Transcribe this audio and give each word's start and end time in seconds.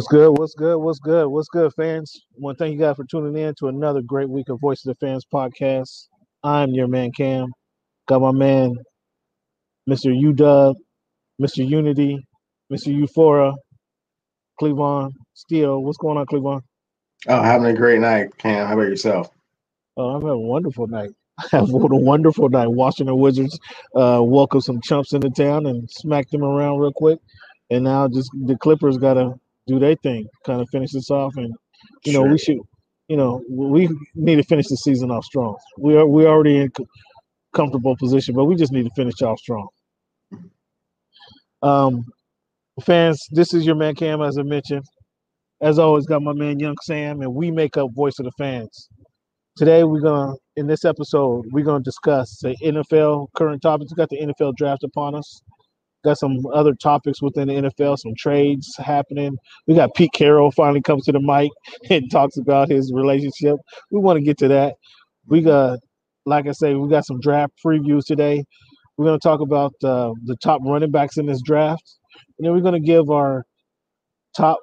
What's 0.00 0.08
good? 0.08 0.38
What's 0.38 0.54
good? 0.54 0.78
What's 0.78 0.98
good? 0.98 1.28
What's 1.28 1.48
good, 1.48 1.74
fans? 1.74 2.22
I 2.32 2.36
want 2.38 2.56
to 2.56 2.64
thank 2.64 2.72
you 2.72 2.80
guys 2.80 2.96
for 2.96 3.04
tuning 3.04 3.36
in 3.36 3.54
to 3.58 3.68
another 3.68 4.00
great 4.00 4.30
week 4.30 4.48
of 4.48 4.58
Voice 4.58 4.82
of 4.86 4.96
the 4.98 5.06
Fans 5.06 5.26
podcast. 5.30 6.06
I'm 6.42 6.70
your 6.70 6.88
man 6.88 7.12
Cam. 7.12 7.52
Got 8.08 8.22
my 8.22 8.32
man, 8.32 8.76
Mr. 9.86 10.06
UW, 10.06 10.74
Mr. 11.38 11.68
Unity, 11.68 12.26
Mr. 12.72 12.98
Euphora, 12.98 13.54
Cleavon 14.58 15.10
Steele. 15.34 15.82
What's 15.82 15.98
going 15.98 16.16
on, 16.16 16.24
Cleavon? 16.24 16.62
Oh, 17.28 17.42
having 17.42 17.66
a 17.66 17.74
great 17.74 18.00
night, 18.00 18.30
Cam. 18.38 18.68
How 18.68 18.72
about 18.72 18.88
yourself? 18.88 19.28
Oh, 19.98 20.14
I'm 20.14 20.22
having 20.22 20.30
a 20.30 20.38
wonderful 20.38 20.86
night. 20.86 21.10
I 21.52 21.58
have 21.58 21.68
a 21.68 21.76
wonderful 21.76 22.48
night. 22.48 22.68
Washington 22.68 23.18
Wizards 23.18 23.60
uh, 23.94 24.22
welcome 24.22 24.62
some 24.62 24.80
chumps 24.80 25.12
into 25.12 25.28
town 25.28 25.66
and 25.66 25.90
smack 25.90 26.30
them 26.30 26.42
around 26.42 26.78
real 26.78 26.90
quick. 26.90 27.18
And 27.68 27.84
now 27.84 28.08
just 28.08 28.30
the 28.46 28.56
Clippers 28.56 28.96
got 28.96 29.14
to 29.14 29.34
do 29.70 29.78
their 29.80 29.96
thing, 29.96 30.26
kind 30.46 30.60
of 30.60 30.68
finish 30.70 30.92
this 30.92 31.10
off. 31.10 31.34
And 31.36 31.54
you 32.04 32.12
know, 32.12 32.24
Sure. 32.24 32.30
we 32.32 32.38
should, 32.38 32.58
you 33.08 33.16
know, 33.16 33.42
we 33.50 33.88
need 34.14 34.36
to 34.36 34.42
finish 34.44 34.68
the 34.68 34.76
season 34.76 35.10
off 35.10 35.24
strong. 35.24 35.56
We 35.78 35.96
are 35.96 36.06
we 36.06 36.26
already 36.26 36.58
in 36.58 36.70
comfortable 37.54 37.96
position, 37.96 38.34
but 38.34 38.44
we 38.44 38.56
just 38.56 38.72
need 38.72 38.84
to 38.84 38.90
finish 38.96 39.22
off 39.22 39.38
strong. 39.40 39.68
Um, 41.62 42.04
fans, 42.84 43.26
this 43.32 43.52
is 43.54 43.66
your 43.66 43.74
man 43.76 43.94
Cam, 43.94 44.22
as 44.22 44.38
I 44.38 44.42
mentioned. 44.42 44.84
As 45.60 45.78
always, 45.78 46.06
got 46.06 46.22
my 46.22 46.32
man 46.32 46.58
Young 46.58 46.76
Sam, 46.82 47.20
and 47.20 47.34
we 47.34 47.50
make 47.50 47.76
up 47.76 47.90
voice 47.94 48.18
of 48.18 48.24
the 48.24 48.32
fans. 48.38 48.88
Today, 49.56 49.84
we're 49.84 50.00
gonna 50.00 50.34
in 50.56 50.66
this 50.66 50.84
episode, 50.86 51.44
we're 51.52 51.64
gonna 51.64 51.84
discuss 51.84 52.38
the 52.40 52.56
NFL 52.64 53.28
current 53.36 53.60
topics. 53.60 53.92
We 53.92 53.96
got 53.96 54.08
the 54.08 54.20
NFL 54.22 54.54
draft 54.56 54.84
upon 54.84 55.14
us. 55.14 55.42
Got 56.02 56.18
some 56.18 56.38
other 56.54 56.74
topics 56.74 57.20
within 57.20 57.48
the 57.48 57.54
NFL, 57.54 57.98
some 57.98 58.14
trades 58.16 58.74
happening. 58.78 59.36
We 59.66 59.74
got 59.74 59.94
Pete 59.94 60.12
Carroll 60.14 60.50
finally 60.50 60.80
comes 60.80 61.04
to 61.04 61.12
the 61.12 61.20
mic 61.20 61.50
and 61.90 62.10
talks 62.10 62.38
about 62.38 62.70
his 62.70 62.92
relationship. 62.94 63.56
We 63.90 64.00
want 64.00 64.18
to 64.18 64.24
get 64.24 64.38
to 64.38 64.48
that. 64.48 64.74
We 65.26 65.42
got, 65.42 65.78
like 66.24 66.46
I 66.46 66.52
say, 66.52 66.74
we 66.74 66.88
got 66.88 67.04
some 67.04 67.20
draft 67.20 67.52
previews 67.64 68.04
today. 68.06 68.44
We're 68.96 69.06
going 69.06 69.18
to 69.18 69.28
talk 69.28 69.40
about 69.40 69.72
uh, 69.84 70.12
the 70.24 70.36
top 70.42 70.60
running 70.64 70.90
backs 70.90 71.16
in 71.18 71.26
this 71.26 71.42
draft, 71.42 71.98
and 72.38 72.46
then 72.46 72.52
we're 72.52 72.60
going 72.60 72.80
to 72.80 72.86
give 72.86 73.10
our 73.10 73.44
top 74.36 74.58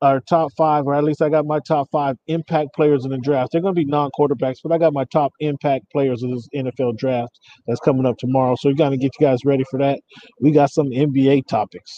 our 0.00 0.20
top 0.20 0.52
five, 0.56 0.86
or 0.86 0.94
at 0.94 1.04
least 1.04 1.22
I 1.22 1.28
got 1.28 1.46
my 1.46 1.60
top 1.66 1.88
five 1.90 2.16
impact 2.26 2.70
players 2.74 3.04
in 3.04 3.10
the 3.10 3.18
draft. 3.18 3.50
They're 3.52 3.60
going 3.60 3.74
to 3.74 3.78
be 3.78 3.84
non-quarterbacks, 3.84 4.58
but 4.62 4.72
I 4.72 4.78
got 4.78 4.92
my 4.92 5.04
top 5.04 5.32
impact 5.40 5.90
players 5.90 6.22
in 6.22 6.32
this 6.32 6.46
NFL 6.54 6.96
draft 6.98 7.38
that's 7.66 7.80
coming 7.80 8.06
up 8.06 8.16
tomorrow. 8.18 8.54
So 8.58 8.68
we 8.68 8.74
got 8.74 8.90
to 8.90 8.96
get 8.96 9.12
you 9.18 9.26
guys 9.26 9.44
ready 9.44 9.64
for 9.70 9.78
that. 9.80 10.00
We 10.40 10.52
got 10.52 10.70
some 10.70 10.88
NBA 10.88 11.46
topics. 11.48 11.92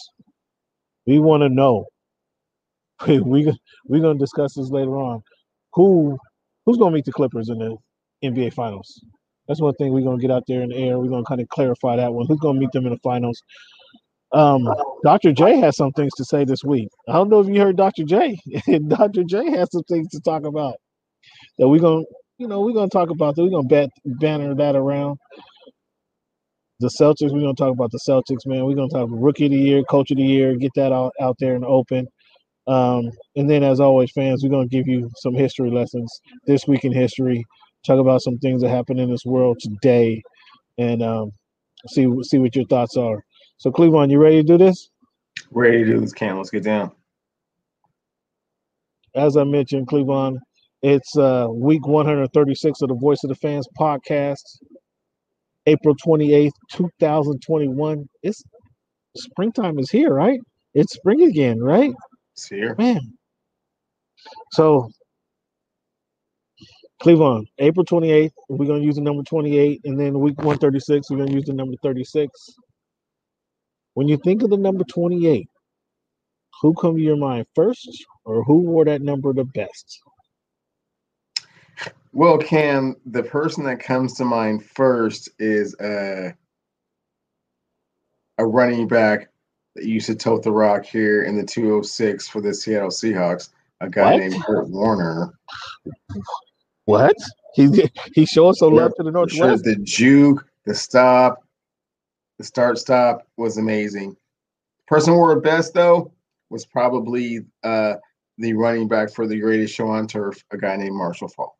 We 1.05 1.19
want 1.19 1.43
to 1.43 1.49
know. 1.49 1.85
we 3.07 3.51
we're 3.87 4.01
going 4.01 4.17
to 4.17 4.23
discuss 4.23 4.53
this 4.55 4.69
later 4.69 4.97
on. 4.97 5.21
Who 5.73 6.17
who's 6.65 6.77
going 6.77 6.91
to 6.91 6.95
meet 6.95 7.05
the 7.05 7.11
Clippers 7.11 7.49
in 7.49 7.59
the 7.59 7.77
NBA 8.23 8.53
Finals? 8.53 9.03
That's 9.47 9.61
one 9.61 9.73
thing 9.73 9.91
we're 9.91 10.01
going 10.03 10.17
to 10.17 10.21
get 10.21 10.31
out 10.31 10.43
there 10.47 10.61
in 10.61 10.69
the 10.69 10.77
air. 10.77 10.99
We're 10.99 11.09
going 11.09 11.23
to 11.23 11.27
kind 11.27 11.41
of 11.41 11.49
clarify 11.49 11.95
that 11.97 12.13
one. 12.13 12.27
Who's 12.27 12.39
going 12.39 12.55
to 12.55 12.59
meet 12.59 12.71
them 12.71 12.85
in 12.85 12.93
the 12.93 12.99
finals? 12.99 13.41
Um, 14.33 14.67
Dr. 15.03 15.33
J 15.33 15.59
has 15.59 15.75
some 15.75 15.91
things 15.91 16.13
to 16.15 16.25
say 16.25 16.45
this 16.45 16.63
week. 16.63 16.87
I 17.07 17.13
don't 17.13 17.29
know 17.29 17.41
if 17.41 17.47
you 17.47 17.59
heard 17.59 17.75
Dr. 17.75 18.03
J. 18.03 18.39
Dr. 18.87 19.23
J 19.23 19.51
has 19.51 19.69
some 19.71 19.83
things 19.83 20.07
to 20.09 20.21
talk 20.21 20.45
about 20.45 20.75
that 21.57 21.67
we're 21.67 21.81
going 21.81 22.05
to, 22.05 22.15
you 22.37 22.47
know, 22.47 22.61
we're 22.61 22.73
to 22.73 22.87
talk 22.87 23.09
about 23.09 23.35
that. 23.35 23.43
We're 23.43 23.49
going 23.49 23.67
to 23.67 23.75
bat, 23.75 23.89
banner 24.19 24.55
that 24.55 24.75
around. 24.75 25.17
The 26.79 26.89
Celtics, 26.99 27.31
we're 27.31 27.41
going 27.41 27.55
to 27.55 27.61
talk 27.61 27.73
about 27.73 27.91
the 27.91 27.99
Celtics, 28.07 28.47
man. 28.47 28.65
We're 28.65 28.75
going 28.75 28.89
to 28.89 28.95
talk 28.95 29.07
about 29.07 29.21
rookie 29.21 29.45
of 29.45 29.51
the 29.51 29.57
year, 29.57 29.83
coach 29.83 30.09
of 30.11 30.17
the 30.17 30.23
year, 30.23 30.55
get 30.55 30.71
that 30.75 30.91
out, 30.91 31.13
out 31.21 31.35
there 31.39 31.53
in 31.55 31.61
the 31.61 31.67
open. 31.67 32.07
Um, 32.67 33.11
and 33.35 33.49
then, 33.49 33.63
as 33.63 33.79
always, 33.79 34.11
fans, 34.11 34.43
we're 34.43 34.49
going 34.49 34.67
to 34.67 34.75
give 34.75 34.87
you 34.87 35.09
some 35.17 35.35
history 35.35 35.69
lessons 35.69 36.09
this 36.47 36.67
week 36.67 36.85
in 36.85 36.91
history, 36.91 37.43
talk 37.85 37.99
about 37.99 38.21
some 38.21 38.37
things 38.37 38.61
that 38.61 38.69
happened 38.69 38.99
in 38.99 39.11
this 39.11 39.25
world 39.25 39.59
today, 39.59 40.21
and 40.77 41.03
um, 41.03 41.31
see 41.89 42.07
see 42.23 42.37
what 42.37 42.55
your 42.55 42.65
thoughts 42.65 42.97
are. 42.97 43.23
So, 43.61 43.71
Cleveland, 43.71 44.11
you 44.11 44.17
ready 44.17 44.37
to 44.37 44.43
do 44.43 44.57
this? 44.57 44.89
Ready 45.51 45.83
to 45.83 45.85
do 45.85 45.99
this, 45.99 46.13
Cam. 46.13 46.37
Let's 46.37 46.49
get 46.49 46.63
down. 46.63 46.89
As 49.13 49.37
I 49.37 49.43
mentioned, 49.43 49.85
Cleveland, 49.85 50.39
it's 50.81 51.15
uh, 51.15 51.45
week 51.47 51.85
136 51.85 52.81
of 52.81 52.89
the 52.89 52.95
Voice 52.95 53.23
of 53.23 53.27
the 53.27 53.35
Fans 53.35 53.67
podcast, 53.79 54.41
April 55.67 55.95
28th, 55.95 56.49
2021. 56.71 58.09
It's 58.23 58.41
springtime 59.15 59.77
is 59.77 59.91
here, 59.91 60.11
right? 60.11 60.39
It's 60.73 60.95
spring 60.95 61.21
again, 61.21 61.59
right? 61.59 61.93
It's 62.33 62.47
here. 62.47 62.73
Man. 62.79 63.13
So, 64.53 64.89
Cleveland, 66.99 67.47
April 67.59 67.85
28th, 67.85 68.31
we're 68.49 68.65
going 68.65 68.79
to 68.79 68.85
use 68.87 68.95
the 68.95 69.01
number 69.01 69.21
28. 69.21 69.81
And 69.83 69.99
then 69.99 70.19
week 70.19 70.39
136, 70.39 71.11
we're 71.11 71.17
going 71.17 71.29
to 71.29 71.35
use 71.35 71.45
the 71.45 71.53
number 71.53 71.75
36. 71.83 72.31
When 73.93 74.07
you 74.07 74.17
think 74.17 74.41
of 74.43 74.49
the 74.49 74.57
number 74.57 74.83
28, 74.83 75.47
who 76.61 76.73
come 76.73 76.95
to 76.95 77.01
your 77.01 77.17
mind 77.17 77.45
first 77.55 78.05
or 78.23 78.43
who 78.43 78.61
wore 78.61 78.85
that 78.85 79.01
number 79.01 79.33
the 79.33 79.43
best? 79.43 79.99
Well, 82.13 82.37
Cam, 82.37 82.95
the 83.05 83.23
person 83.23 83.63
that 83.65 83.79
comes 83.79 84.15
to 84.15 84.25
mind 84.25 84.65
first 84.65 85.29
is 85.39 85.75
uh, 85.75 86.31
a 88.37 88.45
running 88.45 88.87
back 88.87 89.29
that 89.75 89.85
used 89.85 90.07
to 90.07 90.15
tote 90.15 90.43
the 90.43 90.51
rock 90.51 90.85
here 90.85 91.23
in 91.23 91.37
the 91.37 91.45
206 91.45 92.27
for 92.27 92.41
the 92.41 92.53
Seattle 92.53 92.89
Seahawks, 92.89 93.49
a 93.79 93.89
guy 93.89 94.11
What? 94.11 94.19
named 94.19 94.43
Curt 94.43 94.69
Warner. 94.69 95.33
What? 96.85 97.15
He 97.55 97.89
he 98.13 98.25
showed 98.25 98.55
so 98.55 98.69
Sure, 98.69 98.81
left 98.81 98.95
to 98.97 99.03
the 99.03 99.11
For 99.11 99.29
sure, 99.29 99.57
the 99.57 99.77
juke, 99.83 100.45
the 100.65 100.75
stop, 100.75 101.43
the 102.41 102.47
start 102.47 102.79
stop 102.79 103.27
was 103.37 103.57
amazing. 103.57 104.15
Person 104.87 105.13
who 105.13 105.19
wore 105.19 105.39
best 105.39 105.75
though 105.75 106.11
was 106.49 106.65
probably 106.65 107.41
uh, 107.63 107.93
the 108.39 108.53
running 108.53 108.87
back 108.87 109.13
for 109.13 109.27
the 109.27 109.39
greatest 109.39 109.75
show 109.75 109.87
on 109.87 110.07
turf, 110.07 110.43
a 110.51 110.57
guy 110.57 110.75
named 110.75 110.95
Marshall 110.95 111.27
Faulk. 111.27 111.53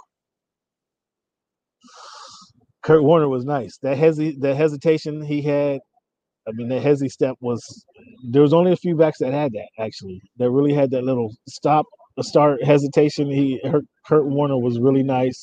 Curt 2.82 3.04
Warner 3.04 3.30
was 3.30 3.46
nice. 3.46 3.78
That 3.84 3.96
hesi- 3.96 4.40
that 4.40 4.56
hesitation 4.56 5.22
he 5.22 5.44
had, 5.44 5.80
I 6.48 6.52
mean, 6.54 6.68
that 6.70 6.82
hesi 6.84 7.10
step 7.10 7.36
was. 7.42 7.64
There 8.32 8.42
was 8.42 8.54
only 8.54 8.72
a 8.72 8.78
few 8.78 8.96
backs 8.96 9.20
that 9.20 9.34
had 9.34 9.52
that 9.54 9.70
actually. 9.80 10.20
That 10.38 10.50
really 10.50 10.74
had 10.74 10.90
that 10.92 11.04
little 11.04 11.32
stop, 11.48 11.86
start 12.22 12.64
hesitation. 12.64 13.30
He 13.30 13.62
Curt 14.08 14.26
Warner 14.26 14.58
was 14.58 14.80
really 14.80 15.04
nice, 15.04 15.40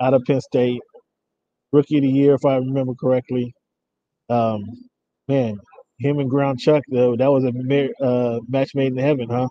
out 0.00 0.14
of 0.14 0.22
Penn 0.26 0.40
State, 0.40 0.80
rookie 1.72 1.98
of 1.98 2.04
the 2.04 2.08
year 2.08 2.32
if 2.32 2.44
I 2.46 2.56
remember 2.56 2.94
correctly. 2.98 3.52
Um, 4.28 4.64
man, 5.28 5.58
him 5.98 6.18
and 6.18 6.30
Ground 6.30 6.58
Chuck 6.58 6.82
though, 6.88 7.16
that 7.16 7.30
was 7.30 7.44
a 7.44 7.52
mar- 7.52 7.88
uh, 8.00 8.40
match 8.48 8.74
made 8.74 8.92
in 8.92 8.98
heaven, 8.98 9.28
huh? 9.28 9.48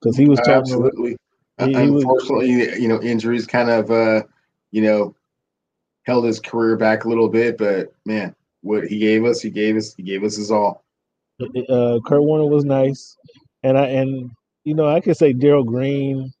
Because 0.00 0.16
he 0.16 0.28
was 0.28 0.38
talking. 0.40 0.54
Absolutely. 0.58 1.16
he- 1.58 1.74
he 1.74 1.90
was- 1.90 2.04
Unfortunately, 2.04 2.80
you 2.80 2.88
know, 2.88 3.00
injuries 3.00 3.46
kind 3.46 3.70
of, 3.70 3.90
uh, 3.90 4.22
you 4.72 4.82
know, 4.82 5.14
held 6.04 6.24
his 6.24 6.38
career 6.38 6.76
back 6.76 7.04
a 7.04 7.08
little 7.08 7.28
bit. 7.28 7.56
But 7.58 7.92
man, 8.04 8.34
what 8.62 8.86
he 8.86 8.98
gave 8.98 9.24
us, 9.24 9.40
he 9.40 9.50
gave 9.50 9.76
us, 9.76 9.94
he 9.94 10.02
gave 10.02 10.22
us 10.22 10.36
his 10.36 10.50
all. 10.50 10.84
uh, 11.68 11.98
Curt 12.06 12.22
Warner 12.22 12.46
was 12.46 12.64
nice, 12.64 13.16
and 13.62 13.76
I 13.78 13.86
and 13.86 14.30
you 14.64 14.74
know 14.74 14.86
I 14.86 15.00
could 15.00 15.16
say 15.16 15.32
Darrell 15.32 15.64
Green. 15.64 16.32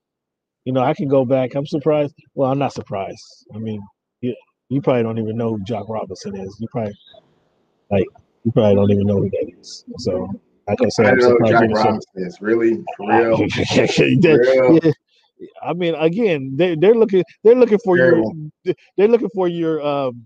You 0.64 0.72
know 0.72 0.80
I 0.80 0.94
can 0.94 1.08
go 1.08 1.24
back. 1.24 1.54
I'm 1.54 1.66
surprised. 1.66 2.14
Well, 2.34 2.50
I'm 2.50 2.58
not 2.58 2.72
surprised. 2.72 3.22
I 3.54 3.58
mean, 3.58 3.80
you 4.20 4.34
you 4.68 4.80
probably 4.80 5.02
don't 5.02 5.18
even 5.18 5.36
know 5.36 5.56
who 5.56 5.64
Jacque 5.64 5.88
Robinson 5.88 6.36
is. 6.36 6.56
You 6.60 6.66
probably 6.72 6.94
like 7.90 8.06
you 8.44 8.52
probably 8.52 8.74
don't 8.76 8.90
even 8.90 9.06
know 9.06 9.22
who 9.22 9.30
that 9.30 9.52
is. 9.60 9.84
So 9.98 10.28
I 10.68 10.74
can 10.76 10.90
say 10.90 11.04
I 11.06 11.10
I'm 11.10 11.18
don't 11.18 11.40
know. 11.40 11.48
Jack 11.48 11.68
you 11.68 11.74
Robinson 11.74 12.12
is. 12.16 12.40
Really? 12.40 12.84
For 12.96 13.08
real? 13.08 13.38
Real? 13.98 14.78
yeah. 14.82 14.92
I 15.62 15.72
mean, 15.74 15.94
again, 15.96 16.56
they 16.56 16.74
they're 16.76 16.94
looking 16.94 17.22
they're 17.44 17.54
looking 17.54 17.78
for 17.84 17.96
Terrible. 17.96 18.34
your 18.64 18.74
they're 18.96 19.08
looking 19.08 19.28
for 19.34 19.48
your 19.48 19.84
um 19.86 20.24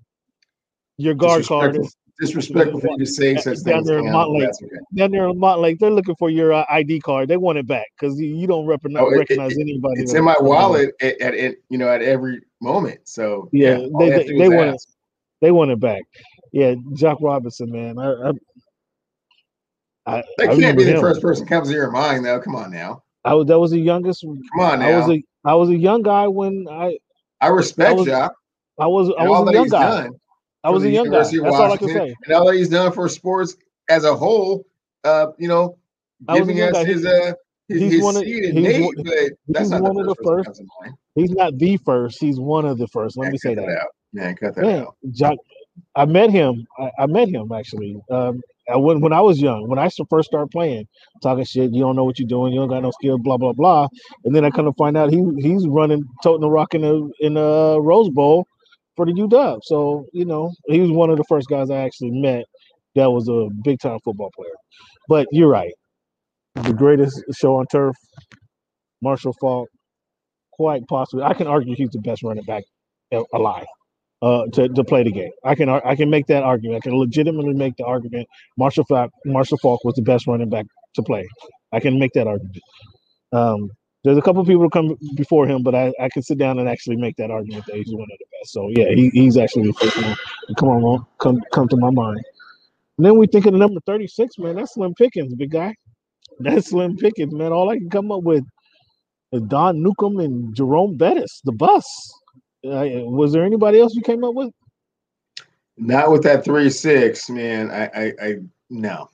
your 0.98 1.14
guard 1.14 1.44
card 1.46 1.78
Disrespectful, 2.20 2.80
for 2.80 2.88
you 2.90 2.98
to 2.98 3.06
say 3.06 3.34
such 3.36 3.62
Down 3.64 3.82
there 3.84 3.98
in 3.98 4.04
Montlake. 4.04 4.48
okay. 4.62 4.76
down 4.94 5.10
there 5.10 5.24
in 5.26 5.40
Montlake. 5.40 5.78
They're 5.78 5.90
looking 5.90 6.14
for 6.16 6.28
your 6.28 6.52
uh, 6.52 6.66
ID 6.68 7.00
card. 7.00 7.28
They 7.30 7.38
want 7.38 7.56
it 7.56 7.66
back 7.66 7.86
because 7.98 8.20
you, 8.20 8.36
you 8.36 8.46
don't 8.46 8.66
rep- 8.66 8.82
Oh, 8.94 9.08
it- 9.08 9.14
it- 9.14 9.18
recognize 9.20 9.56
anybody. 9.58 10.02
It's 10.02 10.12
in 10.12 10.24
my 10.24 10.36
wallet 10.38 10.90
at, 11.00 11.18
at, 11.22 11.34
at 11.34 11.54
you 11.70 11.78
know 11.78 11.88
at 11.88 12.02
every 12.02 12.42
moment. 12.60 13.00
So 13.08 13.48
Yeah, 13.52 13.78
all 13.78 13.98
they- 14.00 14.10
they- 14.10 14.36
they 14.36 14.48
want 14.50 14.70
it. 14.74 14.82
They 15.40 15.50
want 15.50 15.70
it 15.70 15.80
back. 15.80 16.02
Yeah, 16.52 16.74
Jacque 16.94 17.18
Robinson, 17.20 17.70
man. 17.70 17.98
I 17.98 18.04
I, 18.06 18.30
I, 20.06 20.16
That 20.38 20.46
can't 20.46 20.50
remember 20.56 20.78
be 20.80 20.84
the 20.84 20.92
him. 20.96 21.00
first 21.00 21.20
person 21.22 21.46
comes 21.46 21.68
to 21.68 21.74
your 21.74 21.90
mind, 21.90 22.24
though. 22.24 22.40
Come 22.40 22.56
on 22.56 22.70
now. 22.72 23.02
I 23.24 23.34
was 23.34 23.46
that 23.48 23.58
was 23.58 23.70
the 23.70 23.78
youngest. 23.78 24.22
Come 24.22 24.40
on 24.60 24.82
I 24.82 24.90
now. 24.90 24.98
was 25.06 25.10
a 25.16 25.22
I 25.44 25.54
was 25.54 25.68
a 25.68 25.76
young 25.76 26.02
guy 26.02 26.26
when 26.26 26.66
I 26.70 26.98
I 27.40 27.48
respect 27.48 27.90
I 27.90 27.94
was- 27.94 28.06
Jock. 28.06 28.34
I 28.78 28.86
was 28.86 29.12
I 29.18 29.28
was 29.28 29.48
a 29.48 29.52
young 29.52 29.68
guy. 29.68 30.02
done. 30.02 30.10
I 30.64 30.70
was 30.70 30.84
a 30.84 30.90
young 30.90 31.04
guy. 31.04 31.10
University 31.10 31.40
That's 31.40 31.54
all 31.56 31.72
I 31.72 31.76
can 31.76 31.88
say. 31.88 32.14
And 32.24 32.34
all 32.34 32.46
that 32.46 32.56
he's 32.56 32.68
done 32.70 32.92
for 32.92 33.08
sports 33.10 33.56
as 33.90 34.04
a 34.04 34.14
whole, 34.14 34.64
uh, 35.04 35.26
you 35.38 35.48
know, 35.48 35.76
I 36.28 36.38
giving 36.38 36.60
us 36.62 36.72
guy. 36.72 36.84
his 36.84 37.04
uh 37.04 37.32
He's 37.68 37.92
His 37.92 38.02
one 38.02 38.16
of- 38.16 38.22
he's 38.24 38.52
Nate, 38.52 38.82
one- 38.84 38.94
that's 39.48 39.70
he's 39.70 39.80
one 39.80 39.96
of 40.00 40.06
the 40.06 40.14
first. 40.16 40.24
one 40.24 40.36
that 40.38 40.44
first. 40.44 40.46
comes 40.46 40.58
to 40.58 40.64
mind. 40.82 40.94
He's 41.14 41.30
not 41.30 41.56
the 41.58 41.76
first. 41.76 42.18
He's 42.20 42.40
one 42.40 42.64
of 42.64 42.78
the 42.78 42.88
first. 42.88 43.16
Let 43.16 43.26
Yeah, 43.26 43.30
me 43.30 43.38
say 43.38 43.54
cut 43.54 43.66
that. 43.66 43.78
out. 43.80 43.86
Yeah, 44.12 44.32
cut 44.32 44.54
that 44.56 44.64
Yeah, 44.64 44.76
out. 44.80 44.96
Jack. 45.12 45.36
I 45.94 46.04
met 46.04 46.30
him. 46.30 46.66
I, 46.78 46.90
I 47.00 47.06
met 47.06 47.28
him 47.28 47.50
actually. 47.52 47.96
Um, 48.10 48.40
when 48.68 49.00
when 49.00 49.12
I 49.12 49.20
was 49.20 49.40
young, 49.40 49.68
when 49.68 49.78
I 49.78 49.88
first 50.08 50.28
started 50.28 50.50
playing, 50.50 50.86
talking 51.22 51.44
shit. 51.44 51.72
You 51.72 51.80
don't 51.80 51.96
know 51.96 52.04
what 52.04 52.18
you're 52.18 52.28
doing. 52.28 52.52
You 52.52 52.60
don't 52.60 52.68
got 52.68 52.82
no 52.82 52.92
skill. 52.92 53.18
Blah 53.18 53.38
blah 53.38 53.52
blah. 53.52 53.88
And 54.24 54.34
then 54.34 54.44
I 54.44 54.50
come 54.50 54.66
to 54.66 54.72
find 54.78 54.96
out 54.96 55.10
he 55.10 55.24
he's 55.38 55.66
running, 55.66 56.04
toting 56.22 56.42
the 56.42 56.50
rock 56.50 56.74
in 56.74 56.82
the 56.82 57.10
in 57.20 57.34
the 57.34 57.78
Rose 57.80 58.10
Bowl 58.10 58.46
for 58.96 59.06
the 59.06 59.12
UW. 59.12 59.60
So 59.64 60.06
you 60.12 60.24
know 60.24 60.52
he 60.68 60.80
was 60.80 60.90
one 60.90 61.10
of 61.10 61.16
the 61.16 61.24
first 61.28 61.48
guys 61.48 61.70
I 61.70 61.78
actually 61.78 62.12
met 62.12 62.44
that 62.94 63.10
was 63.10 63.28
a 63.28 63.48
big 63.64 63.80
time 63.80 63.98
football 64.04 64.30
player. 64.36 64.54
But 65.08 65.26
you're 65.32 65.48
right. 65.48 65.72
The 66.54 66.72
greatest 66.72 67.22
show 67.36 67.56
on 67.56 67.66
turf, 67.66 67.96
Marshall 69.02 69.34
Faulk, 69.40 69.68
quite 70.52 70.82
possibly. 70.88 71.24
I 71.24 71.34
can 71.34 71.46
argue 71.46 71.74
he's 71.76 71.90
the 71.90 72.00
best 72.00 72.22
running 72.22 72.44
back 72.44 72.64
alive 73.34 73.66
uh, 74.22 74.46
to, 74.54 74.68
to 74.68 74.84
play 74.84 75.02
the 75.04 75.12
game. 75.12 75.30
I 75.44 75.54
can 75.54 75.68
I 75.68 75.96
can 75.96 76.10
make 76.10 76.26
that 76.28 76.42
argument. 76.42 76.82
I 76.84 76.88
can 76.88 76.98
legitimately 76.98 77.54
make 77.54 77.76
the 77.76 77.84
argument. 77.84 78.28
Marshall 78.58 78.84
Faulk 78.88 79.12
Marshall 79.24 79.58
Faulk 79.58 79.84
was 79.84 79.94
the 79.94 80.02
best 80.02 80.26
running 80.26 80.50
back 80.50 80.66
to 80.96 81.02
play. 81.02 81.26
I 81.72 81.80
can 81.80 81.98
make 81.98 82.12
that 82.14 82.26
argument. 82.26 82.58
Um, 83.32 83.70
there's 84.04 84.18
a 84.18 84.22
couple 84.22 84.44
people 84.46 84.70
come 84.70 84.96
before 85.16 85.46
him, 85.46 85.62
but 85.62 85.74
I, 85.74 85.92
I 86.00 86.08
can 86.10 86.22
sit 86.22 86.38
down 86.38 86.58
and 86.58 86.68
actually 86.68 86.96
make 86.96 87.16
that 87.18 87.30
argument 87.30 87.66
that 87.66 87.76
he's 87.76 87.92
one 87.92 88.02
of 88.10 88.18
the 88.18 88.26
best. 88.40 88.52
So 88.52 88.68
yeah, 88.70 88.90
he, 88.94 89.10
he's 89.10 89.36
actually 89.38 89.68
the 89.68 89.74
first 89.74 89.96
one 90.02 90.16
come 90.58 90.68
on 90.70 91.06
come 91.20 91.40
come 91.52 91.68
to 91.68 91.76
my 91.76 91.90
mind. 91.90 92.20
And 92.98 93.06
then 93.06 93.18
we 93.18 93.26
think 93.28 93.46
of 93.46 93.52
the 93.52 93.58
number 93.58 93.80
36, 93.86 94.38
man. 94.38 94.56
That's 94.56 94.74
Slim 94.74 94.94
Pickens, 94.94 95.34
big 95.34 95.52
guy. 95.52 95.74
That's 96.40 96.70
Slim 96.70 96.96
Pickens, 96.96 97.34
man. 97.34 97.52
All 97.52 97.70
I 97.70 97.76
can 97.78 97.90
come 97.90 98.12
up 98.12 98.22
with 98.24 98.44
is 99.32 99.42
Don 99.42 99.82
Newcombe 99.82 100.20
and 100.20 100.54
Jerome 100.56 100.96
Bettis, 100.96 101.40
the 101.44 101.52
bus. 101.52 101.84
Uh, 102.64 102.84
was 103.04 103.32
there 103.32 103.44
anybody 103.44 103.80
else 103.80 103.94
you 103.94 104.02
came 104.02 104.22
up 104.24 104.34
with? 104.34 104.52
Not 105.78 106.10
with 106.12 106.22
that 106.24 106.44
three 106.44 106.68
six, 106.68 107.30
man. 107.30 107.70
I, 107.70 107.84
I, 107.84 108.12
I 108.20 108.36
no. 108.68 109.08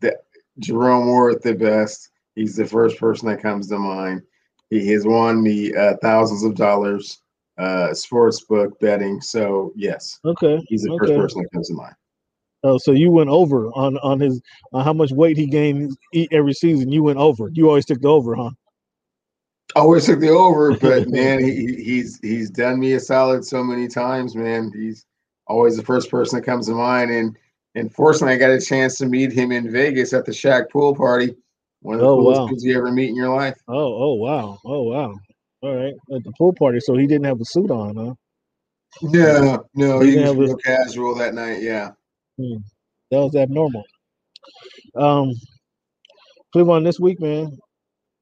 That 0.00 0.24
Jerome 0.58 1.08
Worth 1.08 1.42
the 1.42 1.54
best. 1.54 2.10
He's 2.34 2.54
the 2.54 2.66
first 2.66 2.98
person 2.98 3.28
that 3.28 3.42
comes 3.42 3.68
to 3.68 3.78
mind. 3.78 4.22
He 4.68 4.88
has 4.90 5.06
won 5.06 5.42
me 5.42 5.74
uh, 5.74 5.96
thousands 6.02 6.44
of 6.44 6.54
dollars 6.54 7.22
uh, 7.58 7.94
sports 7.94 8.44
book 8.44 8.78
betting. 8.80 9.20
So 9.20 9.72
yes, 9.74 10.20
Okay. 10.24 10.62
he's 10.68 10.82
the 10.82 10.94
first 10.98 11.14
person 11.14 11.42
that 11.42 11.52
comes 11.52 11.68
to 11.68 11.74
mind. 11.74 11.94
Oh, 12.62 12.76
so 12.76 12.92
you 12.92 13.10
went 13.10 13.30
over 13.30 13.68
on 13.68 13.96
on 13.98 14.20
his 14.20 14.40
on 14.72 14.84
how 14.84 14.92
much 14.92 15.12
weight 15.12 15.38
he 15.38 15.46
gained 15.46 15.96
every 16.30 16.52
season. 16.52 16.92
You 16.92 17.02
went 17.02 17.18
over. 17.18 17.48
You 17.52 17.68
always 17.68 17.86
took 17.86 18.02
the 18.02 18.08
over, 18.08 18.34
huh? 18.34 18.50
Always 19.76 20.06
took 20.06 20.20
the 20.20 20.28
over, 20.30 20.76
but 20.76 21.08
man, 21.10 21.42
he, 21.44 21.54
he- 21.54 21.82
he's 21.82 22.18
he's 22.20 22.50
done 22.50 22.80
me 22.80 22.94
a 22.94 23.00
solid 23.00 23.44
so 23.44 23.62
many 23.62 23.86
times, 23.88 24.34
man. 24.34 24.72
He's 24.74 25.06
always 25.46 25.76
the 25.76 25.82
first 25.84 26.10
person 26.10 26.38
that 26.38 26.46
comes 26.46 26.66
to 26.66 26.72
mind. 26.74 27.10
And 27.10 27.36
and 27.74 27.94
fortunately, 27.94 28.34
I 28.34 28.38
got 28.38 28.50
a 28.50 28.60
chance 28.60 28.98
to 28.98 29.06
meet 29.06 29.32
him 29.32 29.52
in 29.52 29.70
Vegas 29.70 30.12
at 30.12 30.24
the 30.24 30.32
Shaq 30.32 30.70
pool 30.70 30.94
party. 30.94 31.36
One 31.82 31.94
of 31.96 32.00
the 32.00 32.06
Oh, 32.08 32.16
coolest 32.16 32.40
wow. 32.42 32.46
dudes 32.48 32.64
you 32.64 32.76
ever 32.76 32.90
meet 32.90 33.08
in 33.10 33.16
your 33.16 33.34
life. 33.34 33.56
Oh, 33.68 33.74
oh 33.76 34.14
wow, 34.14 34.58
oh 34.64 34.82
wow. 34.82 35.14
All 35.62 35.76
right, 35.76 35.94
at 36.14 36.24
the 36.24 36.32
pool 36.36 36.52
party. 36.52 36.80
So 36.80 36.96
he 36.96 37.06
didn't 37.06 37.26
have 37.26 37.40
a 37.40 37.44
suit 37.44 37.70
on, 37.70 37.96
huh? 37.96 38.14
No, 39.02 39.64
no, 39.74 40.00
He 40.00 40.12
he 40.12 40.18
was 40.18 40.36
real 40.36 40.56
casual 40.56 41.14
that 41.16 41.32
night. 41.34 41.62
Yeah. 41.62 41.92
That 42.38 43.18
was 43.18 43.34
abnormal. 43.36 43.84
Um, 44.96 45.32
Cleveland 46.52 46.86
this 46.86 46.98
week, 46.98 47.20
man. 47.20 47.56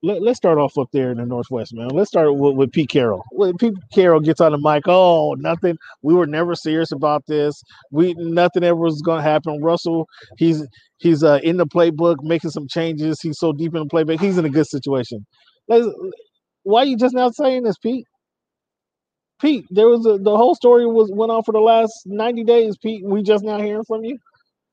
Let, 0.00 0.22
let's 0.22 0.36
start 0.36 0.58
off 0.58 0.78
up 0.78 0.88
there 0.92 1.10
in 1.10 1.18
the 1.18 1.26
Northwest, 1.26 1.74
man. 1.74 1.88
Let's 1.88 2.08
start 2.10 2.32
with, 2.36 2.54
with 2.54 2.70
Pete 2.70 2.88
Carroll. 2.88 3.24
When 3.32 3.56
Pete 3.56 3.74
Carroll 3.92 4.20
gets 4.20 4.40
on 4.40 4.52
the 4.52 4.58
mic, 4.58 4.84
oh, 4.86 5.34
nothing. 5.38 5.76
We 6.02 6.14
were 6.14 6.26
never 6.26 6.54
serious 6.54 6.92
about 6.92 7.24
this. 7.26 7.60
We 7.90 8.14
nothing 8.16 8.62
ever 8.62 8.76
was 8.76 9.02
going 9.02 9.18
to 9.18 9.28
happen. 9.28 9.60
Russell, 9.60 10.06
he's 10.36 10.64
he's 10.98 11.24
uh, 11.24 11.40
in 11.42 11.56
the 11.56 11.66
playbook, 11.66 12.16
making 12.22 12.50
some 12.50 12.68
changes. 12.68 13.20
He's 13.20 13.38
so 13.38 13.52
deep 13.52 13.74
in 13.74 13.82
the 13.82 13.88
playbook. 13.88 14.20
He's 14.20 14.38
in 14.38 14.44
a 14.44 14.50
good 14.50 14.68
situation. 14.68 15.26
Let's, 15.66 15.88
why 16.62 16.84
you 16.84 16.96
just 16.96 17.14
now 17.14 17.30
saying 17.30 17.64
this, 17.64 17.78
Pete? 17.78 18.04
Pete, 19.40 19.64
there 19.70 19.88
was 19.88 20.06
a, 20.06 20.18
the 20.18 20.36
whole 20.36 20.54
story 20.54 20.86
was 20.86 21.10
went 21.12 21.32
on 21.32 21.42
for 21.42 21.52
the 21.52 21.60
last 21.60 21.92
ninety 22.06 22.44
days. 22.44 22.76
Pete, 22.80 23.04
we 23.04 23.22
just 23.22 23.44
now 23.44 23.58
hearing 23.58 23.84
from 23.84 24.04
you. 24.04 24.16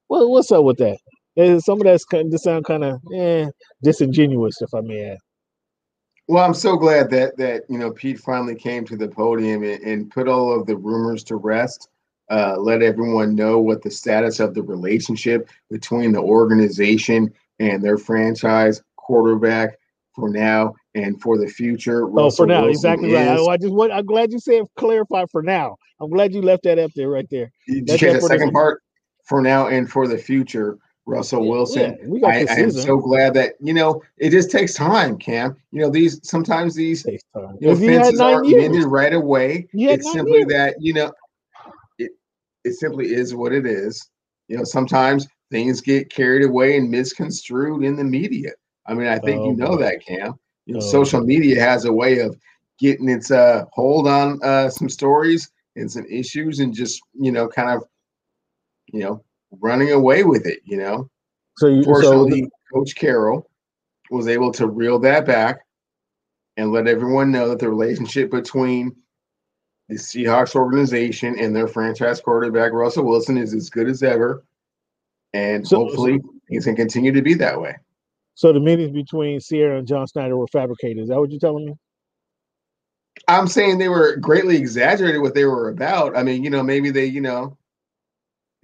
What, 0.07 0.29
what's 0.29 0.51
up 0.51 0.63
with 0.63 0.77
that? 0.77 0.97
Some 1.37 1.81
of 1.81 1.83
that's 1.83 2.05
kind 2.05 2.31
to 2.31 2.37
sound 2.37 2.65
kind 2.65 2.83
of 2.83 3.01
eh, 3.13 3.47
disingenuous, 3.83 4.61
if 4.61 4.73
I 4.73 4.81
may 4.81 5.11
add. 5.11 5.17
Well, 6.27 6.43
I'm 6.43 6.53
so 6.53 6.75
glad 6.75 7.09
that 7.11 7.37
that 7.37 7.63
you 7.69 7.77
know 7.77 7.91
Pete 7.91 8.19
finally 8.19 8.55
came 8.55 8.85
to 8.85 8.97
the 8.97 9.07
podium 9.07 9.63
and, 9.63 9.83
and 9.83 10.11
put 10.11 10.27
all 10.27 10.57
of 10.59 10.65
the 10.65 10.75
rumors 10.77 11.23
to 11.25 11.35
rest. 11.35 11.89
Uh, 12.31 12.55
let 12.57 12.81
everyone 12.81 13.35
know 13.35 13.59
what 13.59 13.83
the 13.83 13.91
status 13.91 14.39
of 14.39 14.55
the 14.55 14.63
relationship 14.63 15.47
between 15.69 16.11
the 16.11 16.19
organization 16.21 17.31
and 17.59 17.83
their 17.83 17.99
franchise 17.99 18.81
quarterback 18.95 19.77
for 20.15 20.29
now 20.29 20.73
and 20.95 21.21
for 21.21 21.37
the 21.37 21.45
future. 21.47 22.07
Oh, 22.17 22.31
for 22.31 22.47
now, 22.47 22.63
Wilson 22.63 22.69
exactly 22.71 23.13
right. 23.13 23.35
is- 23.37 23.47
I, 23.47 23.51
I 23.51 23.57
just 23.57 23.73
want. 23.73 23.91
I'm 23.91 24.05
glad 24.05 24.31
you 24.31 24.39
said 24.39 24.63
clarify 24.77 25.25
for 25.31 25.43
now. 25.43 25.75
I'm 25.99 26.09
glad 26.09 26.33
you 26.33 26.41
left 26.41 26.63
that 26.63 26.79
up 26.79 26.91
there, 26.95 27.09
right 27.09 27.27
there. 27.29 27.51
Did 27.67 27.75
you 27.75 27.85
catch 27.85 27.99
that 27.99 28.13
the 28.13 28.19
for 28.21 28.21
the- 28.21 28.27
second 28.39 28.51
part? 28.53 28.81
For 29.25 29.41
now 29.41 29.67
and 29.67 29.89
for 29.91 30.07
the 30.07 30.17
future, 30.19 30.77
Russell 31.05 31.47
Wilson. 31.47 31.97
yeah, 31.99 32.07
we 32.07 32.19
got 32.19 32.33
I, 32.33 32.45
I 32.49 32.55
am 32.59 32.71
so 32.71 32.97
glad 32.97 33.33
that 33.35 33.53
you 33.59 33.73
know 33.73 34.01
it 34.17 34.31
just 34.31 34.51
takes 34.51 34.73
time, 34.73 35.17
Cam. 35.17 35.55
You 35.71 35.81
know 35.81 35.89
these 35.89 36.19
sometimes 36.27 36.73
these 36.75 37.05
you 37.05 37.19
know, 37.61 37.71
If 37.73 37.79
fences 37.79 38.19
aren't 38.19 38.47
years, 38.47 38.69
mended 38.69 38.85
right 38.85 39.13
away. 39.13 39.67
It's 39.73 40.11
simply 40.11 40.39
years. 40.39 40.47
that 40.49 40.75
you 40.79 40.93
know 40.93 41.11
it. 41.99 42.11
It 42.63 42.73
simply 42.73 43.13
is 43.13 43.35
what 43.35 43.53
it 43.53 43.65
is. 43.65 44.09
You 44.47 44.57
know, 44.57 44.63
sometimes 44.63 45.27
things 45.51 45.81
get 45.81 46.09
carried 46.09 46.43
away 46.43 46.77
and 46.77 46.89
misconstrued 46.89 47.83
in 47.83 47.95
the 47.95 48.03
media. 48.03 48.51
I 48.87 48.93
mean, 48.93 49.07
I 49.07 49.19
think 49.19 49.41
Oh, 49.41 49.45
you 49.45 49.55
know 49.55 49.77
that, 49.77 50.03
Cam. 50.05 50.33
You 50.65 50.73
know, 50.73 50.79
Oh, 50.79 50.89
social 50.89 51.21
media 51.21 51.61
has 51.61 51.85
a 51.85 51.93
way 51.93 52.19
of 52.19 52.35
getting 52.79 53.09
its 53.09 53.31
uh, 53.31 53.65
hold 53.71 54.07
on 54.07 54.39
uh, 54.43 54.69
some 54.69 54.89
stories 54.89 55.51
and 55.75 55.91
some 55.91 56.05
issues, 56.09 56.59
and 56.59 56.73
just 56.73 57.01
you 57.13 57.31
know, 57.31 57.47
kind 57.47 57.69
of, 57.69 57.83
you 58.87 59.01
know, 59.01 59.23
running 59.61 59.91
away 59.91 60.23
with 60.23 60.45
it. 60.45 60.59
You 60.65 60.77
know, 60.77 61.09
so 61.57 61.67
you 61.67 61.83
so 61.83 61.91
fortunately, 61.91 62.49
Coach 62.73 62.95
Carroll 62.95 63.49
was 64.11 64.27
able 64.27 64.51
to 64.53 64.67
reel 64.67 64.99
that 64.99 65.25
back 65.25 65.59
and 66.57 66.71
let 66.71 66.87
everyone 66.87 67.31
know 67.31 67.49
that 67.49 67.59
the 67.59 67.69
relationship 67.69 68.31
between 68.31 68.95
the 69.89 69.95
Seahawks 69.95 70.55
organization 70.55 71.37
and 71.37 71.55
their 71.55 71.67
franchise 71.67 72.21
quarterback 72.21 72.71
Russell 72.71 73.05
Wilson 73.05 73.37
is 73.37 73.53
as 73.53 73.69
good 73.69 73.87
as 73.89 74.01
ever, 74.03 74.43
and 75.33 75.67
So- 75.67 75.77
hopefully 75.77 76.19
he 76.49 76.59
can 76.59 76.75
continue 76.75 77.11
to 77.11 77.21
be 77.21 77.33
that 77.35 77.59
way. 77.59 77.75
so 78.37 78.51
the 78.51 78.59
meetings 78.59 78.91
between 78.91 79.39
Ciara 79.39 79.77
and 79.79 79.87
John 79.87 80.05
Schneider 80.07 80.35
were 80.37 80.47
fabricated. 80.47 81.03
Is 81.03 81.09
that 81.09 81.17
what 81.19 81.31
you're 81.31 81.39
telling 81.39 81.65
me? 81.65 81.73
I'm 83.27 83.47
saying 83.47 83.77
they 83.77 83.87
were 83.89 84.17
greatly 84.17 84.57
exaggerated 84.57 85.21
what 85.21 85.33
they 85.33 85.45
were 85.45 85.69
about. 85.69 86.17
I 86.17 86.23
mean, 86.23 86.43
you 86.43 86.49
know, 86.49 86.61
maybe 86.61 86.89
they, 86.91 87.05
you 87.05 87.21
know, 87.21 87.57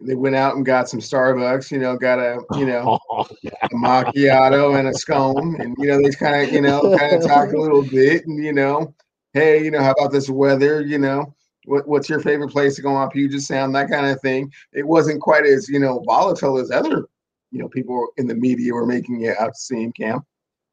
they 0.01 0.15
went 0.15 0.36
out 0.36 0.55
and 0.55 0.65
got 0.65 0.89
some 0.89 1.00
Starbucks, 1.00 1.72
you 1.72 1.77
know, 1.79 1.96
got 1.96 2.20
a, 2.20 2.41
you 2.58 2.65
know, 2.65 3.00
Oh, 3.10 3.25
a 3.63 3.70
macchiato 3.70 4.77
and 4.77 4.88
a 4.88 4.93
scone, 4.93 5.60
and 5.60 5.75
you 5.77 5.88
know 5.88 6.01
they 6.01 6.10
kind 6.12 6.48
of 6.48 6.53
you 6.53 6.62
know 6.62 6.98
kind 6.98 7.15
of 7.15 7.25
talked 7.25 7.53
a 7.53 7.62
little 7.62 7.84
bit, 7.84 8.25
and 8.25 8.43
you 8.43 8.53
know, 8.53 8.93
hey, 9.34 9.63
you 9.63 9.72
know, 9.72 9.81
how 9.81 9.91
about 9.91 10.12
this 10.12 10.29
weather? 10.29 10.81
You 10.81 10.98
know, 11.00 11.34
what 11.65 11.88
what's 11.88 12.10
your 12.10 12.20
favorite 12.20 12.51
place 12.51 12.75
to 12.75 12.81
go 12.81 12.93
on 12.93 13.10
Puget 13.10 13.41
Sound? 13.41 13.75
That 13.75 13.89
kind 13.89 14.08
of 14.08 14.20
thing. 14.22 14.51
It 14.74 14.88
wasn't 14.88 15.22
quite 15.22 15.46
as 15.46 15.70
you 15.70 15.79
know 15.79 16.03
volatile 16.05 16.58
as 16.58 16.72
other 16.72 17.08
you 17.51 17.60
know 17.60 17.67
people 17.67 18.08
in 18.17 18.27
the 18.27 18.36
media 18.36 18.74
were 18.74 18.86
making 18.86 19.22
it 19.22 19.38
out 19.38 19.53
to 19.53 19.60
seem, 19.60 19.91
Cam. 19.91 20.22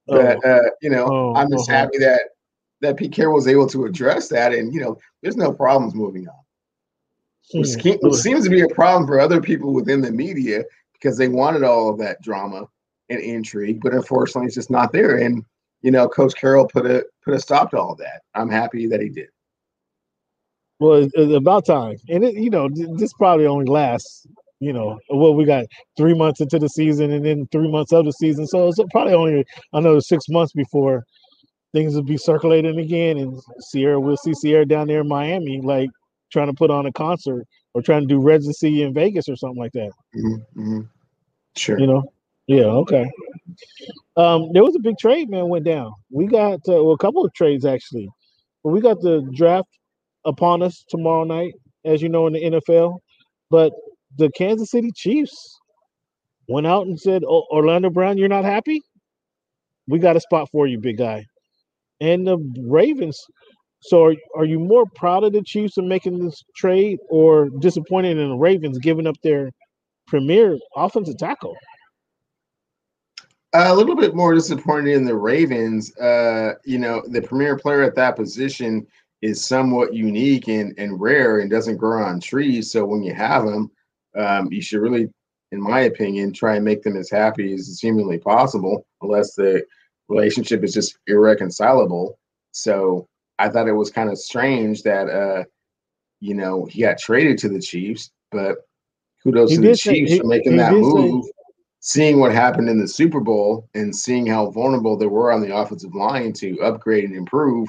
But 0.07 0.45
uh, 0.45 0.71
you 0.81 0.91
know, 0.91 1.07
Oh, 1.07 1.35
I'm 1.35 1.51
just 1.51 1.69
uh-huh. 1.69 1.79
happy 1.79 1.99
that 1.99 2.21
that 2.81 2.97
Pete 2.97 3.13
Carroll 3.13 3.35
was 3.35 3.49
able 3.49 3.67
to 3.69 3.85
address 3.85 4.29
that, 4.29 4.55
and 4.55 4.73
you 4.73 4.81
know, 4.81 4.97
there's 5.23 5.37
no 5.37 5.53
problems 5.53 5.95
moving 5.95 6.29
on. 6.29 6.35
Which, 7.55 7.79
ke- 7.79 8.03
which 8.03 8.15
seems 8.15 8.45
to 8.45 8.51
be 8.51 8.61
a 8.61 8.69
problem 8.69 9.07
for 9.07 9.21
other 9.21 9.41
people 9.41 9.73
within 9.73 10.01
the 10.01 10.11
media 10.11 10.65
because 10.93 11.17
they 11.17 11.29
wanted 11.29 11.63
all 11.63 11.89
of 11.89 11.99
that 11.99 12.21
drama 12.23 12.69
and 13.09 13.21
intrigue, 13.21 13.81
but 13.83 13.95
unfortunately, 13.95 14.47
it's 14.47 14.55
just 14.55 14.71
not 14.71 14.93
there. 14.93 15.17
And 15.17 15.45
you 15.83 15.91
know, 15.91 16.09
Coach 16.09 16.35
Carroll 16.35 16.67
put 16.67 16.87
a 16.87 17.07
put 17.25 17.35
a 17.35 17.39
stop 17.39 17.71
to 17.71 17.79
all 17.79 17.95
that. 17.97 18.23
I'm 18.35 18.51
happy 18.51 18.87
that 18.89 19.01
he 19.01 19.09
did. 19.09 19.29
Well, 20.81 21.09
about 21.35 21.67
time, 21.67 21.97
and 22.09 22.25
it, 22.25 22.35
you 22.35 22.51
know, 22.51 22.69
this 22.73 23.13
probably 23.15 23.47
only 23.47 23.67
lasts. 23.67 24.27
You 24.61 24.73
know, 24.73 24.99
well, 25.09 25.35
we 25.35 25.45
got 25.45 25.67
three 25.97 26.15
months 26.15 26.41
into 26.41 26.59
the 26.59 26.69
season, 26.69 27.13
and 27.13 27.25
then 27.25 27.49
three 27.53 27.71
months 27.71 27.93
of 27.93 28.05
the 28.05 28.13
season, 28.13 28.47
so 28.47 28.69
it's 28.69 28.79
probably 28.91 29.15
only 29.15 29.45
another 29.73 30.01
six 30.01 30.29
months 30.29 30.53
before 30.53 31.05
things 31.73 31.95
will 31.95 32.03
be 32.03 32.17
circulating 32.17 32.79
again. 32.79 33.19
And 33.19 33.41
Ciara, 33.71 34.01
we'll 34.01 34.17
see 34.17 34.33
Ciara 34.43 34.67
down 34.67 34.89
there 34.89 35.03
in 35.03 35.09
Miami, 35.09 35.61
like 35.61 35.91
trying 36.31 36.49
to 36.49 36.55
put 36.55 36.71
on 36.71 36.87
a 36.87 36.93
concert 36.93 37.47
or 37.75 37.83
trying 37.83 38.03
to 38.03 38.07
do 38.07 38.21
residency 38.21 38.83
in 38.83 38.95
Vegas 38.95 39.29
or 39.29 39.37
something 39.37 39.59
like 39.59 39.73
that. 39.73 39.91
Mhm, 40.15 40.47
mhm. 40.57 40.89
Sure. 41.57 41.79
You 41.79 41.87
know, 41.87 42.13
Yeah, 42.47 42.65
okay. 42.65 43.11
Um, 44.17 44.51
there 44.53 44.65
was 44.65 44.75
a 44.75 44.81
big 44.81 44.97
trade, 44.99 45.29
man, 45.29 45.49
went 45.49 45.65
down. 45.65 45.93
We 46.11 46.27
got 46.27 46.61
uh, 46.69 46.83
well, 46.83 46.93
a 46.93 46.99
couple 46.99 47.25
of 47.25 47.33
trades 47.35 47.65
actually. 47.65 48.09
But 48.65 48.71
we 48.71 48.81
got 48.81 49.01
the 49.01 49.23
draft 49.35 49.69
upon 50.25 50.63
us 50.63 50.85
tomorrow 50.89 51.25
night, 51.25 51.55
as 51.85 52.03
you 52.03 52.09
know, 52.09 52.27
in 52.27 52.33
the 52.33 52.43
NFL. 52.45 52.99
But 53.51 53.73
the 54.17 54.31
Kansas 54.31 54.71
City 54.71 54.91
Chiefs 54.95 55.59
went 56.49 56.67
out 56.67 56.87
and 56.87 56.99
said, 56.99 57.23
oh, 57.29 57.45
Orlando 57.51 57.91
Brown, 57.91 58.19
you're 58.19 58.29
not 58.29 58.45
happy? 58.45 58.83
We 59.87 59.99
got 59.99 60.17
a 60.17 60.21
spot 60.21 60.49
for 60.51 60.67
you, 60.67 60.79
big 60.79 60.99
guy. 60.99 61.27
And 62.01 62.27
the 62.27 62.39
Ravens. 62.67 63.21
So 63.81 64.07
are, 64.07 64.15
are 64.37 64.45
you 64.45 64.59
more 64.59 64.85
proud 64.95 65.25
of 65.25 65.33
the 65.33 65.43
Chiefs 65.43 65.79
in 65.79 65.89
making 65.89 66.25
this 66.25 66.43
trade 66.57 66.99
or 67.11 67.49
disappointed 67.61 68.19
in 68.19 68.31
the 68.31 68.37
Ravens 68.37 68.79
giving 68.79 69.07
up 69.07 69.17
their 69.23 69.51
premier 70.07 70.59
offensive 70.77 71.17
tackle? 71.17 71.57
a 73.55 73.75
little 73.75 73.97
bit 73.97 74.15
more 74.15 74.35
disappointed 74.35 74.95
in 74.95 75.05
the 75.05 75.17
Ravens. 75.17 75.97
Uh, 75.97 76.55
you 76.65 76.79
know, 76.79 77.03
the 77.09 77.23
premier 77.23 77.57
player 77.57 77.83
at 77.83 77.95
that 77.95 78.17
position 78.17 78.87
is 79.23 79.45
somewhat 79.45 79.95
unique 79.95 80.49
and, 80.49 80.75
and 80.79 81.01
rare 81.01 81.41
and 81.41 81.51
doesn't 81.51 81.77
grow 81.77 82.03
on 82.05 82.21
trees. 82.21 82.71
So 82.71 82.85
when 82.85 83.03
you 83.03 83.15
have 83.15 83.45
them, 83.45 83.71
um, 84.17 84.53
you 84.53 84.63
should 84.63 84.81
really, 84.81 85.09
in 85.53 85.61
my 85.61 85.81
opinion, 85.81 86.33
try 86.33 86.57
and 86.57 86.65
make 86.65 86.83
them 86.83 86.97
as 86.97 87.11
happy 87.11 87.53
as 87.55 87.79
seemingly 87.79 88.19
possible, 88.19 88.87
unless 89.03 89.35
the 89.35 89.65
relationship 90.09 90.63
is 90.63 90.75
just 90.75 90.99
irreconcilable. 91.07 92.19
So 92.53 93.09
I 93.39 93.49
thought 93.49 93.69
it 93.69 93.73
was 93.73 93.91
kind 93.91 94.11
of 94.11 94.19
strange 94.19 94.83
that, 94.83 95.09
uh, 95.09 95.45
you 96.21 96.35
know, 96.35 96.67
he 96.67 96.83
got 96.83 96.99
traded 96.99 97.39
to 97.39 97.49
the 97.49 97.61
Chiefs, 97.61 98.11
but 98.33 98.57
kudos 99.23 99.51
he 99.51 99.57
to 99.57 99.63
the 99.63 99.77
Chiefs 99.77 100.13
say, 100.13 100.19
for 100.19 100.27
making 100.27 100.53
he, 100.53 100.59
that 100.59 100.73
move. 100.73 101.25
Say, 101.25 101.33
seeing 101.81 102.21
what 102.21 102.33
happened 102.33 102.69
in 102.69 102.79
the 102.79 102.89
Super 102.89 103.21
Bowl 103.21 103.69
and 103.75 103.95
seeing 103.95 104.27
how 104.27 104.51
vulnerable 104.51 104.97
they 104.97 105.07
were 105.07 105.33
on 105.33 105.41
the 105.41 105.57
offensive 105.57 105.95
line 105.95 106.33
to 106.35 106.61
upgrade 106.61 107.05
and 107.05 107.15
improve, 107.15 107.69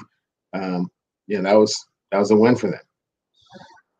um, 0.52 0.90
yeah, 1.26 1.40
that 1.40 1.54
was 1.54 1.86
that 2.10 2.18
was 2.18 2.30
a 2.30 2.36
win 2.36 2.56
for 2.56 2.70
them. 2.70 2.80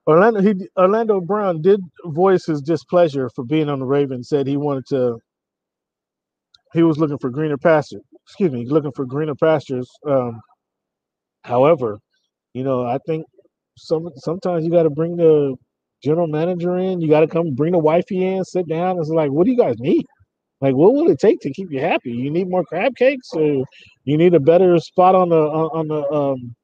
Orlando 0.06 0.40
he 0.40 0.68
Orlando 0.76 1.20
Brown 1.20 1.62
did 1.62 1.80
voice 2.06 2.46
his 2.46 2.60
displeasure 2.60 3.30
for 3.30 3.44
being 3.44 3.68
on 3.68 3.78
the 3.78 3.86
Ravens. 3.86 4.28
Said 4.28 4.46
he 4.46 4.56
wanted 4.56 4.86
to. 4.88 5.18
He 6.72 6.82
was 6.82 6.98
looking 6.98 7.18
for 7.18 7.30
greener 7.30 7.58
pastures. 7.58 8.02
Excuse 8.26 8.52
me, 8.52 8.66
looking 8.66 8.92
for 8.92 9.04
greener 9.04 9.34
pastures. 9.34 9.90
Um, 10.06 10.40
however, 11.44 11.98
you 12.54 12.64
know, 12.64 12.84
I 12.84 12.98
think 13.06 13.24
some 13.76 14.10
sometimes 14.16 14.64
you 14.64 14.70
got 14.70 14.84
to 14.84 14.90
bring 14.90 15.16
the 15.16 15.56
general 16.02 16.26
manager 16.26 16.78
in. 16.78 17.00
You 17.00 17.08
got 17.08 17.20
to 17.20 17.28
come 17.28 17.54
bring 17.54 17.72
the 17.72 17.78
wifey 17.78 18.26
in, 18.26 18.44
sit 18.44 18.68
down. 18.68 18.98
It's 18.98 19.08
like, 19.08 19.30
what 19.30 19.44
do 19.44 19.50
you 19.50 19.58
guys 19.58 19.78
need? 19.78 20.04
Like, 20.60 20.74
what 20.74 20.92
will 20.92 21.10
it 21.10 21.18
take 21.18 21.40
to 21.40 21.52
keep 21.52 21.70
you 21.70 21.80
happy? 21.80 22.12
You 22.12 22.30
need 22.30 22.48
more 22.48 22.64
crab 22.64 22.94
cakes, 22.96 23.30
or 23.32 23.64
you 24.04 24.16
need 24.18 24.34
a 24.34 24.40
better 24.40 24.78
spot 24.78 25.14
on 25.14 25.30
the 25.30 25.40
on 25.40 25.88
the 25.88 26.10
um, 26.12 26.54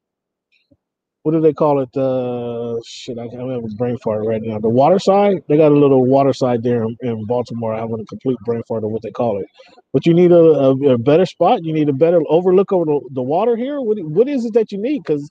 what 1.27 1.33
do 1.33 1.41
they 1.41 1.53
call 1.53 1.81
it? 1.81 1.97
Uh, 1.97 2.77
shit, 2.87 3.19
I 3.19 3.27
can't 3.27 3.51
have 3.51 3.65
a 3.65 3.75
brain 3.75 3.99
fart 4.05 4.25
right 4.25 4.41
now. 4.41 4.61
The 4.61 4.69
water 4.69 5.01
side, 5.01 5.39
they 5.49 5.57
got 5.57 5.73
a 5.73 5.75
little 5.75 6.07
water 6.07 6.33
side 6.33 6.63
there 6.63 6.85
in, 6.85 6.97
in 7.03 7.27
Baltimore. 7.27 7.75
I 7.75 7.81
have 7.81 7.91
a 7.91 8.05
complete 8.05 8.39
brain 8.45 8.63
fart 8.69 8.85
of 8.85 8.93
what 8.93 9.03
they 9.03 9.11
call 9.11 9.41
it. 9.41 9.47
But 9.93 10.07
you 10.07 10.15
need 10.15 10.31
a, 10.31 10.37
a, 10.37 10.93
a 10.93 10.99
better 10.99 11.27
spot. 11.27 11.65
You 11.65 11.73
need 11.73 11.89
a 11.89 11.93
better 11.93 12.21
overlook 12.29 12.73
over 12.73 12.85
the, 12.85 13.01
the 13.15 13.23
water 13.25 13.57
here. 13.57 13.81
What 13.81 13.99
what 14.05 14.29
is 14.29 14.45
it 14.45 14.55
that 14.55 14.71
you 14.71 14.79
need? 14.81 15.03
Because 15.03 15.29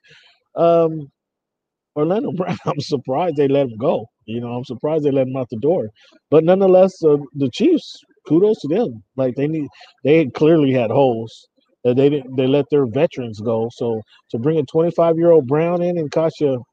um, 0.58 1.10
Orlando 1.96 2.32
Brown, 2.38 2.58
I'm 2.66 2.82
surprised 2.82 3.38
they 3.38 3.48
let 3.48 3.68
him 3.68 3.78
go. 3.78 4.06
You 4.26 4.42
know, 4.42 4.50
I'm 4.50 4.66
surprised 4.66 5.06
they 5.06 5.12
let 5.12 5.28
him 5.28 5.38
out 5.38 5.48
the 5.50 5.60
door. 5.60 5.92
But 6.30 6.44
nonetheless, 6.44 6.94
uh, 7.06 7.20
the 7.36 7.50
Chiefs, 7.54 7.96
kudos 8.28 8.60
to 8.64 8.68
them. 8.68 9.02
Like 9.16 9.36
they 9.36 9.48
need, 9.48 9.70
they 10.04 10.26
clearly 10.26 10.74
had 10.74 10.92
holes. 10.92 11.48
They 11.86 11.94
didn't. 12.10 12.36
They 12.36 12.48
let 12.48 12.66
their 12.72 12.88
veterans 12.88 13.40
go. 13.40 13.70
So 13.72 14.02
to 14.32 14.40
bring 14.40 14.58
a 14.58 14.64
25 14.64 15.18
year 15.18 15.32
old 15.32 15.48
Brown 15.48 15.84
in 15.84 16.00
and 16.00 16.12
cost 16.12 16.42
you, 16.42 16.64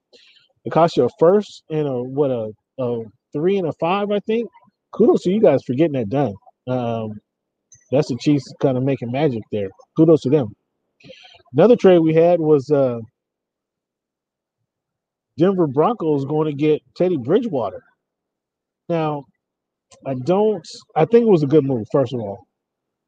it 0.64 0.72
cost 0.72 0.96
you 0.96 1.04
a 1.04 1.08
first 1.18 1.62
and 1.70 1.86
a 1.86 2.02
what 2.02 2.30
a, 2.30 2.50
a 2.78 3.02
three 3.32 3.58
and 3.58 3.68
a 3.68 3.72
five, 3.78 4.10
I 4.10 4.20
think. 4.20 4.48
Kudos 4.92 5.22
to 5.22 5.30
you 5.30 5.40
guys 5.40 5.60
for 5.66 5.74
getting 5.74 5.92
that 5.92 6.08
done. 6.08 6.34
Um, 6.66 7.12
that's 7.90 8.08
the 8.08 8.16
Chiefs 8.18 8.52
kind 8.60 8.78
of 8.78 8.84
making 8.84 9.12
magic 9.12 9.42
there. 9.52 9.68
Kudos 9.96 10.22
to 10.22 10.30
them. 10.30 10.48
Another 11.52 11.76
trade 11.76 11.98
we 11.98 12.14
had 12.14 12.40
was 12.40 12.70
uh, 12.70 12.98
Denver 15.38 15.66
Broncos 15.66 16.24
going 16.24 16.46
to 16.46 16.56
get 16.56 16.80
Teddy 16.96 17.18
Bridgewater. 17.18 17.82
Now, 18.88 19.24
I 20.06 20.14
don't. 20.14 20.66
I 20.96 21.04
think 21.04 21.26
it 21.26 21.30
was 21.30 21.42
a 21.42 21.46
good 21.46 21.64
move, 21.64 21.86
first 21.92 22.14
of 22.14 22.20
all, 22.20 22.46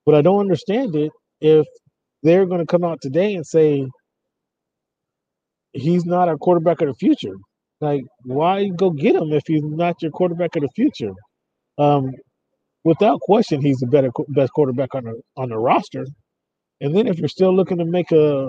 but 0.05 0.15
I 0.15 0.21
don't 0.21 0.41
understand 0.41 0.95
it 0.95 1.13
if 1.41 1.67
they're 2.25 2.47
going 2.47 2.61
to 2.61 2.67
come 2.67 2.83
out 2.85 3.01
today 3.01 3.35
and 3.35 3.47
say 3.47 3.87
he's 5.73 6.05
not 6.05 6.29
our 6.29 6.37
quarterback 6.39 6.81
of 6.81 6.89
the 6.89 6.95
future. 6.95 7.35
Like, 7.81 8.03
why 8.25 8.69
go 8.69 8.91
get 8.91 9.15
him 9.15 9.33
if 9.33 9.43
he's 9.47 9.63
not 9.63 10.01
your 10.03 10.11
quarterback 10.11 10.57
of 10.57 10.63
the 10.63 10.69
future? 10.75 11.13
Um, 11.79 12.13
without 12.83 13.21
question, 13.21 13.61
he's 13.61 13.79
the 13.79 13.87
better 13.87 14.11
best 14.29 14.53
quarterback 14.53 14.95
on 14.95 15.05
the 15.05 15.21
on 15.37 15.51
the 15.51 15.59
roster. 15.59 16.07
And 16.81 16.97
then 16.97 17.07
if 17.07 17.19
you're 17.19 17.29
still 17.29 17.55
looking 17.55 17.79
to 17.79 17.85
make 17.85 18.11
a 18.11 18.49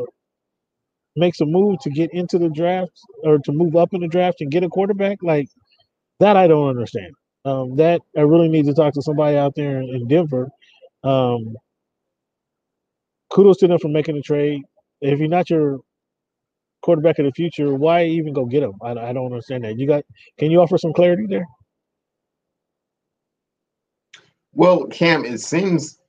makes 1.18 1.42
a 1.42 1.46
move 1.46 1.80
to 1.82 1.90
get 1.90 2.14
into 2.14 2.38
the 2.38 2.50
draft 2.50 2.92
or 3.24 3.40
to 3.40 3.52
move 3.52 3.76
up 3.76 3.94
in 3.94 4.02
the 4.02 4.08
draft 4.08 4.42
and 4.42 4.52
get 4.52 4.64
a 4.64 4.70
quarterback, 4.70 5.18
like 5.22 5.48
that, 6.20 6.38
I 6.38 6.48
don't 6.48 6.70
understand. 6.70 7.14
Um, 7.46 7.76
that 7.76 8.02
I 8.18 8.22
really 8.22 8.50
need 8.50 8.66
to 8.66 8.74
talk 8.74 8.94
to 8.94 9.02
somebody 9.02 9.38
out 9.38 9.54
there 9.56 9.82
in 9.82 10.08
Denver. 10.08 10.50
Um, 11.04 11.56
kudos 13.32 13.58
to 13.58 13.68
them 13.68 13.80
for 13.80 13.88
making 13.88 14.16
the 14.16 14.22
trade. 14.22 14.62
If 15.02 15.20
you're 15.20 15.28
not 15.28 15.50
your 15.50 15.80
quarterback 16.82 17.20
of 17.20 17.26
the 17.26 17.32
future, 17.32 17.74
why 17.74 18.06
even 18.06 18.34
go 18.34 18.46
get 18.46 18.64
him? 18.64 18.74
I, 18.82 18.92
I 18.92 19.14
don't 19.14 19.26
understand 19.26 19.64
that. 19.64 19.78
You 19.78 19.88
got? 19.88 20.04
Can 20.38 20.52
you 20.52 20.62
offer 20.62 20.78
some 20.78 20.94
clarity 20.94 21.26
there? 21.28 21.46
Well, 24.54 24.86
Cam, 24.88 25.26
it 25.26 25.40
seems 25.40 26.00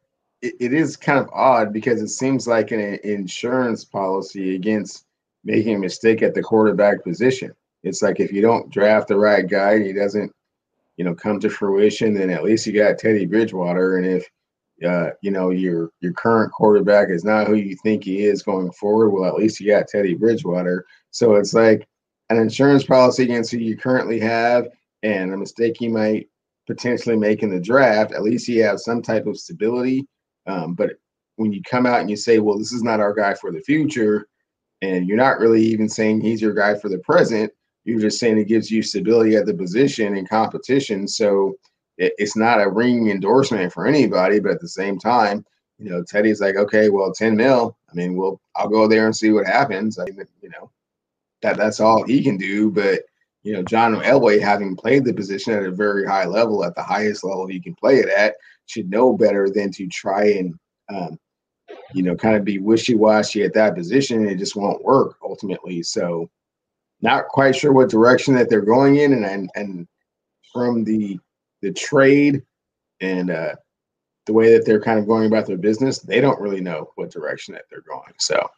it, 0.42 0.54
it 0.60 0.72
is 0.72 0.96
kind 0.96 1.18
of 1.18 1.28
odd 1.32 1.72
because 1.72 2.00
it 2.00 2.08
seems 2.08 2.46
like 2.46 2.70
an 2.70 2.98
insurance 3.02 3.84
policy 3.84 4.54
against 4.54 5.06
making 5.44 5.76
a 5.76 5.78
mistake 5.78 6.22
at 6.22 6.34
the 6.34 6.42
quarterback 6.42 7.02
position. 7.02 7.52
It's 7.82 8.02
like 8.02 8.20
if 8.20 8.32
you 8.32 8.42
don't 8.42 8.70
draft 8.70 9.08
the 9.08 9.16
right 9.16 9.48
guy, 9.48 9.82
he 9.82 9.92
doesn't, 9.92 10.32
you 10.96 11.04
know, 11.04 11.14
come 11.14 11.40
to 11.40 11.48
fruition, 11.48 12.14
then 12.14 12.30
at 12.30 12.44
least 12.44 12.66
you 12.66 12.72
got 12.72 12.98
Teddy 12.98 13.26
Bridgewater. 13.26 13.98
And 13.98 14.06
if 14.06 14.28
uh, 14.84 15.10
you 15.22 15.30
know 15.30 15.50
your 15.50 15.90
your 16.00 16.12
current 16.12 16.52
quarterback 16.52 17.08
is 17.08 17.24
not 17.24 17.46
who 17.46 17.54
you 17.54 17.76
think 17.82 18.04
he 18.04 18.24
is 18.24 18.42
going 18.42 18.70
forward, 18.72 19.10
well, 19.10 19.24
at 19.28 19.34
least 19.34 19.60
you 19.60 19.70
got 19.70 19.88
Teddy 19.88 20.14
Bridgewater. 20.14 20.84
So 21.10 21.36
it's 21.36 21.54
like 21.54 21.86
an 22.30 22.38
insurance 22.38 22.84
policy 22.84 23.22
against 23.22 23.52
who 23.52 23.58
you 23.58 23.76
currently 23.76 24.20
have, 24.20 24.68
and 25.02 25.32
a 25.32 25.36
mistake 25.36 25.80
you 25.80 25.90
might 25.90 26.28
potentially 26.66 27.16
make 27.16 27.42
in 27.42 27.50
the 27.50 27.60
draft. 27.60 28.12
At 28.12 28.22
least 28.22 28.48
you 28.48 28.62
have 28.64 28.80
some 28.80 29.00
type 29.00 29.26
of 29.26 29.38
stability 29.38 30.06
um, 30.46 30.74
but 30.74 30.92
when 31.36 31.52
you 31.52 31.62
come 31.62 31.86
out 31.86 32.00
and 32.00 32.08
you 32.08 32.16
say, 32.16 32.38
well, 32.38 32.58
this 32.58 32.72
is 32.72 32.82
not 32.82 33.00
our 33.00 33.12
guy 33.12 33.34
for 33.34 33.52
the 33.52 33.60
future, 33.60 34.28
and 34.82 35.06
you're 35.06 35.16
not 35.16 35.38
really 35.38 35.62
even 35.62 35.88
saying 35.88 36.20
he's 36.20 36.40
your 36.40 36.54
guy 36.54 36.74
for 36.78 36.88
the 36.88 36.98
present, 36.98 37.52
you're 37.84 38.00
just 38.00 38.18
saying 38.18 38.38
it 38.38 38.48
gives 38.48 38.70
you 38.70 38.82
stability 38.82 39.36
at 39.36 39.46
the 39.46 39.54
position 39.54 40.16
and 40.16 40.28
competition. 40.28 41.06
So 41.06 41.54
it, 41.98 42.12
it's 42.18 42.36
not 42.36 42.60
a 42.60 42.68
ring 42.68 43.10
endorsement 43.10 43.72
for 43.72 43.86
anybody, 43.86 44.40
but 44.40 44.52
at 44.52 44.60
the 44.60 44.68
same 44.68 44.98
time, 44.98 45.44
you 45.78 45.90
know, 45.90 46.02
Teddy's 46.02 46.40
like, 46.40 46.56
okay, 46.56 46.88
well, 46.88 47.12
10 47.12 47.36
mil. 47.36 47.76
I 47.90 47.94
mean, 47.94 48.16
we'll 48.16 48.40
I'll 48.54 48.68
go 48.68 48.88
there 48.88 49.06
and 49.06 49.16
see 49.16 49.30
what 49.30 49.46
happens. 49.46 49.98
I 49.98 50.06
mean, 50.06 50.26
you 50.42 50.48
know, 50.50 50.70
that 51.42 51.56
that's 51.56 51.80
all 51.80 52.04
he 52.04 52.22
can 52.22 52.36
do. 52.36 52.70
But 52.70 53.02
you 53.42 53.52
know, 53.52 53.62
John 53.62 53.94
Elway, 53.94 54.40
having 54.40 54.74
played 54.74 55.04
the 55.04 55.14
position 55.14 55.52
at 55.52 55.62
a 55.62 55.70
very 55.70 56.04
high 56.04 56.24
level, 56.24 56.64
at 56.64 56.74
the 56.74 56.82
highest 56.82 57.22
level 57.22 57.50
you 57.50 57.62
can 57.62 57.74
play 57.74 57.98
it 57.98 58.08
at, 58.08 58.34
should 58.66 58.90
know 58.90 59.16
better 59.16 59.48
than 59.48 59.70
to 59.72 59.86
try 59.86 60.24
and, 60.32 60.54
um, 60.88 61.18
you 61.94 62.02
know, 62.02 62.16
kind 62.16 62.36
of 62.36 62.44
be 62.44 62.58
wishy 62.58 62.96
washy 62.96 63.44
at 63.44 63.54
that 63.54 63.76
position. 63.76 64.26
It 64.26 64.38
just 64.38 64.56
won't 64.56 64.82
work 64.82 65.16
ultimately. 65.22 65.82
So, 65.82 66.28
not 67.02 67.28
quite 67.28 67.54
sure 67.54 67.72
what 67.72 67.90
direction 67.90 68.34
that 68.34 68.48
they're 68.48 68.62
going 68.62 68.96
in, 68.96 69.12
and 69.12 69.24
and, 69.24 69.50
and 69.54 69.88
from 70.52 70.82
the 70.82 71.20
the 71.66 71.72
trade 71.72 72.42
and 73.00 73.30
uh, 73.30 73.54
the 74.26 74.32
way 74.32 74.52
that 74.52 74.64
they're 74.64 74.80
kind 74.80 74.98
of 74.98 75.06
going 75.06 75.26
about 75.26 75.46
their 75.46 75.56
business, 75.56 75.98
they 75.98 76.20
don't 76.20 76.40
really 76.40 76.60
know 76.60 76.90
what 76.94 77.10
direction 77.10 77.54
that 77.54 77.64
they're 77.70 77.82
going. 77.82 78.14
So, 78.18 78.48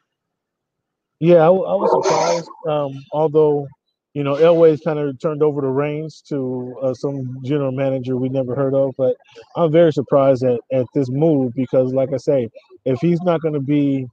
yeah, 1.20 1.38
I, 1.38 1.46
I 1.46 1.74
was 1.74 1.90
surprised. 2.04 2.48
Um, 2.66 3.04
although 3.12 3.66
you 4.14 4.24
know, 4.24 4.34
Elway's 4.34 4.80
kind 4.80 4.98
of 4.98 5.16
turned 5.20 5.44
over 5.44 5.60
the 5.60 5.68
reins 5.68 6.22
to 6.28 6.76
uh, 6.82 6.92
some 6.92 7.38
general 7.44 7.70
manager 7.70 8.16
we 8.16 8.28
never 8.28 8.54
heard 8.54 8.74
of. 8.74 8.94
But 8.96 9.16
I'm 9.54 9.70
very 9.70 9.92
surprised 9.92 10.42
at, 10.42 10.58
at 10.72 10.86
this 10.94 11.08
move 11.08 11.54
because, 11.54 11.92
like 11.92 12.12
I 12.12 12.16
say, 12.16 12.48
if 12.84 12.98
he's 13.00 13.20
not 13.22 13.42
going 13.42 13.54
to 13.54 13.60
be 13.60 14.08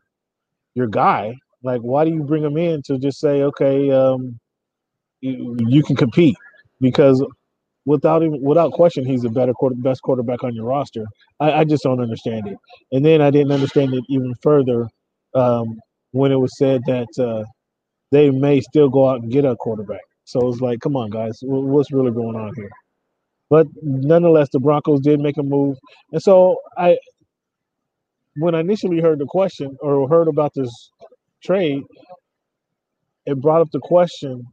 your 0.75 0.85
guy, 0.85 1.35
like, 1.63 1.81
why 1.81 2.05
do 2.05 2.11
you 2.11 2.23
bring 2.23 2.43
him 2.43 2.55
in 2.57 2.83
to 2.83 2.99
just 2.99 3.19
say, 3.19 3.41
okay, 3.41 3.89
um, 3.91 4.39
you, 5.21 5.57
you 5.67 5.81
can 5.81 5.95
compete? 5.95 6.35
Because 6.81 7.25
without 7.85 8.23
even 8.23 8.41
without 8.41 8.71
question, 8.73 9.05
he's 9.05 9.21
the 9.21 9.29
better 9.29 9.53
quarter, 9.53 9.75
best 9.77 10.01
quarterback 10.01 10.43
on 10.43 10.55
your 10.55 10.65
roster. 10.65 11.05
I, 11.39 11.51
I 11.53 11.63
just 11.65 11.83
don't 11.83 12.01
understand 12.01 12.47
it. 12.47 12.57
And 12.91 13.05
then 13.05 13.21
I 13.21 13.31
didn't 13.31 13.51
understand 13.51 13.93
it 13.93 14.03
even 14.09 14.33
further 14.41 14.87
um, 15.35 15.79
when 16.11 16.31
it 16.31 16.37
was 16.39 16.57
said 16.57 16.81
that 16.87 17.07
uh, 17.19 17.45
they 18.11 18.29
may 18.31 18.61
still 18.61 18.89
go 18.89 19.09
out 19.09 19.21
and 19.21 19.31
get 19.31 19.45
a 19.45 19.55
quarterback. 19.57 20.01
So 20.25 20.47
it's 20.49 20.61
like, 20.61 20.79
come 20.81 20.95
on, 20.95 21.09
guys, 21.11 21.39
what's 21.43 21.91
really 21.91 22.11
going 22.11 22.35
on 22.35 22.53
here? 22.55 22.71
But 23.49 23.67
nonetheless, 23.83 24.49
the 24.51 24.59
Broncos 24.59 25.01
did 25.01 25.19
make 25.19 25.37
a 25.37 25.43
move, 25.43 25.77
and 26.11 26.21
so 26.21 26.57
I, 26.77 26.97
when 28.37 28.55
I 28.55 28.61
initially 28.61 29.01
heard 29.01 29.19
the 29.19 29.25
question 29.27 29.77
or 29.81 30.09
heard 30.09 30.27
about 30.27 30.53
this 30.55 30.71
trade, 31.43 31.83
it 33.25 33.41
brought 33.41 33.61
up 33.61 33.71
the 33.71 33.79
question: 33.79 34.43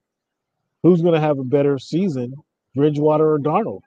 Who's 0.82 1.02
going 1.02 1.14
to 1.14 1.20
have 1.20 1.38
a 1.38 1.44
better 1.44 1.78
season, 1.78 2.34
Bridgewater 2.74 3.32
or 3.32 3.38
Darnold? 3.38 3.80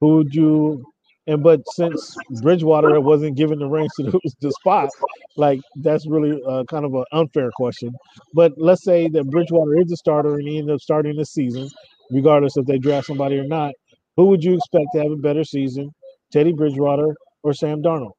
Who 0.00 0.16
would 0.16 0.34
you? 0.34 0.84
And 1.26 1.42
but 1.42 1.60
since 1.72 2.16
Bridgewater 2.42 3.00
wasn't 3.00 3.36
given 3.36 3.58
the 3.58 3.68
reins 3.68 3.92
to 3.96 4.18
the 4.40 4.52
spot, 4.52 4.90
like 5.36 5.60
that's 5.76 6.08
really 6.08 6.40
uh, 6.46 6.64
kind 6.64 6.84
of 6.84 6.94
an 6.94 7.04
unfair 7.12 7.50
question. 7.54 7.92
But 8.34 8.52
let's 8.56 8.82
say 8.82 9.08
that 9.08 9.30
Bridgewater 9.30 9.78
is 9.78 9.92
a 9.92 9.96
starter 9.96 10.36
and 10.36 10.48
he 10.48 10.58
ends 10.58 10.70
up 10.70 10.80
starting 10.80 11.16
this 11.16 11.30
season, 11.30 11.68
regardless 12.10 12.56
if 12.56 12.66
they 12.66 12.78
draft 12.78 13.06
somebody 13.06 13.38
or 13.38 13.44
not. 13.44 13.74
Who 14.16 14.26
would 14.26 14.42
you 14.42 14.54
expect 14.54 14.86
to 14.94 15.02
have 15.02 15.12
a 15.12 15.16
better 15.16 15.44
season, 15.44 15.92
Teddy 16.32 16.52
Bridgewater 16.52 17.14
or 17.42 17.52
Sam 17.52 17.82
Darnold? 17.82 18.12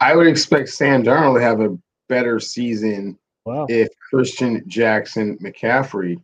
I 0.00 0.16
would 0.16 0.26
expect 0.26 0.70
Sam 0.70 1.02
Darnold 1.02 1.36
to 1.36 1.42
have 1.42 1.60
a 1.60 1.76
better 2.08 2.40
season 2.40 3.18
wow. 3.44 3.66
if 3.68 3.88
Christian 4.10 4.62
Jackson 4.66 5.38
McCaffrey 5.38 6.20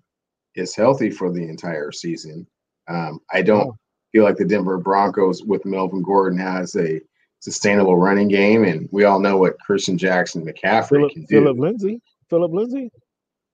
is 0.56 0.74
healthy 0.74 1.10
for 1.10 1.30
the 1.30 1.42
entire 1.42 1.92
season. 1.92 2.46
Um, 2.88 3.20
I 3.32 3.42
don't 3.42 3.68
wow. 3.68 3.78
feel 4.12 4.24
like 4.24 4.36
the 4.36 4.44
Denver 4.44 4.78
Broncos 4.78 5.44
with 5.44 5.64
Melvin 5.64 6.02
Gordon 6.02 6.38
has 6.38 6.74
a 6.76 7.00
sustainable 7.40 7.96
running 7.96 8.28
game, 8.28 8.64
and 8.64 8.88
we 8.90 9.04
all 9.04 9.20
know 9.20 9.36
what 9.36 9.58
Christian 9.60 9.96
Jackson 9.96 10.44
McCaffrey 10.44 10.88
Phillip, 10.88 11.12
can 11.12 11.24
do. 11.24 11.40
Phillip 11.40 11.58
Lindsay, 11.58 12.00
Phillip 12.28 12.52
Lindsay, 12.52 12.90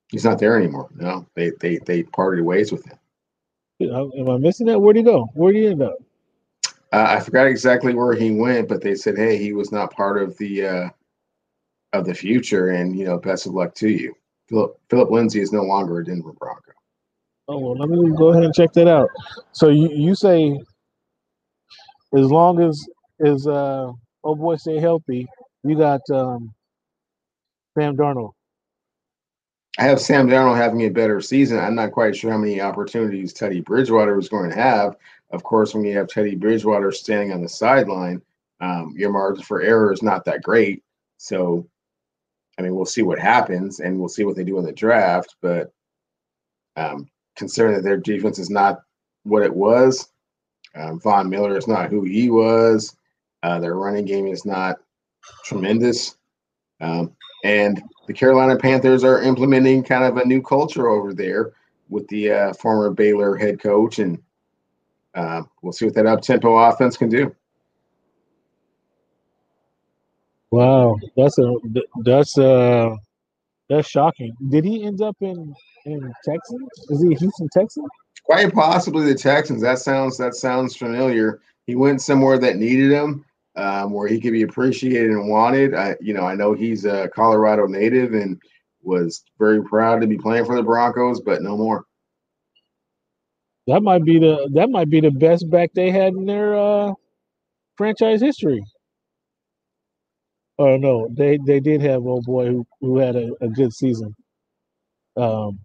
he's 0.09 0.25
not 0.25 0.39
there 0.39 0.57
anymore. 0.57 0.89
No, 0.95 1.27
they 1.35 1.51
they 1.59 1.79
they 1.85 2.03
parted 2.03 2.43
ways 2.43 2.71
with 2.71 2.85
him. 2.85 2.97
Am 3.81 4.29
I 4.29 4.37
missing 4.37 4.67
that? 4.67 4.79
Where'd 4.79 4.95
he 4.95 5.03
go? 5.03 5.29
Where'd 5.33 5.55
he 5.55 5.67
end 5.67 5.81
up? 5.81 5.97
Uh, 6.93 7.07
I 7.09 7.19
forgot 7.19 7.47
exactly 7.47 7.95
where 7.95 8.13
he 8.13 8.31
went, 8.31 8.69
but 8.69 8.81
they 8.81 8.95
said, 8.95 9.17
"Hey, 9.17 9.37
he 9.37 9.53
was 9.53 9.71
not 9.71 9.91
part 9.91 10.21
of 10.21 10.37
the 10.37 10.65
uh, 10.65 10.89
of 11.91 12.05
the 12.05 12.13
future, 12.13 12.69
and 12.69 12.97
you 12.97 13.05
know, 13.05 13.17
best 13.17 13.47
of 13.47 13.53
luck 13.53 13.73
to 13.75 13.89
you." 13.89 14.13
Philip 14.47 14.79
Phillip 14.89 15.09
Lindsay 15.09 15.41
is 15.41 15.51
no 15.51 15.63
longer 15.63 15.99
a 15.99 16.05
Denver 16.05 16.33
Bronco. 16.33 16.72
Oh 17.47 17.59
well, 17.59 17.75
let 17.75 17.89
me 17.89 18.15
go 18.15 18.29
ahead 18.29 18.43
and 18.43 18.53
check 18.53 18.71
that 18.73 18.87
out. 18.87 19.09
So 19.51 19.69
you 19.69 19.89
you 19.89 20.15
say 20.15 20.57
as 22.15 22.31
long 22.31 22.61
as 22.61 22.87
as 23.25 23.47
uh 23.47 23.91
oh 24.23 24.35
boy 24.35 24.55
stay 24.55 24.79
healthy, 24.79 25.27
you 25.63 25.77
got 25.77 26.01
um 26.11 26.53
Sam 27.77 27.97
Darnold. 27.97 28.31
I 29.79 29.83
have 29.83 29.99
Sam 29.99 30.27
Darnold 30.27 30.57
having 30.57 30.81
a 30.81 30.89
better 30.89 31.19
season. 31.19 31.59
I'm 31.59 31.75
not 31.75 31.91
quite 31.91 32.15
sure 32.15 32.31
how 32.31 32.37
many 32.37 32.61
opportunities 32.61 33.33
Teddy 33.33 33.59
Bridgewater 33.59 34.17
is 34.19 34.29
going 34.29 34.51
to 34.51 34.55
have. 34.55 34.95
Of 35.31 35.43
course, 35.43 35.73
when 35.73 35.83
you 35.83 35.97
have 35.97 36.07
Teddy 36.07 36.35
Bridgewater 36.35 36.91
standing 36.91 37.33
on 37.33 37.41
the 37.41 37.49
sideline, 37.49 38.21
um, 38.61 38.93
your 38.95 39.11
margin 39.11 39.43
for 39.43 39.61
error 39.61 39.91
is 39.91 40.03
not 40.03 40.25
that 40.25 40.43
great. 40.43 40.83
So, 41.17 41.67
I 42.59 42.61
mean, 42.61 42.75
we'll 42.75 42.85
see 42.85 43.01
what 43.01 43.17
happens 43.17 43.79
and 43.79 43.97
we'll 43.97 44.09
see 44.09 44.23
what 44.23 44.35
they 44.35 44.43
do 44.43 44.59
in 44.59 44.65
the 44.65 44.71
draft. 44.71 45.35
But 45.41 45.73
um, 46.75 47.09
considering 47.35 47.75
that 47.75 47.83
their 47.83 47.97
defense 47.97 48.39
is 48.39 48.49
not 48.49 48.81
what 49.23 49.43
it 49.43 49.53
was, 49.53 50.09
um, 50.75 50.99
Von 50.99 51.29
Miller 51.29 51.57
is 51.57 51.67
not 51.67 51.89
who 51.89 52.03
he 52.03 52.29
was, 52.29 52.95
uh, 53.43 53.59
their 53.59 53.75
running 53.75 54.05
game 54.05 54.27
is 54.27 54.45
not 54.45 54.77
tremendous. 55.43 56.17
Um, 56.81 57.15
and 57.43 57.81
the 58.07 58.13
Carolina 58.13 58.57
Panthers 58.57 59.03
are 59.03 59.21
implementing 59.21 59.83
kind 59.83 60.03
of 60.03 60.17
a 60.17 60.25
new 60.25 60.41
culture 60.41 60.87
over 60.87 61.13
there 61.13 61.53
with 61.89 62.07
the 62.07 62.31
uh, 62.31 62.53
former 62.53 62.89
Baylor 62.89 63.35
head 63.35 63.59
coach, 63.59 63.99
and 63.99 64.21
uh, 65.13 65.43
we'll 65.61 65.73
see 65.73 65.85
what 65.85 65.93
that 65.95 66.05
up 66.05 66.21
tempo 66.21 66.57
offense 66.57 66.97
can 66.97 67.09
do. 67.09 67.33
Wow, 70.51 70.97
that's 71.17 71.37
a 71.39 71.55
that's 72.03 72.37
uh 72.37 72.95
that's 73.69 73.87
shocking. 73.87 74.33
Did 74.49 74.65
he 74.65 74.83
end 74.83 75.01
up 75.01 75.17
in 75.21 75.53
in 75.85 76.13
Texas? 76.25 76.61
Is 76.89 77.03
he 77.03 77.13
a 77.13 77.17
Houston 77.17 77.49
Texan? 77.53 77.85
Quite 78.25 78.53
possibly 78.53 79.05
the 79.05 79.15
Texans. 79.15 79.61
That 79.61 79.79
sounds 79.79 80.17
that 80.17 80.35
sounds 80.35 80.75
familiar. 80.75 81.41
He 81.65 81.75
went 81.75 82.01
somewhere 82.01 82.37
that 82.39 82.57
needed 82.57 82.91
him 82.91 83.25
um, 83.55 83.91
where 83.91 84.07
he 84.07 84.19
could 84.19 84.31
be 84.31 84.43
appreciated 84.43 85.11
and 85.11 85.29
wanted. 85.29 85.73
I, 85.73 85.95
you 86.01 86.13
know, 86.13 86.23
I 86.23 86.35
know 86.35 86.53
he's 86.53 86.85
a 86.85 87.09
Colorado 87.09 87.67
native 87.67 88.13
and 88.13 88.41
was 88.81 89.23
very 89.39 89.63
proud 89.63 90.01
to 90.01 90.07
be 90.07 90.17
playing 90.17 90.45
for 90.45 90.55
the 90.55 90.63
Broncos, 90.63 91.21
but 91.21 91.41
no 91.41 91.55
more. 91.55 91.85
That 93.67 93.81
might 93.81 94.03
be 94.03 94.19
the 94.19 94.49
that 94.53 94.69
might 94.69 94.89
be 94.89 94.99
the 94.99 95.11
best 95.11 95.49
back 95.49 95.71
they 95.73 95.89
had 95.89 96.13
in 96.13 96.25
their 96.25 96.55
uh, 96.55 96.93
franchise 97.77 98.19
history. 98.19 98.61
Oh 100.59 100.77
no, 100.77 101.07
they 101.11 101.39
they 101.45 101.59
did 101.59 101.81
have 101.81 102.05
old 102.05 102.25
boy 102.25 102.47
who 102.47 102.67
who 102.79 102.97
had 102.97 103.15
a, 103.15 103.31
a 103.41 103.47
good 103.47 103.73
season. 103.73 104.15
Um, 105.17 105.59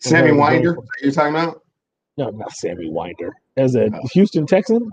Sammy 0.00 0.32
Winder, 0.32 0.76
you 1.02 1.10
talking 1.10 1.34
about? 1.34 1.62
No, 2.16 2.30
not 2.30 2.52
Sammy 2.52 2.90
Winder. 2.90 3.32
As 3.56 3.74
a 3.74 3.86
oh. 3.86 4.08
Houston 4.12 4.46
Texan. 4.46 4.90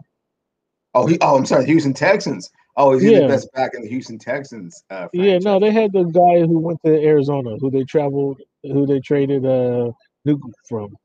Oh, 0.94 1.06
he. 1.06 1.18
Oh, 1.20 1.38
I'm 1.38 1.46
sorry, 1.46 1.66
Houston 1.66 1.94
Texans. 1.94 2.50
Oh, 2.78 2.94
he's 2.94 3.12
yeah. 3.12 3.22
the 3.22 3.28
best 3.28 3.52
back 3.54 3.72
in 3.74 3.84
the 3.84 3.88
Houston 3.88 4.20
Texans? 4.20 4.84
Uh, 4.90 5.08
yeah, 5.14 5.38
no, 5.38 5.60
they 5.60 5.72
had 5.72 5.94
the 5.94 6.04
guy 6.04 6.46
who 6.46 6.60
went 6.60 6.80
to 6.86 6.92
Arizona, 6.92 7.56
who 7.60 7.72
they 7.72 7.84
traveled, 7.84 8.42
who 8.64 8.86
they 8.86 9.00
traded 9.00 9.46
uh 9.46 9.92
Newton 10.26 10.54
from. 10.68 10.96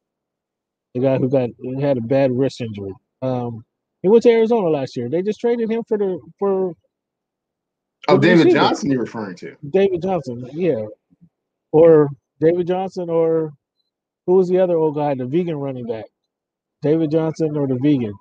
The 0.95 1.01
guy 1.01 1.19
who 1.19 1.29
got 1.29 1.51
had 1.81 1.99
a 1.99 2.01
bad 2.01 2.33
wrist 2.33 2.61
injury. 2.61 2.93
Um, 3.23 3.65
he 4.03 4.09
went 4.09 4.23
to 4.25 4.31
Arizona 4.31 4.69
last 4.69 4.97
year. 4.97 5.09
They 5.09 5.23
just 5.23 5.41
traded 5.41 5.71
him 5.71 5.83
for 5.87 5.99
the 5.99 6.21
for. 6.39 6.75
Oh, 8.09 8.19
David. 8.19 8.51
Johnson, 8.51 8.91
you're 8.91 9.03
referring 9.03 9.37
to? 9.37 9.57
David 9.71 10.03
Johnson, 10.03 10.49
yeah, 10.53 10.87
or 11.73 12.09
David 12.41 12.67
Johnson, 12.67 13.11
or 13.11 13.53
who 14.27 14.35
was 14.35 14.49
the 14.49 14.59
other 14.59 14.77
old 14.77 14.95
guy, 14.95 15.15
the 15.15 15.27
vegan 15.27 15.57
running 15.57 15.87
back? 15.87 16.07
David 16.83 17.11
Johnson 17.11 17.57
or 17.57 17.67
the 17.67 17.77
vegan? 17.77 18.15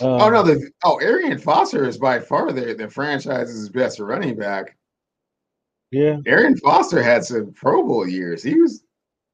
Oh 0.00 0.30
no, 0.30 0.40
um, 0.40 0.46
the 0.46 0.70
oh 0.84 0.98
Arian 1.00 1.38
Foster 1.38 1.86
is 1.86 1.98
by 1.98 2.18
far 2.18 2.52
the 2.52 2.74
the 2.74 2.88
franchise's 2.88 3.68
best 3.68 4.00
running 4.00 4.36
back. 4.36 4.76
Yeah, 5.90 6.16
Arian 6.26 6.56
Foster 6.56 7.02
had 7.02 7.24
some 7.24 7.52
Pro 7.52 7.86
Bowl 7.86 8.08
years. 8.08 8.42
He 8.42 8.54
was, 8.54 8.82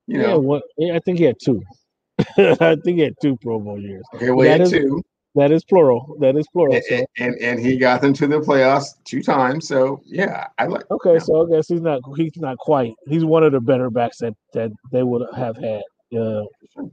you 0.06 0.18
know, 0.18 0.28
yeah, 0.28 0.34
what, 0.34 0.62
yeah, 0.76 0.94
I 0.94 0.98
think 1.00 1.18
he 1.18 1.24
had 1.24 1.36
two. 1.42 1.62
I 2.36 2.76
think 2.84 2.98
he 2.98 3.00
had 3.00 3.14
two 3.22 3.36
Pro 3.40 3.60
Bowl 3.60 3.80
years. 3.80 4.04
Okay, 4.14 4.30
well, 4.30 4.46
that 4.46 4.62
is, 4.62 4.72
two. 4.72 5.02
That 5.34 5.52
is 5.52 5.64
plural. 5.64 6.16
That 6.20 6.36
is 6.36 6.46
plural. 6.52 6.74
And, 6.74 6.84
so. 6.88 7.06
and, 7.18 7.34
and 7.40 7.60
he 7.60 7.76
got 7.76 8.00
them 8.00 8.12
to 8.14 8.26
the 8.26 8.40
playoffs 8.40 8.94
two 9.04 9.22
times. 9.22 9.68
So 9.68 10.02
yeah, 10.04 10.48
I 10.58 10.66
like. 10.66 10.90
Okay, 10.90 11.18
so 11.18 11.46
I 11.46 11.50
guess 11.50 11.68
he's 11.68 11.82
not 11.82 12.00
he's 12.16 12.36
not 12.36 12.56
quite. 12.58 12.94
He's 13.06 13.24
one 13.24 13.44
of 13.44 13.52
the 13.52 13.60
better 13.60 13.90
backs 13.90 14.18
that 14.18 14.34
that 14.54 14.70
they 14.90 15.02
would 15.02 15.26
have 15.36 15.56
had. 15.56 15.82
Uh, 16.16 16.42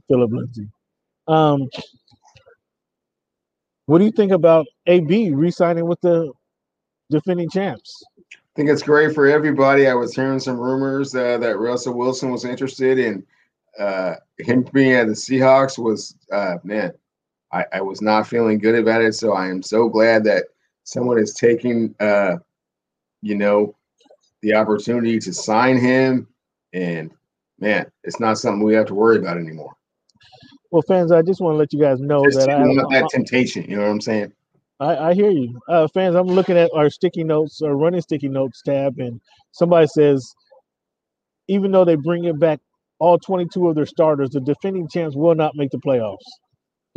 Phillip 0.08 0.30
Lindsay. 0.30 0.68
Um, 1.26 1.68
what 3.86 3.98
do 3.98 4.04
you 4.04 4.10
think 4.10 4.32
about 4.32 4.66
AB 4.86 5.32
re-signing 5.32 5.86
with 5.86 6.00
the 6.02 6.32
defending 7.10 7.48
champs? 7.48 8.04
I 8.32 8.38
think 8.56 8.68
it's 8.68 8.82
great 8.82 9.14
for 9.14 9.26
everybody. 9.26 9.86
I 9.86 9.94
was 9.94 10.14
hearing 10.14 10.40
some 10.40 10.58
rumors 10.58 11.14
uh, 11.14 11.38
that 11.38 11.58
Russell 11.58 11.96
Wilson 11.96 12.30
was 12.30 12.44
interested 12.44 12.98
in 12.98 13.24
uh, 13.78 14.14
him 14.38 14.66
being 14.72 14.92
at 14.92 15.06
the 15.06 15.12
Seahawks. 15.12 15.78
Was 15.78 16.16
uh, 16.32 16.56
man, 16.64 16.92
I, 17.56 17.78
I, 17.78 17.80
was 17.80 18.02
not 18.02 18.26
feeling 18.26 18.58
good 18.58 18.74
about 18.74 19.02
it. 19.02 19.14
So 19.14 19.32
I 19.32 19.48
am 19.48 19.62
so 19.62 19.88
glad 19.88 20.24
that 20.24 20.44
someone 20.84 21.18
is 21.18 21.34
taking, 21.34 21.94
uh, 22.00 22.36
you 23.22 23.34
know, 23.34 23.74
the 24.42 24.54
opportunity 24.54 25.18
to 25.20 25.32
sign 25.32 25.78
him. 25.78 26.28
And 26.72 27.10
man, 27.58 27.90
it's 28.04 28.20
not 28.20 28.38
something 28.38 28.62
we 28.62 28.74
have 28.74 28.86
to 28.86 28.94
worry 28.94 29.18
about 29.18 29.38
anymore. 29.38 29.74
Well, 30.70 30.82
fans, 30.82 31.12
I 31.12 31.22
just 31.22 31.40
want 31.40 31.54
to 31.54 31.58
let 31.58 31.72
you 31.72 31.80
guys 31.80 32.00
know 32.00 32.24
just 32.24 32.38
that 32.38 32.50
I 32.50 32.58
have 32.58 32.90
that 32.90 33.08
temptation. 33.10 33.64
You 33.68 33.76
know 33.76 33.82
what 33.82 33.90
I'm 33.90 34.00
saying? 34.00 34.32
I, 34.78 34.96
I 34.96 35.14
hear 35.14 35.30
you, 35.30 35.58
uh, 35.70 35.88
fans. 35.88 36.14
I'm 36.16 36.26
looking 36.26 36.58
at 36.58 36.70
our 36.74 36.90
sticky 36.90 37.24
notes, 37.24 37.62
our 37.62 37.74
running 37.74 38.02
sticky 38.02 38.28
notes 38.28 38.60
tab, 38.62 38.98
and 38.98 39.20
somebody 39.52 39.86
says, 39.86 40.34
even 41.48 41.72
though 41.72 41.84
they 41.84 41.94
bring 41.94 42.24
it 42.24 42.38
back 42.38 42.60
all 42.98 43.18
22 43.18 43.68
of 43.68 43.74
their 43.74 43.86
starters, 43.86 44.30
the 44.30 44.40
defending 44.40 44.86
champs 44.88 45.16
will 45.16 45.34
not 45.34 45.54
make 45.54 45.70
the 45.70 45.78
playoffs. 45.78 46.18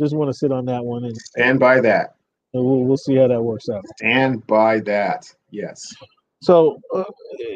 Just 0.00 0.16
want 0.16 0.30
to 0.30 0.34
sit 0.34 0.50
on 0.50 0.64
that 0.64 0.84
one 0.84 1.04
and 1.04 1.16
stand 1.16 1.60
by 1.60 1.80
that. 1.80 2.14
And 2.54 2.64
we'll 2.64 2.84
we'll 2.84 2.96
see 2.96 3.16
how 3.16 3.28
that 3.28 3.42
works 3.42 3.68
out. 3.68 3.84
Stand 3.98 4.46
by 4.46 4.80
that. 4.80 5.32
Yes. 5.50 5.86
So, 6.42 6.80
uh, 6.94 7.04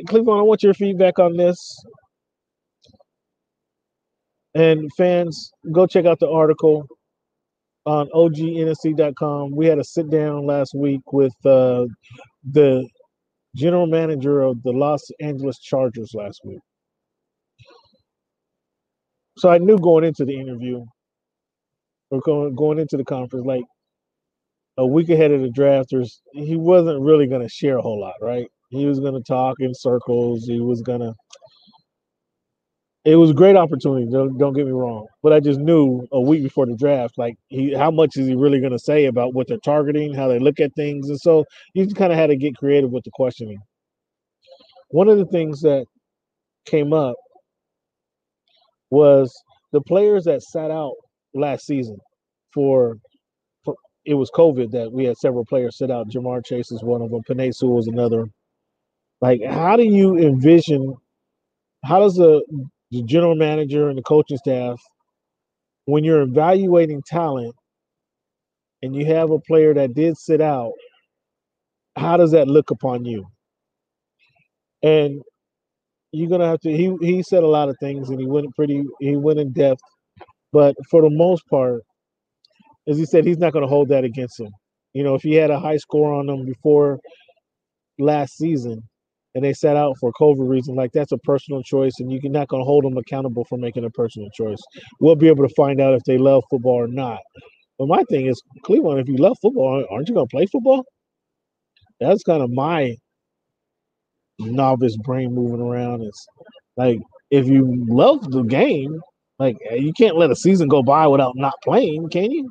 Cleveland, 0.09 0.41
I 0.41 0.43
want 0.43 0.63
your 0.63 0.75
feedback 0.75 1.19
on 1.19 1.37
this. 1.37 1.59
And 4.55 4.91
fans, 4.97 5.51
go 5.73 5.87
check 5.87 6.05
out 6.05 6.21
the 6.21 6.29
article 6.29 6.87
on 7.87 8.09
OGNSC.com. 8.11 9.57
We 9.57 9.67
had 9.67 9.79
a 9.79 9.85
sit 9.85 10.11
down 10.11 10.47
last 10.47 10.75
week 10.75 11.13
with 11.13 11.35
uh, 11.47 11.87
the 12.53 12.87
general 13.57 13.87
manager 13.87 14.43
of 14.43 14.63
the 14.63 14.71
Los 14.71 15.11
Angeles 15.21 15.59
Chargers 15.59 16.13
last 16.15 16.41
week. 16.45 16.61
So 19.39 19.49
I 19.49 19.59
knew 19.59 19.79
going 19.79 20.05
into 20.05 20.25
the 20.25 20.39
interview 20.39 20.85
or 22.15 22.21
going 22.21 22.55
going 22.55 22.79
into 22.79 22.97
the 22.97 23.05
conference, 23.05 23.47
like 23.47 23.65
a 24.79 24.87
week 24.87 25.09
ahead 25.09 25.31
of 25.31 25.41
the 25.41 25.49
drafters, 25.49 26.21
he 26.33 26.57
wasn't 26.57 27.01
really 27.01 27.27
going 27.27 27.43
to 27.43 27.49
share 27.49 27.79
a 27.79 27.83
whole 27.83 28.01
lot, 28.01 28.15
right? 28.21 28.47
He 28.71 28.87
was 28.87 28.99
going 29.01 29.15
to 29.15 29.23
talk 29.23 29.57
in 29.61 29.73
circles. 29.75 30.47
He 30.47 30.61
was 30.61 30.83
going 30.83 31.01
to 31.01 31.15
it 33.05 33.17
was 33.17 33.31
a 33.31 33.35
great 33.35 33.55
opportunity. 33.55 34.11
Don't, 34.11 34.39
don't 34.39 34.55
get 34.55 34.65
me 34.65 34.73
wrong, 34.73 35.07
but 35.23 35.33
I 35.33 35.41
just 35.41 35.61
knew 35.61 36.07
a 36.11 36.21
week 36.21 36.43
before 36.43 36.65
the 36.65 36.75
draft, 36.75 37.19
like 37.19 37.37
he, 37.49 37.75
how 37.75 37.91
much 37.91 38.17
is 38.17 38.27
he 38.27 38.35
really 38.35 38.61
going 38.61 38.73
to 38.73 38.79
say 38.79 39.05
about 39.05 39.35
what 39.35 39.47
they're 39.47 39.59
targeting, 39.59 40.15
how 40.15 40.27
they 40.27 40.39
look 40.39 40.59
at 40.59 40.75
things, 40.75 41.11
and 41.11 41.21
so 41.21 41.45
you 41.75 41.87
kind 41.89 42.13
of 42.13 42.19
had 42.19 42.29
to 42.29 42.37
get 42.37 42.57
creative 42.57 42.91
with 42.91 43.05
the 43.05 43.11
questioning. 43.13 43.59
One 44.89 45.09
of 45.09 45.19
the 45.19 45.27
things 45.27 45.61
that 45.61 45.85
came 46.65 46.95
up 46.95 47.17
was 48.91 49.35
the 49.73 49.83
players 49.83 50.25
that 50.25 50.43
sat 50.43 50.71
out 50.71 50.95
last 51.35 51.67
season 51.67 51.97
for, 52.53 52.99
for 53.65 53.77
it 54.05 54.15
was 54.15 54.31
COVID 54.31 54.71
that 54.73 54.93
we 54.93 55.05
had 55.05 55.17
several 55.17 55.45
players 55.45 55.79
sit 55.79 55.91
out. 55.91 56.09
Ja'Marr 56.09 56.45
Chase 56.45 56.71
is 56.73 56.83
one 56.83 57.03
of 57.03 57.11
them. 57.11 57.23
Penei 57.29 57.53
was 57.63 57.87
another. 57.87 58.27
Like, 59.21 59.41
how 59.45 59.77
do 59.77 59.85
you 59.85 60.17
envision? 60.19 60.95
How 61.85 62.01
does 62.01 62.15
the 62.15 62.43
the 62.91 63.03
general 63.03 63.35
manager 63.35 63.89
and 63.89 63.99
the 63.99 64.03
coaching 64.03 64.37
staff, 64.37 64.81
when 65.87 66.05
you're 66.05 66.23
evaluating 66.23 67.03
talent 67.07 67.55
and 68.83 68.95
you 68.95 69.07
have 69.07 69.31
a 69.31 69.39
player 69.41 69.75
that 69.75 69.95
did 69.95 70.17
sit 70.17 70.41
out, 70.41 70.73
how 71.97 72.17
does 72.17 72.31
that 72.33 72.49
look 72.49 72.71
upon 72.71 73.05
you? 73.05 73.27
And 74.83 75.23
you're 76.13 76.31
gonna 76.31 76.47
have 76.47 76.61
to 76.61 76.71
he 76.71 76.95
he 77.01 77.23
said 77.23 77.43
a 77.43 77.49
lot 77.49 77.69
of 77.69 77.77
things 77.81 78.11
and 78.11 78.21
he 78.21 78.27
went 78.27 78.55
pretty 78.55 78.85
he 79.01 79.17
went 79.17 79.41
in 79.41 79.53
depth, 79.53 79.83
but 80.55 80.75
for 80.89 81.03
the 81.03 81.11
most 81.11 81.43
part, 81.49 81.83
as 82.89 82.97
he 82.97 83.05
said, 83.05 83.27
he's 83.27 83.39
not 83.39 83.53
gonna 83.53 83.67
hold 83.67 83.89
that 83.89 84.05
against 84.05 84.41
him. 84.41 84.51
You 84.95 85.03
know, 85.03 85.15
if 85.15 85.23
he 85.23 85.35
had 85.35 85.51
a 85.51 85.59
high 85.59 85.77
score 85.77 86.15
on 86.15 86.27
them 86.27 86.47
before 86.47 87.01
last 87.99 88.37
season, 88.39 88.81
and 89.35 89.45
they 89.45 89.53
sat 89.53 89.77
out 89.77 89.97
for 89.99 90.11
a 90.11 90.23
COVID 90.23 90.49
reason, 90.49 90.77
like 90.77 90.93
that's 90.93 91.11
a 91.11 91.19
personal 91.19 91.61
choice, 91.63 91.95
and 91.99 92.13
you're 92.13 92.31
not 92.31 92.47
going 92.47 92.61
to 92.61 92.65
hold 92.65 92.85
them 92.85 92.97
accountable 92.97 93.45
for 93.49 93.59
making 93.59 93.85
a 93.85 93.91
personal 93.91 94.31
choice. 94.31 94.63
We'll 95.01 95.17
be 95.17 95.27
able 95.27 95.47
to 95.47 95.55
find 95.57 95.81
out 95.81 95.95
if 95.95 96.05
they 96.05 96.19
love 96.19 96.45
football 96.49 96.75
or 96.75 96.87
not. 96.87 97.19
But 97.77 97.89
my 97.89 98.05
thing 98.09 98.27
is, 98.27 98.41
Cleveland, 98.63 99.01
if 99.01 99.09
you 99.09 99.17
love 99.17 99.37
football, 99.43 99.85
aren't 99.91 100.09
you 100.09 100.15
going 100.15 100.29
to 100.29 100.37
play 100.37 100.47
football? 100.47 100.85
That's 101.99 102.23
kind 102.23 102.43
of 102.45 102.51
my 102.53 102.95
novice 104.39 104.97
brain 104.99 105.35
moving 105.35 105.61
around. 105.61 106.03
It's 106.03 106.27
like 106.77 107.01
if 107.31 107.47
you 107.47 107.85
love 107.89 108.31
the 108.31 108.43
game, 108.43 109.01
like 109.39 109.57
you 109.73 109.93
can't 109.93 110.17
let 110.17 110.31
a 110.31 110.37
season 110.37 110.69
go 110.69 110.83
by 110.83 111.07
without 111.07 111.37
not 111.37 111.55
playing, 111.63 112.09
can 112.11 112.31
you? 112.31 112.51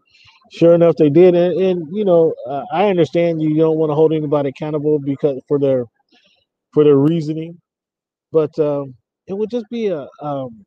Sure 0.52 0.76
enough, 0.76 0.96
they 0.98 1.10
did, 1.10 1.36
and, 1.36 1.60
and 1.60 1.88
you 1.96 2.06
know, 2.06 2.34
uh, 2.48 2.64
I 2.72 2.90
understand 2.90 3.42
you 3.42 3.56
don't 3.56 3.78
want 3.78 3.90
to 3.90 3.96
hold 3.96 4.14
anybody 4.14 4.50
accountable 4.50 5.00
because 5.00 5.42
for 5.48 5.58
their 5.60 5.86
for 6.74 6.84
their 6.84 6.98
reasoning, 6.98 7.60
but 8.32 8.58
um, 8.60 8.96
it 9.28 9.34
would 9.34 9.50
just 9.50 9.66
be 9.72 9.88
a 9.88 10.08
um, 10.22 10.66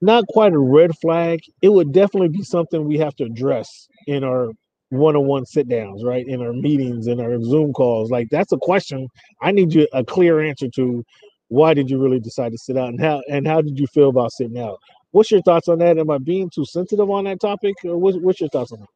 not 0.00 0.26
quite 0.28 0.52
a 0.52 0.58
red 0.58 0.90
flag. 1.00 1.40
It 1.62 1.70
would 1.70 1.92
definitely 1.92 2.28
be 2.28 2.42
something 2.42 2.84
we 2.86 2.98
have 2.98 3.14
to 3.16 3.24
address 3.24 3.88
in 4.06 4.24
our 4.24 4.50
one-on-one 4.90 5.46
sit 5.46 5.68
downs, 5.68 6.04
right? 6.04 6.26
In 6.26 6.42
our 6.42 6.52
meetings, 6.52 7.06
in 7.06 7.20
our 7.20 7.42
Zoom 7.42 7.72
calls. 7.72 8.10
Like 8.10 8.28
that's 8.30 8.52
a 8.52 8.58
question 8.58 9.08
I 9.40 9.50
need 9.52 9.72
you 9.72 9.88
a 9.92 10.04
clear 10.04 10.40
answer 10.40 10.68
to. 10.76 11.04
Why 11.52 11.74
did 11.74 11.90
you 11.90 11.98
really 11.98 12.18
decide 12.18 12.52
to 12.52 12.58
sit 12.58 12.78
out, 12.78 12.88
and 12.88 12.98
how 12.98 13.20
and 13.28 13.46
how 13.46 13.60
did 13.60 13.78
you 13.78 13.86
feel 13.88 14.08
about 14.08 14.32
sitting 14.32 14.58
out? 14.58 14.78
What's 15.10 15.30
your 15.30 15.42
thoughts 15.42 15.68
on 15.68 15.80
that? 15.80 15.98
Am 15.98 16.08
I 16.08 16.16
being 16.16 16.48
too 16.48 16.64
sensitive 16.64 17.10
on 17.10 17.24
that 17.24 17.42
topic, 17.42 17.74
or 17.84 17.98
what's, 17.98 18.16
what's 18.16 18.40
your 18.40 18.48
thoughts 18.48 18.72
on 18.72 18.80
that? 18.80 18.88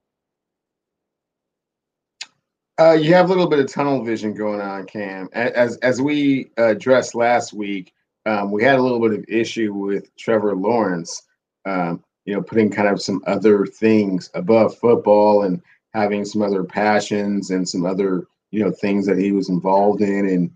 Uh, 2.82 2.92
you 2.94 3.12
have 3.12 3.26
a 3.26 3.28
little 3.28 3.46
bit 3.46 3.58
of 3.58 3.70
tunnel 3.70 4.02
vision 4.02 4.32
going 4.32 4.62
on, 4.62 4.86
Cam. 4.86 5.28
As 5.34 5.76
as 5.78 6.00
we 6.00 6.50
addressed 6.56 7.14
last 7.14 7.52
week, 7.52 7.92
um, 8.24 8.50
we 8.50 8.64
had 8.64 8.78
a 8.78 8.82
little 8.82 9.06
bit 9.06 9.18
of 9.18 9.26
issue 9.28 9.74
with 9.74 10.08
Trevor 10.16 10.56
Lawrence. 10.56 11.24
Um, 11.66 12.02
you 12.24 12.32
know, 12.32 12.40
putting 12.40 12.70
kind 12.70 12.88
of 12.88 13.02
some 13.02 13.22
other 13.26 13.66
things 13.66 14.30
above 14.32 14.78
football 14.78 15.42
and 15.42 15.60
having 15.92 16.24
some 16.24 16.40
other 16.40 16.64
passions 16.64 17.50
and 17.50 17.68
some 17.68 17.84
other 17.84 18.26
you 18.50 18.64
know 18.64 18.70
things 18.70 19.04
that 19.04 19.18
he 19.18 19.32
was 19.32 19.50
involved 19.50 20.00
in 20.00 20.26
and, 20.26 20.50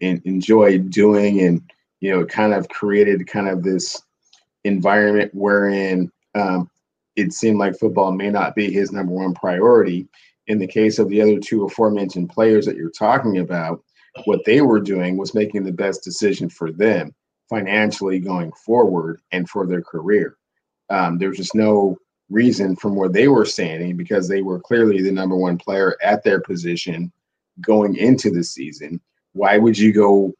and 0.00 0.22
enjoyed 0.24 0.90
doing, 0.90 1.42
and 1.42 1.62
you 2.00 2.10
know, 2.10 2.24
kind 2.24 2.54
of 2.54 2.68
created 2.68 3.26
kind 3.26 3.48
of 3.48 3.62
this 3.62 4.02
environment 4.64 5.30
wherein 5.34 6.10
um, 6.34 6.70
it 7.14 7.32
seemed 7.32 7.58
like 7.58 7.78
football 7.78 8.12
may 8.12 8.30
not 8.30 8.54
be 8.54 8.70
his 8.70 8.92
number 8.92 9.12
one 9.12 9.34
priority 9.34 10.08
in 10.46 10.58
the 10.58 10.66
case 10.66 10.98
of 10.98 11.08
the 11.08 11.20
other 11.20 11.38
two 11.38 11.64
aforementioned 11.64 12.30
players 12.30 12.66
that 12.66 12.76
you're 12.76 12.90
talking 12.90 13.38
about, 13.38 13.82
what 14.24 14.44
they 14.44 14.60
were 14.60 14.80
doing 14.80 15.16
was 15.16 15.34
making 15.34 15.64
the 15.64 15.72
best 15.72 16.02
decision 16.02 16.48
for 16.48 16.72
them 16.72 17.14
financially 17.48 18.18
going 18.18 18.52
forward 18.52 19.20
and 19.32 19.48
for 19.48 19.66
their 19.66 19.82
career. 19.82 20.36
Um, 20.88 21.18
there's 21.18 21.36
just 21.36 21.54
no 21.54 21.96
reason 22.30 22.74
from 22.76 22.96
where 22.96 23.08
they 23.08 23.28
were 23.28 23.44
standing 23.44 23.96
because 23.96 24.28
they 24.28 24.42
were 24.42 24.60
clearly 24.60 25.02
the 25.02 25.12
number 25.12 25.36
one 25.36 25.58
player 25.58 25.96
at 26.02 26.24
their 26.24 26.40
position 26.40 27.12
going 27.60 27.96
into 27.96 28.30
the 28.30 28.42
season. 28.42 29.00
Why 29.36 29.58
would 29.58 29.76
you 29.76 29.92
go 29.92 30.32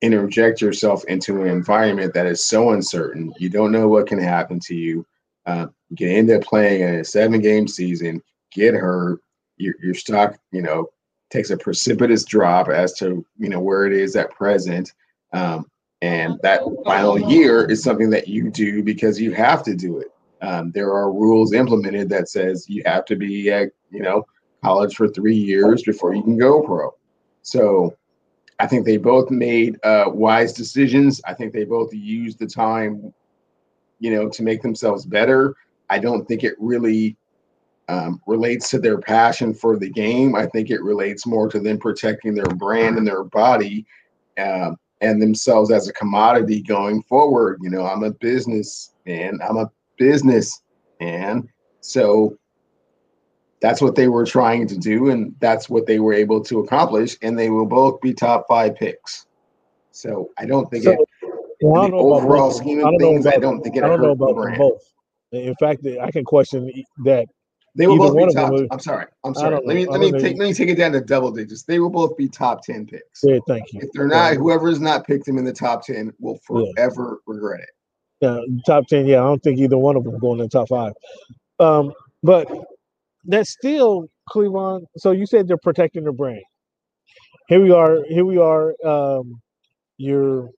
interject 0.00 0.60
yourself 0.60 1.04
into 1.06 1.42
an 1.42 1.48
environment 1.48 2.14
that 2.14 2.26
is 2.26 2.44
so 2.44 2.70
uncertain? 2.70 3.34
You 3.38 3.48
don't 3.48 3.72
know 3.72 3.88
what 3.88 4.06
can 4.06 4.18
happen 4.18 4.60
to 4.60 4.74
you. 4.74 5.04
Uh, 5.44 5.66
you 5.90 5.96
can 5.96 6.08
end 6.08 6.30
up 6.30 6.42
playing 6.42 6.82
a 6.84 7.04
seven 7.04 7.40
game 7.40 7.66
season 7.66 8.22
get 8.54 8.74
hurt, 8.74 9.20
your, 9.56 9.74
your 9.82 9.94
stock, 9.94 10.38
you 10.52 10.62
know, 10.62 10.88
takes 11.30 11.50
a 11.50 11.56
precipitous 11.56 12.24
drop 12.24 12.68
as 12.68 12.92
to, 12.94 13.26
you 13.36 13.48
know, 13.48 13.60
where 13.60 13.86
it 13.86 13.92
is 13.92 14.16
at 14.16 14.30
present. 14.30 14.92
Um, 15.32 15.66
and 16.00 16.38
that 16.42 16.62
final 16.84 17.18
year 17.30 17.68
is 17.70 17.82
something 17.82 18.10
that 18.10 18.28
you 18.28 18.50
do 18.50 18.82
because 18.82 19.20
you 19.20 19.32
have 19.32 19.62
to 19.64 19.74
do 19.74 19.98
it. 19.98 20.08
Um, 20.42 20.70
there 20.72 20.92
are 20.92 21.12
rules 21.12 21.52
implemented 21.52 22.08
that 22.10 22.28
says 22.28 22.68
you 22.68 22.82
have 22.86 23.04
to 23.06 23.16
be 23.16 23.50
at, 23.50 23.70
you 23.90 24.02
know, 24.02 24.24
college 24.62 24.94
for 24.94 25.08
three 25.08 25.36
years 25.36 25.82
before 25.82 26.14
you 26.14 26.22
can 26.22 26.38
go 26.38 26.62
pro. 26.62 26.94
So 27.44 27.96
I 28.58 28.66
think 28.66 28.84
they 28.84 28.96
both 28.96 29.30
made 29.30 29.78
uh, 29.84 30.06
wise 30.08 30.52
decisions. 30.52 31.20
I 31.26 31.34
think 31.34 31.52
they 31.52 31.64
both 31.64 31.92
used 31.92 32.38
the 32.38 32.46
time, 32.46 33.12
you 34.00 34.10
know, 34.10 34.28
to 34.30 34.42
make 34.42 34.62
themselves 34.62 35.04
better. 35.04 35.54
I 35.90 35.98
don't 35.98 36.26
think 36.26 36.42
it 36.42 36.54
really 36.58 37.16
um, 37.88 38.20
relates 38.26 38.70
to 38.70 38.78
their 38.78 38.98
passion 38.98 39.52
for 39.52 39.78
the 39.78 39.90
game. 39.90 40.34
I 40.34 40.46
think 40.46 40.70
it 40.70 40.82
relates 40.82 41.26
more 41.26 41.48
to 41.50 41.60
them 41.60 41.78
protecting 41.78 42.34
their 42.34 42.46
brand 42.46 42.96
and 42.96 43.06
their 43.06 43.24
body 43.24 43.86
uh, 44.38 44.72
and 45.02 45.20
themselves 45.20 45.70
as 45.70 45.86
a 45.86 45.92
commodity 45.92 46.62
going 46.62 47.02
forward. 47.02 47.58
You 47.62 47.70
know, 47.70 47.86
I'm 47.86 48.04
a 48.04 48.12
business 48.12 48.94
man, 49.04 49.38
I'm 49.46 49.58
a 49.58 49.70
business 49.98 50.62
man. 50.98 51.48
So 51.82 52.38
that's 53.64 53.80
what 53.80 53.94
they 53.94 54.08
were 54.08 54.26
trying 54.26 54.66
to 54.66 54.76
do, 54.76 55.08
and 55.08 55.34
that's 55.40 55.70
what 55.70 55.86
they 55.86 55.98
were 55.98 56.12
able 56.12 56.44
to 56.44 56.58
accomplish. 56.58 57.16
And 57.22 57.38
they 57.38 57.48
will 57.48 57.64
both 57.64 57.98
be 58.02 58.12
top 58.12 58.44
five 58.46 58.74
picks. 58.76 59.24
So 59.90 60.28
I 60.36 60.44
don't 60.44 60.70
think 60.70 60.84
so, 60.84 60.92
it, 60.92 60.98
well, 61.62 61.88
the 61.88 61.96
overall 61.96 62.50
scheme 62.50 62.84
of 62.84 62.92
things, 62.98 63.26
I 63.26 63.38
don't 63.38 63.62
think 63.62 63.76
it 63.76 63.82
I 63.82 63.86
don't 63.86 64.02
know 64.02 64.10
about 64.10 64.58
both. 64.58 64.92
In 65.32 65.54
fact, 65.54 65.86
I 65.86 66.10
can 66.10 66.24
question 66.24 66.70
that 67.04 67.26
they 67.74 67.86
will 67.86 67.96
both 67.96 68.14
be 68.14 68.34
top. 68.34 68.52
I'm 68.70 68.80
sorry. 68.80 69.06
I'm 69.24 69.34
sorry. 69.34 69.58
Let 69.64 69.74
me 69.74 69.86
let 69.86 69.98
me 69.98 70.12
take 70.12 70.36
let 70.36 70.46
me 70.46 70.52
take 70.52 70.68
it 70.68 70.74
down 70.74 70.92
to 70.92 71.00
double 71.00 71.32
digits. 71.32 71.62
They 71.62 71.78
will 71.78 71.88
both 71.88 72.18
be 72.18 72.28
top 72.28 72.62
ten 72.62 72.84
picks. 72.84 73.20
Yeah, 73.22 73.38
thank 73.48 73.72
you. 73.72 73.80
If 73.82 73.92
they're 73.94 74.06
not, 74.06 74.34
whoever 74.34 74.68
has 74.68 74.78
not 74.78 75.06
picked 75.06 75.24
them 75.24 75.38
in 75.38 75.44
the 75.46 75.54
top 75.54 75.86
ten 75.86 76.12
will 76.20 76.38
forever 76.46 77.18
yeah. 77.26 77.34
regret 77.34 77.60
it. 77.60 77.70
Yeah, 78.20 78.40
top 78.66 78.88
ten. 78.88 79.06
Yeah, 79.06 79.22
I 79.22 79.24
don't 79.24 79.42
think 79.42 79.58
either 79.58 79.78
one 79.78 79.96
of 79.96 80.04
them 80.04 80.18
going 80.18 80.40
in 80.40 80.44
the 80.44 80.50
top 80.50 80.68
five. 80.68 80.92
Um, 81.58 81.94
but 82.22 82.46
that's 83.24 83.50
still 83.50 84.06
Cleveland. 84.28 84.86
So 84.96 85.12
you 85.12 85.26
said 85.26 85.48
they're 85.48 85.56
protecting 85.56 86.04
their 86.04 86.12
brand. 86.12 86.42
Here 87.48 87.62
we 87.62 87.70
are. 87.70 87.98
Here 88.08 88.24
we 88.24 88.38
are. 88.38 88.74
Um, 88.84 89.40
you're 89.98 90.48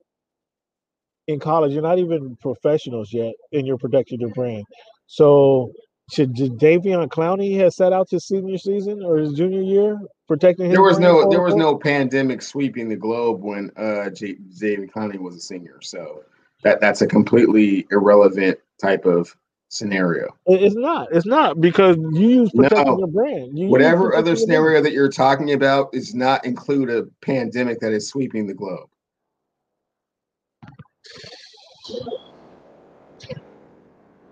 in 1.26 1.40
college. 1.40 1.72
You're 1.72 1.82
not 1.82 1.98
even 1.98 2.36
professionals 2.40 3.12
yet, 3.12 3.34
and 3.52 3.66
you're 3.66 3.78
protecting 3.78 4.20
your 4.20 4.30
brand. 4.30 4.64
So 5.06 5.72
should 6.12 6.34
Jadeveon 6.34 7.08
Clowney 7.08 7.58
has 7.58 7.76
set 7.76 7.92
out 7.92 8.08
his 8.10 8.26
senior 8.26 8.58
season 8.58 9.02
or 9.04 9.16
his 9.16 9.32
junior 9.32 9.62
year 9.62 9.98
protecting 10.28 10.66
him? 10.66 10.72
There 10.72 10.82
was 10.82 10.98
no 10.98 11.28
there 11.28 11.42
was 11.42 11.56
no 11.56 11.76
pandemic 11.76 12.42
sweeping 12.42 12.88
the 12.88 12.96
globe 12.96 13.42
when 13.42 13.70
uh 13.76 14.10
Jadeveon 14.10 14.90
Clowney 14.90 15.18
was 15.18 15.36
a 15.36 15.40
senior. 15.40 15.80
So 15.82 16.22
that 16.62 16.80
that's 16.80 17.02
a 17.02 17.06
completely 17.06 17.86
irrelevant 17.90 18.58
type 18.80 19.04
of 19.04 19.34
scenario. 19.76 20.34
It's 20.46 20.74
not. 20.74 21.08
It's 21.12 21.26
not 21.26 21.60
because 21.60 21.96
you 21.96 22.28
use 22.28 22.50
protecting 22.52 22.86
No. 22.86 22.98
your 22.98 23.08
brand. 23.08 23.58
You 23.58 23.68
Whatever 23.68 24.14
other 24.14 24.36
scenario 24.36 24.80
that 24.82 24.92
you're 24.92 25.10
talking 25.10 25.52
about 25.52 25.92
does 25.92 26.14
not 26.14 26.44
include 26.44 26.90
a 26.90 27.04
pandemic 27.22 27.80
that 27.80 27.92
is 27.92 28.08
sweeping 28.08 28.46
the 28.46 28.54
globe. 28.54 28.88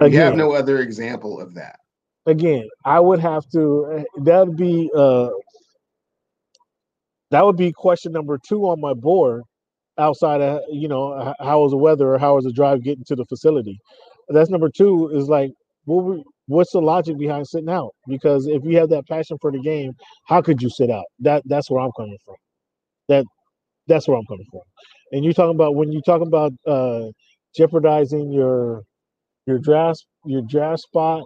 Again, 0.01 0.21
have 0.27 0.37
no 0.37 0.53
other 0.53 0.81
example 0.81 1.41
of 1.41 1.55
that. 1.55 1.79
again, 2.27 2.69
I 2.85 3.01
would 3.01 3.21
have 3.21 3.49
to. 3.51 4.05
That 4.19 4.49
would 4.49 4.57
be. 4.57 4.91
Uh, 4.95 5.31
that 7.31 7.45
would 7.45 7.57
be 7.57 7.73
question 7.73 8.13
number 8.13 8.39
two 8.39 8.63
on 8.69 8.81
my 8.81 8.95
board. 8.95 9.43
Outside 9.97 10.41
of 10.41 10.61
you 10.71 10.89
know, 10.89 11.35
how 11.39 11.61
was 11.61 11.71
the 11.71 11.77
weather 11.77 12.15
or 12.15 12.19
how 12.19 12.35
was 12.35 12.45
the 12.45 12.53
drive 12.53 12.83
getting 12.83 13.05
to 13.05 13.15
the 13.17 13.25
facility? 13.27 13.79
That's 14.29 14.51
number 14.51 14.71
two. 14.75 15.11
Is 15.11 15.29
like, 15.29 15.51
what 15.85 16.05
we, 16.05 16.25
what's 16.47 16.73
the 16.73 16.81
logic 16.81 17.19
behind 17.19 17.47
sitting 17.47 17.69
out? 17.69 17.91
Because 18.09 18.47
if 18.47 18.63
you 18.65 18.79
have 18.79 18.91
that 18.91 19.07
passion 19.09 19.37
for 19.41 19.53
the 19.53 19.61
game, 19.61 19.93
how 20.27 20.43
could 20.43 20.63
you 20.63 20.71
sit 20.71 20.91
out? 20.91 21.05
That 21.21 21.43
that's 21.47 21.71
where 21.71 21.81
I'm 21.81 21.93
coming 21.97 22.19
from. 22.25 22.37
That 23.09 23.25
that's 23.87 24.09
where 24.09 24.17
I'm 24.17 24.27
coming 24.27 24.47
from. 24.51 24.63
And 25.13 25.25
you're 25.25 25.35
talking 25.35 25.55
about 25.55 25.75
when 25.75 25.93
you 25.93 26.01
talking 26.05 26.27
about 26.27 26.53
uh, 26.67 27.07
jeopardizing 27.57 28.33
your 28.33 28.83
your 29.47 29.59
draft 29.59 30.05
your 30.25 30.43
draft 30.49 30.81
spot, 30.81 31.23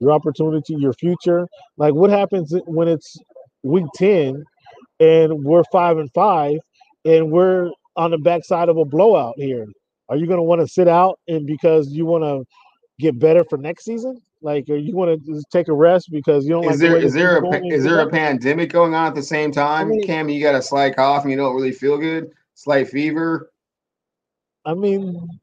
your 0.00 0.12
opportunity, 0.12 0.74
your 0.78 0.92
future. 0.94 1.46
Like 1.78 1.94
what 1.94 2.10
happens 2.10 2.54
when 2.66 2.88
it's 2.88 3.16
week 3.62 3.86
ten 3.94 4.42
and 5.00 5.44
we're 5.44 5.64
five 5.72 5.98
and 5.98 6.10
five 6.14 6.58
and 7.04 7.30
we're 7.30 7.70
on 7.96 8.10
the 8.10 8.18
backside 8.18 8.68
of 8.68 8.76
a 8.76 8.84
blowout 8.84 9.34
here? 9.36 9.66
Are 10.08 10.16
you 10.16 10.26
going 10.26 10.38
to 10.38 10.42
want 10.42 10.60
to 10.60 10.68
sit 10.68 10.88
out 10.88 11.18
and 11.28 11.46
because 11.46 11.90
you 11.90 12.04
want 12.06 12.24
to 12.24 12.44
get 12.98 13.18
better 13.18 13.44
for 13.48 13.58
next 13.58 13.84
season? 13.84 14.20
Like, 14.42 14.68
or 14.68 14.76
you 14.76 14.94
want 14.94 15.24
to 15.24 15.32
just 15.32 15.46
take 15.50 15.68
a 15.68 15.72
rest 15.72 16.10
because 16.10 16.44
you 16.44 16.50
don't 16.50 16.66
like 16.66 16.74
Is 16.74 16.80
the 16.80 16.88
there 16.88 16.96
way 16.96 17.04
is 17.04 17.14
there 17.14 17.36
a 17.38 17.42
pa- 17.42 17.60
is 17.64 17.82
there 17.82 18.00
a 18.00 18.10
pandemic 18.10 18.70
going 18.70 18.94
on 18.94 19.06
at 19.06 19.14
the 19.14 19.22
same 19.22 19.50
time? 19.50 19.88
mean- 19.88 20.06
Cam, 20.06 20.28
you 20.28 20.42
got 20.42 20.54
a 20.54 20.60
slight 20.62 20.96
cough 20.96 21.22
and 21.22 21.30
you 21.30 21.36
don't 21.36 21.54
really 21.54 21.72
feel 21.72 21.96
good, 21.96 22.30
slight 22.54 22.88
fever. 22.88 23.50
I 24.66 24.74
mean, 24.74 25.40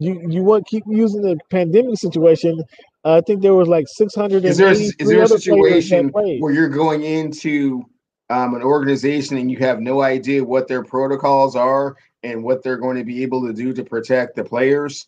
you 0.00 0.20
you 0.28 0.42
want 0.42 0.66
keep 0.66 0.82
using 0.88 1.22
the 1.22 1.38
pandemic 1.50 1.96
situation. 1.98 2.60
I 3.04 3.20
think 3.20 3.42
there 3.42 3.54
was 3.54 3.68
like 3.68 3.86
six 3.88 4.14
hundred. 4.16 4.44
Is 4.44 4.56
there 4.56 4.68
a, 4.68 4.72
is 4.72 4.96
there 4.98 5.22
a 5.22 5.28
situation 5.28 6.08
where 6.08 6.52
you're 6.52 6.68
going 6.68 7.04
into 7.04 7.84
um, 8.30 8.54
an 8.54 8.62
organization 8.62 9.36
and 9.36 9.50
you 9.50 9.58
have 9.58 9.80
no 9.80 10.02
idea 10.02 10.42
what 10.42 10.66
their 10.66 10.82
protocols 10.82 11.54
are 11.54 11.96
and 12.24 12.42
what 12.42 12.62
they're 12.62 12.78
going 12.78 12.96
to 12.96 13.04
be 13.04 13.22
able 13.22 13.46
to 13.46 13.52
do 13.52 13.72
to 13.72 13.84
protect 13.84 14.34
the 14.34 14.44
players? 14.44 15.06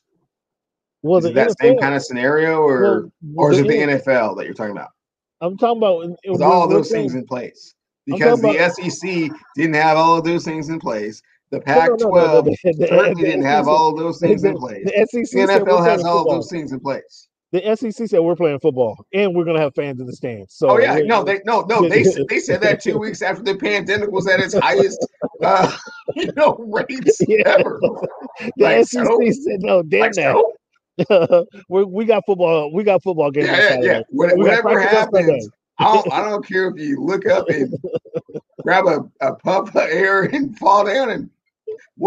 well, 1.03 1.19
is 1.19 1.33
that 1.33 1.49
NFL, 1.49 1.55
same 1.61 1.79
kind 1.79 1.95
of 1.95 2.03
scenario, 2.03 2.61
or 2.63 3.11
well, 3.23 3.47
or 3.47 3.53
is 3.53 3.59
it 3.59 3.69
the 3.69 3.75
NFL 3.75 4.37
that 4.37 4.45
you're 4.45 4.55
talking 4.55 4.73
about? 4.73 4.91
I'm 5.41 5.57
talking 5.57 5.79
about 5.79 5.99
With 6.01 6.41
we're- 6.41 6.45
all 6.45 6.67
those 6.69 6.91
things 6.91 7.15
in 7.15 7.25
place, 7.27 7.75
because 8.07 8.41
the 8.41 8.59
SEC 8.59 9.31
didn't 9.55 9.75
have 9.75 9.97
all 9.97 10.19
of 10.19 10.25
those 10.25 10.45
things 10.45 10.69
in 10.69 10.79
place. 10.79 11.23
The 11.51 11.63
No, 11.65 11.75
no, 11.75 11.75
no, 11.75 11.87
no, 11.87 12.43
Pac-12 12.43 12.45
the- 12.45 12.73
the- 12.73 12.87
certainly 12.89 13.23
didn't 13.23 13.45
have 13.45 13.69
all 13.69 13.91
of 13.91 13.99
those 13.99 14.19
things 14.19 14.43
in 14.43 14.57
place. 14.57 14.85
The 14.85 14.99
SEC 15.07 15.47
The 15.47 15.53
NFL 15.53 15.85
has 15.85 16.03
all 16.05 16.29
of 16.29 16.35
those 16.35 16.51
things 16.51 16.73
in 16.73 16.81
place. 16.81 17.29
The 17.53 17.77
SEC 17.77 18.09
said 18.09 18.19
we're 18.21 18.35
playing 18.37 18.59
football 18.61 18.97
and 19.15 19.35
we're 19.35 19.45
gonna 19.45 19.61
have 19.61 19.75
fans 19.75 20.01
in 20.01 20.07
the 20.07 20.13
stands. 20.13 20.55
So 20.55 20.71
Oh 20.71 20.79
yeah, 20.79 20.99
no, 21.05 21.23
they 21.23 21.41
no 21.45 21.61
no 21.63 21.89
they 21.89 22.03
they 22.29 22.41
said 22.41 22.61
that 22.63 22.83
two 22.83 22.99
weeks 22.99 23.23
after 23.23 23.43
the 23.43 23.57
pandemic 23.57 24.11
was 24.11 24.27
at 24.27 24.41
its 24.41 24.55
highest, 24.59 25.07
uh, 25.43 25.77
you 26.17 26.33
know, 26.37 26.57
rates 26.69 27.21
Yeah. 27.27 27.43
ever. 27.47 27.79
the 27.81 28.51
like 28.59 28.87
SEC 28.87 29.05
so? 29.07 29.19
said 29.31 29.61
no, 29.63 29.83
damn 29.83 30.01
Like 30.01 30.13
that. 30.15 30.35
so? 31.09 31.47
we 31.69 31.85
we 31.85 32.05
got 32.05 32.25
football. 32.27 32.73
We 32.75 32.83
got 32.83 33.03
football 33.03 33.31
games. 33.31 33.49
Yeah, 33.49 33.79
yeah. 33.81 34.03
What- 34.11 34.37
Whatever 34.37 34.73
practice 34.73 34.97
on 34.99 35.13
Sunday. 35.13 35.33
happens, 35.33 35.51
I 35.79 35.85
don't, 35.95 36.13
I 36.13 36.25
don't 36.29 36.47
care 36.47 36.69
if 36.69 36.79
you 36.79 37.01
look 37.03 37.27
up 37.27 37.49
and 37.51 37.73
grab 38.63 38.87
a, 38.87 39.01
a 39.21 39.35
puff 39.35 39.69
of 39.77 39.77
air 39.91 40.23
and 40.23 40.57
fall 40.59 40.85
down 40.87 41.11
and 41.11 41.31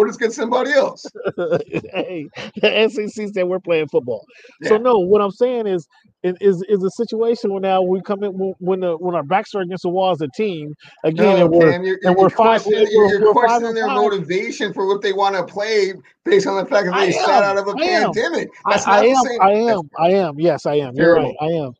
just 0.08 0.20
get 0.20 0.34
somebody 0.34 0.72
else. 0.72 1.06
hey, 1.38 2.28
the 2.62 2.90
SEC 2.92 3.30
said 3.34 3.44
we're 3.46 3.60
playing 3.60 3.88
football. 3.88 4.26
So 4.64 4.78
no, 4.78 5.00
what 5.00 5.22
I'm 5.22 5.32
saying 5.32 5.68
is, 5.68 5.88
is 6.24 6.64
is, 6.68 6.84
a 6.84 6.90
situation 6.92 7.52
where 7.52 7.62
now 7.62 7.82
we 7.82 8.02
come 8.02 8.24
in 8.24 8.32
when 8.38 8.54
when, 8.60 8.80
the, 8.82 8.98
when 8.98 9.16
our 9.16 9.24
backs 9.24 9.56
are 9.56 9.62
against 9.62 9.84
the 9.84 9.90
wall 9.90 10.12
as 10.12 10.22
a 10.22 10.28
team 10.36 10.74
again, 11.04 11.26
No, 11.26 11.46
and 11.46 11.50
we're 11.52 11.66
you're, 11.66 11.72
and 11.74 11.86
you're 11.86 12.16
we're 12.16 12.30
five- 12.30 12.66
you're, 12.66 12.88
you're 12.90 13.22
we're 13.22 13.32
questioning 13.34 13.68
and 13.70 13.78
their 13.78 13.88
five. 13.88 13.96
motivation 13.98 14.74
for 14.74 14.88
what 14.88 15.02
they 15.02 15.14
want 15.14 15.36
to 15.36 15.44
play 15.46 15.94
based 16.26 16.46
on 16.48 16.58
the 16.58 16.66
fact 16.70 16.86
that 16.88 16.94
I 16.94 17.08
they 17.12 17.18
am, 17.18 17.30
out 17.30 17.58
of 17.58 17.68
a 17.68 17.72
I 17.72 17.88
pandemic. 17.88 18.50
I, 18.66 18.72
That's 18.72 18.88
I 18.88 18.92
not 18.96 19.02
the 19.02 19.10
am, 19.10 19.26
same. 19.26 19.42
I 19.42 19.54
That's- 19.54 19.78
am, 19.78 19.90
I 19.98 20.10
am. 20.12 20.40
Yes, 20.40 20.66
I 20.66 20.76
am. 20.76 20.96
You're 20.96 21.16
right. 21.16 21.34
Terrible. 21.40 21.64
I 21.64 21.66
am. 21.68 21.74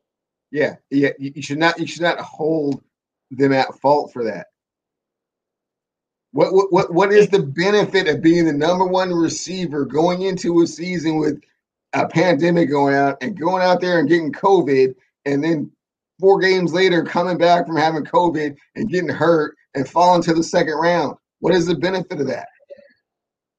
Yeah, 0.52 0.76
yeah. 0.90 1.10
You 1.20 1.42
should 1.42 1.60
not. 1.60 1.78
You 1.80 1.86
should 1.86 2.02
not 2.02 2.20
hold 2.20 2.82
them 3.32 3.54
at 3.54 3.68
fault 3.82 4.12
for 4.14 4.24
that. 4.24 4.48
What 6.32 6.54
what 6.54 6.72
what 6.72 6.94
what 6.94 7.12
is 7.12 7.30
the 7.30 7.42
benefit 7.42 8.08
of 8.08 8.22
being 8.22 8.46
the 8.46 8.54
number 8.54 8.86
one 8.86 9.12
receiver 9.12 9.86
going 9.86 10.22
into 10.22 10.62
a 10.62 10.68
season 10.68 11.18
with 11.18 11.42
a 11.94 12.08
pandemic 12.08 12.70
going 12.70 12.94
out 12.94 13.18
and 13.22 13.40
going 13.40 13.64
out 13.64 13.82
there 13.82 14.00
and 14.00 14.08
getting 14.08 14.32
COVID, 14.32 14.94
and 15.26 15.44
then 15.44 15.72
four 16.20 16.40
games 16.40 16.74
later 16.74 17.04
coming 17.04 17.38
back 17.38 17.66
from 17.66 17.78
having 17.78 18.04
COVID 18.04 18.56
and 18.76 18.90
getting 18.90 19.10
hurt 19.10 19.56
and 19.74 19.88
falling 19.88 20.22
to 20.24 20.34
the 20.34 20.44
second 20.44 20.76
round? 20.76 21.16
What 21.40 21.56
is 21.56 21.66
the 21.66 21.76
benefit 21.76 22.20
of 22.20 22.28
that? 22.28 22.48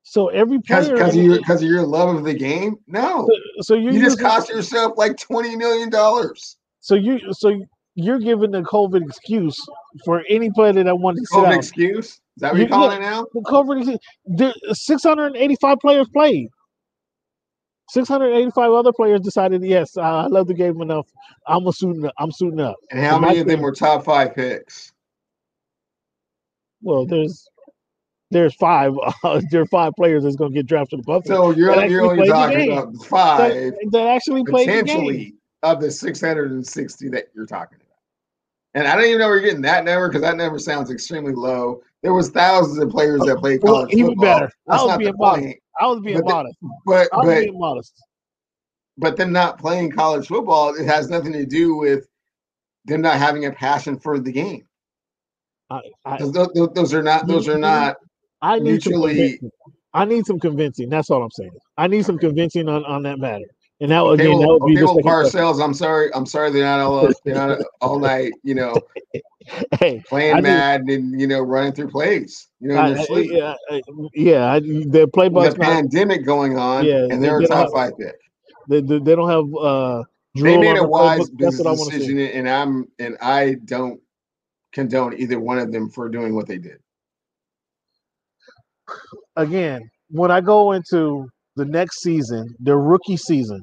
So 0.03 0.29
every 0.29 0.59
Because 0.59 0.87
player, 0.89 0.97
because 0.97 1.17
of 1.17 1.23
your 1.23 1.39
because 1.39 1.63
of 1.63 1.69
your 1.69 1.87
love 1.87 2.15
of 2.15 2.25
the 2.25 2.35
game? 2.35 2.77
No, 2.87 3.29
so 3.61 3.75
you're 3.75 3.93
you 3.93 4.01
just 4.01 4.21
cost 4.21 4.49
yourself 4.49 4.95
like 4.97 5.17
twenty 5.17 5.57
million 5.57 5.89
dollars. 5.91 6.57
so 6.81 6.95
you 6.95 7.33
so 7.33 7.61
you're 7.95 8.19
giving 8.19 8.51
the 8.51 8.63
COVID 8.63 9.03
excuse 9.03 9.59
for 10.05 10.25
any 10.29 10.51
player 10.51 10.73
that 10.73 10.99
wanted 10.99 11.21
to 11.21 11.27
sit 11.27 11.39
COVID 11.39 11.47
out. 11.47 11.55
excuse? 11.55 12.20
Is 12.37 12.41
that 12.43 12.53
what 12.53 12.59
You- 12.59 12.67
you're 12.67 12.69
calling 12.71 12.97
it 12.97 13.01
now? 13.01 13.27
The 13.35 13.41
COVID 13.41 13.99
685 14.73 15.79
players 15.79 16.09
played. 16.09 16.49
685 17.91 18.73
other 18.73 18.93
players 18.93 19.21
decided, 19.21 19.65
yes, 19.65 19.97
I 19.97 20.27
love 20.27 20.47
the 20.47 20.55
game 20.55 20.81
enough. 20.81 21.09
I'm 21.49 21.67
a 21.67 21.73
suiting 21.73 22.07
up. 22.07 22.15
I'm 22.19 22.31
suiting 22.31 22.61
up. 22.61 22.77
And 22.91 23.01
how 23.01 23.19
many 23.19 23.41
of 23.41 23.49
them 23.49 23.63
were 23.63 23.73
top 23.73 24.05
five 24.05 24.35
picks? 24.35 24.93
Well, 26.83 27.05
there's 27.05 27.49
there's 28.31 28.55
five. 28.55 28.95
Uh, 29.25 29.41
there 29.51 29.63
are 29.63 29.67
five 29.67 29.93
players 29.97 30.23
that's 30.23 30.37
going 30.37 30.53
to 30.53 30.55
get 30.55 30.67
drafted 30.67 31.01
above 31.01 31.25
So 31.27 31.51
you're, 31.51 31.85
you're 31.87 32.03
only 32.03 32.29
talking 32.29 32.73
about 32.73 32.95
five 33.05 33.53
that, 33.53 33.89
that 33.91 34.07
actually 34.07 34.45
played 34.45 34.69
the 34.69 34.73
game. 34.73 34.85
potentially 34.85 35.35
of 35.63 35.81
the 35.81 35.91
660 35.91 37.09
that 37.11 37.25
you're 37.35 37.45
talking 37.45 37.77
about. 37.77 37.87
And 38.75 38.87
I 38.87 38.95
don't 38.95 39.05
even 39.05 39.19
know 39.19 39.27
where 39.27 39.37
you're 39.39 39.47
getting 39.47 39.63
that 39.63 39.85
number 39.85 40.09
because 40.09 40.23
that 40.23 40.37
number 40.37 40.59
sounds 40.59 40.91
extremely 40.91 41.33
low. 41.33 41.83
There 42.03 42.15
was 42.15 42.31
thousands 42.31 42.79
of 42.79 42.89
players 42.91 43.21
that 43.23 43.37
played 43.39 43.61
Well, 43.63 43.75
college 43.75 43.93
even 43.95 44.07
football. 44.13 44.25
better. 44.41 44.51
I 44.69 44.83
was 44.85 44.97
being 44.99 45.15
modest. 45.19 45.45
point. 45.45 45.57
I 45.81 45.87
was 45.87 46.01
being 46.01 46.17
But 46.17 46.27
the- 46.27 46.33
modest. 46.35 46.57
But 46.87 47.09
I 47.13 47.17
was 47.19 47.27
but 47.27 47.41
being 47.41 47.59
modest. 47.59 47.95
but 48.99 49.17
them 49.17 49.33
not 49.33 49.59
playing 49.59 49.91
college 49.93 50.27
football, 50.29 50.75
it 50.75 50.87
has 50.87 51.11
nothing 51.11 51.33
to 51.33 51.45
do 51.47 51.77
with 51.77 52.07
them 52.87 53.03
not 53.03 53.19
having 53.19 53.45
a 53.47 53.53
passion 53.53 53.99
for 53.99 54.19
the 54.19 54.33
game. 54.33 54.67
I, 55.69 55.81
I, 56.05 56.19
'Cause 56.19 56.33
tho- 56.33 56.51
tho- 56.55 56.67
Those 56.67 56.95
are 56.95 57.03
not 57.03 57.27
those 57.27 57.49
are 57.49 57.59
not 57.59 57.97
I 58.43 58.59
need 58.59 58.83
some 58.83 58.93
mutually-. 58.95 59.39
I 59.93 60.05
need 60.05 60.25
some 60.25 60.39
convincing. 60.41 60.89
That's 60.89 61.11
all 61.11 61.23
I'm 61.23 61.31
saying. 61.33 61.51
I 61.77 61.87
need 61.89 62.07
some 62.07 62.17
convincing 62.19 62.69
on, 62.69 62.85
on 62.87 63.03
that 63.03 63.19
matter. 63.19 63.45
And 63.83 63.91
that 63.91 64.01
Okay, 64.03 64.25
again, 64.25 64.39
well, 64.39 64.41
that 64.41 64.49
would 64.49 64.67
be 64.67 64.73
okay, 64.73 64.81
just 64.83 64.95
well, 64.95 64.97
like 64.97 65.05
Parcells, 65.05 65.65
I'm 65.65 65.73
sorry. 65.73 66.13
I'm 66.15 66.27
sorry 66.27 66.51
they're 66.51 66.65
not 66.65 66.81
all 66.81 67.11
they're 67.25 67.35
not 67.35 67.59
all 67.81 67.99
night, 67.99 68.33
you 68.43 68.55
know, 68.55 68.75
hey, 69.81 70.03
playing 70.07 70.35
I 70.35 70.37
do- 70.39 70.43
mad 70.43 70.83
and 70.83 71.19
you 71.19 71.27
know 71.27 71.41
running 71.41 71.73
through 71.73 71.89
plays, 71.89 72.49
you 72.61 72.69
know, 72.69 72.75
in 72.75 72.81
I, 72.81 72.89
their 72.91 72.99
I, 72.99 73.05
sleep. 73.07 73.31
yeah, 73.33 73.55
I, 73.71 73.83
yeah. 74.13 74.53
I, 74.53 74.61
their 74.87 75.07
play 75.07 75.29
With 75.31 75.45
bug's 75.45 75.55
a 75.55 75.59
not. 75.59 75.67
pandemic 75.67 76.27
going 76.27 76.59
on, 76.59 76.85
Yeah, 76.85 77.07
and 77.11 77.23
they're 77.25 77.39
they 77.39 77.47
a 77.47 77.49
don't 77.49 77.57
top 77.57 77.67
have- 77.69 77.73
five 77.73 77.99
pick. 77.99 78.17
They, 78.69 78.81
they, 78.83 78.99
they 78.99 79.17
don't 79.17 79.29
have. 79.31 79.55
uh 79.57 80.05
They 80.35 80.59
made 80.59 80.77
a 80.77 80.87
wise 80.87 81.31
playbook. 81.31 81.39
That's 81.39 81.59
what 81.59 81.67
I 81.67 81.71
business 81.71 81.89
decision, 81.89 82.17
see. 82.19 82.33
and 82.35 82.49
I'm 82.51 82.89
and 82.99 83.17
I 83.23 83.55
don't 83.65 83.99
condone 84.73 85.19
either 85.19 85.41
one 85.41 85.59
of 85.59 85.73
them 85.73 85.89
for 85.89 86.09
doing 86.11 86.35
what 86.35 86.47
they 86.47 86.59
did. 86.59 86.79
Again, 89.37 89.91
when 90.11 90.31
I 90.31 90.41
go 90.43 90.73
into 90.73 91.31
the 91.57 91.65
next 91.65 92.01
season, 92.03 92.55
their 92.59 92.79
rookie 92.79 93.17
season, 93.17 93.63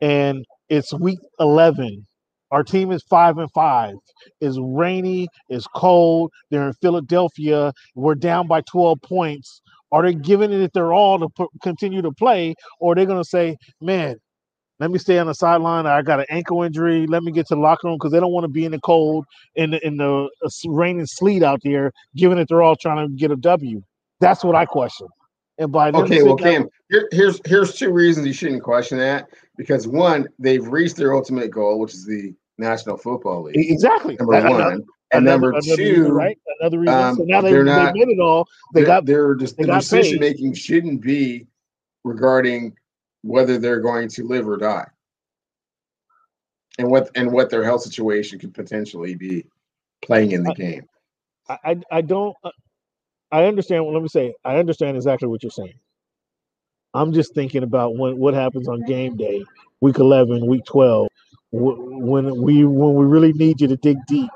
and 0.00 0.44
it's 0.68 0.92
week 0.94 1.18
eleven. 1.40 2.06
Our 2.52 2.62
team 2.62 2.92
is 2.92 3.02
five 3.10 3.38
and 3.38 3.50
five. 3.54 3.94
It's 4.40 4.58
rainy. 4.60 5.28
It's 5.48 5.66
cold. 5.74 6.30
They're 6.50 6.68
in 6.68 6.74
Philadelphia. 6.82 7.72
We're 7.94 8.14
down 8.14 8.46
by 8.46 8.62
twelve 8.70 8.98
points. 9.02 9.60
Are 9.92 10.02
they 10.02 10.14
giving 10.14 10.52
it 10.52 10.72
their 10.74 10.92
all 10.92 11.18
to 11.20 11.28
p- 11.36 11.46
continue 11.62 12.02
to 12.02 12.12
play, 12.12 12.54
or 12.80 12.92
are 12.92 12.94
they 12.96 13.06
going 13.06 13.22
to 13.22 13.28
say, 13.28 13.56
"Man, 13.80 14.16
let 14.78 14.90
me 14.90 14.98
stay 14.98 15.18
on 15.18 15.26
the 15.26 15.34
sideline. 15.34 15.86
I 15.86 16.02
got 16.02 16.20
an 16.20 16.26
ankle 16.28 16.62
injury. 16.62 17.06
Let 17.06 17.22
me 17.22 17.32
get 17.32 17.46
to 17.48 17.54
the 17.54 17.60
locker 17.60 17.88
room 17.88 17.96
because 17.96 18.12
they 18.12 18.20
don't 18.20 18.32
want 18.32 18.44
to 18.44 18.48
be 18.48 18.64
in 18.66 18.72
the 18.72 18.80
cold, 18.80 19.24
in 19.54 19.70
the, 19.70 19.86
in 19.86 19.96
the 19.96 20.28
uh, 20.44 20.48
rain 20.70 20.98
and 20.98 21.08
sleet 21.08 21.42
out 21.42 21.60
there, 21.64 21.92
giving 22.16 22.38
it 22.38 22.48
their 22.48 22.62
all, 22.62 22.76
trying 22.76 23.08
to 23.08 23.14
get 23.14 23.30
a 23.30 23.36
W. 23.36 23.80
That's 24.20 24.44
what 24.44 24.54
I 24.54 24.66
question. 24.66 25.06
And 25.58 25.72
by 25.72 25.90
Okay, 25.90 26.22
well, 26.22 26.36
Cam, 26.36 26.68
here, 26.90 27.08
here's 27.12 27.40
here's 27.46 27.74
two 27.74 27.90
reasons 27.90 28.26
you 28.26 28.32
shouldn't 28.34 28.62
question 28.62 28.98
that. 28.98 29.28
Because 29.56 29.88
one, 29.88 30.28
they've 30.38 30.66
reached 30.66 30.96
their 30.96 31.14
ultimate 31.14 31.50
goal, 31.50 31.78
which 31.78 31.94
is 31.94 32.04
the 32.04 32.34
National 32.58 32.96
Football 32.98 33.44
League. 33.44 33.56
Exactly. 33.70 34.16
Number 34.16 34.32
That- 34.40 34.50
one, 34.50 34.60
another- 34.60 34.74
and 34.74 34.84
another- 35.12 35.30
number 35.30 35.48
another 35.50 35.82
reason, 35.82 36.04
two, 36.04 36.08
right? 36.12 36.38
Another 36.60 36.78
reason. 36.80 36.94
um, 36.94 37.16
so 37.16 37.22
now 37.24 37.40
they, 37.40 37.52
they're 37.52 37.64
they 37.64 37.70
not- 37.70 37.94
did 37.94 38.08
it 38.08 38.20
all. 38.20 38.46
They 38.74 38.80
their, 38.80 38.86
got 38.86 39.06
their 39.06 39.34
just 39.34 39.56
they 39.56 39.64
the 39.64 39.72
decision 39.74 40.18
paid. 40.18 40.32
making 40.32 40.52
shouldn't 40.54 41.00
be 41.00 41.46
regarding 42.04 42.74
whether 43.22 43.56
they're 43.56 43.80
going 43.80 44.08
to 44.08 44.24
live 44.24 44.46
or 44.48 44.56
die, 44.58 44.86
and 46.78 46.90
what 46.90 47.08
and 47.14 47.30
what 47.32 47.48
their 47.50 47.64
health 47.64 47.82
situation 47.82 48.38
could 48.38 48.52
potentially 48.52 49.14
be 49.14 49.46
playing 50.02 50.32
in 50.32 50.42
the 50.42 50.54
game. 50.54 50.84
I, 51.48 51.58
I 51.64 51.80
I 51.92 52.00
don't 52.02 52.36
uh, 52.44 52.50
I 53.36 53.44
understand 53.44 53.84
let 53.84 54.00
me 54.02 54.08
say 54.08 54.34
I 54.46 54.56
understand 54.56 54.96
exactly 54.96 55.28
what 55.28 55.42
you're 55.42 55.50
saying. 55.50 55.74
I'm 56.94 57.12
just 57.12 57.34
thinking 57.34 57.62
about 57.62 57.94
when 57.96 58.16
what 58.16 58.32
happens 58.32 58.66
on 58.66 58.80
game 58.86 59.14
day, 59.16 59.44
week 59.82 59.98
11, 59.98 60.46
week 60.46 60.64
12, 60.64 61.08
wh- 61.50 61.54
when 61.54 62.40
we 62.40 62.64
when 62.64 62.94
we 62.94 63.04
really 63.04 63.34
need 63.34 63.60
you 63.60 63.68
to 63.68 63.76
dig 63.76 63.98
deep. 64.06 64.30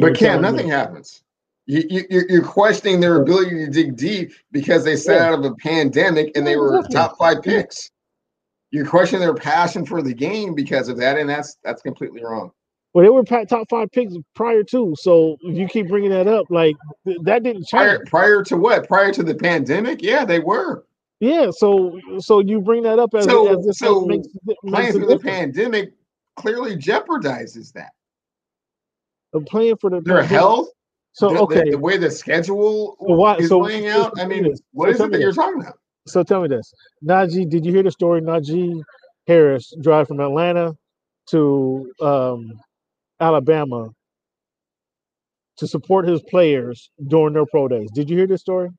But 0.00 0.16
Cam, 0.16 0.40
nothing 0.40 0.68
happens. 0.68 1.24
You, 1.66 1.82
you 1.90 2.04
you're- 2.10 2.26
you're 2.28 2.44
questioning 2.44 3.00
their 3.00 3.20
ability 3.20 3.50
to 3.64 3.70
dig 3.70 3.96
deep 3.96 4.32
because 4.52 4.84
they 4.84 4.94
sat 4.94 5.16
Yeah. 5.16 5.26
out 5.26 5.38
of 5.40 5.44
a 5.44 5.54
pandemic 5.56 6.36
and 6.36 6.46
they 6.46 6.56
were 6.56 6.80
top 6.92 7.18
five 7.18 7.42
picks. 7.42 7.90
You're 8.70 8.86
questioning 8.86 9.20
their 9.22 9.34
passion 9.34 9.84
for 9.84 10.00
the 10.00 10.14
game 10.14 10.54
because 10.54 10.88
of 10.88 10.96
that, 10.98 11.18
and 11.18 11.28
that's 11.28 11.56
that's 11.64 11.82
completely 11.82 12.22
wrong. 12.24 12.52
Well, 12.94 13.02
they 13.04 13.10
were 13.10 13.24
top 13.24 13.68
five 13.68 13.90
picks 13.90 14.14
prior 14.36 14.62
to, 14.62 14.94
so 14.96 15.36
you 15.42 15.66
keep 15.66 15.88
bringing 15.88 16.10
that 16.10 16.28
up. 16.28 16.46
Like 16.48 16.76
th- 17.04 17.18
that 17.24 17.42
didn't 17.42 17.68
Prior 17.68 17.98
change. 17.98 18.08
prior 18.08 18.42
to 18.44 18.56
what? 18.56 18.86
Prior 18.86 19.12
to 19.12 19.22
the 19.24 19.34
pandemic, 19.34 20.00
yeah, 20.00 20.24
they 20.24 20.38
were 20.38 20.84
Yeah, 21.18 21.50
so 21.50 21.98
so 22.20 22.38
you 22.38 22.60
bring 22.60 22.84
that 22.84 23.00
up 23.00 23.12
as 23.14 23.24
So- 23.24 23.48
as 23.58 23.66
this 23.66 23.78
so 23.78 24.04
makes, 24.06 24.28
playing 24.64 24.94
makes 24.94 24.94
a 24.96 24.98
the 25.00 25.18
pandemic. 25.18 25.92
Clearly 26.36 26.76
jeopardizes 26.76 27.72
that 27.74 27.92
Uh, 29.34 29.40
plan 29.40 29.76
for 29.80 29.90
the 29.90 30.00
their 30.00 30.22
health. 30.22 30.68
So 31.12 31.28
the, 31.28 31.34
the- 31.34 31.40
okay, 31.42 31.70
the, 31.70 31.78
way 31.78 31.96
the 31.96 32.10
schedule 32.10 32.96
So 33.00 33.14
why- 33.14 33.36
is 33.38 33.48
so- 33.48 33.60
playing 33.60 33.86
out. 33.88 34.12
I 34.20 34.24
mean, 34.26 34.54
what 34.72 34.90
is 34.90 35.00
it 35.00 35.04
me 35.04 35.10
that 35.10 35.20
you're 35.20 35.30
this. 35.30 35.36
talking 35.36 35.60
about? 35.60 35.78
So 36.06 36.22
tell 36.22 36.42
me 36.42 36.48
this, 36.48 36.72
Najee. 37.04 37.48
Did 37.48 37.64
you 37.66 37.72
hear 37.72 37.82
the 37.82 37.90
story? 37.90 38.20
Najee 38.20 38.80
Harris 39.26 39.72
drive 39.80 40.06
from 40.08 40.20
Atlanta 40.20 40.76
to 41.30 41.90
um, 42.00 42.52
Alabama 43.20 43.88
to 45.58 45.66
support 45.66 46.08
his 46.08 46.22
players 46.30 46.90
during 47.06 47.34
their 47.34 47.46
pro 47.46 47.68
days. 47.68 47.88
Did 47.94 48.10
you 48.10 48.16
hear 48.16 48.26
this 48.26 48.40
story? 48.40 48.70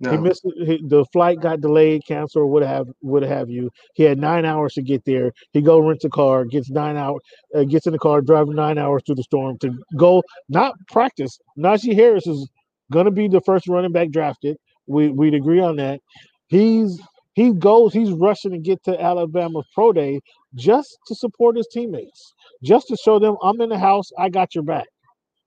He 0.00 0.18
missed 0.18 0.42
he, 0.44 0.78
the 0.86 1.06
flight, 1.10 1.40
got 1.40 1.62
delayed, 1.62 2.02
canceled, 2.06 2.42
or 2.42 2.46
what 2.46 2.62
have 2.62 2.86
what 3.00 3.22
have 3.22 3.48
you. 3.48 3.70
He 3.94 4.02
had 4.02 4.18
nine 4.18 4.44
hours 4.44 4.74
to 4.74 4.82
get 4.82 5.02
there. 5.06 5.32
He 5.52 5.62
go 5.62 5.78
rents 5.78 6.04
a 6.04 6.10
car, 6.10 6.44
gets 6.44 6.68
nine 6.70 6.98
hours, 6.98 7.20
uh, 7.54 7.64
gets 7.64 7.86
in 7.86 7.92
the 7.94 7.98
car, 7.98 8.20
driving 8.20 8.56
nine 8.56 8.76
hours 8.76 9.02
through 9.06 9.14
the 9.14 9.22
storm 9.22 9.56
to 9.60 9.72
go 9.96 10.22
not 10.50 10.74
practice. 10.88 11.38
Najee 11.58 11.94
Harris 11.94 12.26
is 12.26 12.46
gonna 12.92 13.10
be 13.10 13.26
the 13.26 13.40
first 13.46 13.68
running 13.68 13.92
back 13.92 14.10
drafted. 14.10 14.58
We 14.86 15.08
we'd 15.08 15.34
agree 15.34 15.60
on 15.60 15.76
that. 15.76 16.00
He's 16.48 17.00
he 17.32 17.52
goes, 17.52 17.94
he's 17.94 18.10
rushing 18.10 18.52
to 18.52 18.58
get 18.58 18.84
to 18.84 19.00
Alabama 19.00 19.62
pro 19.74 19.92
day 19.92 20.20
just 20.56 20.98
to 21.06 21.14
support 21.14 21.56
his 21.56 21.68
teammates, 21.72 22.34
just 22.62 22.88
to 22.88 22.96
show 22.96 23.18
them 23.18 23.36
I'm 23.42 23.60
in 23.60 23.68
the 23.68 23.78
house, 23.78 24.10
I 24.18 24.28
got 24.28 24.54
your 24.54 24.64
back. 24.64 24.86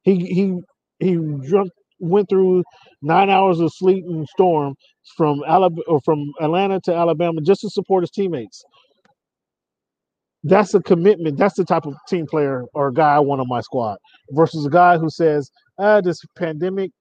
He 0.03 0.25
he 0.25 0.59
he 0.99 1.15
drunk 1.47 1.71
went 1.99 2.29
through 2.29 2.63
nine 3.01 3.29
hours 3.29 3.59
of 3.59 3.71
sleet 3.73 4.05
and 4.05 4.27
storm 4.29 4.73
from 5.17 5.43
Alabama 5.47 5.81
or 5.87 5.99
from 6.01 6.31
Atlanta 6.39 6.79
to 6.85 6.95
Alabama 6.95 7.41
just 7.41 7.61
to 7.61 7.69
support 7.69 8.03
his 8.03 8.11
teammates. 8.11 8.63
That's 10.43 10.73
a 10.73 10.81
commitment. 10.81 11.37
That's 11.37 11.55
the 11.55 11.65
type 11.65 11.85
of 11.85 11.95
team 12.07 12.25
player 12.25 12.63
or 12.73 12.91
guy 12.91 13.15
I 13.15 13.19
want 13.19 13.41
on 13.41 13.47
my 13.49 13.59
squad 13.61 13.97
versus 14.31 14.65
a 14.65 14.69
guy 14.69 14.97
who 14.97 15.09
says, 15.09 15.51
ah, 15.77 15.99
this 15.99 16.21
pandemic, 16.37 16.91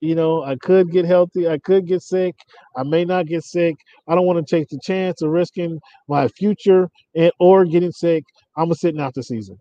you 0.00 0.14
know, 0.14 0.42
I 0.42 0.56
could 0.56 0.90
get 0.90 1.04
healthy, 1.04 1.48
I 1.48 1.58
could 1.58 1.86
get 1.86 2.02
sick, 2.02 2.34
I 2.76 2.82
may 2.82 3.04
not 3.04 3.26
get 3.26 3.44
sick. 3.44 3.76
I 4.08 4.14
don't 4.14 4.26
want 4.26 4.46
to 4.46 4.56
take 4.56 4.68
the 4.68 4.80
chance 4.82 5.22
of 5.22 5.30
risking 5.30 5.78
my 6.08 6.28
future 6.28 6.88
and 7.14 7.32
or 7.38 7.64
getting 7.64 7.92
sick. 7.92 8.24
I'm 8.56 8.72
sitting 8.74 9.00
out 9.00 9.14
the 9.14 9.22
season. 9.22 9.56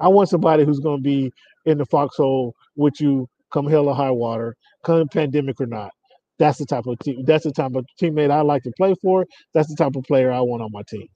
I 0.00 0.08
want 0.08 0.28
somebody 0.28 0.64
who's 0.64 0.80
going 0.80 0.98
to 0.98 1.02
be 1.02 1.32
in 1.66 1.78
the 1.78 1.86
foxhole 1.86 2.54
with 2.76 3.00
you 3.00 3.28
come 3.52 3.66
hell 3.66 3.88
or 3.88 3.94
high 3.94 4.10
water, 4.10 4.56
come 4.84 5.08
pandemic 5.08 5.60
or 5.60 5.66
not. 5.66 5.90
That's 6.38 6.58
the 6.58 6.66
type 6.66 6.86
of 6.86 6.98
team. 7.00 7.24
That's 7.24 7.44
the 7.44 7.52
type 7.52 7.74
of 7.74 7.86
teammate 8.00 8.30
I 8.30 8.40
like 8.40 8.62
to 8.64 8.72
play 8.76 8.94
for. 9.02 9.26
That's 9.54 9.68
the 9.68 9.76
type 9.76 9.94
of 9.96 10.04
player 10.04 10.32
I 10.32 10.40
want 10.40 10.62
on 10.62 10.70
my 10.72 10.82
team. 10.88 11.06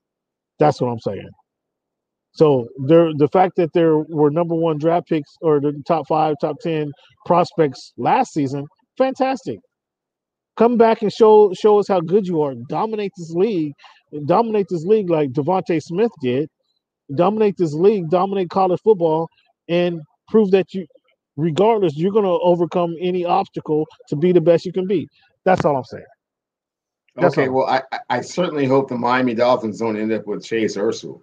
That's 0.59 0.81
what 0.81 0.89
I'm 0.89 1.01
saying. 1.01 1.31
So 2.37 2.69
there, 2.87 3.11
the 3.17 3.29
fact 3.29 3.57
that 3.57 3.73
there 3.75 3.99
were 3.99 4.31
number 4.31 4.55
one 4.57 4.79
draft 4.79 5.09
picks 5.09 5.37
or 5.43 5.61
the 5.61 5.83
top 5.89 6.09
five, 6.09 6.37
top 6.41 6.57
ten 6.63 6.93
prospects 7.27 7.95
last 7.99 8.35
season, 8.35 8.67
fantastic. 8.99 9.59
Come 10.57 10.77
back 10.79 11.03
and 11.03 11.13
show 11.13 11.53
show 11.55 11.79
us 11.79 11.89
how 11.89 12.01
good 12.01 12.27
you 12.27 12.43
are. 12.43 12.55
Dominate 12.69 13.13
this 13.19 13.31
league, 13.33 13.73
dominate 14.27 14.67
this 14.71 14.85
league 14.85 15.11
like 15.11 15.31
DeVonta 15.33 15.83
Smith 15.83 16.13
did. 16.23 16.49
Dominate 17.15 17.57
this 17.59 17.75
league, 17.75 18.11
dominate 18.11 18.51
college 18.51 18.81
football, 18.85 19.29
and 19.69 20.01
prove 20.29 20.51
that 20.53 20.75
you, 20.75 20.87
regardless, 21.37 21.97
you're 21.97 22.13
going 22.13 22.25
to 22.25 22.39
overcome 22.43 22.95
any 23.01 23.25
obstacle 23.25 23.87
to 24.09 24.17
be 24.17 24.33
the 24.33 24.41
best 24.41 24.67
you 24.67 24.73
can 24.73 24.87
be. 24.89 25.09
That's 25.45 25.65
all 25.65 25.77
I'm 25.77 25.85
saying. 25.85 26.05
That's 27.17 27.39
Okay, 27.39 27.39
all. 27.39 27.51
well, 27.51 27.67
I, 27.67 27.83
I- 27.93 28.01
certainly 28.23 28.67
hope 28.67 28.89
the 28.91 28.99
Miami 28.99 29.35
Dolphins 29.35 29.81
don't 29.81 29.99
end 29.99 30.13
up 30.13 30.27
with 30.27 30.45
Chase 30.45 30.77
or 30.79 30.93
Sewell. 30.93 31.23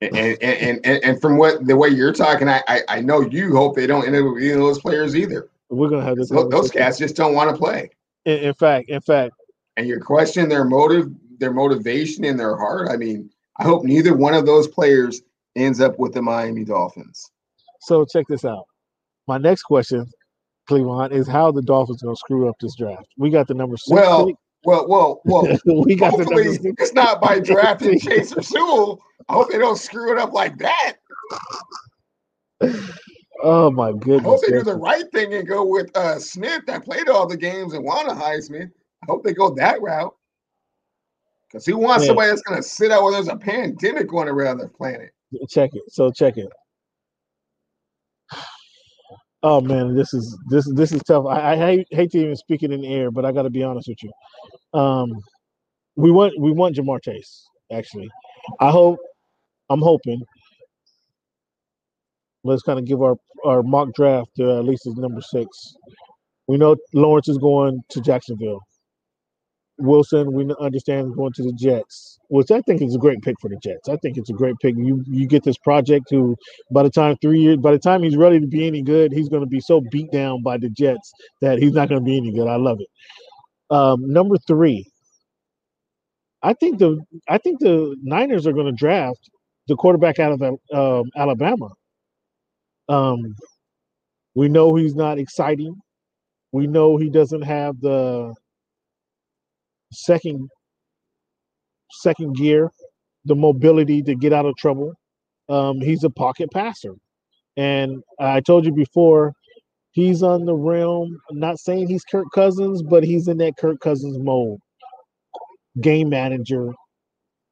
And 0.00 0.16
and, 0.16 0.86
and, 0.86 1.04
and, 1.04 1.20
from 1.20 1.38
what 1.38 1.66
the 1.66 1.76
way 1.76 1.88
you're 1.88 2.12
talking, 2.12 2.48
I, 2.48 2.62
I 2.68 2.82
I 2.88 3.00
know 3.00 3.20
you 3.20 3.56
hope 3.56 3.74
they 3.74 3.86
don't 3.86 4.06
end 4.06 4.14
up 4.14 4.32
with 4.32 4.42
either 4.42 4.54
of 4.54 4.60
those 4.60 4.78
players 4.78 5.16
either. 5.16 5.48
We're 5.70 5.88
going 5.88 6.00
to 6.00 6.06
have 6.06 6.16
this. 6.16 6.30
Those, 6.30 6.70
cats 6.70 6.98
just 6.98 7.16
don't 7.16 7.34
want 7.34 7.50
to 7.50 7.56
play. 7.56 7.90
In, 8.24 8.38
in 8.38 8.54
fact, 8.54 8.88
in 8.88 9.00
fact, 9.00 9.34
And 9.76 9.86
you're 9.86 10.00
questioning 10.00 10.48
their 10.48 10.64
motive, 10.64 11.10
their 11.38 11.52
motivation 11.52 12.24
in 12.24 12.36
their 12.36 12.56
heart. 12.56 12.88
I 12.90 12.96
mean, 12.96 13.30
I 13.58 13.64
hope 13.64 13.84
neither 13.84 14.14
one 14.16 14.34
of 14.34 14.46
those 14.46 14.68
players 14.68 15.22
ends 15.56 15.80
up 15.80 15.98
with 15.98 16.14
the 16.14 16.22
Miami 16.22 16.64
Dolphins. 16.64 17.30
so 17.80 18.04
check 18.04 18.26
this 18.28 18.44
out. 18.44 18.64
My 19.26 19.36
next 19.36 19.62
question, 19.62 20.06
Cleveland, 20.68 21.12
is 21.12 21.26
how 21.26 21.50
the 21.50 21.62
Dolphins 21.62 22.02
going 22.02 22.14
to 22.14 22.18
screw 22.18 22.48
up 22.48 22.56
this 22.60 22.76
draft. 22.76 23.08
We 23.18 23.30
got 23.30 23.48
the 23.48 23.54
number 23.54 23.76
six. 23.76 23.90
Well, 23.90 24.26
pick. 24.28 24.36
Well, 24.68 24.86
well, 24.86 25.22
well. 25.24 25.58
we 25.86 25.96
got 25.96 26.10
hopefully 26.10 26.44
it's 26.76 26.92
not 26.92 27.22
by 27.22 27.38
drafting 27.40 27.98
Chase 27.98 28.34
or 28.34 28.42
Sewell. 28.42 29.00
I 29.26 29.32
hope 29.32 29.50
they 29.50 29.56
don't 29.56 29.78
screw 29.78 30.12
it 30.12 30.18
up 30.18 30.34
like 30.34 30.58
that. 30.58 30.96
Oh 33.42 33.70
my 33.70 33.92
goodness! 33.92 34.20
I 34.20 34.28
hope 34.28 34.40
they 34.42 34.50
do 34.50 34.62
the 34.62 34.76
right 34.76 35.10
thing 35.10 35.32
and 35.32 35.48
go 35.48 35.64
with 35.64 35.96
uh, 35.96 36.18
Smith 36.18 36.66
that 36.66 36.84
played 36.84 37.08
all 37.08 37.26
the 37.26 37.36
games 37.36 37.72
and 37.72 37.82
won 37.82 38.10
a 38.10 38.14
Heisman. 38.14 38.70
I 39.02 39.06
hope 39.06 39.24
they 39.24 39.32
go 39.32 39.54
that 39.54 39.80
route. 39.80 40.14
Because 41.48 41.64
who 41.64 41.78
wants 41.78 42.04
Yeah. 42.04 42.08
somebody 42.08 42.28
that's 42.28 42.42
going 42.42 42.60
to 42.60 42.68
sit 42.68 42.90
out 42.90 43.04
when 43.04 43.14
there's 43.14 43.28
a 43.28 43.36
pandemic 43.36 44.06
going 44.06 44.28
around 44.28 44.58
the 44.58 44.68
planet? 44.68 45.12
check 45.48 45.70
it. 45.72 45.84
So 45.88 46.10
check 46.10 46.36
it. 46.36 46.48
Oh 49.42 49.60
man, 49.60 49.94
this 49.94 50.12
is 50.14 50.36
this 50.50 50.68
this 50.74 50.90
is 50.92 51.00
tough. 51.02 51.26
I, 51.26 51.52
I 51.52 51.56
hate, 51.56 51.86
hate 51.90 52.10
to 52.10 52.18
even 52.18 52.36
speak 52.36 52.64
it 52.64 52.72
in 52.72 52.80
the 52.80 52.92
air, 52.92 53.10
but 53.10 53.24
I 53.24 53.30
got 53.32 53.42
to 53.42 53.50
be 53.50 53.62
honest 53.62 53.88
with 53.88 53.98
you. 54.02 54.78
Um, 54.78 55.12
we 55.96 56.10
want 56.10 56.34
we 56.40 56.50
want 56.50 56.76
Ja'Marr 56.76 57.02
Chase. 57.02 57.46
Actually, 57.72 58.08
I 58.60 58.70
hope 58.70 58.98
I'm 59.70 59.80
hoping. 59.80 60.22
Let's 62.42 62.62
kind 62.62 62.78
of 62.78 62.84
give 62.84 63.00
our 63.02 63.16
our 63.44 63.62
mock 63.62 63.88
draft 63.94 64.30
to 64.38 64.58
at 64.58 64.64
least 64.64 64.86
as 64.86 64.94
number 64.94 65.20
six. 65.20 65.48
We 66.48 66.56
know 66.56 66.76
Lawrence 66.92 67.28
is 67.28 67.38
going 67.38 67.80
to 67.90 68.00
Jacksonville. 68.00 68.60
Wilson, 69.78 70.32
we 70.32 70.52
understand, 70.60 71.14
going 71.14 71.32
to 71.34 71.42
the 71.42 71.52
Jets, 71.52 72.18
which 72.28 72.50
I 72.50 72.60
think 72.62 72.82
is 72.82 72.94
a 72.94 72.98
great 72.98 73.22
pick 73.22 73.36
for 73.40 73.48
the 73.48 73.56
Jets. 73.62 73.88
I 73.88 73.96
think 73.96 74.16
it's 74.16 74.30
a 74.30 74.34
great 74.34 74.56
pick. 74.60 74.74
You 74.76 75.04
you 75.06 75.26
get 75.26 75.44
this 75.44 75.58
project 75.58 76.06
who, 76.10 76.36
by 76.72 76.82
the 76.82 76.90
time 76.90 77.16
three 77.22 77.40
years, 77.40 77.58
by 77.58 77.72
the 77.72 77.78
time 77.78 78.02
he's 78.02 78.16
ready 78.16 78.40
to 78.40 78.46
be 78.46 78.66
any 78.66 78.82
good, 78.82 79.12
he's 79.12 79.28
going 79.28 79.42
to 79.42 79.48
be 79.48 79.60
so 79.60 79.80
beat 79.90 80.10
down 80.10 80.42
by 80.42 80.58
the 80.58 80.68
Jets 80.70 81.12
that 81.40 81.58
he's 81.58 81.72
not 81.72 81.88
going 81.88 82.00
to 82.00 82.04
be 82.04 82.16
any 82.16 82.32
good. 82.32 82.48
I 82.48 82.56
love 82.56 82.78
it. 82.80 82.88
Um, 83.70 84.10
number 84.12 84.36
three, 84.46 84.84
I 86.42 86.54
think 86.54 86.78
the 86.78 87.00
I 87.28 87.38
think 87.38 87.60
the 87.60 87.96
Niners 88.02 88.46
are 88.46 88.52
going 88.52 88.66
to 88.66 88.72
draft 88.72 89.30
the 89.68 89.76
quarterback 89.76 90.18
out 90.18 90.32
of 90.32 90.42
um, 90.74 91.10
Alabama. 91.16 91.68
Um, 92.88 93.36
we 94.34 94.48
know 94.48 94.74
he's 94.74 94.94
not 94.94 95.18
exciting. 95.18 95.76
We 96.52 96.66
know 96.66 96.96
he 96.96 97.10
doesn't 97.10 97.42
have 97.42 97.80
the 97.80 98.34
second 99.92 100.48
second 101.90 102.36
gear, 102.36 102.70
the 103.24 103.34
mobility 103.34 104.02
to 104.02 104.14
get 104.14 104.32
out 104.32 104.46
of 104.46 104.56
trouble. 104.56 104.92
Um, 105.48 105.80
he's 105.80 106.04
a 106.04 106.10
pocket 106.10 106.50
passer, 106.52 106.94
and 107.56 108.02
I 108.20 108.40
told 108.40 108.66
you 108.66 108.72
before, 108.72 109.32
he's 109.92 110.22
on 110.22 110.44
the 110.44 110.54
realm. 110.54 111.18
I'm 111.30 111.38
not 111.38 111.58
saying 111.58 111.88
he's 111.88 112.04
Kirk 112.04 112.26
Cousins, 112.34 112.82
but 112.82 113.02
he's 113.02 113.28
in 113.28 113.38
that 113.38 113.56
Kirk 113.56 113.80
Cousins 113.80 114.18
mode. 114.18 114.58
Game 115.80 116.08
manager, 116.10 116.72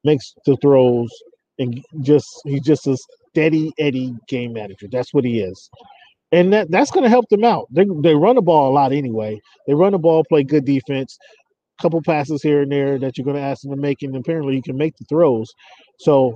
makes 0.05 0.35
the 0.45 0.57
throws, 0.63 1.11
and 1.59 1.83
just 2.03 2.29
he's 2.45 2.63
just 2.63 2.87
a 2.87 2.97
steady 3.31 3.73
Eddie 3.79 4.15
game 4.29 4.53
manager. 4.53 4.87
That's 4.91 5.13
what 5.13 5.25
he 5.25 5.41
is. 5.41 5.71
And 6.33 6.53
that, 6.53 6.71
that's 6.71 6.91
going 6.91 7.05
to 7.05 7.11
help 7.11 7.29
them 7.29 7.45
out. 7.45 7.67
They, 7.71 7.87
they 8.03 8.15
run 8.15 8.35
the 8.37 8.43
ball 8.43 8.71
a 8.71 8.75
lot 8.75 8.93
anyway. 8.93 9.41
They 9.67 9.75
run 9.75 9.93
the 9.93 9.99
ball, 9.99 10.25
play 10.25 10.43
good 10.43 10.65
defense, 10.65 11.17
couple 11.81 12.01
passes 12.03 12.43
here 12.43 12.63
and 12.63 12.73
there 12.73 12.99
that 12.99 13.17
you're 13.17 13.25
going 13.25 13.37
to 13.37 13.43
ask 13.43 13.63
them 13.63 13.73
to 13.73 13.77
make, 13.77 14.03
and 14.03 14.17
apparently 14.17 14.57
you 14.57 14.63
can 14.63 14.77
make 14.77 14.97
the 14.97 15.05
throws. 15.09 15.53
So, 15.99 16.35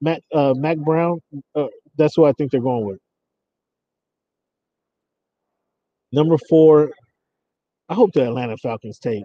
Matt 0.00 0.22
uh, 0.34 0.54
Mack 0.56 0.78
Brown, 0.78 1.20
uh, 1.54 1.66
that's 1.96 2.14
who 2.16 2.24
I 2.24 2.32
think 2.32 2.52
they're 2.52 2.60
going 2.60 2.86
with. 2.86 2.98
Number 6.12 6.38
four, 6.48 6.92
I 7.88 7.94
hope 7.94 8.12
the 8.12 8.24
Atlanta 8.24 8.56
Falcons 8.56 8.98
take 8.98 9.24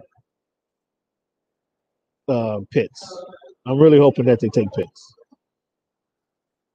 uh, 2.28 2.58
Pitts. 2.70 3.22
I'm 3.66 3.78
really 3.78 3.98
hoping 3.98 4.26
that 4.26 4.40
they 4.40 4.48
take 4.48 4.70
Pitts. 4.72 5.14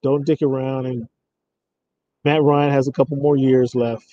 Don't 0.02 0.26
dick 0.26 0.42
around 0.42 0.86
and 0.86 1.08
Matt 2.30 2.44
Ryan 2.44 2.72
has 2.72 2.88
a 2.88 2.92
couple 2.92 3.18
more 3.18 3.38
years 3.38 3.74
left. 3.74 4.06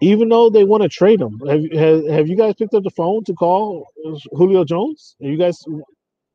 Even 0.00 0.28
though 0.28 0.50
they 0.50 0.64
want 0.64 0.82
to 0.82 0.88
trade 0.88 1.20
him, 1.20 1.40
have, 1.46 1.62
have 1.72 2.08
have 2.08 2.28
you 2.28 2.36
guys 2.36 2.54
picked 2.54 2.74
up 2.74 2.82
the 2.82 2.90
phone 2.90 3.22
to 3.24 3.32
call 3.32 3.86
Julio 4.32 4.64
Jones? 4.64 5.14
Have 5.22 5.30
you 5.30 5.36
guys 5.36 5.56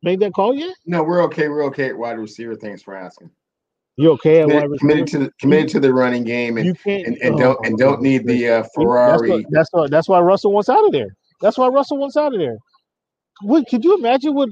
made 0.02 0.22
that 0.22 0.34
call 0.34 0.56
yet? 0.56 0.74
No, 0.86 1.04
we're 1.04 1.22
okay. 1.24 1.50
We're 1.50 1.66
okay 1.66 1.90
at 1.90 1.98
wide 1.98 2.18
receiver. 2.18 2.56
Thanks 2.56 2.82
for 2.82 2.96
asking. 2.96 3.32
You 3.98 4.12
okay 4.12 4.44
at 4.44 4.48
Committed, 4.48 4.80
committed 4.80 5.08
to 5.08 5.20
the 5.20 5.32
committed 5.42 5.70
to 5.70 5.80
the 5.82 5.94
running 5.94 6.24
game 6.24 6.58
and 6.58 6.66
You 6.68 6.74
can't 6.74 7.06
and, 7.06 7.18
and 7.18 7.36
oh, 7.36 7.38
don't 7.38 7.66
and 7.66 7.78
don't 7.78 8.02
need 8.02 8.26
the 8.26 8.48
uh, 8.48 8.62
That's 8.62 8.70
Ferrari. 8.74 9.30
what, 9.30 9.46
that's 9.50 9.70
what 9.74 9.92
that's 9.92 10.08
why 10.08 10.22
Russell 10.22 10.54
wants 10.54 10.70
out 10.70 10.86
of 10.86 10.94
there. 10.94 11.18
That's 11.42 11.58
why 11.58 11.68
Russell 11.68 11.98
wants 11.98 12.16
out 12.16 12.34
of 12.34 12.40
there. 12.40 12.58
What 13.42 13.68
could 13.68 13.84
you 13.84 13.98
imagine? 13.98 14.34
What 14.36 14.50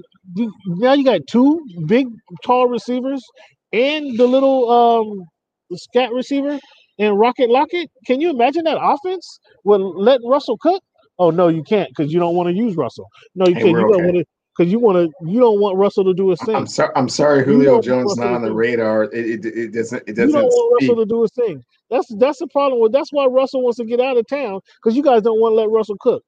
now 0.67 0.93
you 0.93 1.05
got 1.05 1.21
two 1.29 1.61
big, 1.87 2.07
tall 2.43 2.67
receivers 2.67 3.23
and 3.71 4.17
the 4.17 4.27
little 4.27 4.69
um 4.69 5.25
scat 5.73 6.11
receiver 6.11 6.59
and 6.99 7.19
Rocket 7.19 7.49
Lockett. 7.49 7.89
Can 8.05 8.21
you 8.21 8.29
imagine 8.29 8.63
that 8.65 8.77
offense? 8.81 9.39
Will 9.63 9.99
let 9.99 10.19
Russell 10.25 10.57
cook? 10.57 10.83
Oh 11.19 11.29
no, 11.29 11.47
you 11.47 11.63
can't 11.63 11.89
because 11.89 12.11
you 12.11 12.19
don't 12.19 12.35
want 12.35 12.49
to 12.49 12.55
use 12.55 12.75
Russell. 12.75 13.07
No, 13.35 13.47
you 13.47 13.55
Hey, 13.55 13.61
can't. 13.61 13.69
You 13.69 13.73
we're 13.83 13.91
don't 13.93 14.05
want 14.05 14.17
to 14.17 14.25
because 14.55 14.71
you 14.71 14.79
want 14.79 14.97
to. 14.97 15.29
You 15.29 15.39
don't 15.39 15.59
want 15.59 15.77
Russell 15.77 16.03
to 16.05 16.13
do 16.13 16.29
his 16.29 16.41
thing. 16.41 16.55
I'm 16.55 16.67
sorry. 16.67 16.91
I'm 16.95 17.09
sorry, 17.09 17.43
Julio 17.43 17.81
Jones 17.81 18.15
not 18.17 18.33
on 18.33 18.41
the 18.41 18.51
radar. 18.51 19.05
It, 19.05 19.13
it, 19.13 19.45
it 19.45 19.73
doesn't 19.73 20.03
it 20.07 20.13
doesn't 20.13 20.29
You 20.29 20.33
don't 20.33 20.43
want 20.45 20.81
speak. 20.81 20.89
Russell 20.89 21.05
to 21.05 21.09
do 21.09 21.21
his 21.21 21.31
thing. 21.33 21.63
That's 21.89 22.07
that's 22.15 22.39
the 22.39 22.47
problem 22.47 22.81
with. 22.81 22.91
That's 22.91 23.11
why 23.11 23.25
Russell 23.25 23.61
wants 23.63 23.77
to 23.77 23.85
get 23.85 23.99
out 23.99 24.17
of 24.17 24.27
town 24.27 24.59
because 24.81 24.95
you 24.95 25.03
guys 25.03 25.21
don't 25.21 25.39
want 25.39 25.53
to 25.53 25.57
let 25.57 25.69
Russell 25.69 25.97
cook. 25.99 26.23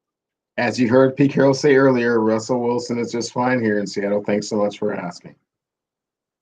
As 0.57 0.79
you 0.79 0.87
heard 0.87 1.17
Pete 1.17 1.31
Carroll 1.33 1.53
say 1.53 1.75
earlier, 1.75 2.21
Russell 2.21 2.61
Wilson 2.61 2.97
is 2.97 3.11
just 3.11 3.33
fine 3.33 3.61
here 3.61 3.77
in 3.77 3.85
Seattle. 3.85 4.23
Thanks 4.23 4.47
so 4.47 4.55
much 4.55 4.79
for 4.79 4.93
asking. 4.93 5.35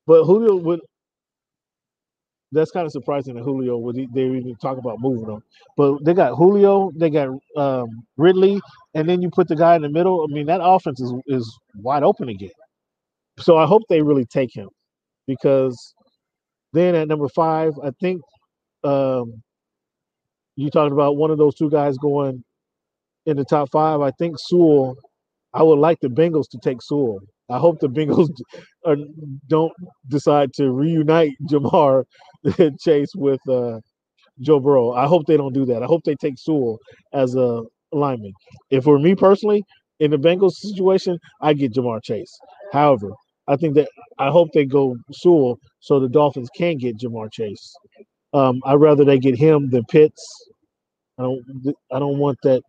But 0.05 0.25
Julio 0.25 0.55
would. 0.55 0.81
That's 2.53 2.71
kind 2.71 2.85
of 2.85 2.91
surprising 2.91 3.35
that 3.35 3.43
Julio 3.43 3.91
e- 3.93 4.07
they 4.13 4.25
even 4.25 4.55
talk 4.61 4.77
about 4.77 4.99
moving 4.99 5.29
him. 5.29 5.43
But 5.77 6.03
they 6.05 6.13
got 6.13 6.35
Julio, 6.35 6.91
they 6.95 7.09
got 7.09 7.29
um, 7.57 8.05
Ridley, 8.17 8.61
and 8.93 9.09
then 9.09 9.21
you 9.21 9.29
put 9.29 9.47
the 9.47 9.55
guy 9.55 9.75
in 9.75 9.81
the 9.81 9.89
middle. 9.89 10.23
I 10.23 10.33
mean, 10.33 10.45
that 10.47 10.61
offense 10.63 11.01
is 11.01 11.13
is 11.27 11.59
wide 11.75 12.03
open 12.03 12.29
again. 12.29 12.51
So 13.39 13.57
I 13.57 13.65
hope 13.65 13.83
they 13.89 14.01
really 14.01 14.25
take 14.25 14.55
him 14.55 14.69
because 15.27 15.95
then 16.73 16.95
at 16.95 17.07
number 17.07 17.29
five, 17.29 17.73
I 17.83 17.91
think 18.01 18.21
um, 18.83 19.41
you 20.55 20.69
talked 20.69 20.91
about 20.93 21.17
one 21.17 21.31
of 21.31 21.37
those 21.37 21.55
two 21.55 21.69
guys 21.69 21.97
going 21.97 22.43
in 23.25 23.37
the 23.37 23.45
top 23.45 23.71
five. 23.71 24.01
I 24.01 24.11
think 24.11 24.37
Sewell. 24.39 24.95
I 25.53 25.63
would 25.63 25.79
like 25.79 25.99
the 26.01 26.07
Bengals 26.09 26.49
to 26.51 26.57
take 26.63 26.81
Sewell. 26.81 27.19
I 27.49 27.57
hope 27.59 27.79
the 27.79 27.87
Bengals 27.89 28.29
are, 28.85 28.95
don't 29.47 29.73
decide 30.09 30.53
to 30.53 30.71
reunite 30.71 31.33
Ja'Marr 31.49 32.05
Chase 32.79 33.11
with 33.15 33.39
uh, 33.49 33.79
Joe 34.41 34.59
Burrow. 34.59 34.91
I 34.93 35.07
hope 35.07 35.25
they 35.27 35.37
don't 35.37 35.53
do 35.53 35.65
that. 35.65 35.83
I 35.83 35.85
hope 35.85 36.01
they 36.03 36.15
take 36.15 36.35
Sewell 36.37 36.79
as 37.13 37.35
a 37.35 37.61
lineman. 37.91 38.33
If 38.71 38.85
for 38.85 38.99
me 38.99 39.15
personally, 39.15 39.63
in 39.99 40.11
the 40.11 40.17
Bengals 40.17 40.53
situation, 40.53 41.17
I 41.41 41.53
get 41.53 41.73
Ja'Marr 41.73 42.03
Chase. 42.03 42.31
However, 42.71 43.11
I 43.47 43.55
think 43.55 43.75
that 43.75 43.89
I 44.19 44.29
hope 44.29 44.49
they 44.53 44.65
go 44.65 44.95
Sewell 45.11 45.57
so 45.79 45.99
the 45.99 46.09
Dolphins 46.09 46.49
can 46.55 46.77
get 46.77 46.97
Ja'Marr 46.97 47.31
Chase. 47.31 47.73
Um, 48.33 48.61
I'd 48.65 48.75
rather 48.75 49.05
they 49.05 49.19
get 49.19 49.37
him 49.37 49.69
than 49.69 49.83
Pitts. 49.85 50.25
I 51.19 51.23
don't. 51.23 51.43
I 51.91 51.99
don't 51.99 52.17
want 52.17 52.39
that. 52.43 52.63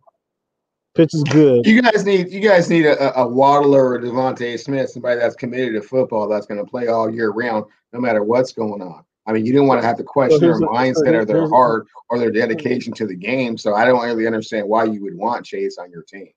Pitts 0.95 1.13
is 1.13 1.23
good. 1.23 1.67
You 1.67 1.81
guys 1.81 2.05
need 2.05 2.31
you 2.31 2.39
guys 2.39 2.69
need 2.69 2.85
a, 2.85 3.19
a 3.19 3.27
Waddler 3.27 3.89
or 3.95 3.99
DeVonta 3.99 4.57
Smith, 4.57 4.89
somebody 4.89 5.19
that's 5.19 5.35
committed 5.35 5.73
to 5.73 5.81
football, 5.81 6.27
that's 6.29 6.45
going 6.45 6.63
to 6.63 6.69
play 6.69 6.87
all 6.87 7.13
year 7.13 7.31
round, 7.31 7.65
no 7.91 7.99
matter 7.99 8.23
what's 8.23 8.53
going 8.53 8.81
on. 8.81 9.03
I 9.27 9.33
mean, 9.33 9.45
you 9.45 9.51
don't 9.53 9.67
want 9.67 9.81
to 9.81 9.87
have 9.87 9.97
to 9.97 10.03
question 10.03 10.39
their 10.39 10.51
here's 10.51 10.61
a- 10.61 10.65
mindset 10.67 11.13
or 11.13 11.25
their 11.25 11.49
heart 11.49 11.87
or 12.09 12.17
their 12.17 12.31
dedication 12.31 12.93
to 12.93 13.05
the 13.05 13.15
game. 13.15 13.57
So 13.57 13.73
I 13.73 13.83
don't 13.83 14.03
really 14.05 14.25
understand 14.25 14.69
why 14.69 14.85
you 14.85 15.01
would 15.03 15.15
want 15.15 15.45
Chase 15.45 15.77
on 15.77 15.91
your 15.91 16.03
team, 16.03 16.29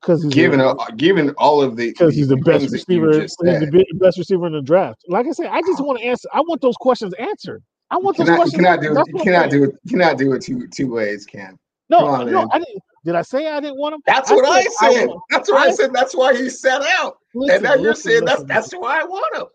Because 0.00 0.24
given 0.26 0.60
a, 0.60 0.74
given 0.96 1.30
all 1.30 1.60
of 1.60 1.76
the 1.76 1.88
because 1.88 2.14
he's 2.14 2.28
the 2.28 2.36
best 2.36 2.66
you 2.66 2.70
receiver. 2.70 3.22
He's 3.22 3.36
the 3.38 3.86
best 3.94 4.18
receiver 4.18 4.46
in 4.46 4.52
the 4.52 4.62
draft. 4.62 5.02
Like 5.08 5.26
I 5.26 5.32
said, 5.32 5.46
I 5.46 5.62
just 5.62 5.82
want 5.82 5.98
to 5.98 6.04
answer. 6.04 6.28
I 6.32 6.40
want 6.42 6.60
those 6.60 6.76
questions 6.76 7.12
answered. 7.14 7.62
I 7.90 7.96
You 7.96 8.02
want 8.04 8.18
those 8.18 8.26
cannot, 8.26 8.52
you 8.52 8.58
questions. 8.58 8.62
cannot 8.62 8.80
do 8.82 8.92
it. 9.00 9.08
You 9.08 9.24
cannot 9.24 9.50
do 9.50 9.64
it. 9.64 9.74
You 9.84 9.90
cannot 9.98 10.18
do 10.18 10.32
it 10.34 10.42
two 10.42 10.68
two 10.68 10.92
ways, 10.92 11.26
Ken. 11.26 11.58
No, 11.90 11.98
on, 12.06 12.26
no, 12.30 12.40
man. 12.40 12.48
I 12.52 12.58
didn't. 12.58 12.82
Did 13.04 13.14
I 13.14 13.22
say 13.22 13.48
I 13.48 13.60
didn't 13.60 13.78
want 13.78 13.94
him? 13.94 14.00
That's 14.06 14.30
I 14.30 14.34
what 14.34 14.44
I 14.46 14.62
said 14.62 15.08
I 15.10 15.14
That's 15.30 15.50
what 15.50 15.58
I 15.66 15.70
I- 15.70 15.72
said. 15.72 15.90
That's 15.92 16.14
why 16.14 16.36
he 16.36 16.48
set 16.50 16.82
out. 16.98 17.16
Listen, 17.34 17.54
And 17.54 17.64
now 17.64 17.74
you're 17.74 17.90
listen, 17.92 18.10
saying 18.10 18.24
that's 18.24 18.40
listen, 18.40 18.48
that's 18.48 18.72
why 18.72 19.00
I 19.00 19.04
want 19.04 19.36
him. 19.36 19.46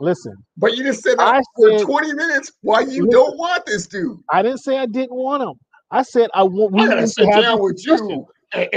listen. 0.00 0.34
But 0.56 0.76
you 0.76 0.84
just 0.84 1.02
said 1.02 1.18
that 1.18 1.26
I 1.34 1.40
for 1.56 1.78
said 1.78 1.86
20 1.86 2.14
minutes 2.14 2.52
why 2.62 2.80
you 2.80 3.06
don't 3.08 3.36
want 3.38 3.66
this 3.66 3.86
dude. 3.86 4.18
I 4.30 4.42
didn't 4.42 4.58
say 4.58 4.78
I 4.78 4.86
didn't 4.86 5.14
want 5.14 5.42
him. 5.42 5.52
I 5.90 6.02
said 6.02 6.30
I 6.34 6.42
want. 6.44 6.72
We 6.72 6.82
I 6.82 7.00
need 7.00 7.08
sit 7.08 7.24
to 7.26 7.30
have 7.32 7.42
down 7.42 7.62
with 7.62 7.76
discussion. 7.76 8.08
you. 8.10 8.26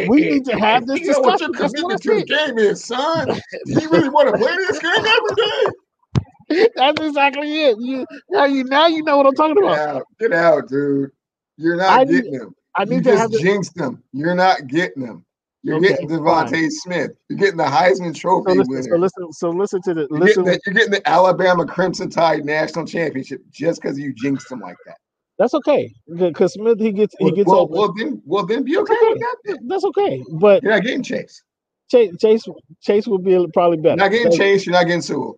We 0.09 0.22
need 0.22 0.45
to 0.45 0.57
have 0.59 0.88
this 0.88 1.01
know 1.07 1.20
what 1.20 1.39
your 1.39 1.49
discussion. 1.49 1.76
Commitment 1.76 2.01
to 2.01 2.15
the 2.15 2.26
game 2.26 2.57
is, 2.57 2.84
son. 2.84 3.28
Do 3.65 3.80
you 3.82 3.89
really 3.91 4.09
want 4.09 4.30
to 4.32 4.38
play 4.38 4.55
this 4.57 4.80
game 4.80 4.91
every 4.95 5.36
day? 5.36 6.70
That's 6.76 7.01
exactly 7.01 7.63
it. 7.65 7.78
You 7.80 8.05
now 8.30 8.45
you 8.45 8.63
now 8.65 8.88
you 8.88 9.03
know 9.03 9.18
what 9.18 9.26
I'm 9.28 9.34
talking 9.36 9.55
Get 9.55 9.63
about. 9.63 9.95
out, 9.97 10.03
get 10.20 10.34
out, 10.34 10.68
dude. 10.68 11.11
You're 11.57 11.76
I 11.82 11.97
not 12.03 12.07
need- 12.07 12.13
getting 12.24 12.34
him. 12.34 12.53
I 12.78 12.84
You 12.84 12.90
need 12.90 13.04
to 13.06 13.18
have 13.18 13.32
just 13.32 13.34
this. 13.34 13.42
jinxed 13.42 13.78
him. 13.78 14.04
You're 14.14 14.36
not 14.36 14.68
getting 14.68 15.04
them. 15.04 15.26
You're 15.64 15.78
Okay, 15.78 15.90
getting 15.90 16.08
DeVonta 16.10 16.72
Smith. 16.72 17.12
You're 17.28 17.40
getting 17.40 17.58
the 17.58 17.64
Heisman 17.64 18.14
So 18.14 18.20
Trophy 18.20 18.58
listen, 18.60 18.70
winner. 18.70 18.84
so 18.84 18.96
listen, 18.98 19.34
so 19.34 19.50
listen 19.50 19.82
to 19.82 19.94
the 19.96 20.08
You're 20.10 20.20
listen. 20.20 20.44
getting, 20.44 20.60
the, 20.60 20.62
you're 20.66 20.74
getting 20.76 20.92
the 20.92 21.10
Alabama 21.10 21.66
Crimson 21.66 22.10
Tide 22.10 22.46
National 22.46 22.86
Championship 22.86 23.42
just 23.52 23.82
because 23.82 24.00
you 24.00 24.14
jinxed 24.14 24.50
them 24.50 24.60
like 24.60 24.78
that. 24.86 24.98
That's 25.40 25.54
okay 25.56 25.94
because 26.16 26.54
Smith 26.54 26.80
he 26.80 26.92
gets 26.92 27.16
he 27.20 27.32
gets 27.32 27.48
well, 27.48 27.62
open. 27.62 27.78
well, 27.78 27.94
then, 27.94 28.22
well, 28.26 28.46
then 28.46 28.64
be 28.64 28.78
okay 28.78 28.94
okay. 28.94 29.60
That's 29.68 29.84
okay. 29.86 30.24
But 30.32 30.64
You're 30.64 30.74
not 30.74 30.84
getting 30.84 31.04
Chase. 31.04 31.44
Chase 31.92 32.16
Chase, 32.20 32.44
Chase 32.82 33.08
would 33.08 33.24
be 33.24 33.46
probably 33.54 33.78
better. 33.78 33.96
You're 33.98 34.06
not 34.06 34.12
getting 34.12 34.32
So, 34.32 34.38
Chase. 34.38 34.66
You're 34.66 34.74
not 34.74 34.86
getting 34.86 35.02
Sewell. 35.02 35.38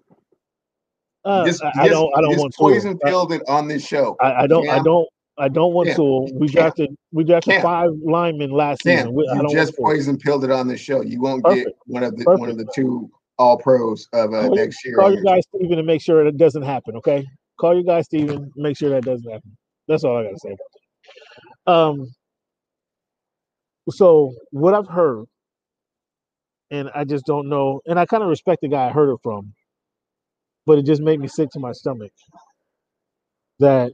uh, 1.26 1.46
just, 1.46 1.64
I, 1.64 1.72
I 1.80 1.88
don't 1.88 2.12
I 2.16 2.22
don't 2.22 2.38
want 2.38 2.56
poison 2.56 2.98
pilled 3.00 3.34
it 3.34 3.42
on 3.48 3.68
this 3.68 3.86
show. 3.86 4.16
I, 4.22 4.44
I 4.44 4.48
don't 4.48 4.70
I 4.70 4.80
don't 4.82 5.08
I 5.40 5.48
don't 5.48 5.74
want 5.74 5.88
Cam, 5.88 5.96
Sewell. 5.96 6.30
We 6.34 6.48
drafted 6.48 6.96
we 7.14 7.24
drafted 7.24 7.62
five 7.62 7.92
linemen 8.04 8.52
last 8.52 8.84
Cam, 8.84 8.98
season. 8.98 9.14
We, 9.14 9.28
I 9.28 9.36
you 9.36 9.42
don't 9.44 9.52
just 9.52 9.78
poison 9.78 10.18
pilled 10.18 10.44
it 10.44 10.52
on 10.52 10.68
the 10.68 10.78
show. 10.78 11.02
You 11.02 11.22
won't 11.22 11.46
get 11.46 11.68
one 11.86 12.04
of 12.04 12.18
the 12.18 12.26
one 12.26 12.50
of 12.50 12.58
the 12.58 12.70
two 12.76 13.10
All 13.38 13.58
Pros 13.58 14.08
of 14.12 14.34
uh, 14.34 14.48
Call, 14.48 14.56
next 14.56 14.84
year. 14.84 14.98
call 14.98 15.14
your 15.14 15.24
guy 15.24 15.40
Steven 15.40 15.78
and 15.80 15.88
make 15.88 16.02
sure 16.02 16.26
that 16.26 16.38
doesn't 16.38 16.64
happen. 16.64 16.98
Okay, 16.98 17.26
call 17.58 17.74
your 17.74 17.84
guy 17.84 18.02
Steven. 18.02 18.52
Make 18.58 18.78
sure 18.78 18.90
that 18.90 19.04
doesn't 19.04 19.32
happen. 19.32 19.58
That's 19.88 20.04
all 20.04 20.18
I 20.18 20.24
gotta 20.24 20.40
say. 20.40 20.58
Um. 21.66 22.14
So 23.90 24.34
what 24.52 24.74
I've 24.74 24.90
heard, 24.90 25.26
and 26.70 26.92
I 26.94 27.06
just 27.06 27.26
don't 27.26 27.48
know, 27.48 27.80
and 27.88 27.98
I 27.98 28.06
kind 28.06 28.24
of 28.24 28.30
respect 28.30 28.62
the 28.62 28.68
guy 28.68 28.88
I 28.88 28.92
heard 28.92 29.12
it 29.12 29.20
from, 29.24 29.54
but 30.66 30.78
it 30.80 30.86
just 30.86 31.02
made 31.02 31.22
me 31.22 31.30
sick 31.30 31.50
to 31.52 31.60
my 31.60 31.72
stomach. 31.72 32.12
That 33.60 33.94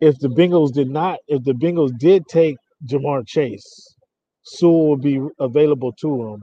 if 0.00 0.18
the 0.18 0.28
Bengals 0.28 0.72
did 0.72 0.90
not, 0.90 1.18
if 1.28 1.42
the 1.44 1.52
Bengals 1.52 1.96
did 1.98 2.26
take 2.28 2.56
Ja'Marr 2.86 3.26
Chase, 3.26 3.94
Sewell 4.44 4.90
would 4.90 5.02
be 5.02 5.20
available 5.40 5.92
to 6.00 6.08
them, 6.08 6.40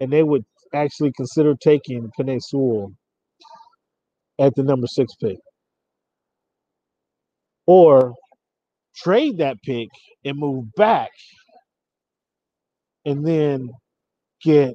and 0.00 0.12
they 0.12 0.22
would 0.22 0.44
actually 0.74 1.12
consider 1.16 1.54
taking 1.54 2.10
Penei 2.18 2.40
Sewell 2.42 2.92
at 4.38 4.54
the 4.54 4.62
number 4.62 4.86
six 4.86 5.14
pick, 5.16 5.38
or 7.66 8.14
trade 8.96 9.38
that 9.38 9.56
pick 9.62 9.88
and 10.24 10.38
move 10.38 10.66
back, 10.76 11.10
and 13.04 13.26
then 13.26 13.70
get 14.42 14.74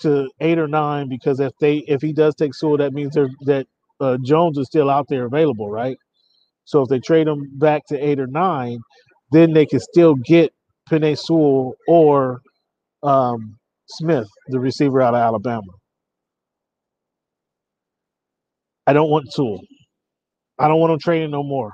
to 0.00 0.28
eight 0.40 0.58
or 0.58 0.68
nine 0.68 1.08
because 1.08 1.40
if 1.40 1.52
they 1.60 1.78
if 1.88 2.02
he 2.02 2.12
does 2.12 2.34
take 2.34 2.54
Sewell, 2.54 2.78
that 2.78 2.92
means 2.92 3.14
there 3.14 3.28
that 3.42 3.66
uh, 4.00 4.18
Jones 4.24 4.58
is 4.58 4.66
still 4.66 4.90
out 4.90 5.06
there 5.08 5.26
available, 5.26 5.70
right? 5.70 5.96
So 6.66 6.82
if 6.82 6.88
they 6.88 6.98
trade 6.98 7.28
him 7.28 7.48
back 7.54 7.86
to 7.86 7.98
eight 7.98 8.20
or 8.20 8.26
nine, 8.26 8.78
then 9.30 9.52
they 9.52 9.66
can 9.66 9.80
still 9.80 10.14
get 10.14 10.52
Penei 10.90 11.16
Sewell 11.18 11.74
or 11.88 12.40
um, 13.02 13.56
Smith, 13.88 14.28
the 14.48 14.60
receiver 14.60 15.00
out 15.00 15.14
of 15.14 15.20
Alabama. 15.20 15.62
I 18.86 18.92
don't 18.92 19.10
want 19.10 19.32
Sewell. 19.32 19.60
I 20.58 20.68
don't 20.68 20.80
want 20.80 20.92
him 20.92 20.98
trading 20.98 21.30
no 21.30 21.42
more. 21.42 21.72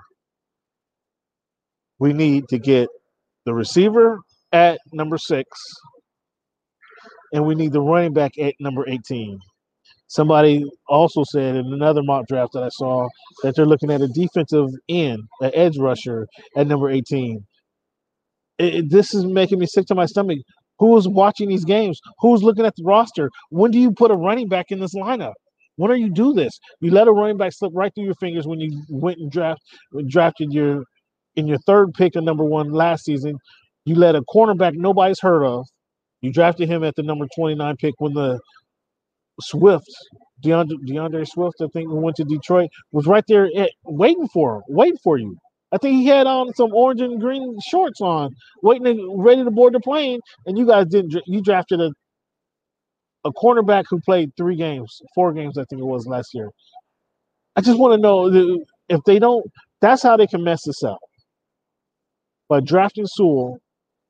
We 1.98 2.12
need 2.12 2.48
to 2.48 2.58
get 2.58 2.88
the 3.46 3.54
receiver 3.54 4.18
at 4.52 4.78
number 4.92 5.16
six, 5.18 5.48
and 7.32 7.46
we 7.46 7.54
need 7.54 7.72
the 7.72 7.80
running 7.80 8.12
back 8.12 8.38
at 8.38 8.54
number 8.60 8.86
18. 8.88 9.38
Somebody 10.12 10.64
also 10.88 11.24
said 11.24 11.56
in 11.56 11.72
another 11.72 12.02
mock 12.02 12.26
draft 12.28 12.52
that 12.52 12.62
I 12.64 12.68
saw 12.68 13.08
that 13.44 13.56
they're 13.56 13.66
looking 13.66 13.90
at 13.90 14.02
a 14.02 14.08
defensive 14.08 14.68
end, 14.90 15.20
an 15.40 15.52
edge 15.54 15.78
rusher 15.78 16.26
at 16.56 16.66
number 16.66 16.90
18. 16.90 17.46
It, 18.58 18.74
it- 18.74 18.90
this 18.90 19.14
is 19.14 19.24
making 19.26 19.58
me 19.58 19.66
sick 19.66 19.86
to 19.86 19.94
my 19.94 20.06
stomach. 20.06 20.38
Who's 20.78 21.08
watching 21.08 21.48
these 21.48 21.64
games? 21.64 22.00
Who's 22.20 22.42
looking 22.42 22.66
at 22.66 22.74
the 22.76 22.84
roster? 22.84 23.30
When 23.50 23.70
do 23.70 23.78
you 23.78 23.92
put 23.92 24.10
a 24.10 24.16
running 24.16 24.48
back 24.48 24.66
in 24.70 24.80
this 24.80 24.94
lineup? 24.94 25.34
When 25.76 25.90
do 25.90 25.96
you 25.96 26.10
do 26.12 26.34
this? 26.34 26.58
You 26.80 26.90
let 26.90 27.08
a 27.08 27.12
running 27.12 27.38
back 27.38 27.52
slip 27.54 27.72
right 27.74 27.92
through 27.94 28.04
your 28.04 28.14
fingers 28.16 28.46
when 28.46 28.60
you 28.60 28.82
went 28.90 29.18
and 29.18 29.30
draft 29.32 29.62
drafted 30.08 30.52
your 30.52 30.84
in 31.36 31.46
your 31.46 31.58
third 31.66 31.94
pick 31.94 32.16
of 32.16 32.24
number 32.24 32.44
one 32.44 32.70
last 32.72 33.04
season. 33.06 33.36
You 33.86 33.94
let 33.96 34.16
a 34.16 34.22
cornerback 34.22 34.74
nobody's 34.74 35.20
heard 35.20 35.44
of. 35.44 35.66
You 36.22 36.32
drafted 36.32 36.68
him 36.68 36.84
at 36.84 36.96
the 36.96 37.02
number 37.04 37.26
29 37.36 37.76
pick 37.78 37.94
when 37.98 38.14
the 38.14 38.40
Swift, 39.40 39.86
D'Andre, 40.42 40.76
D'Andre 40.86 41.24
Swift, 41.24 41.56
I 41.60 41.66
think, 41.72 41.88
who 41.88 41.96
went 41.96 42.16
to 42.16 42.24
Detroit, 42.24 42.70
was 42.92 43.06
right 43.06 43.24
there 43.28 43.48
at, 43.56 43.70
waiting 43.84 44.28
for 44.28 44.56
him, 44.56 44.62
waiting 44.68 44.98
for 45.02 45.18
you. 45.18 45.36
I 45.72 45.78
think 45.78 45.94
he 45.94 46.06
had 46.06 46.26
on 46.26 46.52
some 46.54 46.72
orange 46.74 47.00
and 47.00 47.20
green 47.20 47.56
shorts 47.66 48.00
on, 48.00 48.30
waiting, 48.62 49.16
ready 49.18 49.42
to 49.42 49.50
board 49.50 49.74
the 49.74 49.80
plane, 49.80 50.20
and 50.46 50.58
you 50.58 50.66
guys 50.66 50.86
didn't. 50.86 51.16
You 51.26 51.40
drafted 51.42 51.80
a 51.80 51.90
a 53.24 53.32
cornerback 53.32 53.84
who 53.88 54.00
played 54.00 54.30
three 54.36 54.56
games, 54.56 55.00
four 55.14 55.32
games, 55.32 55.56
I 55.56 55.64
think 55.70 55.80
it 55.80 55.86
was 55.86 56.06
last 56.06 56.30
year. 56.34 56.50
I 57.56 57.60
just 57.60 57.78
want 57.78 57.94
to 57.94 58.00
know 58.00 58.58
if 58.88 59.00
they 59.06 59.18
don't. 59.18 59.44
That's 59.80 60.02
how 60.02 60.16
they 60.16 60.26
can 60.26 60.44
mess 60.44 60.62
this 60.64 60.82
up 60.82 60.98
by 62.48 62.60
drafting 62.60 63.06
Sewell 63.06 63.58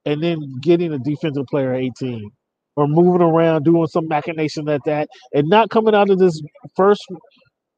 and 0.04 0.22
then 0.22 0.38
getting 0.60 0.92
a 0.92 0.98
defensive 0.98 1.46
player 1.46 1.74
at 1.74 1.82
18 1.82 2.30
or 2.76 2.86
moving 2.86 3.22
around, 3.22 3.64
doing 3.64 3.86
some 3.86 4.08
machination 4.08 4.68
at 4.68 4.80
that, 4.84 5.08
and 5.32 5.48
not 5.48 5.70
coming 5.70 5.94
out 5.94 6.10
of 6.10 6.18
this 6.18 6.40
first 6.76 7.02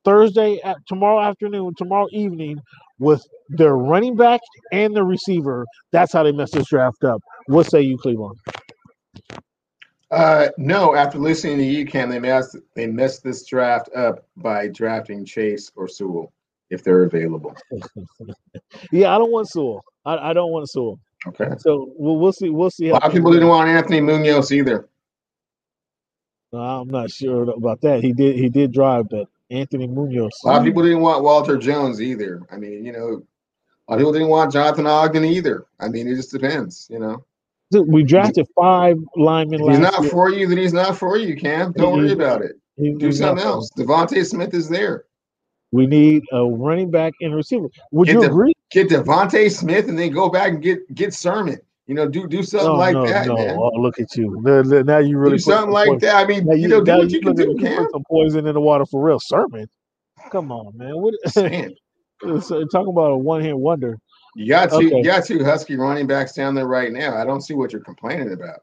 Thursday 0.04 0.60
at 0.62 0.76
tomorrow 0.86 1.20
afternoon, 1.20 1.72
tomorrow 1.76 2.06
evening 2.12 2.60
with 2.98 3.24
their 3.48 3.76
running 3.76 4.16
back 4.16 4.40
and 4.72 4.94
the 4.94 5.02
receiver. 5.02 5.64
That's 5.92 6.12
how 6.12 6.22
they 6.22 6.32
mess 6.32 6.50
this 6.52 6.68
draft 6.68 7.02
up. 7.04 7.20
What 7.46 7.70
say 7.70 7.82
you, 7.82 7.98
Cleveland? 7.98 8.38
Uh, 10.10 10.48
no, 10.58 10.94
after 10.94 11.18
listening 11.18 11.58
to 11.58 11.64
you, 11.64 11.84
Cam, 11.84 12.08
they 12.08 12.20
messed 12.20 12.56
they 12.76 12.86
messed 12.86 13.24
this 13.24 13.44
draft 13.46 13.88
up 13.96 14.26
by 14.36 14.68
drafting 14.68 15.24
Chase 15.24 15.72
or 15.74 15.88
Sewell 15.88 16.32
if 16.70 16.84
they're 16.84 17.04
available. 17.04 17.54
yeah, 18.92 19.14
I 19.14 19.18
don't 19.18 19.32
want 19.32 19.48
Sewell. 19.48 19.82
I, 20.04 20.30
I 20.30 20.32
don't 20.32 20.52
want 20.52 20.70
Sewell. 20.70 21.00
Okay. 21.26 21.50
So 21.58 21.92
we'll, 21.96 22.18
we'll 22.18 22.32
see. 22.32 22.50
We'll 22.50 22.70
see. 22.70 22.88
A 22.88 22.94
lot 22.94 23.04
of 23.04 23.12
people 23.12 23.32
didn't 23.32 23.48
want 23.48 23.68
Anthony 23.68 24.00
Munoz 24.00 24.52
either. 24.52 24.88
I'm 26.52 26.88
not 26.88 27.10
sure 27.10 27.50
about 27.50 27.80
that. 27.80 28.02
He 28.02 28.12
did. 28.12 28.36
He 28.36 28.48
did 28.48 28.72
drive, 28.72 29.08
but 29.08 29.26
Anthony 29.50 29.86
Munoz. 29.86 30.32
A 30.44 30.48
lot 30.48 30.58
of 30.58 30.64
people 30.64 30.82
didn't 30.82 31.00
want 31.00 31.24
Walter 31.24 31.56
Jones 31.56 32.00
either. 32.00 32.42
I 32.50 32.56
mean, 32.56 32.84
you 32.84 32.92
know, 32.92 33.24
a 33.88 33.92
lot 33.92 33.96
of 33.96 33.98
people 33.98 34.12
didn't 34.12 34.28
want 34.28 34.52
Jonathan 34.52 34.86
Ogden 34.86 35.24
either. 35.24 35.66
I 35.80 35.88
mean, 35.88 36.06
it 36.06 36.14
just 36.14 36.30
depends, 36.30 36.86
you 36.90 36.98
know. 36.98 37.24
We 37.72 38.04
drafted 38.04 38.46
five 38.54 38.98
linemen 39.16 39.60
If 39.62 39.68
he's 39.70 39.78
not 39.80 40.02
year. 40.02 40.10
for 40.10 40.30
you, 40.30 40.46
then 40.46 40.58
he's 40.58 40.72
not 40.72 40.96
for 40.96 41.16
you, 41.16 41.34
Cam. 41.34 41.72
Don't 41.72 41.96
worry 41.98 42.12
about 42.12 42.42
it. 42.42 42.52
He- 42.76 42.94
Do 42.94 43.10
something 43.10 43.44
else. 43.44 43.68
DeVonta 43.76 44.24
Smith 44.24 44.54
is 44.54 44.68
there. 44.68 45.06
We 45.72 45.88
need 45.88 46.22
a 46.30 46.44
running 46.46 46.90
back 46.92 47.14
and 47.20 47.34
receiver. 47.34 47.68
Would 47.90 48.06
Get 48.06 48.14
you 48.14 48.20
the- 48.20 48.26
agree? 48.28 48.52
Get 48.74 48.88
DeVonta 48.88 49.48
Smith 49.50 49.88
and 49.88 49.96
then 49.96 50.10
go 50.10 50.28
back 50.28 50.48
and 50.48 50.60
get 50.62 50.92
get 50.94 51.14
Sermon. 51.14 51.58
You 51.86 51.94
know, 51.94 52.08
do 52.08 52.26
do 52.26 52.42
something 52.42 52.66
No, 52.68 52.74
like 52.74 52.94
no, 52.94 53.06
that, 53.06 53.26
no. 53.28 53.36
man. 53.36 53.56
Oh, 53.56 53.68
look 53.80 54.00
at 54.00 54.16
you. 54.16 54.40
Now- 54.42 54.98
you 54.98 55.16
really 55.16 55.36
do 55.36 55.38
something 55.38 55.70
like 55.70 55.86
poison- 55.86 56.00
that. 56.00 56.16
I 56.16 56.26
mean, 56.26 56.44
now 56.46 56.54
you 56.54 56.66
know, 56.66 56.82
do 56.82 56.92
what 56.98 57.10
you 57.10 57.20
can 57.20 57.36
put- 57.36 57.36
do, 57.36 57.54
Cam. 57.64 57.84
Put 57.84 57.92
some 57.92 58.02
poison 58.10 58.46
in 58.48 58.54
the 58.54 58.60
water 58.60 58.84
for 58.84 59.00
real, 59.00 59.20
Sermon. 59.20 59.68
Come 60.32 60.50
on, 60.50 60.76
man. 60.76 60.94
What? 60.96 61.14
So, 62.40 62.64
talking 62.66 62.88
about 62.88 63.10
a 63.10 63.18
one-hit 63.18 63.58
wonder. 63.58 63.98
You 64.34 64.48
got 64.48 64.70
two, 64.70 64.76
Okay. 64.86 64.96
you 64.98 65.04
got 65.04 65.24
two 65.26 65.44
Husky 65.44 65.76
running 65.76 66.06
backs 66.06 66.32
down 66.32 66.54
there 66.54 66.66
right 66.66 66.90
now. 66.90 67.16
I 67.16 67.24
don't 67.24 67.42
see 67.42 67.52
what 67.54 67.70
you're 67.72 67.82
complaining 67.82 68.32
about. 68.32 68.60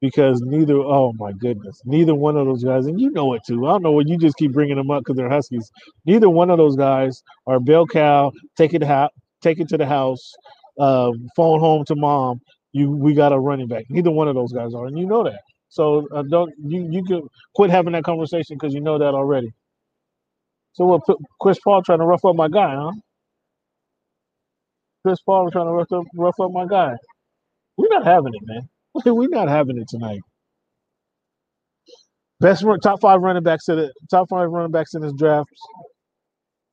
Because 0.00 0.40
neither 0.42 0.76
oh 0.76 1.12
my 1.18 1.32
goodness 1.32 1.80
neither 1.84 2.14
one 2.14 2.36
of 2.36 2.46
those 2.46 2.64
guys 2.64 2.86
and 2.86 3.00
you 3.00 3.10
know 3.12 3.34
it 3.34 3.42
too. 3.46 3.66
I 3.66 3.72
don't 3.72 3.82
know 3.82 3.92
what 3.92 4.08
you 4.08 4.18
just 4.18 4.36
keep 4.36 4.52
bringing 4.52 4.76
them 4.76 4.90
up 4.90 5.02
because 5.02 5.16
they're 5.16 5.30
huskies. 5.30 5.70
Neither 6.06 6.30
one 6.30 6.50
of 6.50 6.58
those 6.58 6.76
guys 6.76 7.22
are 7.46 7.60
bell 7.60 7.86
cow 7.86 8.32
take 8.56 8.74
it 8.74 8.82
ha- 8.84 9.10
take 9.42 9.60
it 9.60 9.68
to 9.70 9.78
the 9.78 9.86
house 9.86 10.32
um, 10.80 11.28
phone 11.36 11.60
home 11.60 11.84
to 11.86 11.96
mom 11.96 12.40
you 12.72 12.90
we 12.90 13.14
got 13.14 13.32
a 13.32 13.38
running 13.40 13.68
back. 13.68 13.84
Neither 13.90 14.10
one 14.12 14.28
of 14.28 14.36
those 14.36 14.52
guys 14.52 14.74
are 14.74 14.86
and 14.86 14.98
you 14.98 15.06
know 15.06 15.24
that. 15.24 15.40
So 15.70 16.08
uh, 16.14 16.22
don't 16.30 16.52
you 16.64 16.88
you 16.90 17.04
can 17.04 17.22
quit 17.54 17.70
having 17.70 17.92
that 17.94 18.04
conversation 18.04 18.56
because 18.60 18.74
you 18.74 18.80
know 18.82 18.98
that 18.98 19.14
already. 19.14 19.52
So 20.74 20.86
what 20.86 21.02
chris 21.40 21.58
paul 21.64 21.82
trying 21.82 22.00
to 22.00 22.06
rough 22.06 22.24
up 22.24 22.36
my 22.36 22.48
guy 22.48 22.74
huh? 22.76 22.92
Chris 25.04 25.20
paul 25.22 25.50
trying 25.50 25.66
to 25.66 25.72
rough 25.72 25.92
up, 25.92 26.04
rough 26.16 26.40
up 26.40 26.52
my 26.52 26.66
guy. 26.66 26.94
We're 27.78 27.88
not 27.90 28.04
having 28.06 28.34
it 28.34 28.42
man 28.44 28.68
we're 29.04 29.28
not 29.28 29.48
having 29.48 29.78
it 29.78 29.88
tonight. 29.88 30.20
Best 32.40 32.62
run, 32.62 32.80
top 32.80 33.00
five 33.00 33.20
running 33.20 33.42
backs 33.42 33.68
in 33.68 33.76
the 33.76 33.92
top 34.10 34.28
five 34.28 34.50
running 34.50 34.70
backs 34.72 34.94
in 34.94 35.00
this 35.00 35.12
draft. 35.14 35.48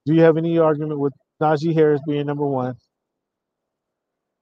Do 0.06 0.14
you 0.14 0.22
have 0.22 0.38
any 0.38 0.58
argument 0.58 1.00
with 1.00 1.14
Najee 1.42 1.74
Harris 1.74 2.02
being 2.06 2.26
number 2.26 2.46
one? 2.46 2.76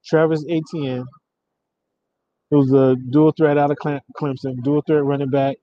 Travis 0.04 0.44
Etienne, 0.48 1.04
who's 2.50 2.72
a 2.72 2.96
dual 3.10 3.32
threat 3.32 3.56
out 3.56 3.70
of 3.70 3.76
Clemson, 3.78 4.62
dual 4.62 4.82
threat 4.82 5.04
running 5.04 5.30
back. 5.30 5.56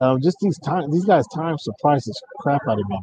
Um, 0.00 0.20
just 0.20 0.36
these 0.42 0.58
time, 0.58 0.90
these 0.90 1.06
guys' 1.06 1.26
time 1.34 1.56
surprises 1.56 2.20
crap 2.40 2.60
out 2.68 2.78
of 2.78 2.88
me. 2.88 2.98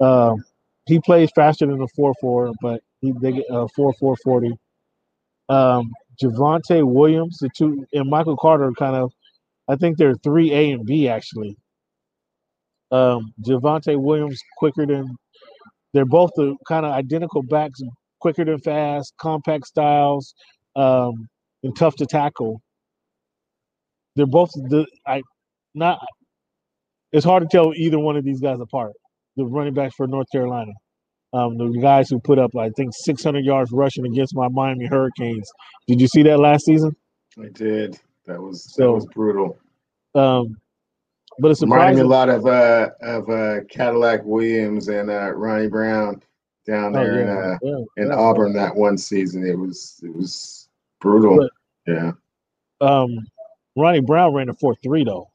Um, 0.00 0.44
he 0.86 0.98
plays 0.98 1.30
faster 1.34 1.66
than 1.66 1.78
the 1.78 1.88
four 1.94 2.14
four, 2.20 2.52
but 2.60 2.80
he 3.00 3.12
they 3.20 3.32
get 3.32 3.50
uh, 3.50 3.68
four 3.76 3.92
four 3.94 4.16
forty. 4.24 4.52
Um, 5.48 5.92
Javonte 6.22 6.84
Williams, 6.84 7.38
the 7.38 7.50
two, 7.56 7.84
and 7.92 8.10
Michael 8.10 8.36
Carter 8.36 8.72
kind 8.78 8.96
of, 8.96 9.12
I 9.68 9.76
think 9.76 9.98
they're 9.98 10.14
three 10.16 10.52
A 10.52 10.70
and 10.72 10.84
B 10.84 11.08
actually. 11.08 11.56
Um, 12.90 13.32
Javonte 13.46 14.00
Williams 14.00 14.40
quicker 14.56 14.86
than, 14.86 15.16
they're 15.92 16.04
both 16.04 16.30
the 16.36 16.56
kind 16.66 16.84
of 16.86 16.92
identical 16.92 17.42
backs, 17.42 17.80
quicker 18.20 18.44
than 18.44 18.58
fast, 18.58 19.14
compact 19.20 19.66
styles, 19.66 20.34
um, 20.76 21.28
and 21.62 21.76
tough 21.76 21.96
to 21.96 22.06
tackle. 22.06 22.60
They're 24.16 24.26
both 24.26 24.50
the 24.52 24.86
I, 25.06 25.22
not. 25.74 26.00
It's 27.12 27.24
hard 27.24 27.42
to 27.42 27.48
tell 27.50 27.72
either 27.74 27.98
one 27.98 28.16
of 28.16 28.24
these 28.24 28.40
guys 28.40 28.60
apart. 28.60 28.92
The 29.36 29.44
running 29.44 29.74
backs 29.74 29.94
for 29.94 30.06
North 30.06 30.26
Carolina, 30.32 30.72
um, 31.32 31.58
the 31.58 31.78
guys 31.80 32.08
who 32.08 32.18
put 32.20 32.38
up 32.38 32.56
I 32.56 32.70
think 32.70 32.92
600 32.94 33.44
yards 33.44 33.70
rushing 33.72 34.06
against 34.06 34.34
my 34.34 34.48
Miami 34.48 34.86
Hurricanes. 34.86 35.50
Did 35.86 36.00
you 36.00 36.08
see 36.08 36.22
that 36.24 36.38
last 36.38 36.64
season? 36.64 36.96
I 37.38 37.48
did. 37.52 37.98
That 38.26 38.40
was 38.42 38.74
that 38.76 38.90
was 38.90 39.06
brutal. 39.06 39.58
Um, 40.14 40.56
but 41.38 41.50
it's 41.50 41.62
Reminded 41.62 41.96
me 41.96 42.02
a 42.02 42.06
lot 42.06 42.28
of 42.28 42.46
uh 42.46 42.90
of 43.00 43.28
uh 43.28 43.60
Cadillac 43.70 44.22
Williams 44.24 44.88
and 44.88 45.10
uh 45.10 45.32
Ronnie 45.34 45.68
Brown 45.68 46.22
down 46.66 46.96
Oh, 46.96 46.98
there 47.04 47.20
yeah, 47.20 47.22
in 47.22 47.28
uh 47.28 47.58
yeah, 47.62 48.04
in. 48.04 48.12
Auburn 48.12 48.52
that 48.54 48.74
one 48.74 48.98
season. 48.98 49.46
It 49.46 49.58
was 49.58 50.00
it 50.02 50.14
was 50.14 50.68
brutal. 51.00 51.36
But- 51.38 51.50
yeah. 51.86 52.12
Um, 52.82 53.26
Ronnie 53.76 54.00
Brown 54.00 54.34
ran 54.34 54.48
a 54.50 54.54
four 54.54 54.74
three 54.82 55.04
though. 55.04 55.30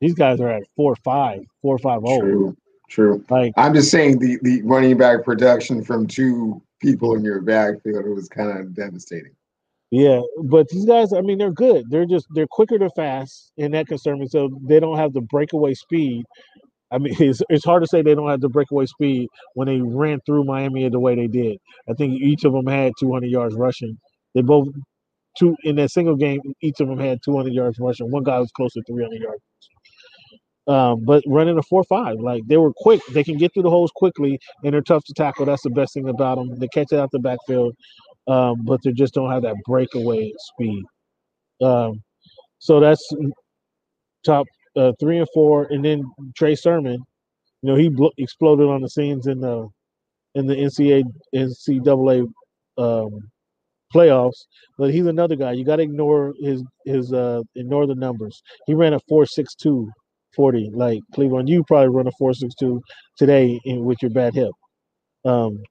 These 0.00 0.14
guys 0.14 0.40
are 0.40 0.48
at 0.48 0.62
four 0.74 0.96
five, 0.96 1.42
four 1.60 1.78
five 1.78 2.00
oh. 2.04 2.20
True. 2.20 2.56
True. 2.92 3.24
Like 3.30 3.54
I'm 3.56 3.72
just 3.72 3.90
saying 3.90 4.18
the 4.18 4.38
the 4.42 4.60
running 4.64 4.98
back 4.98 5.24
production 5.24 5.82
from 5.82 6.06
two 6.06 6.60
people 6.82 7.14
in 7.14 7.24
your 7.24 7.40
backfield 7.40 8.04
was 8.04 8.28
kind 8.28 8.50
of 8.50 8.74
devastating. 8.74 9.32
yeah, 9.90 10.20
but 10.44 10.68
these 10.68 10.84
guys, 10.84 11.14
I 11.14 11.22
mean, 11.22 11.38
they're 11.38 11.52
good. 11.52 11.86
They're 11.88 12.04
just 12.04 12.26
they're 12.34 12.46
quicker 12.46 12.78
to 12.78 12.90
fast, 12.90 13.50
and 13.56 13.72
that 13.72 13.86
concerns 13.86 14.20
me. 14.20 14.28
So 14.28 14.50
they 14.68 14.78
don't 14.78 14.98
have 14.98 15.14
the 15.14 15.22
breakaway 15.22 15.72
speed. 15.72 16.26
I 16.90 16.98
mean, 16.98 17.16
it's 17.18 17.40
it's 17.48 17.64
hard 17.64 17.82
to 17.82 17.88
say 17.88 18.02
they 18.02 18.14
don't 18.14 18.28
have 18.28 18.42
the 18.42 18.50
breakaway 18.50 18.84
speed 18.84 19.28
when 19.54 19.68
they 19.68 19.80
ran 19.80 20.20
through 20.26 20.44
Miami 20.44 20.86
the 20.90 21.00
way 21.00 21.14
they 21.14 21.28
did. 21.28 21.56
I 21.88 21.94
think 21.94 22.20
each 22.20 22.44
of 22.44 22.52
them 22.52 22.66
had 22.66 22.92
200 23.00 23.26
yards 23.26 23.54
rushing. 23.54 23.98
They 24.34 24.42
both 24.42 24.68
two 25.38 25.56
in 25.64 25.76
that 25.76 25.92
single 25.92 26.16
game. 26.16 26.42
Each 26.60 26.78
of 26.80 26.88
them 26.88 26.98
had 26.98 27.20
200 27.24 27.54
yards 27.54 27.78
rushing. 27.78 28.10
One 28.10 28.22
guy 28.22 28.38
was 28.38 28.52
close 28.52 28.74
to 28.74 28.82
300 28.86 29.18
yards. 29.18 29.40
Um, 30.68 31.04
but 31.04 31.24
running 31.26 31.58
a 31.58 31.62
four 31.62 31.82
five, 31.84 32.20
like 32.20 32.42
they 32.46 32.56
were 32.56 32.72
quick, 32.72 33.00
they 33.10 33.24
can 33.24 33.36
get 33.36 33.52
through 33.52 33.64
the 33.64 33.70
holes 33.70 33.90
quickly, 33.96 34.38
and 34.62 34.72
they're 34.72 34.80
tough 34.80 35.04
to 35.04 35.12
tackle. 35.12 35.44
That's 35.44 35.62
the 35.62 35.70
best 35.70 35.92
thing 35.94 36.08
about 36.08 36.36
them. 36.36 36.56
They 36.56 36.68
catch 36.68 36.92
it 36.92 37.00
out 37.00 37.10
the 37.10 37.18
backfield, 37.18 37.74
um, 38.28 38.64
but 38.64 38.80
they 38.84 38.92
just 38.92 39.12
don't 39.12 39.30
have 39.30 39.42
that 39.42 39.56
breakaway 39.66 40.32
speed. 40.38 40.84
Um, 41.60 42.02
so 42.58 42.78
that's 42.78 43.04
top 44.24 44.46
uh, 44.76 44.92
three 45.00 45.18
and 45.18 45.28
four, 45.34 45.66
and 45.70 45.84
then 45.84 46.04
Trey 46.36 46.54
Sermon, 46.54 47.04
you 47.62 47.68
know, 47.68 47.74
he 47.74 47.90
exploded 48.18 48.68
on 48.68 48.82
the 48.82 48.88
scenes 48.88 49.26
in 49.26 49.40
the 49.40 49.68
in 50.36 50.46
the 50.46 50.54
NCAA 50.54 51.02
NCAA 51.34 52.26
um, 52.78 53.20
playoffs. 53.92 54.46
But 54.78 54.92
he's 54.92 55.06
another 55.06 55.34
guy. 55.36 55.52
You 55.52 55.64
got 55.64 55.76
to 55.76 55.82
ignore 55.82 56.34
his 56.40 56.62
his 56.84 57.12
uh 57.12 57.42
ignore 57.56 57.86
the 57.88 57.96
numbers. 57.96 58.42
He 58.66 58.74
ran 58.74 58.94
a 58.94 59.00
four 59.08 59.26
six 59.26 59.54
two 59.56 59.90
40 60.34 60.70
like 60.74 61.00
Cleveland. 61.14 61.48
You 61.48 61.64
probably 61.64 61.88
run 61.88 62.06
a 62.06 62.12
four 62.18 62.34
six 62.34 62.54
two 62.54 62.82
today 63.16 63.60
in, 63.64 63.84
with 63.84 63.98
your 64.02 64.10
bad 64.10 64.34
hip. 64.34 64.52
Um, 65.24 65.62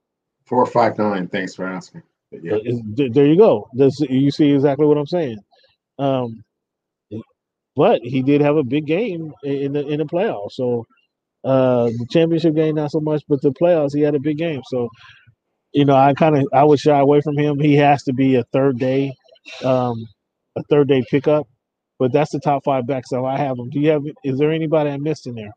Four 0.46 0.66
five 0.66 0.98
nine. 0.98 1.28
Thanks 1.28 1.56
for 1.56 1.66
asking. 1.66 2.04
But 2.32 2.44
yeah. 2.44 2.56
uh, 2.56 3.10
there 3.14 3.26
you 3.26 3.38
go. 3.38 3.70
That's, 3.74 4.00
you 4.02 4.32
see 4.32 4.52
exactly 4.52 4.86
what 4.86 4.98
I'm 4.98 5.08
saying. 5.08 5.38
Um, 6.00 6.44
but 7.76 8.02
he 8.04 8.22
did 8.22 8.42
have 8.42 8.58
a 8.58 8.64
big 8.64 8.86
game 8.86 9.34
in 9.44 9.74
the 9.74 9.88
in 9.88 10.00
the 10.00 10.06
playoffs. 10.06 10.54
So 10.54 10.86
uh, 11.44 11.86
the 11.86 12.08
championship 12.12 12.56
game 12.56 12.76
not 12.76 12.92
so 12.92 13.00
much, 13.00 13.24
but 13.28 13.42
the 13.42 13.52
playoffs 13.52 13.96
he 13.96 14.02
had 14.02 14.16
a 14.16 14.20
big 14.20 14.38
game. 14.38 14.62
So 14.70 14.90
you 15.72 15.86
know 15.86 15.96
I 15.96 16.14
kind 16.14 16.38
of 16.38 16.48
I 16.54 16.64
would 16.64 16.80
shy 16.80 17.00
away 17.00 17.22
from 17.22 17.38
him. 17.38 17.60
He 17.60 17.76
has 17.76 18.04
to 18.04 18.14
be 18.14 18.36
a 18.36 18.44
third 18.52 18.78
day, 18.78 19.14
um, 19.64 20.06
a 20.58 20.64
third 20.64 20.88
day 20.88 21.04
pickup. 21.10 21.48
But 22.02 22.12
that's 22.12 22.32
the 22.32 22.40
top 22.40 22.64
five 22.64 22.88
backs. 22.88 23.12
So 23.12 23.28
I 23.28 23.38
have 23.38 23.58
them. 23.58 23.70
Do 23.70 23.80
you 23.80 23.92
have? 23.92 24.02
Is 24.24 24.40
there 24.40 24.52
anybody 24.52 24.90
I 24.90 24.98
missed 24.98 25.28
in 25.28 25.36
there? 25.36 25.54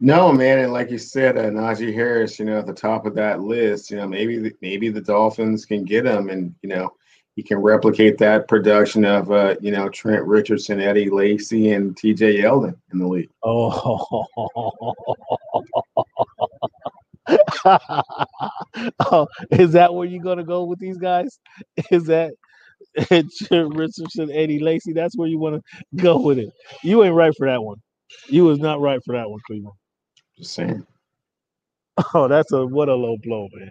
No, 0.00 0.32
man, 0.32 0.58
and 0.58 0.72
like 0.72 0.90
you 0.90 0.98
said, 0.98 1.38
uh, 1.38 1.50
Najee 1.50 1.94
Harris, 1.94 2.40
you 2.40 2.46
know, 2.46 2.58
at 2.58 2.66
the 2.66 2.72
top 2.72 3.06
of 3.06 3.14
that 3.14 3.42
list, 3.42 3.88
you 3.88 3.96
know, 3.96 4.08
maybe 4.08 4.38
the, 4.38 4.52
maybe 4.60 4.88
the 4.88 5.00
Dolphins 5.00 5.64
can 5.64 5.84
get 5.84 6.04
him, 6.04 6.30
and 6.30 6.52
you 6.62 6.68
know, 6.68 6.90
he 7.36 7.44
can 7.44 7.58
replicate 7.58 8.18
that 8.18 8.48
production 8.48 9.04
of, 9.04 9.30
uh, 9.30 9.54
you 9.60 9.70
know, 9.70 9.88
Trent 9.88 10.24
Richardson, 10.24 10.80
Eddie 10.80 11.10
Lacy, 11.10 11.70
and 11.70 11.96
T.J. 11.96 12.42
Yeldon 12.42 12.74
in 12.92 12.98
the 12.98 13.06
league. 13.06 13.30
Oh. 13.44 14.24
oh, 19.12 19.28
is 19.52 19.70
that 19.70 19.94
where 19.94 20.08
you're 20.08 20.24
gonna 20.24 20.42
go 20.42 20.64
with 20.64 20.80
these 20.80 20.98
guys? 20.98 21.38
Is 21.92 22.06
that 22.06 22.32
Trent 22.96 23.30
Richardson, 23.76 24.30
Eddie 24.32 24.60
Lacy? 24.60 24.92
That's 24.92 25.16
where 25.16 25.28
you 25.28 25.38
want 25.38 25.56
to 25.62 25.96
go 26.02 26.18
with 26.20 26.38
it. 26.38 26.50
You 26.82 27.04
ain't 27.04 27.14
right 27.14 27.34
for 27.36 27.46
that 27.46 27.62
one. 27.62 27.78
You 28.28 28.44
was 28.44 28.58
not 28.58 28.80
right 28.80 29.00
for 29.04 29.14
that 29.14 29.30
one, 29.30 29.40
Cleveland. 29.46 29.76
Just 30.38 30.54
saying. 30.54 30.86
Oh, 32.14 32.28
that's 32.28 32.52
a 32.52 32.66
what 32.66 32.88
a 32.88 32.94
low 32.94 33.16
blow, 33.22 33.48
man. 33.54 33.70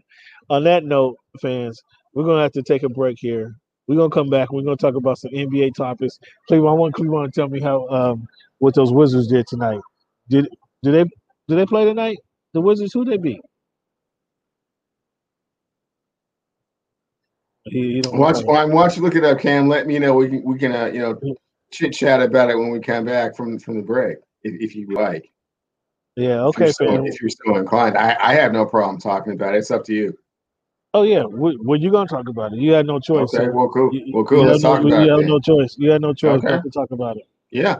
On 0.49 0.63
that 0.65 0.83
note, 0.85 1.17
fans, 1.41 1.81
we're 2.13 2.23
gonna 2.25 2.41
have 2.43 2.51
to 2.53 2.63
take 2.63 2.83
a 2.83 2.89
break 2.89 3.17
here. 3.19 3.55
We're 3.87 3.97
gonna 3.97 4.09
come 4.11 4.29
back. 4.29 4.51
We're 4.51 4.63
gonna 4.63 4.77
talk 4.77 4.95
about 4.95 5.17
some 5.17 5.31
NBA 5.31 5.75
topics. 5.75 6.19
Cleveland, 6.47 6.71
I 6.71 6.79
want 6.79 6.93
Cleveland 6.95 7.33
to 7.33 7.41
tell 7.41 7.49
me 7.49 7.59
how 7.61 7.87
um 7.89 8.27
what 8.59 8.75
those 8.75 8.93
Wizards 8.93 9.27
did 9.27 9.47
tonight. 9.47 9.81
Did 10.29 10.49
did 10.83 10.93
they 10.93 11.03
did 11.47 11.57
they 11.59 11.65
play 11.65 11.85
tonight? 11.85 12.17
The 12.53 12.61
Wizards, 12.61 12.93
who 12.93 13.05
they 13.05 13.17
beat? 13.17 13.41
He, 17.65 18.01
he 18.03 18.09
Watch, 18.11 18.43
why 18.43 18.65
don't 18.67 18.97
look 18.97 19.15
it 19.15 19.23
up, 19.23 19.39
Cam? 19.39 19.67
Let 19.67 19.85
me 19.87 19.99
know. 19.99 20.15
We 20.15 20.29
can, 20.29 20.43
we 20.43 20.57
can, 20.57 20.71
uh, 20.71 20.85
you 20.85 20.99
know, 20.99 21.19
chit 21.71 21.93
chat 21.93 22.21
about 22.21 22.49
it 22.49 22.55
when 22.57 22.71
we 22.71 22.79
come 22.79 23.05
back 23.05 23.35
from 23.35 23.59
from 23.59 23.77
the 23.77 23.83
break, 23.83 24.17
if, 24.43 24.59
if 24.61 24.75
you 24.75 24.87
like. 24.93 25.31
Yeah, 26.15 26.47
If 26.49 26.57
you're 26.57 26.67
okay, 26.67 26.71
so- 26.71 27.05
if 27.05 27.21
you're 27.21 27.29
so 27.29 27.55
inclined, 27.57 27.97
I, 27.97 28.17
I 28.19 28.33
have 28.33 28.51
no 28.51 28.65
problem 28.65 28.99
talking 28.99 29.33
about 29.33 29.53
it. 29.55 29.59
It's 29.59 29.71
up 29.71 29.83
to 29.85 29.93
you. 29.93 30.17
Oh 30.93 31.03
yeah, 31.03 31.23
what, 31.23 31.55
what 31.63 31.79
you 31.79 31.89
gonna 31.89 32.07
talk 32.07 32.27
about 32.27 32.51
it? 32.51 32.59
You 32.59 32.73
had 32.73 32.85
no 32.85 32.99
choice. 32.99 33.33
Okay, 33.33 33.45
so 33.45 33.51
well, 33.51 33.69
cool. 33.69 33.93
you- 33.93 34.11
Well, 34.13 34.25
cool. 34.25 34.41
You 34.41 34.47
Let's 34.47 34.63
no, 34.63 34.75
talk 34.75 34.81
about 34.85 35.03
it. 35.03 35.05
you 35.05 35.07
it. 35.07 35.11
had 35.11 35.19
then. 35.21 35.27
no 35.27 35.39
choice. 35.39 35.75
You 35.77 35.89
had 35.91 36.01
no 36.01 36.13
choice 36.13 36.43
Okay. 36.43 36.59
to 36.61 36.69
talk 36.69 36.91
about 36.91 37.15
it. 37.17 37.27
Yeah. 37.51 37.79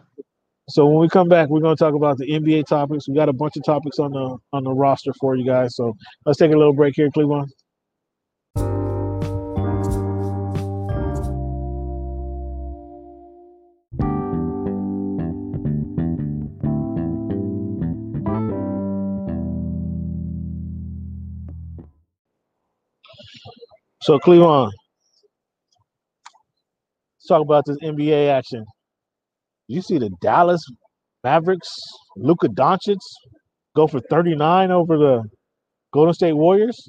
So 0.70 0.86
when 0.86 1.00
we 1.00 1.10
come 1.10 1.28
back, 1.28 1.50
we're 1.50 1.60
going 1.60 1.76
to 1.76 1.84
talk 1.84 1.96
about 1.96 2.18
the 2.18 2.26
NBA 2.28 2.66
topics. 2.68 3.10
We 3.10 3.16
got 3.16 3.28
a 3.28 3.34
bunch 3.34 3.58
of 3.58 3.64
topics 3.66 4.00
on 4.00 4.14
the 4.14 4.38
on 4.54 4.64
the 4.64 4.72
roster 4.72 5.12
for 5.20 5.36
you 5.36 5.44
guys. 5.44 5.76
So 5.76 5.98
let's 6.26 6.38
take 6.40 6.54
a 6.54 6.58
little 6.58 6.72
break 6.72 6.96
here, 6.96 7.10
Cleveland. 7.10 7.52
So 24.04 24.18
Cleveland, 24.18 24.74
let's 27.18 27.28
talk 27.28 27.42
about 27.42 27.66
this 27.66 27.78
NBA 27.84 28.30
action. 28.30 28.66
You 29.68 29.82
see 29.82 30.00
the 30.00 30.10
Dallas 30.22 30.64
Mavericks, 31.24 31.72
Luka 32.18 32.48
Doncic 32.48 32.98
go 33.76 33.86
for 33.86 34.00
39 34.10 34.72
over 34.72 34.98
the 34.98 35.24
Golden 35.94 36.16
State 36.16 36.34
Warriors. 36.34 36.84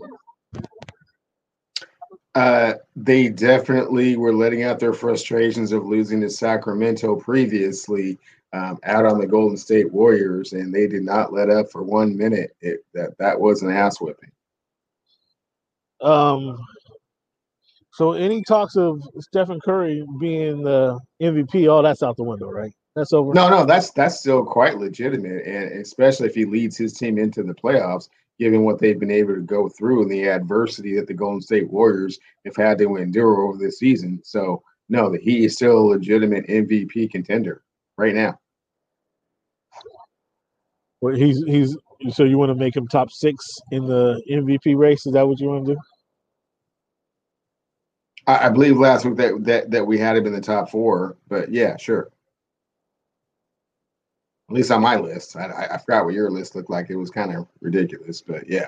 Uh, 2.34 2.74
they 2.96 3.28
definitely 3.28 4.16
were 4.16 4.32
letting 4.32 4.62
out 4.62 4.78
their 4.78 4.94
frustrations 4.94 5.70
of 5.70 5.84
losing 5.84 6.22
to 6.22 6.30
Sacramento 6.30 7.16
previously 7.16 8.18
um, 8.54 8.78
out 8.84 9.04
on 9.04 9.18
the 9.18 9.26
Golden 9.26 9.58
State 9.58 9.92
Warriors, 9.92 10.54
and 10.54 10.74
they 10.74 10.86
did 10.86 11.02
not 11.02 11.32
let 11.32 11.50
up 11.50 11.70
for 11.70 11.82
one 11.82 12.16
minute. 12.16 12.56
It, 12.62 12.84
that 12.94 13.18
that 13.18 13.38
was 13.38 13.62
an 13.62 13.70
ass 13.70 14.00
whipping. 14.00 14.30
Um, 16.00 16.58
so 17.92 18.12
any 18.12 18.42
talks 18.42 18.76
of 18.76 19.02
Stephen 19.20 19.60
Curry 19.60 20.04
being 20.18 20.62
the 20.62 20.98
MVP, 21.20 21.70
all 21.70 21.82
that's 21.82 22.02
out 22.02 22.16
the 22.16 22.24
window, 22.24 22.50
right? 22.50 22.72
That's 22.96 23.12
over. 23.12 23.34
No, 23.34 23.48
no, 23.48 23.66
that's 23.66 23.90
that's 23.90 24.18
still 24.18 24.44
quite 24.44 24.78
legitimate, 24.78 25.46
and 25.46 25.80
especially 25.80 26.26
if 26.28 26.34
he 26.34 26.44
leads 26.44 26.76
his 26.76 26.94
team 26.94 27.18
into 27.18 27.42
the 27.42 27.54
playoffs, 27.54 28.08
given 28.38 28.64
what 28.64 28.78
they've 28.78 28.98
been 28.98 29.10
able 29.10 29.34
to 29.34 29.40
go 29.40 29.68
through 29.68 30.02
and 30.02 30.10
the 30.10 30.28
adversity 30.28 30.96
that 30.96 31.06
the 31.06 31.14
Golden 31.14 31.40
State 31.40 31.70
Warriors 31.70 32.18
have 32.46 32.56
had 32.56 32.78
to 32.78 32.96
endure 32.96 33.42
over 33.42 33.58
this 33.58 33.78
season. 33.78 34.20
So, 34.24 34.62
no, 34.88 35.10
that 35.10 35.22
he 35.22 35.44
is 35.44 35.54
still 35.54 35.78
a 35.78 35.90
legitimate 35.90 36.46
MVP 36.48 37.10
contender 37.10 37.62
right 37.98 38.14
now. 38.14 38.38
Well, 41.02 41.14
he's 41.14 41.42
he's. 41.44 41.76
So 42.10 42.24
you 42.24 42.36
want 42.36 42.50
to 42.50 42.56
make 42.56 42.74
him 42.74 42.88
top 42.88 43.12
six 43.12 43.44
in 43.70 43.86
the 43.86 44.20
MVP 44.30 44.76
race? 44.76 45.06
Is 45.06 45.12
that 45.12 45.26
what 45.26 45.38
you 45.38 45.48
want 45.48 45.66
to 45.66 45.74
do? 45.74 45.80
I, 48.26 48.46
I 48.46 48.48
believe 48.50 48.76
last 48.78 49.04
week 49.04 49.16
that, 49.16 49.44
that 49.44 49.70
that 49.70 49.84
we 49.84 49.98
had 49.98 50.16
him 50.16 50.26
in 50.26 50.32
the 50.32 50.40
top 50.40 50.70
four, 50.70 51.16
but 51.28 51.50
yeah, 51.50 51.76
sure. 51.76 52.10
At 54.48 54.56
least 54.56 54.70
on 54.70 54.82
my 54.82 54.96
list, 54.96 55.34
I, 55.36 55.68
I, 55.72 55.78
forgot 55.78 56.04
what 56.04 56.12
your 56.12 56.30
list 56.30 56.54
looked 56.54 56.68
like. 56.68 56.90
It 56.90 56.96
was 56.96 57.10
kind 57.10 57.34
of 57.34 57.48
ridiculous, 57.62 58.20
but 58.20 58.46
yeah, 58.46 58.66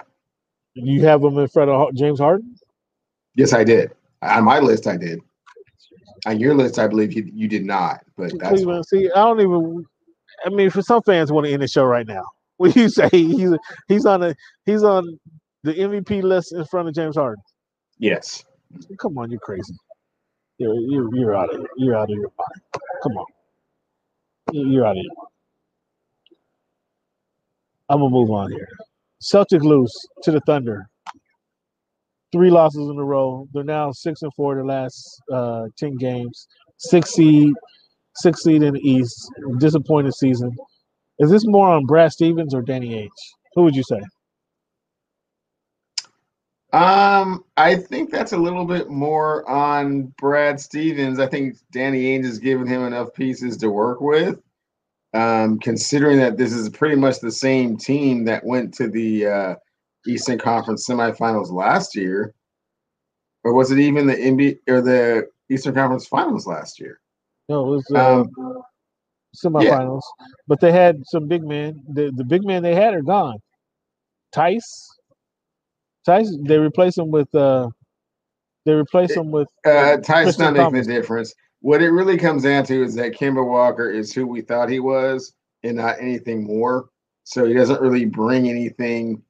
You 0.73 1.03
have 1.03 1.23
him 1.23 1.37
in 1.37 1.47
front 1.49 1.71
of 1.71 1.95
James 1.95 2.21
Harden. 2.21 2.57
yes, 3.35 3.53
I 3.53 3.65
did. 3.65 3.93
On 4.23 4.45
my 4.45 4.61
list, 4.61 4.87
I 4.87 4.97
did. 4.97 5.21
On 6.27 6.41
your 6.41 6.55
list, 6.55 6.79
I 6.79 6.87
believe 6.89 7.13
you, 7.13 7.31
you 7.31 7.49
did 7.49 7.67
not, 7.67 8.01
but 8.17 8.33
that's 8.39 8.55
Cleveland. 8.55 8.87
See, 8.87 9.11
I 9.11 9.25
don't 9.25 9.41
even. 9.41 9.85
I 10.47 10.49
mean, 10.49 10.71
for 10.71 10.81
some 10.81 11.03
fans, 11.03 11.31
want 11.31 11.47
to 11.47 11.53
end 11.53 11.63
the 11.63 11.69
show 11.69 11.85
right 11.85 12.07
now. 12.07 12.25
When 12.57 12.71
you 12.77 12.89
say 12.89 13.09
he's 13.11 13.51
he's 13.89 14.07
on 14.07 14.21
the 14.21 14.37
he's 14.65 14.85
on 14.85 15.19
the 15.65 15.75
MVP 15.75 16.23
list 16.23 16.53
in 16.53 16.65
front 16.67 16.89
of 16.89 16.95
James 16.95 17.17
Harden. 17.17 17.43
yes. 17.99 18.45
Come 19.01 19.19
on, 19.19 19.31
you're 19.31 19.41
crazy. 19.41 19.75
You're 20.59 20.75
you're, 20.81 21.17
you're 21.17 21.37
out 21.37 21.51
of 21.55 21.61
here. 21.61 21.69
You're 21.79 21.97
out 21.97 22.05
of 22.11 22.17
your 22.17 22.31
mind. 22.39 22.63
Come 23.03 23.13
on, 23.19 23.27
You- 24.53 24.69
you're 24.71 24.87
out 24.87 24.93
of 24.93 25.03
here. 25.03 25.11
I'm 27.91 27.99
gonna 28.01 28.11
move 28.11 28.31
on 28.31 28.53
here. 28.53 28.69
Celtic 29.21 29.63
lose 29.63 29.93
to 30.25 30.33
the 30.33 30.41
Thunder. 30.41 30.87
Three 32.33 32.51
losses 32.51 32.89
in 32.91 32.99
a 32.99 33.05
row. 33.05 33.49
They're 33.55 33.65
now 33.65 33.93
six 33.93 34.23
and 34.23 34.33
four 34.37 34.57
the 34.57 34.65
last 34.65 35.23
uh, 35.33 35.65
ten 35.79 35.97
games. 35.97 36.49
Six 36.79 37.13
seed, 37.13 37.53
six 38.17 38.43
seed 38.45 38.63
in 38.63 38.75
the 38.75 38.81
East. 38.81 39.31
Disappointed 39.59 40.15
season. 40.15 40.53
Is 41.21 41.31
this 41.31 41.45
more 41.47 41.69
on 41.71 41.87
Brad 41.87 42.13
Stevens 42.13 42.55
or 42.55 42.63
Danny 42.63 42.91
Ainge? 42.91 43.11
Who 43.55 43.65
would 43.65 43.77
you 43.77 43.85
say? 43.85 44.01
Um, 46.75 47.45
I 47.57 47.77
think 47.77 48.11
that's 48.11 48.33
a 48.33 48.37
little 48.37 48.65
bit 48.65 48.91
more 48.91 49.49
on 49.49 50.13
Brad 50.19 50.59
Stevens. 50.59 51.21
I 51.21 51.29
think 51.29 51.57
Danny 51.71 52.03
Ainge 52.03 52.25
has 52.25 52.41
given 52.41 52.67
him 52.67 52.83
enough 52.83 53.15
pieces 53.15 53.57
to 53.59 53.69
work 53.71 54.01
with. 54.01 54.41
Um, 55.13 55.61
considering 55.61 56.19
that 56.19 56.37
this 56.37 56.53
is 56.53 56.69
pretty 56.69 56.97
much 56.97 57.21
the 57.21 57.31
same 57.31 57.77
team 57.77 58.25
that 58.25 58.45
went 58.45 58.75
to 58.75 58.89
the 58.89 59.27
uh, 59.27 59.55
Eastern 60.09 60.39
Conference 60.39 60.89
semifinals 60.89 61.53
last 61.53 61.95
year, 61.95 62.35
or 63.45 63.55
was 63.55 63.71
it 63.71 63.79
even 63.79 64.09
the 64.09 64.17
NBA 64.17 64.59
or 64.69 64.81
the 64.81 65.29
Eastern 65.49 65.75
Conference 65.75 66.09
Finals 66.09 66.49
last 66.49 66.81
year? 66.81 66.99
No, 67.49 67.69
it 67.69 67.71
was 67.71 67.87
uh, 67.95 68.23
Um, 68.23 68.63
semifinals, 69.37 70.03
but 70.49 70.59
they 70.59 70.73
had 70.73 71.07
some 71.07 71.29
big 71.29 71.45
men. 71.45 71.81
The 71.89 72.11
the 72.17 72.25
big 72.25 72.45
men 72.45 72.65
they 72.65 72.75
had 72.75 72.95
are 72.95 73.03
gone. 73.03 73.39
Theis, 74.35 74.94
Theis, 76.07 76.31
they 76.47 76.59
replace 76.59 76.99
him 76.99 77.11
with 77.11 77.33
uh, 77.35 77.69
they 78.67 78.73
replace 78.73 79.15
him 79.15 79.31
with 79.31 79.49
Uh, 79.67 79.97
not 80.39 80.53
making 80.53 80.55
Thomas. 80.55 80.87
the 80.87 80.93
difference. 80.93 81.35
What 81.61 81.83
it 81.83 81.91
really 81.91 82.19
comes 82.19 82.43
down 82.43 82.65
to 82.65 82.83
is 82.83 82.95
that 82.97 83.13
Kemba 83.15 83.47
Walker 83.47 83.91
is 83.91 84.13
who 84.13 84.27
we 84.27 84.43
thought 84.43 84.69
he 84.69 84.81
was 84.81 85.33
and 85.63 85.77
not 85.77 85.97
anything 85.99 86.45
more. 86.45 86.89
So 87.25 87.47
he 87.47 87.55
doesn't 87.55 87.81
really 87.81 88.05
bring 88.05 88.49
anything 88.49 89.23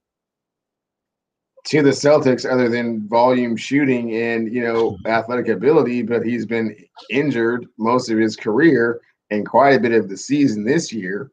to 1.67 1.81
the 1.81 1.91
Celtics 1.91 2.45
other 2.51 2.69
than 2.69 3.09
volume 3.09 3.57
shooting 3.57 4.15
and 4.17 4.53
you 4.53 4.63
know 4.65 4.97
athletic 5.07 5.49
ability. 5.49 6.03
But 6.03 6.25
he's 6.27 6.45
been 6.47 6.77
injured 7.11 7.67
most 7.79 8.11
of 8.11 8.19
his 8.19 8.37
career 8.37 9.01
and 9.31 9.47
quite 9.47 9.77
a 9.77 9.81
bit 9.81 9.93
of 9.93 10.09
the 10.09 10.17
season 10.17 10.65
this 10.65 10.93
year. 10.93 11.31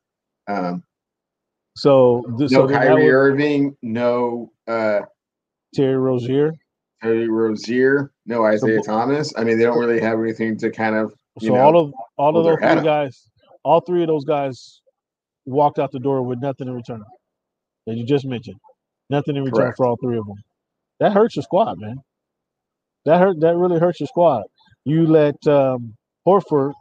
Um, 0.48 0.84
so 1.76 2.24
no 2.28 2.48
so 2.48 2.68
Kyrie 2.68 3.06
would- 3.06 3.12
Irving, 3.12 3.78
no 3.82 4.52
uh, 4.68 5.02
Terry 5.74 5.98
Rozier. 5.98 6.54
Terry 7.02 7.30
Rozier, 7.30 8.12
no 8.26 8.46
Isaiah 8.46 8.82
Thomas. 8.82 9.34
I 9.36 9.44
mean, 9.44 9.58
they 9.58 9.64
don't 9.64 9.80
really 9.80 10.00
have 10.02 10.20
anything 10.20 10.58
to 10.58 10.70
kind 10.70 10.96
of 10.96 11.14
So 11.40 11.48
know, 11.48 11.56
all 11.56 11.78
of 11.78 11.94
all 12.18 12.38
of 12.38 12.44
those 12.44 12.60
three 12.60 12.84
guys, 12.84 13.28
all 13.64 13.80
three 13.82 14.02
of 14.02 14.08
those 14.08 14.26
guys 14.26 14.82
walked 15.46 15.80
out 15.80 15.92
the 15.92 16.00
door 16.00 16.22
with 16.22 16.40
nothing 16.40 16.68
in 16.68 16.76
return. 16.76 17.04
That 17.88 17.98
you 17.98 18.06
just 18.06 18.26
mentioned, 18.26 18.58
nothing 19.10 19.36
in 19.36 19.44
return 19.44 19.62
Correct. 19.62 19.78
for 19.78 19.88
all 19.88 19.98
three 20.02 20.18
of 20.18 20.28
them. 20.28 20.38
That 21.00 21.14
hurts 21.14 21.36
your 21.36 21.44
squad, 21.44 21.80
man. 21.80 21.98
That 23.06 23.20
hurt. 23.20 23.40
That 23.40 23.56
really 23.56 23.80
hurts 23.80 24.00
your 24.00 24.08
squad. 24.08 24.44
You 24.86 25.08
let 25.08 25.36
um, 25.48 25.96
Horford, 26.28 26.74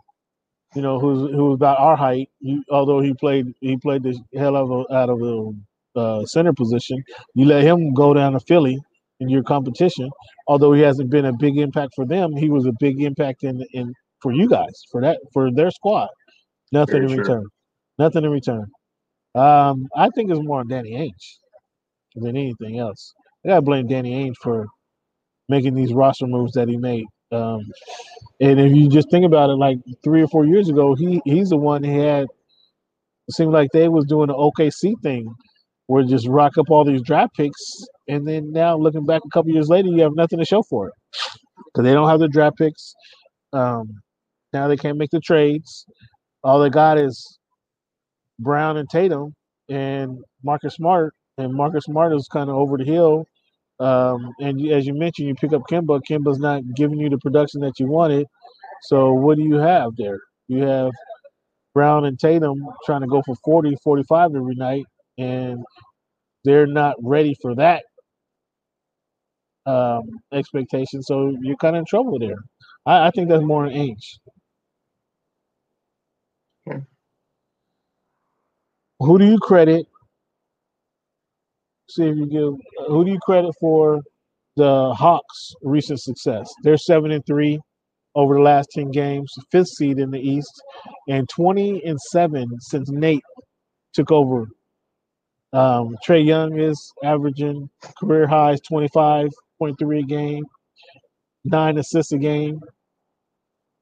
you 0.75 0.83
know, 0.83 0.99
who's 0.99 1.35
who's 1.35 1.55
about 1.55 1.79
our 1.79 1.97
height. 1.97 2.29
You, 2.41 2.63
although 2.71 3.01
he 3.01 3.15
played 3.15 3.55
he 3.61 3.79
played 3.79 4.03
the 4.03 4.21
hell 4.37 4.57
of 4.57 4.71
a, 4.71 4.95
out 4.95 5.09
of 5.09 5.21
the 5.21 5.57
uh, 5.97 6.25
center 6.25 6.53
position. 6.53 7.03
You 7.35 7.47
let 7.47 7.65
him 7.65 7.93
go 7.95 8.15
down 8.15 8.33
to 8.33 8.41
Philly 8.41 8.79
in 9.21 9.29
your 9.29 9.43
competition. 9.43 10.11
Although 10.49 10.73
he 10.73 10.83
hasn't 10.83 11.11
been 11.11 11.27
a 11.27 11.33
big 11.33 11.59
impact 11.59 11.93
for 11.95 12.07
them, 12.07 12.35
he 12.35 12.51
was 12.51 12.67
a 12.67 12.73
big 12.81 13.01
impact 13.03 13.45
in 13.45 13.65
in 13.73 13.93
for 14.23 14.33
you 14.33 14.49
guys 14.49 14.83
for 14.91 15.01
that 15.03 15.21
for 15.33 15.51
their 15.53 15.71
squad. 15.71 16.09
Nothing 16.73 17.03
Very 17.03 17.07
in 17.07 17.11
true. 17.11 17.25
return. 17.25 17.45
Nothing 17.99 18.25
in 18.25 18.31
return. 18.31 18.67
Um, 19.35 19.89
I 19.97 20.09
think 20.11 20.31
it's 20.31 20.41
more 20.43 20.61
on 20.61 20.69
Danny 20.69 20.93
Ainge 20.93 21.39
than 22.17 22.37
anything 22.37 22.79
else. 22.79 23.15
I 23.45 23.49
gotta 23.49 23.63
blame 23.63 23.87
Danny 23.87 24.13
Ainge 24.25 24.37
for 24.43 24.67
making 25.49 25.75
these 25.75 25.93
roster 25.93 26.27
moves 26.27 26.53
that 26.55 26.69
he 26.69 26.77
made. 26.77 27.07
Um, 27.33 27.61
and 28.41 28.59
if 28.61 28.73
you 28.75 28.89
just 28.89 29.11
think 29.11 29.25
about 29.25 29.51
it, 29.51 29.55
like 29.55 29.79
three 30.03 30.23
or 30.23 30.29
four 30.29 30.47
years 30.47 30.69
ago, 30.69 30.95
he 30.95 31.21
he's 31.25 31.51
the 31.51 31.57
one 31.57 31.85
who 31.85 32.01
had. 32.01 32.27
It 33.29 33.35
seemed 33.35 33.53
like 33.53 33.71
they 33.73 33.89
was 33.89 34.07
doing 34.07 34.27
the 34.27 34.35
OKC 34.35 35.01
thing, 35.03 35.33
where 35.91 36.05
just 36.05 36.29
rock 36.29 36.57
up 36.57 36.71
all 36.71 36.85
these 36.85 37.03
draft 37.03 37.35
picks, 37.35 37.61
and 38.07 38.25
then 38.27 38.53
now 38.53 38.77
looking 38.77 39.05
back 39.05 39.23
a 39.27 39.29
couple 39.31 39.51
years 39.51 39.69
later, 39.69 39.89
you 39.89 40.01
have 40.03 40.15
nothing 40.15 40.39
to 40.39 40.45
show 40.45 40.63
for 40.63 40.87
it 40.87 40.95
because 41.67 41.85
they 41.85 41.93
don't 41.93 42.09
have 42.09 42.21
the 42.21 42.29
draft 42.29 42.57
picks. 42.59 42.95
Um, 43.53 44.01
now 44.53 44.69
they 44.69 44.77
can't 44.77 44.99
make 44.99 45.11
the 45.11 45.19
trades. 45.19 45.85
All 46.45 46.61
they 46.61 46.71
got 46.71 46.97
is 46.97 47.41
Brown 48.39 48.77
and 48.77 48.89
Tatum 48.89 49.35
and 49.69 50.19
Marcus 50.45 50.77
Smart, 50.77 51.13
and 51.39 51.53
Marcus 51.53 51.87
Smart 51.87 52.15
is 52.15 52.29
kind 52.33 52.49
of 52.49 52.55
over 52.55 52.79
the 52.79 52.85
hill. 52.85 53.25
Um, 53.81 54.31
and 54.39 54.65
as 54.71 54.87
you 54.87 54.95
mentioned, 54.95 55.27
you 55.27 55.35
pick 55.35 55.53
up 55.53 55.63
Kemba. 55.69 56.03
Kemba's 56.09 56.39
not 56.39 56.63
giving 56.77 57.01
you 57.01 57.11
the 57.11 57.19
production 57.19 57.63
that 57.63 57.81
you 57.81 57.89
wanted. 57.89 58.29
So 58.83 59.13
what 59.13 59.39
do 59.39 59.43
you 59.43 59.57
have 59.57 59.91
there? 59.97 60.21
You 60.47 60.63
have 60.63 60.93
Brown 61.75 62.05
and 62.05 62.17
Tatum 62.17 62.65
trying 62.87 63.01
to 63.01 63.09
go 63.09 63.23
for 63.27 63.35
40, 63.45 63.75
45 63.83 64.37
every 64.37 64.55
night, 64.55 64.85
and 65.21 65.65
they're 66.45 66.67
not 66.67 66.97
ready 67.03 67.35
for 67.43 67.55
that 67.57 67.85
um, 69.67 70.03
expectation. 70.33 71.03
So 71.03 71.37
you're 71.43 71.57
kind 71.57 71.77
of 71.77 71.81
in 71.81 71.87
trouble 71.87 72.19
there. 72.19 72.39
I, 72.87 73.09
I 73.09 73.11
think 73.11 73.29
that's 73.29 73.45
more 73.45 73.67
an 73.67 73.73
Ainge. 73.73 74.19
Okay. 76.69 76.81
Who 79.01 79.19
do 79.19 79.27
you 79.27 79.39
credit? 79.39 79.87
See 81.91 82.05
if 82.05 82.17
you 82.17 82.27
give. 82.27 82.55
Who 82.89 83.05
do 83.05 83.11
you 83.11 83.19
credit 83.25 83.53
for 83.61 84.01
the 84.57 84.95
Hawks' 84.95 85.55
recent 85.63 86.01
success? 86.01 86.49
They're 86.63 86.77
seven 86.77 87.11
and 87.11 87.25
three 87.27 87.59
over 88.15 88.35
the 88.35 88.43
last 88.43 88.69
ten 88.73 88.91
games, 88.91 89.33
fifth 89.51 89.69
seed 89.69 89.99
in 89.99 90.11
the 90.11 90.21
East, 90.21 90.53
and 91.09 91.29
twenty 91.29 91.83
and 91.85 92.01
seven 92.01 92.47
since 92.61 92.91
Nate 92.91 93.23
took 93.95 94.13
over. 94.13 94.47
Um, 95.53 95.97
Trae 96.07 96.25
Young 96.25 96.59
is 96.59 96.93
averaging 97.05 97.69
career 97.99 98.27
highs 98.27 98.61
twenty 98.61 98.89
five 98.89 99.31
point 99.59 99.79
three 99.79 100.01
a 100.01 100.03
game, 100.03 100.45
nine 101.45 101.79
assists 101.79 102.13
a 102.13 102.19
game. 102.19 102.61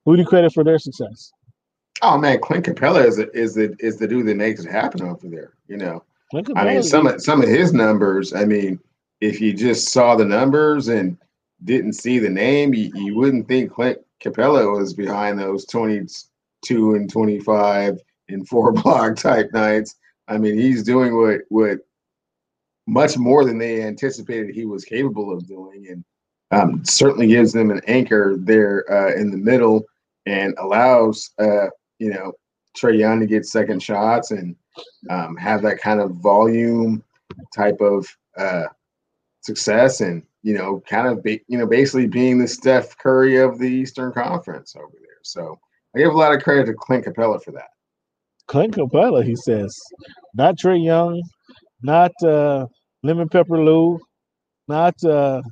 Who 0.05 0.17
do 0.17 0.23
you 0.23 0.29
credit 0.29 0.53
for 0.55 0.65
their 0.65 0.79
success? 0.79 1.31
Oh 2.01 2.17
man, 2.17 2.41
Clint 2.41 2.65
Capela 2.65 3.05
is 3.05 3.17
the, 3.17 3.31
is 3.37 3.55
the 3.55 3.75
is 3.81 3.99
the 3.99 4.07
dude 4.07 4.27
that 4.27 4.37
makes 4.37 4.65
it 4.65 4.71
happen 4.71 5.03
over 5.03 5.29
there. 5.29 5.53
You 5.67 5.77
know, 5.77 6.05
I 6.57 6.65
mean, 6.65 6.83
some 6.83 7.07
of 7.07 7.21
some 7.21 7.43
of 7.43 7.49
his 7.49 7.73
numbers. 7.73 8.33
I 8.33 8.45
mean, 8.45 8.79
if 9.21 9.41
you 9.41 9.53
just 9.53 9.89
saw 9.89 10.15
the 10.15 10.25
numbers 10.25 10.89
and 10.89 11.19
didn't 11.65 11.95
see 11.95 12.19
the 12.19 12.31
name, 12.31 12.73
you, 12.73 12.91
you 12.95 13.17
wouldn't 13.17 13.49
think 13.49 13.73
Clint 13.73 13.99
Capela 14.23 14.79
was 14.79 14.95
behind 14.95 15.39
those 15.39 15.67
twenty 15.67 16.07
two 16.65 16.95
and 16.95 17.11
twenty 17.11 17.41
five 17.41 17.99
and 18.29 18.47
four 18.49 18.73
block 18.83 19.17
type 19.17 19.51
nights. 19.53 19.97
I 20.29 20.39
mean, 20.39 20.59
he's 20.59 20.83
doing 20.83 21.17
what 21.17 21.41
what 21.49 21.79
much 22.87 23.19
more 23.19 23.45
than 23.45 23.59
they 23.59 23.83
anticipated 23.83 24.55
he 24.55 24.65
was 24.65 24.85
capable 24.85 25.33
of 25.33 25.47
doing, 25.47 25.89
and 25.89 26.05
um, 26.51 26.85
certainly 26.85 27.27
gives 27.27 27.53
them 27.53 27.71
an 27.71 27.81
anchor 27.87 28.37
there 28.39 28.91
uh, 28.91 29.15
in 29.15 29.31
the 29.31 29.37
middle 29.37 29.85
and 30.27 30.55
allows 30.59 31.31
uh, 31.39 31.67
you 31.99 32.11
know 32.11 32.33
Trae 32.77 32.99
Young 32.99 33.21
to 33.21 33.27
get 33.27 33.47
second 33.47 33.83
shots 33.83 34.31
and 34.31 34.55
um, 35.11 35.37
have 35.37 35.63
that 35.63 35.81
kind 35.81 36.01
of 36.01 36.13
volume 36.13 37.03
type 37.55 37.81
of 37.81 38.07
uh, 38.37 38.67
success 39.41 40.01
and 40.01 40.23
you 40.43 40.57
know 40.57 40.83
kind 40.89 41.09
of 41.09 41.23
be, 41.23 41.41
you 41.49 41.59
know 41.59 41.67
basically 41.67 42.07
being 42.07 42.39
the 42.39 42.49
Steph 42.49 42.97
Curry 42.99 43.37
of 43.37 43.59
the 43.59 43.69
Eastern 43.69 44.13
Conference 44.13 44.77
over 44.77 44.93
there. 44.93 45.09
So 45.23 45.59
I 45.95 45.99
give 45.99 46.13
a 46.13 46.17
lot 46.17 46.35
of 46.35 46.43
credit 46.43 46.67
to 46.67 46.75
Clint 46.75 47.05
Capela 47.05 47.43
for 47.43 47.53
that. 47.53 47.71
Clint 48.49 48.75
Capela, 48.75 49.25
he 49.25 49.37
says, 49.37 49.79
not 50.35 50.57
Trae 50.57 50.83
Young, 50.83 51.23
not 51.83 52.13
uh, 52.25 52.67
Lemon 53.03 53.29
Pepper 53.29 53.63
Lou, 53.63 54.01
not 54.67 54.95
uh, 55.05 55.43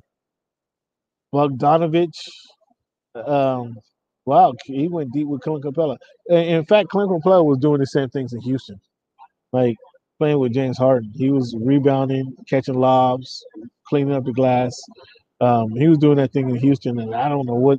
Bogdanovich. 1.34 2.18
Um, 3.14 3.76
wow, 4.24 4.54
he 4.64 4.88
went 4.88 5.12
deep 5.12 5.26
with 5.26 5.42
Clint 5.42 5.64
Capela. 5.64 5.96
In 6.28 6.64
fact, 6.64 6.88
Clint 6.88 7.10
Capela 7.10 7.44
was 7.44 7.58
doing 7.58 7.80
the 7.80 7.86
same 7.86 8.08
things 8.08 8.32
in 8.32 8.40
Houston, 8.40 8.80
like 9.52 9.76
playing 10.18 10.38
with 10.38 10.54
James 10.54 10.78
Harden. 10.78 11.12
He 11.14 11.30
was 11.30 11.54
rebounding, 11.60 12.34
catching 12.48 12.74
lobs, 12.74 13.44
cleaning 13.88 14.14
up 14.14 14.24
the 14.24 14.32
glass. 14.32 14.74
Um, 15.40 15.70
he 15.70 15.86
was 15.86 15.98
doing 15.98 16.16
that 16.16 16.32
thing 16.32 16.48
in 16.48 16.56
Houston, 16.56 16.98
and 16.98 17.14
I 17.14 17.28
don't 17.28 17.46
know 17.46 17.54
what 17.54 17.78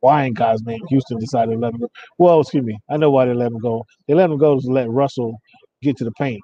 why 0.00 0.24
in 0.24 0.34
God's 0.34 0.62
name 0.64 0.80
Houston 0.88 1.18
decided 1.18 1.52
to 1.52 1.58
let 1.58 1.74
him 1.74 1.80
go. 1.80 1.88
Well, 2.18 2.40
excuse 2.40 2.64
me, 2.64 2.78
I 2.90 2.96
know 2.96 3.10
why 3.10 3.26
they 3.26 3.34
let 3.34 3.52
him 3.52 3.58
go. 3.58 3.84
They 4.06 4.14
let 4.14 4.30
him 4.30 4.38
go 4.38 4.58
to 4.60 4.66
let 4.68 4.90
Russell 4.90 5.36
get 5.82 5.96
to 5.98 6.04
the 6.04 6.12
paint, 6.12 6.40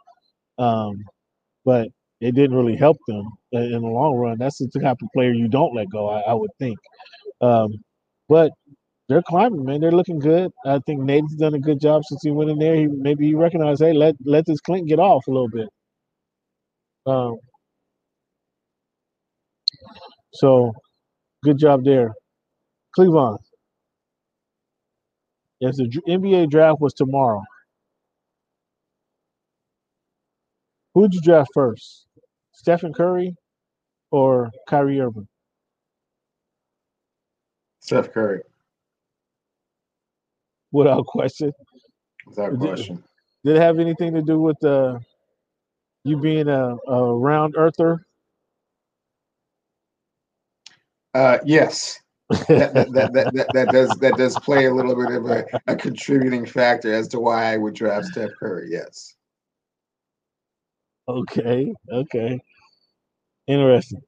um, 0.59 0.93
but 1.65 1.89
it 2.21 2.35
didn't 2.35 2.57
really 2.57 2.77
help 2.77 2.97
them 3.09 3.25
in 3.53 3.73
the 3.73 3.79
long 3.81 4.15
run. 4.17 4.39
That's 4.39 4.59
the 4.59 4.69
type 4.81 4.99
of 5.03 5.09
player 5.15 5.33
you 5.33 5.49
don't 5.49 5.75
let 5.75 5.89
go, 5.91 6.09
I, 6.09 6.21
I 6.21 6.35
would 6.35 6.51
think. 6.59 6.79
Um, 7.41 7.71
but 8.29 8.53
they're 9.09 9.23
climbing, 9.23 9.65
man. 9.65 9.81
They're 9.81 9.93
looking 9.93 10.19
good. 10.19 10.51
I 10.67 10.81
think 10.87 11.03
Nate's 11.03 11.35
done 11.37 11.55
a 11.55 11.61
good 11.61 11.81
job 11.81 12.03
since 12.07 12.23
he 12.23 12.31
went 12.31 12.51
in 12.51 12.59
there. 12.59 12.77
He 12.77 12.87
maybe 12.87 13.27
he 13.27 13.35
recognized, 13.35 13.83
hey, 13.83 13.93
let 13.93 14.17
let 14.25 14.47
this 14.47 14.61
Clint 14.61 14.89
get 14.89 14.99
off 14.99 15.27
a 15.29 15.31
little 15.31 15.51
bit. 15.51 15.69
Um, 17.07 17.37
so 20.35 20.73
good 21.45 21.59
job 21.59 21.85
there, 21.85 22.13
Cleveland. 22.95 23.39
Yes, 25.61 25.77
the 25.77 25.89
NBA 26.09 26.51
draft 26.51 26.81
was 26.81 26.93
tomorrow. 26.95 27.43
Who 30.95 31.01
would 31.03 31.15
you 31.15 31.21
draft 31.21 31.51
first, 31.55 32.07
Stephen 32.53 32.93
Curry 32.93 33.35
or 34.11 34.51
Kyrie 34.69 35.01
Irving? 35.01 35.27
Steph 37.81 38.13
Curry, 38.13 38.41
Without 40.73 41.07
question. 41.07 41.53
without 42.27 42.51
Did- 42.53 42.59
question. 42.61 43.03
Did 43.45 43.57
it 43.57 43.61
have 43.61 43.79
anything 43.79 44.15
to 44.15 44.23
do 44.23 44.41
with 44.41 44.63
uh, 44.65 44.99
you 46.05 46.17
being 46.17 46.49
a, 46.49 46.77
a 46.89 47.15
round 47.15 47.55
earther? 47.59 48.07
Uh, 51.13 51.39
yes, 51.45 52.01
that, 52.31 52.73
that, 52.93 53.13
that, 53.13 53.47
that, 53.53 53.69
does 53.71 53.91
that 54.01 54.17
does 54.17 54.39
play 54.39 54.67
a 54.67 54.75
little 54.75 54.97
bit 54.97 55.15
of 55.15 55.27
a, 55.27 55.45
a 55.67 55.77
contributing 55.77 56.47
factor 56.47 56.93
as 56.93 57.07
to 57.09 57.21
why 57.21 57.53
I 57.53 57.57
would 57.59 57.75
draft 57.75 58.07
Steph 58.07 58.31
Curry. 58.39 58.69
Yes. 58.71 59.15
Okay. 61.07 61.73
Okay. 61.93 62.41
Interesting. 63.47 64.03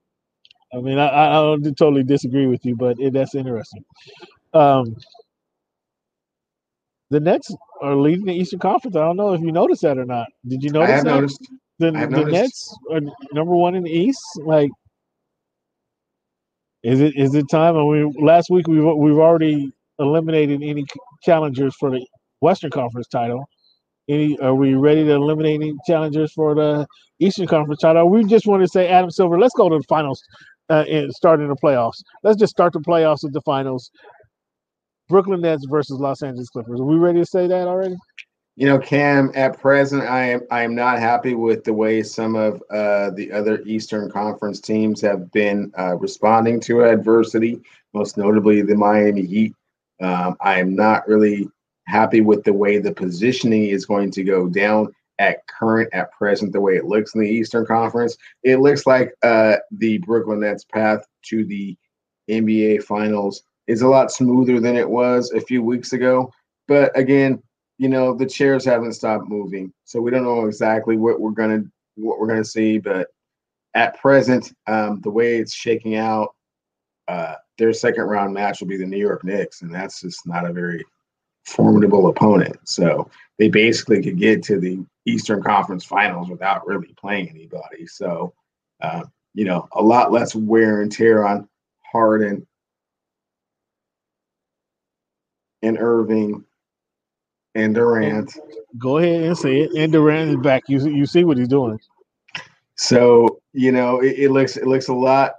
I 0.73 0.79
mean, 0.79 0.99
I, 0.99 1.09
I 1.09 1.33
don't 1.33 1.63
totally 1.77 2.03
disagree 2.03 2.47
with 2.47 2.65
you, 2.65 2.75
but 2.75 2.99
it, 2.99 3.13
that's 3.13 3.35
interesting. 3.35 3.85
Um, 4.55 4.97
the 7.11 7.21
Nets 7.21 7.55
are 7.83 7.95
leading 7.95 8.25
the 8.25 8.33
Eastern 8.33 8.59
Conference. 8.59 8.97
I 8.97 9.01
don't 9.01 9.17
know 9.17 9.35
if 9.35 9.41
you 9.41 9.53
noticed 9.53 9.83
that 9.83 9.99
or 9.99 10.05
not. 10.05 10.27
Did 10.47 10.63
you 10.63 10.71
notice 10.71 10.91
I 10.91 10.93
have 10.95 11.05
that? 11.05 11.15
noticed. 11.15 11.49
the, 11.79 11.91
the 11.93 12.07
noticed. 12.07 12.33
Nets 12.33 12.79
are 12.91 13.01
number 13.33 13.55
one 13.55 13.75
in 13.75 13.85
the 13.85 13.91
East. 13.91 14.23
Like, 14.45 14.71
is 16.87 17.01
it 17.01 17.17
is 17.17 17.35
it 17.35 17.47
time? 17.51 17.77
I 17.77 17.81
mean, 17.83 18.15
last 18.21 18.49
week 18.49 18.69
we've 18.69 18.85
we've 18.85 19.19
already 19.19 19.73
eliminated 19.99 20.63
any 20.63 20.85
challengers 21.25 21.75
for 21.81 21.91
the 21.91 22.07
Western 22.41 22.71
Conference 22.71 23.09
title. 23.09 23.45
Any 24.09 24.39
are 24.39 24.55
we 24.55 24.75
ready 24.75 25.03
to 25.05 25.11
eliminate 25.11 25.61
any 25.61 25.75
challengers 25.87 26.33
for 26.33 26.55
the 26.55 26.87
Eastern 27.19 27.49
Conference 27.49 27.81
title? 27.81 28.09
We 28.09 28.25
just 28.25 28.47
want 28.47 28.63
to 28.63 28.69
say, 28.69 28.89
Adam 28.89 29.11
Silver, 29.11 29.37
let's 29.37 29.55
go 29.57 29.69
to 29.69 29.79
the 29.79 29.85
finals 29.89 30.23
uh, 30.71 30.85
and 30.89 31.13
start 31.13 31.41
in 31.41 31.49
the 31.49 31.57
playoffs. 31.57 32.03
Let's 32.23 32.39
just 32.39 32.53
start 32.53 32.73
the 32.73 32.81
playoffs 32.81 33.25
with 33.25 33.33
the 33.33 33.43
finals. 33.43 33.91
Brooklyn 35.09 35.41
Nets 35.41 35.67
versus 35.69 35.99
Los 36.01 36.23
Angeles 36.23 36.49
Clippers. 36.51 36.81
Are 36.81 36.85
we 36.85 36.97
ready 36.97 37.21
to 37.21 37.27
say 37.27 37.49
that 37.49 37.67
already? 37.67 37.97
You 38.59 38.67
know, 38.67 38.79
Cam, 38.79 39.31
at 39.35 39.61
present, 39.61 40.05
I 40.05 40.31
am 40.31 40.41
I 40.51 40.63
am 40.63 40.75
not 40.75 40.99
happy 40.99 41.35
with 41.35 41.63
the 41.63 41.75
way 41.75 42.03
some 42.03 42.35
of 42.37 42.63
uh, 42.71 43.11
the 43.11 43.31
other 43.31 43.61
Eastern 43.67 44.11
Conference 44.11 44.61
teams 44.61 45.03
have 45.03 45.31
been 45.31 45.71
uh, 45.79 45.97
responding 45.97 46.59
to 46.61 46.85
adversity. 46.85 47.61
Most 47.93 48.17
notably, 48.17 48.63
the 48.63 48.75
Miami 48.75 49.27
Heat. 49.27 49.55
Um, 50.01 50.37
I 50.41 50.59
am 50.59 50.75
not 50.75 51.07
really 51.07 51.51
happy 51.87 52.23
with 52.23 52.45
the 52.45 52.53
way 52.53 52.79
the 52.79 52.93
positioning 52.93 53.67
is 53.67 53.85
going 53.85 54.11
to 54.13 54.25
go 54.25 54.49
down 54.49 54.91
at 55.19 55.47
current, 55.49 55.91
at 55.93 56.11
present, 56.13 56.53
the 56.53 56.61
way 56.61 56.77
it 56.77 56.87
looks 56.87 57.15
in 57.15 57.21
the 57.21 57.29
Eastern 57.29 57.67
Conference. 57.67 58.17
It 58.43 58.57
looks 58.57 58.87
like 58.87 59.13
uh, 59.23 59.57
the 59.71 59.99
Brooklyn 59.99 60.41
Nets 60.41 60.65
path 60.65 61.07
to 61.27 61.45
the 61.45 61.77
NBA 62.31 62.85
Finals 62.85 63.43
is 63.67 63.83
a 63.83 63.89
lot 63.89 64.11
smoother 64.11 64.61
than 64.61 64.77
it 64.77 64.89
was 64.89 65.31
a 65.33 65.41
few 65.43 65.63
weeks 65.63 65.93
ago. 65.93 66.33
But 66.69 66.97
again, 66.99 67.43
you 67.79 67.89
know 67.89 68.15
the 68.15 68.27
chairs 68.27 68.65
haven't 68.65 68.95
stopped 68.95 69.29
moving. 69.29 69.73
So 69.85 70.01
we 70.01 70.11
don't 70.11 70.25
know 70.25 70.47
exactly 70.47 70.97
what 70.97 71.21
we're 71.21 71.31
gonna 71.31 71.63
what 71.97 72.19
we're 72.19 72.29
gonna 72.29 72.45
see 72.45 72.79
but 72.79 73.09
at 73.75 73.99
present 73.99 74.53
um, 74.67 75.01
the 75.03 75.11
way 75.11 75.37
it's 75.39 75.55
shaking 75.55 75.97
out 75.97 76.35
uh, 77.09 77.35
their 77.59 77.73
second 77.73 78.05
round 78.05 78.35
match 78.35 78.61
will 78.61 78.69
be 78.69 78.77
the 78.77 78.85
new 78.85 78.99
york 78.99 79.25
knicks 79.25 79.63
and 79.63 79.73
that's 79.73 80.01
just 80.01 80.27
not 80.27 80.45
a 80.45 80.53
very 80.53 80.85
formidable 81.47 82.09
opponent. 82.09 82.57
So 82.65 83.09
they 83.39 83.49
basically 83.49 84.03
could 84.03 84.19
get 84.19 84.43
to 84.45 84.59
the 84.59 84.85
eastern 85.07 85.43
conference 85.43 85.85
finals 85.85 86.29
without 86.29 86.67
really 86.67 86.93
playing 86.99 87.31
anybody. 87.31 87.87
So 87.87 88.35
uh, 88.83 89.05
you 89.35 89.45
know 89.45 89.69
a 89.73 89.83
lot 89.83 90.13
less 90.13 90.35
wear 90.35 90.83
and 90.83 90.91
tear 90.91 91.27
on 91.27 91.49
harden 91.91 92.47
and 95.63 95.79
irving 95.79 96.45
and 97.57 97.75
Durant. 97.75 98.33
Go 98.79 98.99
ahead 98.99 99.23
and 99.23 99.37
say 99.37 99.61
it. 99.61 99.71
And 99.77 99.93
Durant 99.93 100.31
is 100.31 100.37
back. 100.37 100.65
You 100.69 100.87
you 100.89 101.07
see 101.07 101.25
what 101.25 101.39
he's 101.39 101.49
doing. 101.49 101.79
So 102.77 103.41
you 103.53 103.73
know 103.73 104.01
it, 104.01 104.19
it 104.19 104.31
looks 104.31 104.57
it 104.57 104.67
looks 104.67 104.89
a 104.89 104.95
lot 104.95 105.33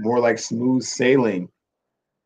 more 0.00 0.20
like 0.20 0.38
smooth 0.38 0.82
sailing 0.82 1.48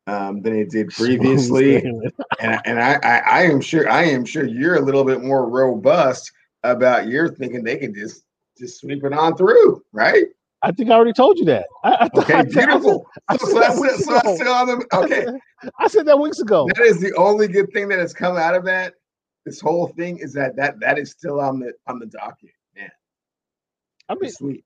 um, 0.06 0.42
than 0.42 0.54
it 0.56 0.70
did 0.70 0.90
previously, 0.90 1.76
and 2.40 2.60
and 2.64 2.80
I, 2.80 2.98
I 3.02 3.18
I 3.18 3.42
am 3.44 3.60
sure 3.60 3.90
I 3.90 4.04
am 4.04 4.24
sure 4.24 4.44
you're 4.44 4.76
a 4.76 4.80
little 4.82 5.04
bit 5.04 5.22
more 5.22 5.48
robust 5.48 6.30
about 6.62 7.08
your 7.08 7.28
thinking 7.34 7.64
they 7.64 7.78
can 7.78 7.94
just 7.94 8.24
just 8.58 8.80
sweep 8.80 9.04
it 9.04 9.12
on 9.12 9.36
through, 9.36 9.82
right? 9.92 10.26
I 10.62 10.72
think 10.72 10.90
I 10.90 10.94
already 10.94 11.12
told 11.12 11.38
you 11.38 11.44
that. 11.46 11.66
I, 11.84 11.90
I, 12.14 12.18
Okay, 12.20 12.34
I, 12.34 12.42
beautiful. 12.42 13.06
I 13.28 13.36
So, 13.36 13.46
said 13.46 13.52
so 13.52 13.60
that 13.60 13.82
that's, 13.82 14.04
so 14.04 14.12
that's 14.14 14.40
ago. 14.40 14.52
on 14.54 14.66
the 14.66 14.86
okay. 14.94 15.26
I 15.78 15.88
said 15.88 16.06
that 16.06 16.18
weeks 16.18 16.40
ago. 16.40 16.66
That 16.74 16.84
is 16.84 17.00
the 17.00 17.12
only 17.16 17.48
good 17.48 17.70
thing 17.72 17.88
that 17.88 17.98
has 17.98 18.14
come 18.14 18.36
out 18.36 18.54
of 18.54 18.64
that. 18.64 18.94
This 19.44 19.60
whole 19.60 19.88
thing 19.88 20.18
is 20.18 20.32
that 20.34 20.56
that 20.56 20.80
that 20.80 20.98
is 20.98 21.10
still 21.10 21.40
on 21.40 21.60
the 21.60 21.72
on 21.86 21.98
the 21.98 22.06
docket, 22.06 22.50
man. 22.76 22.90
I 24.08 24.14
mean, 24.14 24.30
Sweet, 24.30 24.64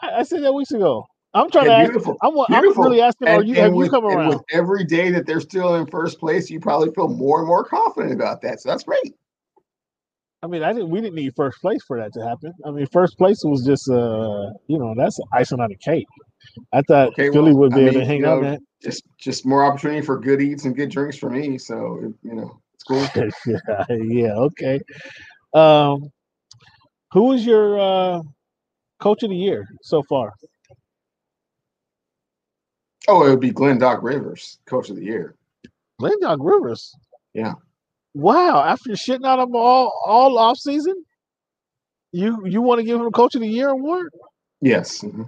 I, 0.00 0.20
I 0.20 0.22
said 0.22 0.42
that 0.42 0.52
weeks 0.52 0.72
ago. 0.72 1.06
I'm 1.34 1.50
trying 1.50 1.66
to 1.66 1.72
Okay, 1.72 1.98
ask. 1.98 2.06
I'm, 2.22 2.38
I'm 2.38 2.80
really 2.82 3.00
asking, 3.00 3.28
are 3.28 3.42
you 3.42 3.54
and 3.56 3.64
have 3.64 3.74
you 3.74 3.88
come 3.90 4.04
around? 4.04 4.28
with 4.28 4.42
every 4.52 4.84
day 4.84 5.10
that 5.10 5.26
they're 5.26 5.40
still 5.40 5.76
in 5.76 5.86
first 5.86 6.18
place, 6.20 6.50
you 6.50 6.60
probably 6.60 6.90
feel 6.92 7.08
more 7.08 7.38
and 7.38 7.48
more 7.48 7.64
confident 7.64 8.12
about 8.12 8.42
that. 8.42 8.60
So 8.60 8.68
that's 8.68 8.84
great. 8.84 9.14
I 10.42 10.48
mean, 10.48 10.62
I 10.62 10.72
didn't. 10.72 10.90
We 10.90 11.00
didn't 11.00 11.14
need 11.14 11.32
first 11.36 11.60
place 11.60 11.82
for 11.86 11.98
that 12.00 12.12
to 12.14 12.20
happen. 12.20 12.52
I 12.66 12.70
mean, 12.70 12.86
first 12.92 13.16
place 13.16 13.42
was 13.44 13.64
just, 13.64 13.88
uh, 13.88 14.50
you 14.66 14.78
know, 14.78 14.94
that's 14.96 15.18
icing 15.32 15.60
on 15.60 15.68
the 15.68 15.76
cake. 15.76 16.06
I 16.72 16.82
thought 16.82 17.12
Okay, 17.12 17.30
Philly 17.30 17.52
well, 17.52 17.60
would 17.60 17.74
be 17.74 17.82
I 17.82 17.84
able 17.84 18.00
to 18.00 18.06
hang 18.06 18.18
you 18.18 18.26
on 18.26 18.40
know, 18.40 18.42
that. 18.42 18.60
Just 18.82 19.04
just 19.18 19.46
more 19.46 19.64
opportunity 19.64 20.02
for 20.02 20.18
good 20.18 20.42
eats 20.42 20.64
and 20.64 20.74
good 20.76 20.90
drinks 20.90 21.16
for 21.16 21.30
me. 21.30 21.58
So 21.58 22.12
you 22.22 22.34
know, 22.34 22.61
it's 22.98 23.36
cool. 23.44 23.56
yeah, 23.90 24.32
okay. 24.34 24.80
Um, 25.54 26.10
who 27.12 27.32
is 27.32 27.44
your 27.44 27.78
uh, 27.78 28.22
coach 29.00 29.22
of 29.22 29.30
the 29.30 29.36
year 29.36 29.66
so 29.82 30.02
far? 30.02 30.32
Oh, 33.08 33.26
it 33.26 33.30
would 33.30 33.40
be 33.40 33.50
Glenn 33.50 33.78
Doc 33.78 34.02
Rivers, 34.02 34.58
coach 34.66 34.88
of 34.88 34.96
the 34.96 35.04
year. 35.04 35.34
Glenn 35.98 36.18
Doc 36.20 36.38
Rivers. 36.40 36.94
Yeah. 37.34 37.54
Wow. 38.14 38.62
After 38.64 38.90
shitting 38.92 39.24
on 39.24 39.40
him 39.40 39.54
all 39.54 39.92
all 40.04 40.38
off 40.38 40.58
season, 40.58 40.94
you 42.12 42.46
you 42.46 42.62
want 42.62 42.78
to 42.78 42.84
give 42.84 43.00
him 43.00 43.06
a 43.06 43.10
coach 43.10 43.34
of 43.34 43.40
the 43.40 43.48
year 43.48 43.68
award? 43.70 44.10
Yes, 44.60 45.00
mhm. 45.00 45.26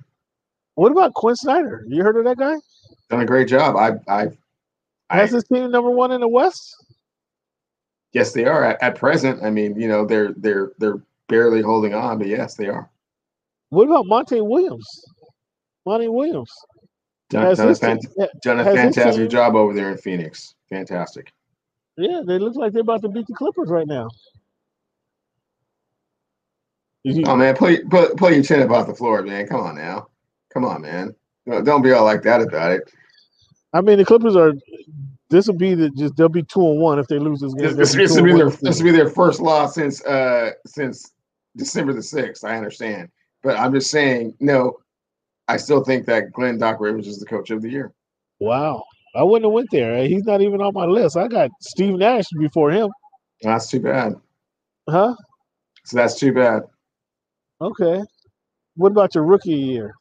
What 0.77 0.93
about 0.93 1.15
Quin 1.15 1.37
Snyder? 1.37 1.85
You 1.89 2.03
heard 2.03 2.17
of 2.17 2.25
that 2.25 2.37
guy? 2.39 2.57
done 3.11 3.21
a 3.21 3.27
great 3.27 3.49
job. 3.49 3.77
I 3.77 3.93
I 4.13 4.29
I 5.11 5.19
Has 5.19 5.31
his 5.33 5.45
team 5.45 5.71
number 5.71 5.91
one 5.91 6.13
in 6.13 6.21
the 6.21 6.29
West? 6.29 6.77
Yes, 8.15 8.33
they 8.33 8.45
are 8.47 8.65
at, 8.65 8.83
at 8.83 8.95
present. 8.97 9.43
I 9.43 9.51
mean, 9.51 9.79
you 9.79 9.89
know, 9.89 10.07
they're 10.07 10.33
they're 10.37 10.73
they're 10.79 11.03
barely 11.29 11.61
holding 11.61 11.95
on, 11.95 12.19
but 12.19 12.29
yes, 12.29 12.55
they 12.55 12.69
are. 12.69 12.89
What 13.71 13.87
about 13.89 14.07
Monty 14.07 14.41
Williams? 14.41 14.89
Monty 15.85 16.09
Williams. 16.09 16.51
Done, 17.31 17.45
Has 17.47 17.59
done, 17.59 17.67
a, 17.67 17.69
his 17.71 17.81
fant- 17.81 18.01
team- 18.17 18.27
done 18.43 18.61
a 18.61 18.65
fantastic 18.65 19.23
team- 19.23 19.29
job 19.31 19.57
over 19.57 19.75
there 19.75 19.91
in 19.91 19.99
Phoenix. 19.99 20.55
Fantastic. 20.71 21.33
yeah, 21.97 22.21
they 22.25 22.39
look 22.39 22.55
like 22.55 22.73
they're 22.73 22.83
about 22.83 23.03
to 23.03 23.09
beat 23.09 23.27
the 23.27 23.35
Clippers 23.35 23.69
right 23.69 23.87
now. 23.87 24.09
You- 27.03 27.25
Oh 27.27 27.37
man, 27.37 27.57
pull, 27.57 27.77
pull, 27.91 28.09
pull 28.17 28.33
your 28.33 28.43
chin 28.45 28.63
up 28.63 28.71
off 28.71 28.87
the 28.87 28.95
floor, 28.95 29.23
man. 29.23 29.47
Come 29.47 29.61
on 29.61 29.77
now. 29.77 30.09
Come 30.53 30.65
on, 30.65 30.83
man. 30.83 31.15
Don't 31.65 31.83
be 31.83 31.93
all 31.93 32.05
like 32.05 32.23
that 32.23 32.41
about 32.41 32.73
it. 32.73 32.91
I 33.73 33.81
mean, 33.81 33.99
the 33.99 34.05
Clippers 34.05 34.37
are. 34.37 34.53
This 35.35 35.49
will 35.49 35.57
be 35.57 35.75
the 35.75 35.91
just 35.91 36.15
they'll 36.15 36.29
be 36.29 36.45
two 36.45 36.65
and 36.65 36.81
one 36.81 37.01
if 37.01 37.09
they 37.09 37.19
lose 37.19 37.41
this 37.41 37.53
game. 37.55 37.75
This, 37.75 37.93
this 37.93 38.15
will 38.15 38.23
be 38.23 38.35
their 38.35 38.51
this 38.51 38.79
will 38.79 38.85
be 38.85 38.97
their 38.97 39.11
first 39.11 39.41
loss 39.41 39.75
since 39.75 40.01
uh 40.05 40.53
since 40.65 41.11
December 41.57 41.93
the 41.93 42.05
sixth. 42.05 42.45
I 42.45 42.57
understand, 42.57 43.09
but 43.43 43.59
I'm 43.59 43.75
just 43.75 43.91
saying, 43.91 44.37
no, 44.39 44.79
I 45.49 45.57
still 45.57 45.83
think 45.83 46.07
that 46.07 46.33
Glenn 46.33 46.59
Doc 46.59 46.77
Rivers 46.79 47.09
is 47.09 47.19
the 47.19 47.27
coach 47.27 47.51
of 47.51 47.63
the 47.63 47.69
year. 47.69 47.93
Wow, 48.39 48.85
I 49.17 49.25
wouldn't 49.25 49.47
have 49.47 49.53
went 49.53 49.73
there. 49.73 50.07
He's 50.07 50.23
not 50.23 50.41
even 50.41 50.61
on 50.61 50.73
my 50.73 50.85
list. 50.85 51.17
I 51.17 51.27
got 51.27 51.51
Steve 51.61 51.95
Nash 51.95 52.27
before 52.39 52.71
him. 52.71 52.91
That's 53.43 53.69
too 53.69 53.81
bad. 53.81 54.15
Huh? 54.89 55.17
So 55.85 55.97
that's 55.97 56.15
too 56.15 56.33
bad. 56.33 56.63
Okay. 57.61 58.05
What 58.77 58.93
about 58.93 59.17
your 59.17 59.25
rookie 59.25 59.51
year? 59.51 59.97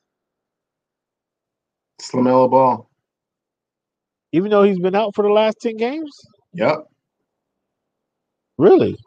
Slamella 1.99 2.51
Ball. 2.51 2.87
Even 4.33 4.51
though 4.51 4.63
he's 4.63 4.79
been 4.79 4.95
out 4.95 5.15
for 5.15 5.23
the 5.23 5.29
last 5.31 5.57
ten 5.61 5.77
games, 5.77 6.11
Yep. 6.53 6.85
really? 8.57 8.97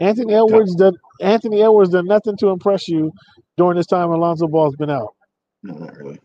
Anthony 0.00 0.34
Edwards 0.34 0.74
done. 0.76 0.94
Anthony 1.20 1.62
Edwards 1.62 1.90
done 1.90 2.06
nothing 2.06 2.36
to 2.38 2.48
impress 2.48 2.88
you 2.88 3.12
during 3.56 3.76
this 3.76 3.86
time. 3.86 4.10
Alonzo 4.10 4.48
Ball's 4.48 4.76
been 4.76 4.90
out. 4.90 5.14
No, 5.62 5.74
not 5.74 5.96
really. 5.96 6.18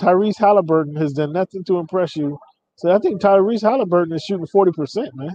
Tyrese 0.00 0.38
Halliburton 0.38 0.96
has 0.96 1.12
done 1.12 1.32
nothing 1.32 1.64
to 1.64 1.78
impress 1.78 2.16
you. 2.16 2.38
So 2.76 2.90
I 2.90 2.98
think 2.98 3.20
Tyrese 3.20 3.62
Halliburton 3.62 4.14
is 4.14 4.22
shooting 4.24 4.46
forty 4.46 4.72
percent, 4.72 5.10
man. 5.14 5.34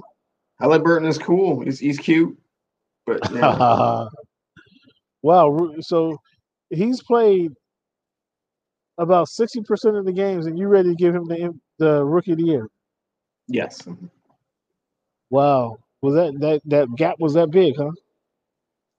Halliburton 0.59 1.07
is 1.07 1.17
cool. 1.17 1.61
He's 1.61 1.79
he's 1.79 1.97
cute, 1.97 2.37
but 3.05 3.19
yeah, 3.33 4.07
wow. 5.23 5.73
So 5.79 6.17
he's 6.69 7.01
played 7.03 7.53
about 8.99 9.27
sixty 9.29 9.61
percent 9.61 9.95
of 9.97 10.05
the 10.05 10.13
games, 10.13 10.45
and 10.45 10.59
you 10.59 10.67
ready 10.67 10.89
to 10.89 10.95
give 10.95 11.15
him 11.15 11.27
the 11.27 11.57
the 11.79 12.05
rookie 12.05 12.33
of 12.33 12.37
the 12.37 12.45
year? 12.45 12.67
yes. 13.47 13.87
Wow. 15.31 15.77
Was 16.01 16.15
that 16.15 16.39
that 16.39 16.61
that 16.65 16.95
gap 16.95 17.15
was 17.19 17.33
that 17.33 17.51
big, 17.51 17.75
huh? 17.77 17.91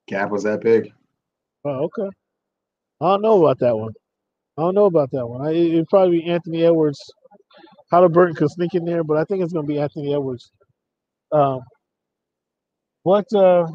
Gap 0.06 0.30
was 0.30 0.42
that 0.42 0.60
big. 0.60 0.92
Oh, 1.64 1.84
okay. 1.84 2.08
I 3.00 3.06
don't 3.06 3.22
know 3.22 3.44
about 3.44 3.58
that 3.60 3.76
one. 3.76 3.92
I 4.58 4.62
don't 4.62 4.74
know 4.74 4.86
about 4.86 5.10
that 5.12 5.26
one. 5.26 5.46
I, 5.46 5.52
it'd 5.52 5.88
probably 5.88 6.20
be 6.20 6.30
Anthony 6.30 6.64
Edwards. 6.64 7.00
Halliburton 7.90 8.34
could 8.34 8.50
sneak 8.50 8.74
in 8.74 8.84
there, 8.84 9.02
but 9.02 9.16
I 9.16 9.24
think 9.24 9.42
it's 9.42 9.52
going 9.52 9.66
to 9.66 9.72
be 9.72 9.80
Anthony 9.80 10.12
Edwards. 10.12 10.50
Um, 11.32 11.60
what 13.02 13.26
uh, 13.34 13.66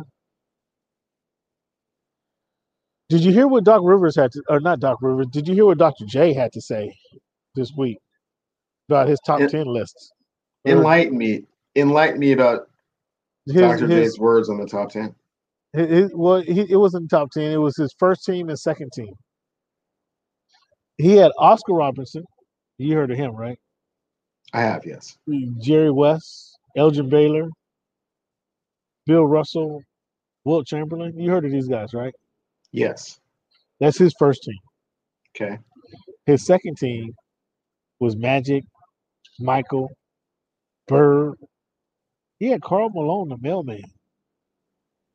did 3.10 3.22
you 3.24 3.32
hear? 3.32 3.47
What 3.47 3.64
Doc 3.64 3.82
Rivers 3.84 4.16
had 4.16 4.32
to, 4.34 4.43
or 4.49 4.60
not 4.60 4.80
Doc 4.80 4.99
Rivers? 5.01 5.28
Did 5.28 5.47
you 5.47 5.53
hear 5.53 5.66
what 5.66 5.78
Dr. 5.78 6.06
J 6.06 6.34
had 6.34 6.51
to 6.53 6.62
say 6.62 6.95
this 7.56 7.72
week 7.78 7.97
about 8.89 9.08
his 9.08 9.20
top 9.26 9.41
En- 9.41 9.49
ten 9.49 9.68
lists? 9.68 10.12
Mm. 10.68 10.72
Enlighten 10.72 11.18
me. 11.18 11.43
Enlighten 11.76 12.20
me 12.20 12.32
about 12.32 12.68
his, 13.45 13.56
Dr. 13.56 13.88
his, 13.88 14.14
J's 14.14 14.20
words 14.20 14.49
on 14.49 14.58
the 14.58 14.66
top 14.66 14.89
10. 14.89 15.14
his, 15.74 15.89
his- 15.89 16.12
well, 16.16 16.41
he, 16.41 16.66
it 16.70 16.78
wasn't 16.78 17.10
top 17.10 17.30
ten. 17.32 17.51
It 17.51 17.58
was 17.58 17.78
his 17.78 17.93
first 17.99 18.26
team 18.26 18.49
and 18.49 18.58
second 18.60 18.91
team. 18.93 19.14
He 20.97 21.12
had 21.16 21.32
Oscar 21.38 21.74
Robertson. 21.74 22.24
You 22.78 22.95
heard 22.95 23.12
of 23.12 23.18
him, 23.18 23.36
right? 23.36 23.60
I 24.53 24.62
have, 24.62 24.86
yes. 24.86 25.18
Jerry 25.60 25.91
West, 25.91 26.58
Elgin 26.78 27.10
Baylor, 27.10 27.49
Bill 29.06 29.26
Russell, 29.26 29.82
Wilt 30.45 30.66
Chamberlain. 30.68 31.18
You 31.20 31.30
heard 31.32 31.45
of 31.45 31.51
these 31.51 31.68
guys, 31.68 31.93
right? 31.93 32.14
Yes. 32.76 33.19
That's 33.80 33.97
his 33.97 34.13
first 34.19 34.43
team. 34.43 34.59
Okay. 35.36 35.57
His 36.26 36.45
second 36.45 36.78
team 36.78 37.13
was 37.99 38.17
Magic, 38.17 38.63
Michael, 39.39 39.89
Bird. 40.88 41.36
He 42.39 42.47
had 42.49 42.61
Karl 42.61 42.89
Malone, 42.89 43.30
the 43.30 43.38
mailman, 43.39 43.84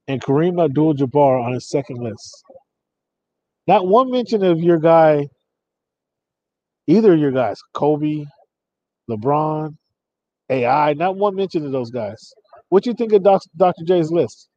and 0.09 0.23
Kareem 0.23 0.63
Abdul-Jabbar 0.63 1.45
on 1.45 1.53
his 1.53 1.69
second 1.69 1.99
list. 1.99 2.45
Not 3.67 3.87
one 3.87 4.11
mention 4.11 4.43
of 4.43 4.59
your 4.61 4.79
guy, 4.79 5.29
either 6.87 7.13
of 7.13 7.19
your 7.19 7.31
guys, 7.31 7.61
Kobe, 7.75 8.25
LeBron, 9.11 9.77
AI. 10.49 10.95
Not 10.95 11.17
one 11.17 11.35
mention 11.35 11.67
of 11.67 11.73
those 11.73 11.91
guys. 11.91 12.33
What 12.71 12.87
you 12.87 12.95
think 12.95 13.13
of 13.13 13.23
Doc, 13.23 13.43
Dr. 13.57 13.85
J's 13.85 14.11
list? 14.11 14.50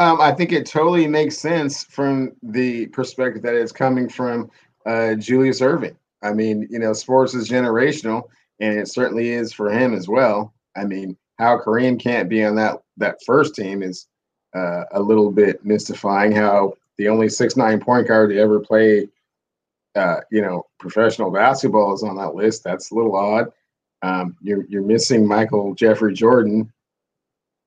Um, 0.00 0.18
I 0.18 0.32
think 0.32 0.52
it 0.52 0.64
totally 0.64 1.06
makes 1.06 1.36
sense 1.36 1.84
from 1.84 2.32
the 2.42 2.86
perspective 2.86 3.42
that 3.42 3.54
it's 3.54 3.70
coming 3.70 4.08
from 4.08 4.50
uh, 4.86 5.14
Julius 5.16 5.60
Erving. 5.60 5.94
I 6.22 6.32
mean, 6.32 6.66
you 6.70 6.78
know, 6.78 6.94
sports 6.94 7.34
is 7.34 7.50
generational, 7.50 8.22
and 8.60 8.78
it 8.78 8.88
certainly 8.88 9.28
is 9.28 9.52
for 9.52 9.70
him 9.70 9.92
as 9.92 10.08
well. 10.08 10.54
I 10.74 10.84
mean, 10.86 11.18
how 11.38 11.58
Kareem 11.58 12.00
can't 12.00 12.30
be 12.30 12.42
on 12.42 12.54
that 12.54 12.80
that 12.96 13.18
first 13.26 13.54
team 13.54 13.82
is 13.82 14.06
uh, 14.56 14.84
a 14.92 15.00
little 15.02 15.30
bit 15.30 15.66
mystifying. 15.66 16.32
How 16.32 16.72
the 16.96 17.08
only 17.08 17.28
six 17.28 17.54
nine 17.54 17.78
point 17.78 18.08
guard 18.08 18.30
to 18.30 18.38
ever 18.38 18.58
play, 18.58 19.06
uh, 19.96 20.20
you 20.32 20.40
know, 20.40 20.64
professional 20.78 21.30
basketball 21.30 21.92
is 21.92 22.02
on 22.02 22.16
that 22.16 22.34
list. 22.34 22.64
That's 22.64 22.90
a 22.90 22.94
little 22.94 23.16
odd. 23.16 23.52
Um, 24.00 24.34
you're 24.40 24.64
you're 24.64 24.80
missing 24.80 25.26
Michael 25.26 25.74
Jeffrey 25.74 26.14
Jordan. 26.14 26.72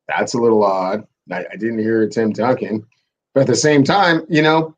That's 0.07 0.33
a 0.33 0.39
little 0.39 0.63
odd. 0.63 1.05
I, 1.31 1.45
I 1.51 1.55
didn't 1.55 1.79
hear 1.79 2.07
Tim 2.07 2.31
Duncan, 2.31 2.85
but 3.33 3.41
at 3.41 3.47
the 3.47 3.55
same 3.55 3.83
time, 3.83 4.25
you 4.29 4.41
know, 4.41 4.75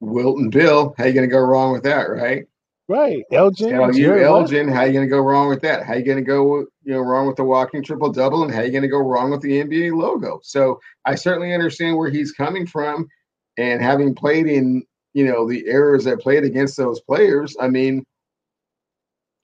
Wilton 0.00 0.50
Bill, 0.50 0.94
how 0.98 1.04
you 1.04 1.12
going 1.12 1.28
to 1.28 1.32
go 1.32 1.40
wrong 1.40 1.72
with 1.72 1.84
that, 1.84 2.10
right? 2.10 2.46
Right, 2.88 3.24
Elgin, 3.32 3.70
you 3.94 4.18
Elgin, 4.18 4.68
how 4.68 4.82
you 4.82 4.92
going 4.92 5.06
to 5.06 5.10
go 5.10 5.20
wrong 5.20 5.48
with 5.48 5.62
that? 5.62 5.86
How 5.86 5.94
you 5.94 6.04
going 6.04 6.18
to 6.18 6.24
go, 6.24 6.66
you 6.82 6.92
know, 6.92 7.00
wrong 7.00 7.26
with 7.26 7.36
the 7.36 7.44
walking 7.44 7.82
triple 7.82 8.10
double, 8.10 8.42
and 8.42 8.52
how 8.52 8.60
you 8.60 8.72
going 8.72 8.82
to 8.82 8.88
go 8.88 8.98
wrong 8.98 9.30
with 9.30 9.40
the 9.40 9.62
NBA 9.62 9.96
logo? 9.96 10.40
So 10.42 10.80
I 11.04 11.14
certainly 11.14 11.54
understand 11.54 11.96
where 11.96 12.10
he's 12.10 12.32
coming 12.32 12.66
from, 12.66 13.08
and 13.56 13.80
having 13.80 14.14
played 14.14 14.46
in, 14.46 14.82
you 15.14 15.24
know, 15.24 15.48
the 15.48 15.66
errors 15.68 16.04
that 16.04 16.20
played 16.20 16.42
against 16.42 16.76
those 16.76 17.00
players, 17.00 17.56
I 17.58 17.68
mean, 17.68 18.04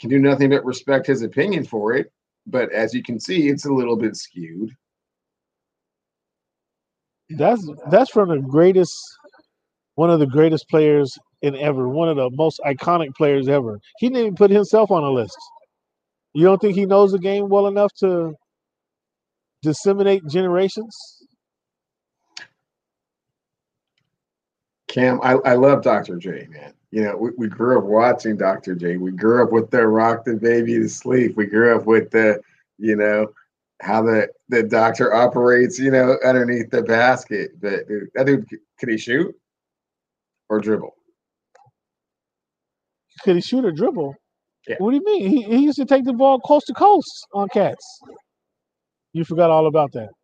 can 0.01 0.11
do 0.11 0.18
nothing 0.18 0.51
but 0.51 0.64
respect 0.64 1.07
his 1.07 1.22
opinion 1.22 1.64
for 1.64 1.95
it. 1.95 2.12
But 2.47 2.72
as 2.72 2.93
you 2.93 3.03
can 3.03 3.20
see, 3.20 3.49
it's 3.49 3.66
a 3.66 3.72
little 3.72 3.97
bit 3.97 4.16
skewed. 4.16 4.74
That's 7.31 7.68
that's 7.91 8.11
from 8.11 8.31
the 8.31 8.39
greatest, 8.39 8.97
one 9.97 10.11
of 10.11 10.18
the 10.18 10.26
greatest 10.26 10.68
players 10.68 11.18
in 11.43 11.55
ever, 11.57 11.89
one 11.89 12.09
of 12.09 12.16
the 12.16 12.31
most 12.31 12.61
iconic 12.66 13.14
players 13.14 13.49
ever. 13.49 13.79
He 13.99 14.09
didn't 14.09 14.20
even 14.20 14.35
put 14.35 14.51
himself 14.51 14.91
on 14.91 15.05
a 15.05 15.11
list. 15.11 15.39
You 16.35 16.45
don't 16.45 16.61
think 16.61 16.74
he 16.74 16.87
knows 16.87 17.12
the 17.12 17.18
game 17.18 17.49
well 17.49 17.66
enough 17.66 17.93
to 18.01 18.35
disseminate 19.62 20.26
generations? 20.26 20.97
Cam, 24.89 25.20
I, 25.22 25.35
I 25.45 25.55
love 25.55 25.83
Dr. 25.83 26.16
J, 26.16 26.49
man. 26.51 26.72
You 26.91 27.03
know, 27.05 27.16
we, 27.16 27.31
we 27.37 27.49
grew 27.49 27.79
up 27.79 27.85
watching 27.85 28.37
Dr. 28.37 28.74
J. 28.74 28.97
We 28.97 29.12
grew 29.12 29.43
up 29.43 29.53
with 29.53 29.70
the 29.70 29.87
rock 29.87 30.24
the 30.24 30.35
baby 30.35 30.79
to 30.79 30.89
sleep. 30.89 31.37
We 31.37 31.47
grew 31.47 31.76
up 31.76 31.85
with 31.85 32.11
the, 32.11 32.41
you 32.79 32.97
know, 32.97 33.33
how 33.81 34.03
the, 34.03 34.29
the 34.49 34.62
doctor 34.62 35.14
operates, 35.14 35.79
you 35.79 35.91
know, 35.91 36.16
underneath 36.24 36.70
the 36.70 36.83
basket. 36.83 37.53
But 37.61 37.87
dude, 37.89 38.09
that 38.14 38.26
dude, 38.26 38.47
could 38.79 38.89
he 38.89 38.99
shoot 38.99 39.35
or 40.49 40.61
dribble? 40.61 40.95
Could 43.22 43.37
he 43.37 43.43
shoot 43.43 43.64
or 43.64 43.72
dribble? 43.72 44.14
Yeah. 44.66 44.76
What 44.79 44.91
do 44.91 44.97
you 44.97 45.05
mean? 45.05 45.29
He, 45.29 45.43
he 45.43 45.59
used 45.64 45.79
to 45.79 45.85
take 45.85 46.05
the 46.05 46.12
ball 46.12 46.41
coast 46.41 46.66
to 46.66 46.74
coast 46.74 47.26
on 47.35 47.49
cats. 47.53 48.01
You 49.12 49.24
forgot 49.24 49.51
all 49.51 49.66
about 49.66 49.93
that. 49.93 50.09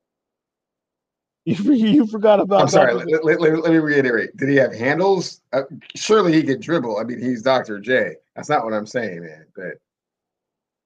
You, 1.47 1.75
you 1.75 2.07
forgot 2.07 2.41
about 2.41 2.63
I'm 2.63 2.69
sorry. 2.69 2.95
Let, 2.95 3.23
let- 3.23 3.39
let- 3.39 3.63
let 3.63 3.71
me 3.71 3.77
reiterate. 3.77 4.35
Did 4.39 4.49
he 4.49 4.57
have 4.57 4.73
handles? 4.75 5.43
Uh, 5.53 5.65
surely 5.95 6.33
he 6.33 6.43
could 6.43 6.63
dribble. 6.63 6.97
I 6.99 7.05
mean, 7.05 7.21
he's 7.21 7.43
Dr. 7.43 7.79
J. 7.81 8.15
That's 8.35 8.49
not 8.49 8.65
what 8.65 8.73
I'm 8.73 8.87
saying, 8.87 9.21
man. 9.23 9.45
But 9.55 9.75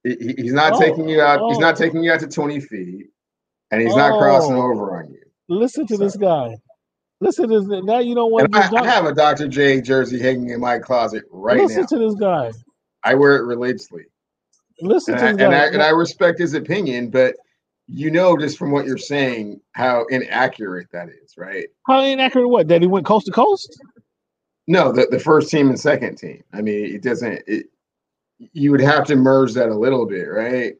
he, 0.04 0.16
he- 0.20 0.42
he's 0.42 0.52
not 0.52 0.74
Oh, 0.74 0.80
taking 0.80 1.08
you 1.08 1.20
out. 1.20 1.40
He's 1.48 1.56
oh. 1.58 1.60
not 1.60 1.76
taking 1.76 2.02
you 2.02 2.12
out 2.12 2.20
to 2.20 2.28
20 2.28 2.60
feet, 2.60 3.06
and 3.70 3.82
he's 3.82 3.94
not 3.96 4.12
oh. 4.12 4.18
crossing 4.18 4.54
Oh. 4.56 4.62
over 4.62 4.98
on 4.98 5.10
you. 5.10 5.20
Listen 5.48 5.86
to 5.86 5.96
this 5.96 6.16
guy. 6.16 6.56
Listen 7.20 7.48
to 7.48 7.60
this. 7.60 7.82
Now 7.84 7.98
you 7.98 8.14
don't 8.14 8.30
want 8.30 8.52
to 8.52 8.58
I, 8.58 8.80
I 8.82 8.86
have 8.86 9.04
a 9.06 9.14
Dr. 9.14 9.48
J 9.48 9.80
jersey 9.80 10.20
hanging 10.20 10.50
in 10.50 10.60
my 10.60 10.78
closet 10.78 11.24
right 11.30 11.56
Listen 11.60 11.80
now. 11.80 11.86
to 11.86 11.98
this 11.98 12.14
guy. 12.14 12.52
I 13.02 13.14
wear 13.14 13.36
it 13.36 13.44
religiously, 13.44 14.04
Listen 14.80 15.14
and 15.14 15.20
to 15.20 15.26
I, 15.28 15.32
this 15.32 15.42
and, 15.42 15.52
guy. 15.52 15.58
I, 15.58 15.66
and 15.66 15.82
I 15.82 15.88
respect 15.90 16.38
his 16.38 16.54
opinion. 16.54 17.10
But 17.10 17.34
you 17.88 18.10
know, 18.10 18.36
just 18.36 18.58
from 18.58 18.70
what 18.70 18.86
you're 18.86 18.98
saying, 18.98 19.60
how 19.72 20.04
inaccurate 20.10 20.88
that 20.92 21.08
is, 21.08 21.34
right? 21.38 21.66
How 21.86 22.02
inaccurate 22.02 22.48
what? 22.48 22.68
That 22.68 22.82
he 22.82 22.86
went 22.86 23.06
coast 23.06 23.26
to 23.26 23.32
coast? 23.32 23.80
No, 24.66 24.92
the, 24.92 25.06
the 25.10 25.18
first 25.18 25.50
team 25.50 25.70
and 25.70 25.80
second 25.80 26.16
team. 26.18 26.44
I 26.52 26.60
mean, 26.60 26.94
it 26.94 27.02
doesn't. 27.02 27.42
It, 27.46 27.66
you 28.52 28.70
would 28.70 28.80
have 28.80 29.06
to 29.06 29.16
merge 29.16 29.54
that 29.54 29.68
a 29.68 29.74
little 29.74 30.06
bit, 30.06 30.24
right? 30.24 30.74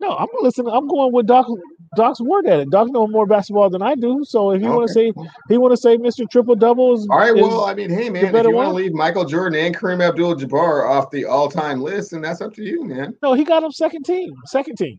No, 0.00 0.16
I'm 0.16 0.26
listening. 0.40 0.72
I'm 0.72 0.88
going 0.88 1.12
with 1.12 1.26
Doc. 1.26 1.46
Doc's 1.94 2.20
word 2.20 2.46
at 2.46 2.58
it. 2.58 2.70
Doc 2.70 2.88
knows 2.90 3.10
more 3.10 3.26
basketball 3.26 3.70
than 3.70 3.82
I 3.82 3.94
do. 3.94 4.24
So 4.24 4.50
if 4.50 4.60
you 4.60 4.68
want 4.68 4.88
to 4.88 4.92
say 4.92 5.12
he 5.48 5.58
want 5.58 5.72
to 5.72 5.76
say 5.76 5.96
Mr. 5.96 6.28
Triple 6.28 6.56
Doubles, 6.56 7.06
All 7.08 7.18
right. 7.18 7.34
Well, 7.34 7.64
I 7.64 7.74
mean, 7.74 7.90
hey, 7.90 8.10
man, 8.10 8.34
if 8.34 8.44
you 8.44 8.50
want 8.50 8.70
to 8.70 8.74
leave 8.74 8.94
Michael 8.94 9.24
Jordan 9.24 9.58
and 9.60 9.76
Kareem 9.76 10.06
Abdul-Jabbar 10.06 10.88
off 10.88 11.10
the 11.10 11.24
all-time 11.24 11.80
list, 11.80 12.14
and 12.14 12.24
that's 12.24 12.40
up 12.40 12.52
to 12.54 12.64
you, 12.64 12.84
man. 12.84 13.16
no, 13.22 13.34
he 13.34 13.44
got 13.44 13.62
him 13.62 13.70
second 13.70 14.04
team. 14.04 14.32
Second 14.46 14.76
team. 14.76 14.96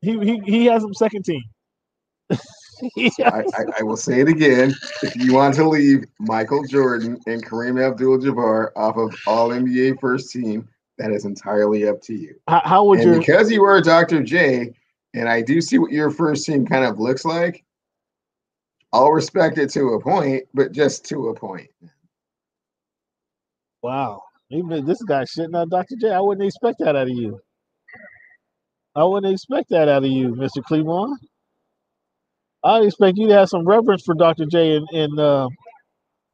He 0.00 0.18
he 0.18 0.40
he 0.44 0.66
has 0.66 0.82
him 0.82 0.92
second 0.94 1.24
team. 1.24 1.42
I, 3.24 3.44
I, 3.56 3.64
I 3.80 3.82
will 3.82 3.96
say 3.96 4.20
it 4.20 4.28
again. 4.28 4.74
If 5.02 5.16
you 5.16 5.34
want 5.34 5.54
to 5.56 5.68
leave 5.68 6.04
Michael 6.18 6.64
Jordan 6.64 7.18
and 7.26 7.44
Kareem 7.44 7.82
Abdul-Jabbar 7.84 8.70
off 8.76 8.96
of 8.96 9.14
All 9.26 9.50
NBA 9.50 10.00
first 10.00 10.30
team, 10.30 10.68
that 10.98 11.10
is 11.10 11.24
entirely 11.24 11.86
up 11.86 12.00
to 12.02 12.14
you. 12.14 12.34
how, 12.48 12.62
how 12.64 12.84
would 12.84 13.00
you? 13.02 13.18
because 13.18 13.50
you 13.50 13.64
are 13.64 13.80
Dr. 13.80 14.22
J, 14.22 14.72
and 15.14 15.28
I 15.28 15.42
do 15.42 15.60
see 15.60 15.78
what 15.78 15.92
your 15.92 16.10
first 16.10 16.46
team 16.46 16.66
kind 16.66 16.84
of 16.84 16.98
looks 16.98 17.24
like, 17.24 17.64
I'll 18.92 19.12
respect 19.12 19.58
it 19.58 19.70
to 19.70 19.94
a 19.94 20.00
point, 20.00 20.44
but 20.54 20.72
just 20.72 21.04
to 21.06 21.28
a 21.28 21.34
point. 21.34 21.68
wow? 23.82 24.22
Even 24.50 24.86
this 24.86 25.02
guy 25.02 25.24
shitting 25.24 25.60
on 25.60 25.68
Dr. 25.68 25.96
J. 26.00 26.12
I 26.12 26.20
wouldn't 26.20 26.46
expect 26.46 26.78
that 26.78 26.96
out 26.96 27.08
of 27.08 27.08
you. 27.08 27.40
I 28.94 29.04
wouldn't 29.04 29.32
expect 29.32 29.68
that 29.70 29.88
out 29.88 30.04
of 30.04 30.10
you, 30.10 30.34
Mr. 30.34 30.62
Cleveland. 30.62 31.18
I 32.66 32.80
expect 32.80 33.16
you 33.16 33.28
to 33.28 33.34
have 33.34 33.48
some 33.48 33.64
reverence 33.64 34.02
for 34.02 34.14
Dr. 34.14 34.44
J 34.44 34.76
and, 34.76 34.88
and 34.90 35.20
uh, 35.20 35.48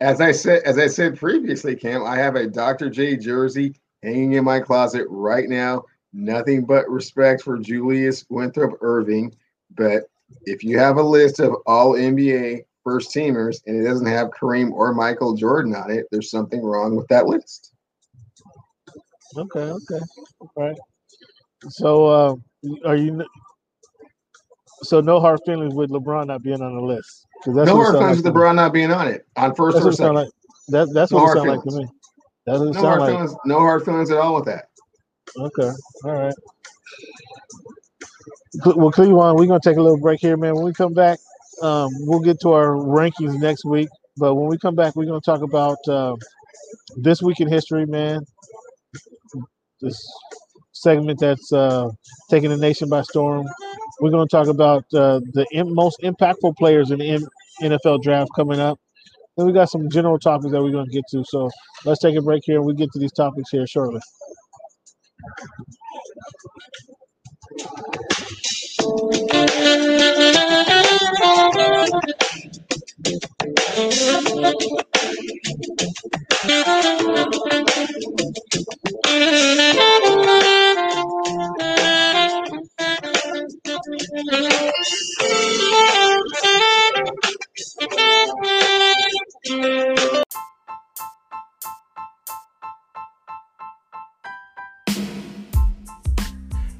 As 0.00 0.22
I 0.22 0.32
said, 0.32 0.62
as 0.64 0.78
I 0.78 0.86
said 0.86 1.18
previously, 1.18 1.76
Cam, 1.76 2.04
I 2.04 2.16
have 2.16 2.36
a 2.36 2.46
Dr. 2.46 2.88
J 2.88 3.16
jersey 3.18 3.74
hanging 4.02 4.32
in 4.32 4.44
my 4.44 4.58
closet 4.58 5.06
right 5.10 5.48
now. 5.48 5.84
Nothing 6.14 6.64
but 6.64 6.88
respect 6.88 7.42
for 7.42 7.58
Julius 7.58 8.24
Winthrop 8.30 8.80
Erving. 8.80 9.34
But 9.74 10.04
if 10.44 10.64
you 10.64 10.78
have 10.78 10.96
a 10.96 11.02
list 11.02 11.38
of 11.38 11.54
all 11.66 11.92
NBA 11.92 12.64
first 12.82 13.14
teamers 13.14 13.60
and 13.66 13.78
it 13.78 13.86
doesn't 13.86 14.06
have 14.06 14.30
Kareem 14.30 14.72
or 14.72 14.94
Michael 14.94 15.34
Jordan 15.34 15.74
on 15.74 15.90
it, 15.90 16.06
there's 16.10 16.30
something 16.30 16.62
wrong 16.62 16.96
with 16.96 17.08
that 17.08 17.26
list. 17.26 17.72
Okay, 19.36 19.60
okay, 19.60 20.00
all 20.40 20.50
right. 20.56 20.76
So, 21.68 22.06
uh, 22.06 22.34
are 22.84 22.96
you? 22.96 23.24
So, 24.82 25.00
no 25.00 25.20
hard 25.20 25.40
feelings 25.46 25.74
with 25.74 25.90
LeBron 25.90 26.26
not 26.26 26.42
being 26.42 26.62
on 26.62 26.74
the 26.74 26.82
list. 26.82 27.26
that's 27.54 27.66
no 27.66 27.76
hard 27.76 27.94
feelings 27.98 28.18
like 28.18 28.34
with. 28.34 28.34
LeBron 28.34 28.54
not 28.56 28.72
being 28.72 28.90
on 28.92 29.08
it 29.08 29.26
on 29.36 29.54
first 29.54 29.76
That's 29.76 29.84
or 29.86 29.86
what 29.86 29.94
it 29.94 29.98
sound 29.98 30.14
second. 30.14 30.16
like. 30.16 30.28
That, 30.68 30.92
that's 30.94 31.12
No 31.12 31.18
what 31.18 31.24
it 31.24 31.28
hard 31.28 31.38
sound 31.38 31.48
like 31.48 31.62
to 31.64 31.70
me. 31.72 31.86
That's 32.46 32.60
what 32.60 32.68
No 32.74 32.80
sound 32.80 32.86
hard 32.86 33.00
like. 33.00 33.10
feelings. 33.10 33.36
No 33.44 33.58
hard 33.60 33.84
feelings 33.84 34.10
at 34.10 34.18
all 34.18 34.34
with 34.36 34.44
that. 34.46 34.68
Okay. 35.38 35.70
All 36.04 36.12
right. 36.12 36.34
Well, 38.76 38.90
Cleveland, 38.92 39.38
we're 39.38 39.46
gonna 39.46 39.60
take 39.60 39.76
a 39.76 39.82
little 39.82 39.98
break 40.00 40.20
here, 40.20 40.36
man. 40.36 40.54
When 40.54 40.64
we 40.64 40.72
come 40.72 40.94
back, 40.94 41.18
um, 41.62 41.88
we'll 42.00 42.20
get 42.20 42.40
to 42.40 42.50
our 42.52 42.70
rankings 42.76 43.38
next 43.40 43.64
week. 43.64 43.88
But 44.16 44.34
when 44.34 44.48
we 44.48 44.58
come 44.58 44.74
back, 44.74 44.94
we're 44.96 45.06
gonna 45.06 45.20
talk 45.20 45.42
about 45.42 45.78
uh, 45.88 46.14
this 46.96 47.22
week 47.22 47.40
in 47.40 47.48
history, 47.48 47.86
man. 47.86 48.20
This 49.80 49.96
segment 50.72 51.20
that's 51.20 51.52
uh, 51.52 51.88
taking 52.30 52.50
the 52.50 52.56
nation 52.56 52.88
by 52.88 53.02
storm. 53.02 53.46
We're 54.00 54.10
gonna 54.10 54.26
talk 54.26 54.48
about 54.48 54.84
uh, 54.94 55.20
the 55.32 55.46
im- 55.52 55.74
most 55.74 56.00
impactful 56.02 56.56
players 56.56 56.90
in 56.90 56.98
the 56.98 57.26
NFL 57.62 58.02
draft 58.02 58.30
coming 58.36 58.60
up. 58.60 58.78
Then 59.36 59.46
we 59.46 59.52
got 59.52 59.70
some 59.70 59.90
general 59.90 60.18
topics 60.18 60.52
that 60.52 60.62
we're 60.62 60.72
gonna 60.72 60.90
get 60.90 61.04
to. 61.12 61.24
So 61.28 61.50
let's 61.84 62.00
take 62.00 62.16
a 62.16 62.22
break 62.22 62.42
here, 62.46 62.58
and 62.58 62.66
we 62.66 62.74
get 62.74 62.90
to 62.92 62.98
these 63.00 63.12
topics 63.12 63.50
here 63.50 63.66
shortly. 63.66 64.00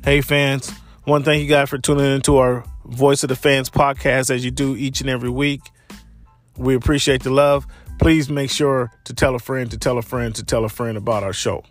Hey, 0.05 0.21
fans. 0.21 0.71
One 1.05 1.25
thank 1.25 1.43
you 1.43 1.49
guys 1.49 1.69
for 1.69 1.79
tuning 1.79 2.15
into 2.15 2.37
our 2.37 2.65
Voice 2.85 3.23
of 3.23 3.29
the 3.29 3.37
Fans 3.37 3.71
podcast 3.71 4.31
as 4.31 4.45
you 4.45 4.51
do 4.51 4.77
each 4.77 5.01
and 5.01 5.11
every 5.11 5.31
week. 5.31 5.63
We 6.57 6.75
appreciate 6.75 7.23
the 7.23 7.31
love. 7.31 7.67
Please 7.99 8.29
make 8.29 8.51
sure 8.51 8.91
to 9.05 9.15
tell 9.15 9.35
a 9.35 9.39
friend, 9.39 9.71
to 9.71 9.79
tell 9.79 9.99
a 9.99 10.03
friend, 10.03 10.35
to 10.35 10.43
tell 10.43 10.65
a 10.65 10.69
friend 10.69 10.97
about 10.99 11.23
our 11.23 11.33
show. 11.33 11.65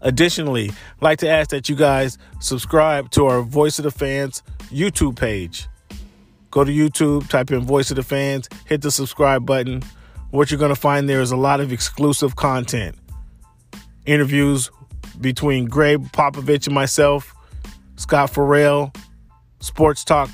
Additionally, 0.00 0.70
I'd 0.70 1.02
like 1.02 1.18
to 1.20 1.28
ask 1.28 1.50
that 1.50 1.68
you 1.68 1.76
guys 1.76 2.18
subscribe 2.40 3.10
to 3.12 3.26
our 3.26 3.42
Voice 3.42 3.78
of 3.78 3.84
the 3.84 3.90
Fans 3.90 4.42
YouTube 4.70 5.16
page. 5.16 5.68
Go 6.50 6.64
to 6.64 6.70
YouTube, 6.72 7.28
type 7.28 7.50
in 7.50 7.60
Voice 7.60 7.90
of 7.90 7.96
the 7.96 8.02
Fans, 8.02 8.48
hit 8.66 8.82
the 8.82 8.90
subscribe 8.90 9.44
button. 9.44 9.82
What 10.30 10.50
you're 10.50 10.58
going 10.58 10.74
to 10.74 10.80
find 10.80 11.08
there 11.08 11.20
is 11.20 11.30
a 11.30 11.36
lot 11.36 11.60
of 11.60 11.72
exclusive 11.72 12.36
content. 12.36 12.96
Interviews 14.06 14.70
between 15.20 15.66
Gregg 15.66 16.00
Popovich 16.12 16.66
and 16.66 16.74
myself, 16.74 17.34
Scott 17.96 18.30
Farrell, 18.30 18.92
sports 19.60 20.04
talk 20.04 20.30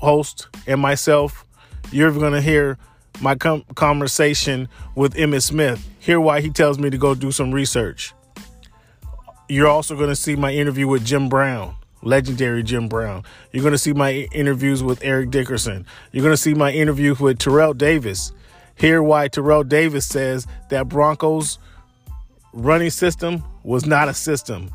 host, 0.00 0.48
and 0.66 0.80
myself. 0.80 1.45
You're 1.92 2.12
going 2.12 2.32
to 2.32 2.40
hear 2.40 2.78
my 3.20 3.34
com- 3.34 3.64
conversation 3.74 4.68
with 4.94 5.14
Emmitt 5.14 5.42
Smith. 5.42 5.86
Hear 5.98 6.20
why 6.20 6.40
he 6.40 6.50
tells 6.50 6.78
me 6.78 6.90
to 6.90 6.98
go 6.98 7.14
do 7.14 7.32
some 7.32 7.52
research. 7.52 8.12
You're 9.48 9.68
also 9.68 9.96
going 9.96 10.08
to 10.08 10.16
see 10.16 10.36
my 10.36 10.52
interview 10.52 10.88
with 10.88 11.04
Jim 11.04 11.28
Brown, 11.28 11.76
legendary 12.02 12.62
Jim 12.62 12.88
Brown. 12.88 13.22
You're 13.52 13.62
going 13.62 13.72
to 13.72 13.78
see 13.78 13.92
my 13.92 14.28
interviews 14.32 14.82
with 14.82 15.04
Eric 15.04 15.30
Dickerson. 15.30 15.86
You're 16.12 16.22
going 16.22 16.34
to 16.34 16.40
see 16.40 16.54
my 16.54 16.72
interview 16.72 17.14
with 17.14 17.38
Terrell 17.38 17.74
Davis. 17.74 18.32
Hear 18.74 19.02
why 19.02 19.28
Terrell 19.28 19.64
Davis 19.64 20.06
says 20.06 20.46
that 20.70 20.88
Broncos 20.88 21.58
running 22.52 22.90
system 22.90 23.44
was 23.62 23.86
not 23.86 24.08
a 24.08 24.14
system. 24.14 24.70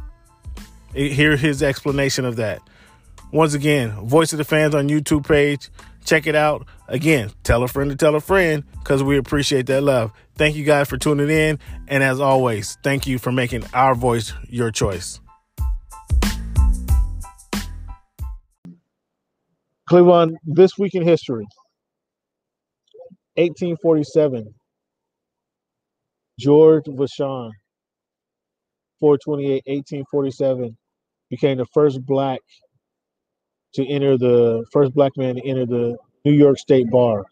Hear 0.94 1.36
his 1.36 1.62
explanation 1.62 2.26
of 2.26 2.38
that. 2.38 2.62
Once 3.32 3.54
again, 3.54 3.92
Voice 4.08 4.34
of 4.34 4.38
the 4.38 4.44
Fans 4.44 4.76
on 4.76 4.90
YouTube 4.90 5.28
page. 5.28 5.70
Check 6.06 6.28
it 6.28 6.36
out. 6.36 6.66
Again, 6.88 7.32
tell 7.44 7.64
a 7.64 7.68
friend 7.68 7.90
to 7.90 7.96
tell 7.96 8.16
a 8.16 8.22
friend 8.22 8.64
because 8.80 9.04
we 9.04 9.18
appreciate 9.18 9.68
that 9.68 9.82
love. 9.82 10.12
Thank 10.36 10.56
you 10.56 10.64
guys 10.64 10.88
for 10.88 10.98
tuning 10.98 11.30
in. 11.30 11.60
And 11.88 12.04
as 12.04 12.20
always, 12.20 12.78
thank 12.84 13.08
you 13.08 13.20
for 13.20 13.32
making 13.32 13.64
our 13.74 13.96
voice 13.96 14.34
your 14.50 14.72
choice. 14.72 15.20
Cleveland, 19.88 20.38
this 20.46 20.78
week 20.78 20.96
in 20.96 21.04
history 21.04 21.46
1847. 23.36 24.54
George 26.40 26.86
Vashon, 26.86 27.52
428, 29.00 29.64
1847, 29.66 30.78
became 31.30 31.58
the 31.58 31.66
first 31.74 32.00
black 32.06 32.40
to 33.74 33.88
enter 33.88 34.18
the 34.18 34.66
first 34.72 34.94
black 34.94 35.12
man 35.18 35.36
to 35.36 35.48
enter 35.48 35.66
the 35.66 35.98
New 36.26 36.34
York 36.34 36.58
State 36.58 36.90
Bar. 36.90 37.24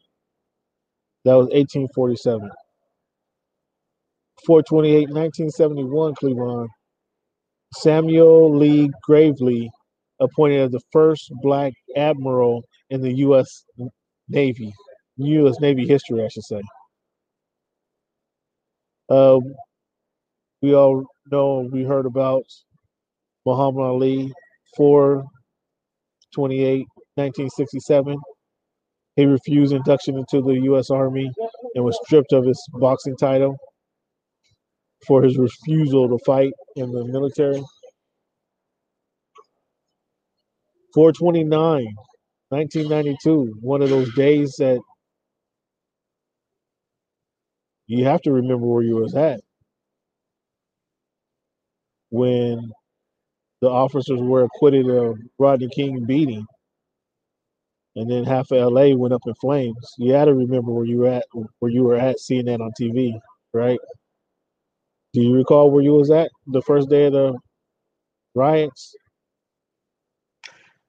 That 1.25 1.33
was 1.33 1.47
1847. 1.47 2.49
428, 4.45 5.09
1971, 5.09 6.15
Cleveland. 6.15 6.69
Samuel 7.73 8.57
Lee 8.57 8.89
Gravely 9.03 9.69
appointed 10.19 10.61
as 10.61 10.71
the 10.71 10.81
first 10.91 11.31
black 11.41 11.73
admiral 11.95 12.63
in 12.89 13.01
the 13.01 13.13
U.S. 13.17 13.65
Navy, 14.27 14.73
U.S. 15.17 15.59
Navy 15.59 15.87
history, 15.87 16.23
I 16.23 16.27
should 16.29 16.43
say. 16.43 16.61
Uh, 19.09 19.39
we 20.61 20.73
all 20.73 21.05
know, 21.31 21.67
we 21.71 21.83
heard 21.83 22.05
about 22.05 22.43
Muhammad 23.45 23.81
Ali, 23.81 24.33
428, 26.35 26.85
1967. 27.15 28.17
He 29.15 29.25
refused 29.25 29.73
induction 29.73 30.17
into 30.17 30.41
the 30.41 30.59
U.S. 30.63 30.89
Army 30.89 31.29
and 31.75 31.83
was 31.83 31.99
stripped 32.05 32.33
of 32.33 32.45
his 32.45 32.63
boxing 32.73 33.17
title 33.17 33.57
for 35.07 35.23
his 35.23 35.37
refusal 35.37 36.07
to 36.09 36.17
fight 36.25 36.53
in 36.75 36.91
the 36.91 37.05
military. 37.05 37.61
429, 40.93 41.85
1992, 42.49 43.57
one 43.61 43.81
of 43.81 43.89
those 43.89 44.13
days 44.15 44.55
that 44.57 44.79
you 47.87 48.05
have 48.05 48.21
to 48.21 48.31
remember 48.31 48.65
where 48.65 48.83
you 48.83 48.95
was 48.95 49.15
at 49.15 49.41
when 52.09 52.71
the 53.61 53.69
officers 53.69 54.19
were 54.19 54.43
acquitted 54.43 54.89
of 54.89 55.19
Rodney 55.37 55.69
King 55.69 56.05
beating 56.05 56.45
and 57.95 58.09
then 58.09 58.23
half 58.23 58.51
of 58.51 58.71
LA 58.71 58.95
went 58.95 59.13
up 59.13 59.21
in 59.25 59.33
flames. 59.35 59.93
You 59.97 60.13
had 60.13 60.25
to 60.25 60.33
remember 60.33 60.71
where 60.71 60.85
you 60.85 60.99
were 60.99 61.09
at 61.09 61.25
where 61.59 61.71
you 61.71 61.83
were 61.83 61.97
at 61.97 62.19
seeing 62.19 62.45
that 62.45 62.61
on 62.61 62.71
TV, 62.79 63.19
right? 63.53 63.79
Do 65.13 65.21
you 65.21 65.35
recall 65.35 65.71
where 65.71 65.83
you 65.83 65.93
was 65.93 66.11
at 66.11 66.29
the 66.47 66.61
first 66.61 66.89
day 66.89 67.07
of 67.07 67.13
the 67.13 67.37
riots? 68.35 68.95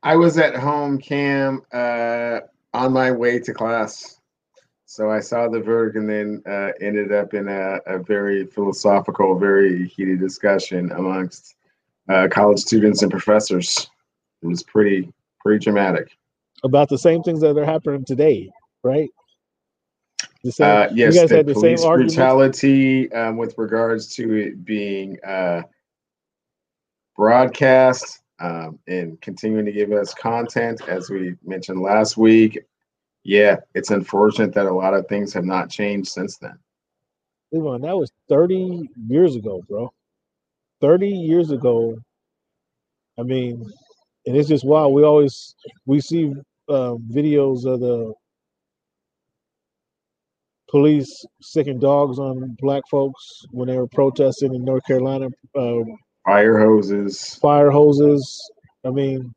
I 0.02 0.16
was 0.16 0.38
at 0.38 0.56
home, 0.56 0.98
Cam, 0.98 1.62
uh, 1.72 2.40
on 2.72 2.92
my 2.92 3.10
way 3.10 3.38
to 3.40 3.52
class. 3.52 4.18
So 4.86 5.10
I 5.10 5.20
saw 5.20 5.48
the 5.48 5.60
verdict 5.60 5.96
and 5.96 6.08
then 6.08 6.42
uh, 6.46 6.72
ended 6.80 7.12
up 7.12 7.34
in 7.34 7.48
a, 7.48 7.80
a 7.86 7.98
very 7.98 8.46
philosophical, 8.46 9.38
very 9.38 9.88
heated 9.88 10.20
discussion 10.20 10.90
amongst 10.92 11.54
uh, 12.10 12.28
college 12.28 12.58
students 12.58 13.02
and 13.02 13.10
professors. 13.10 13.88
It 14.42 14.46
was 14.46 14.62
pretty, 14.62 15.12
pretty 15.40 15.64
dramatic. 15.64 16.16
About 16.64 16.88
the 16.88 16.98
same 16.98 17.22
things 17.22 17.40
that 17.40 17.56
are 17.56 17.64
happening 17.64 18.04
today, 18.04 18.50
right? 18.82 19.08
The 20.42 20.52
same, 20.52 20.66
Uh, 20.66 20.88
yes, 20.92 21.14
you 21.14 21.20
guys 21.20 21.28
the 21.30 21.36
had 21.36 21.46
the 21.46 21.54
police 21.54 21.84
arguments. 21.84 22.16
brutality 22.16 23.12
um, 23.12 23.36
with 23.36 23.56
regards 23.56 24.14
to 24.16 24.34
it 24.34 24.64
being 24.64 25.18
uh, 25.22 25.62
broadcast 27.16 28.22
um, 28.40 28.78
and 28.88 29.20
continuing 29.20 29.66
to 29.66 29.72
give 29.72 29.92
us 29.92 30.12
content, 30.14 30.80
as 30.88 31.10
we 31.10 31.36
mentioned 31.44 31.80
last 31.80 32.16
week. 32.16 32.58
Yeah, 33.22 33.56
it's 33.74 33.90
unfortunate 33.90 34.54
that 34.54 34.66
a 34.66 34.72
lot 34.72 34.94
of 34.94 35.06
things 35.06 35.32
have 35.34 35.44
not 35.44 35.68
changed 35.68 36.10
since 36.10 36.38
then. 36.38 36.58
Come 37.52 37.66
on, 37.66 37.82
that 37.82 37.96
was 37.96 38.10
30 38.28 38.88
years 39.08 39.36
ago, 39.36 39.62
bro. 39.68 39.92
30 40.80 41.08
years 41.08 41.50
ago. 41.50 41.96
I 43.18 43.22
mean, 43.22 43.64
and 44.26 44.36
it's 44.36 44.48
just 44.48 44.64
wild. 44.64 44.94
We 44.94 45.04
always 45.04 45.54
we 45.86 46.00
see 46.00 46.32
uh, 46.68 46.94
videos 47.12 47.64
of 47.66 47.80
the 47.80 48.12
police 50.70 51.24
sicking 51.42 51.78
dogs 51.78 52.18
on 52.18 52.56
black 52.60 52.82
folks 52.90 53.44
when 53.50 53.68
they 53.68 53.76
were 53.76 53.88
protesting 53.88 54.54
in 54.54 54.64
North 54.64 54.84
Carolina, 54.86 55.28
uh, 55.56 55.80
Fire 56.24 56.58
hoses. 56.58 57.34
fire 57.36 57.70
hoses. 57.70 58.50
I 58.84 58.90
mean, 58.90 59.34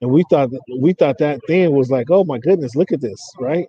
and 0.00 0.10
we 0.10 0.24
thought 0.30 0.50
we 0.80 0.92
thought 0.94 1.18
that 1.18 1.40
thing 1.46 1.72
was 1.72 1.90
like, 1.90 2.10
oh 2.10 2.24
my 2.24 2.38
goodness, 2.38 2.76
look 2.76 2.92
at 2.92 3.00
this, 3.00 3.20
right? 3.40 3.66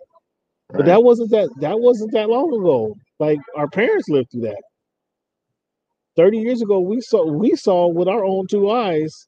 But 0.72 0.86
that 0.86 1.02
wasn't 1.02 1.30
that 1.30 1.50
that 1.60 1.78
wasn't 1.80 2.12
that 2.12 2.28
long 2.28 2.52
ago. 2.54 2.96
Like 3.18 3.38
our 3.56 3.68
parents 3.68 4.08
lived 4.08 4.30
through 4.30 4.42
that. 4.42 4.62
30 6.16 6.38
years 6.38 6.62
ago, 6.62 6.80
we 6.80 7.00
saw 7.00 7.24
we 7.24 7.54
saw 7.56 7.86
with 7.88 8.08
our 8.08 8.24
own 8.24 8.46
two 8.46 8.70
eyes 8.70 9.26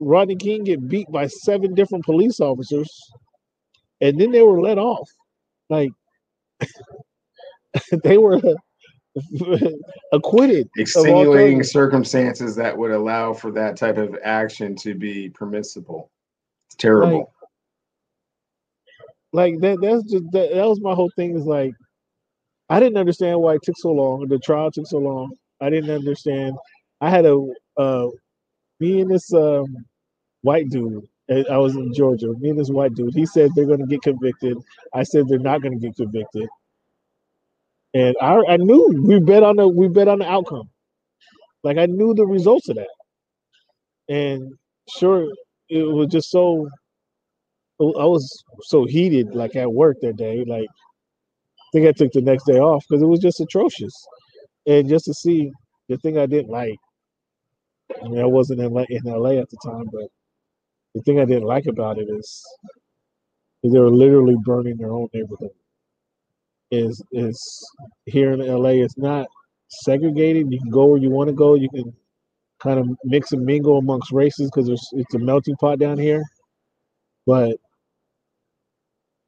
Rodney 0.00 0.36
King 0.36 0.64
get 0.64 0.88
beat 0.88 1.10
by 1.10 1.26
seven 1.26 1.74
different 1.74 2.04
police 2.04 2.40
officers, 2.40 2.90
and 4.00 4.20
then 4.20 4.30
they 4.30 4.42
were 4.42 4.60
let 4.60 4.78
off. 4.78 5.08
Like 5.70 5.90
they 8.04 8.18
were 8.18 8.40
acquitted. 10.12 10.68
extenuating 10.76 11.62
circumstances 11.62 12.54
that 12.56 12.76
would 12.76 12.90
allow 12.90 13.32
for 13.32 13.50
that 13.52 13.76
type 13.76 13.96
of 13.96 14.16
action 14.22 14.76
to 14.76 14.94
be 14.94 15.30
permissible. 15.30 16.10
It's 16.68 16.76
terrible. 16.76 17.32
Like 19.32 19.58
that 19.60 19.78
that's 19.80 20.04
just 20.04 20.24
that, 20.32 20.50
that 20.54 20.66
was 20.66 20.80
my 20.80 20.94
whole 20.94 21.10
thing 21.16 21.36
is 21.36 21.46
like 21.46 21.72
I 22.68 22.80
didn't 22.80 22.98
understand 22.98 23.40
why 23.40 23.54
it 23.54 23.62
took 23.62 23.76
so 23.78 23.92
long. 23.92 24.26
The 24.28 24.38
trial 24.38 24.70
took 24.70 24.86
so 24.86 24.98
long. 24.98 25.32
I 25.60 25.70
didn't 25.70 25.90
understand. 25.90 26.56
I 27.00 27.10
had 27.10 27.26
a 27.26 27.38
uh 27.76 28.08
me 28.80 29.00
and 29.00 29.10
this 29.10 29.32
um 29.32 29.86
white 30.42 30.68
dude 30.70 31.06
uh, 31.30 31.42
I 31.50 31.58
was 31.58 31.74
in 31.74 31.92
Georgia. 31.92 32.32
Me 32.38 32.50
and 32.50 32.58
this 32.58 32.70
white 32.70 32.94
dude. 32.94 33.14
He 33.14 33.26
said 33.26 33.50
they're 33.54 33.66
going 33.66 33.80
to 33.80 33.86
get 33.86 34.02
convicted. 34.02 34.56
I 34.94 35.02
said 35.02 35.28
they're 35.28 35.38
not 35.38 35.62
going 35.62 35.78
to 35.78 35.86
get 35.86 35.96
convicted. 35.96 36.48
And 37.94 38.14
I, 38.20 38.42
I 38.48 38.56
knew 38.58 39.02
we 39.06 39.20
bet 39.20 39.42
on 39.42 39.56
the 39.56 39.66
we 39.66 39.88
bet 39.88 40.08
on 40.08 40.18
the 40.18 40.28
outcome. 40.28 40.68
Like 41.64 41.78
I 41.78 41.86
knew 41.86 42.14
the 42.14 42.26
results 42.26 42.68
of 42.68 42.76
that. 42.76 42.88
And 44.08 44.52
sure, 44.88 45.28
it 45.68 45.82
was 45.82 46.08
just 46.08 46.30
so. 46.30 46.68
I 47.78 48.06
was 48.06 48.42
so 48.62 48.86
heated, 48.86 49.34
like 49.34 49.54
at 49.54 49.70
work 49.70 49.98
that 50.00 50.16
day. 50.16 50.44
Like 50.46 50.68
I 50.68 51.64
think 51.72 51.86
I 51.86 51.92
took 51.92 52.12
the 52.12 52.22
next 52.22 52.44
day 52.44 52.58
off 52.58 52.84
because 52.88 53.02
it 53.02 53.06
was 53.06 53.20
just 53.20 53.40
atrocious. 53.40 53.94
And 54.66 54.88
just 54.88 55.04
to 55.06 55.14
see 55.14 55.52
the 55.88 55.96
thing 55.98 56.18
I 56.18 56.26
didn't 56.26 56.50
like. 56.50 56.78
I 58.02 58.08
mean, 58.08 58.20
I 58.20 58.26
wasn't 58.26 58.60
in 58.60 58.72
LA, 58.72 58.84
in 58.88 59.02
LA 59.04 59.30
at 59.40 59.48
the 59.48 59.56
time, 59.64 59.84
but 59.92 60.08
the 60.94 61.02
thing 61.02 61.20
I 61.20 61.24
didn't 61.24 61.44
like 61.44 61.66
about 61.66 61.98
it 61.98 62.08
is, 62.10 62.44
is 63.62 63.72
they 63.72 63.78
were 63.78 63.90
literally 63.90 64.36
burning 64.44 64.76
their 64.76 64.92
own 64.92 65.08
neighborhood. 65.14 65.50
Is 66.72 67.00
is 67.12 67.40
here 68.06 68.32
in 68.32 68.40
LA? 68.40 68.70
It's 68.70 68.98
not 68.98 69.28
segregated. 69.68 70.50
You 70.50 70.58
can 70.58 70.70
go 70.70 70.86
where 70.86 70.98
you 70.98 71.10
want 71.10 71.28
to 71.28 71.34
go. 71.34 71.54
You 71.54 71.68
can 71.70 71.94
kind 72.60 72.80
of 72.80 72.88
mix 73.04 73.30
and 73.32 73.44
mingle 73.44 73.78
amongst 73.78 74.10
races 74.10 74.50
because 74.50 74.68
it's 74.92 75.14
a 75.14 75.18
melting 75.18 75.54
pot 75.56 75.78
down 75.78 75.96
here. 75.96 76.24
But 77.24 77.56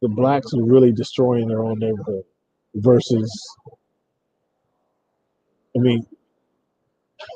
the 0.03 0.09
blacks 0.09 0.53
are 0.55 0.65
really 0.65 0.93
destroying 0.93 1.47
their 1.47 1.65
own 1.65 1.79
neighborhood 1.79 2.25
versus. 2.75 3.31
I 5.77 5.81
mean, 5.81 6.07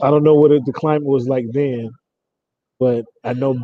I 0.02 0.10
don't 0.10 0.24
know 0.24 0.34
what 0.34 0.52
it, 0.52 0.64
the 0.64 0.72
climate 0.72 1.04
was 1.04 1.28
like 1.28 1.46
then, 1.52 1.90
but 2.78 3.04
I 3.24 3.32
know 3.34 3.56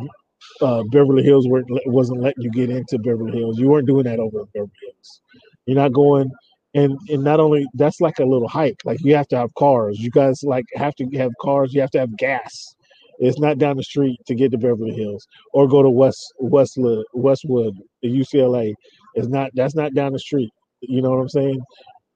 uh, 0.61 0.83
Beverly 0.91 1.23
Hills 1.23 1.47
weren't, 1.47 1.67
wasn't 1.87 2.21
letting 2.21 2.43
you 2.43 2.51
get 2.51 2.69
into 2.69 2.97
Beverly 2.99 3.37
Hills. 3.37 3.59
You 3.59 3.69
weren't 3.69 3.87
doing 3.87 4.03
that 4.03 4.19
over 4.19 4.39
in 4.39 4.45
Beverly 4.53 4.71
Hills. 4.81 5.21
You're 5.65 5.77
not 5.77 5.93
going, 5.93 6.31
and 6.73 6.97
and 7.09 7.23
not 7.23 7.39
only 7.39 7.67
that's 7.73 8.01
like 8.01 8.19
a 8.19 8.25
little 8.25 8.47
hike. 8.47 8.79
Like 8.85 8.99
you 9.01 9.15
have 9.15 9.27
to 9.29 9.37
have 9.37 9.53
cars. 9.55 9.99
You 9.99 10.11
guys 10.11 10.43
like 10.43 10.65
have 10.75 10.95
to 10.95 11.05
have 11.17 11.31
cars. 11.41 11.73
You 11.73 11.81
have 11.81 11.91
to 11.91 11.99
have 11.99 12.17
gas. 12.17 12.75
It's 13.19 13.39
not 13.39 13.57
down 13.57 13.75
the 13.75 13.83
street 13.83 14.19
to 14.27 14.35
get 14.35 14.51
to 14.51 14.57
Beverly 14.57 14.93
Hills 14.93 15.27
or 15.53 15.67
go 15.67 15.83
to 15.83 15.89
West 15.89 16.33
Westwood 16.39 17.05
Westwood 17.13 17.75
UCLA. 18.03 18.73
It's 19.15 19.27
not 19.27 19.51
that's 19.53 19.75
not 19.75 19.93
down 19.93 20.13
the 20.13 20.19
street. 20.19 20.51
You 20.81 21.01
know 21.01 21.11
what 21.11 21.19
I'm 21.19 21.29
saying? 21.29 21.59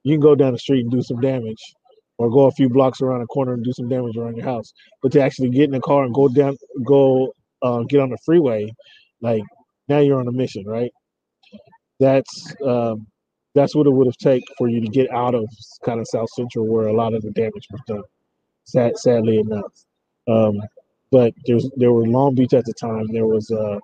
You 0.04 0.14
can 0.14 0.20
go 0.20 0.34
down 0.34 0.52
the 0.52 0.58
street 0.58 0.80
and 0.80 0.90
do 0.90 1.02
some 1.02 1.20
damage, 1.20 1.60
or 2.18 2.30
go 2.30 2.46
a 2.46 2.52
few 2.52 2.68
blocks 2.68 3.00
around 3.00 3.22
a 3.22 3.26
corner 3.26 3.54
and 3.54 3.64
do 3.64 3.72
some 3.72 3.88
damage 3.88 4.16
around 4.16 4.36
your 4.36 4.44
house. 4.46 4.72
But 5.02 5.12
to 5.12 5.20
actually 5.20 5.50
get 5.50 5.64
in 5.64 5.72
the 5.72 5.80
car 5.80 6.04
and 6.04 6.14
go 6.14 6.28
down, 6.28 6.56
go 6.84 7.34
uh, 7.62 7.82
get 7.88 8.00
on 8.00 8.10
the 8.10 8.18
freeway, 8.24 8.72
like 9.20 9.42
now 9.88 9.98
you're 9.98 10.20
on 10.20 10.28
a 10.28 10.32
mission, 10.32 10.64
right? 10.66 10.92
That's 12.00 12.54
um, 12.64 13.06
that's 13.54 13.74
what 13.74 13.86
it 13.86 13.90
would 13.90 14.06
have 14.06 14.16
taken 14.16 14.46
for 14.58 14.68
you 14.68 14.80
to 14.80 14.88
get 14.88 15.10
out 15.10 15.34
of 15.34 15.46
kind 15.84 16.00
of 16.00 16.06
South 16.08 16.28
Central 16.30 16.66
where 16.66 16.88
a 16.88 16.92
lot 16.92 17.14
of 17.14 17.22
the 17.22 17.30
damage 17.30 17.66
was 17.70 17.80
done. 17.86 18.02
Sad, 18.64 18.96
sadly 18.98 19.38
enough, 19.38 19.72
um, 20.28 20.60
but 21.10 21.34
there's 21.46 21.70
there 21.76 21.92
were 21.92 22.06
Long 22.06 22.34
Beach 22.34 22.54
at 22.54 22.64
the 22.64 22.74
time. 22.74 23.06
There 23.12 23.26
was 23.26 23.50
uh, 23.50 23.78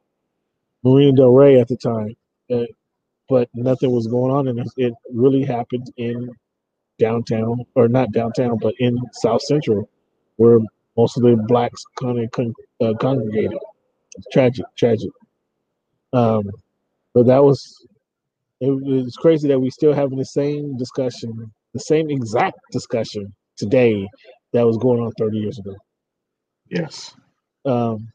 Marina 0.82 1.12
Del 1.12 1.30
Rey 1.30 1.60
at 1.60 1.68
the 1.68 1.76
time, 1.76 2.16
uh, 2.50 2.66
but 3.28 3.48
nothing 3.54 3.90
was 3.90 4.06
going 4.06 4.32
on, 4.32 4.48
and 4.48 4.58
it, 4.58 4.68
it 4.76 4.94
really 5.12 5.44
happened 5.44 5.92
in 5.96 6.30
downtown 7.00 7.64
or 7.74 7.88
not 7.88 8.12
downtown, 8.12 8.58
but 8.62 8.74
in 8.78 8.96
South 9.12 9.42
Central, 9.42 9.88
where 10.36 10.60
most 10.96 11.16
of 11.16 11.24
the 11.24 11.36
blacks 11.48 11.82
kind 12.00 12.20
of 12.20 12.30
con- 12.30 12.54
uh, 12.80 12.94
congregated. 13.00 13.58
It's 14.16 14.26
tragic, 14.32 14.66
tragic. 14.76 15.10
Um, 16.12 16.50
but 17.14 17.26
that 17.26 17.42
was 17.42 17.86
it 18.60 18.70
was 18.70 19.16
crazy 19.16 19.48
that 19.48 19.58
we 19.58 19.70
still 19.70 19.94
having 19.94 20.18
the 20.18 20.24
same 20.24 20.76
discussion, 20.76 21.50
the 21.72 21.80
same 21.80 22.10
exact 22.10 22.58
discussion 22.70 23.32
today 23.56 24.06
that 24.52 24.66
was 24.66 24.76
going 24.76 25.00
on 25.00 25.12
30 25.18 25.38
years 25.38 25.58
ago. 25.58 25.74
Yes. 26.68 27.14
Um, 27.64 28.12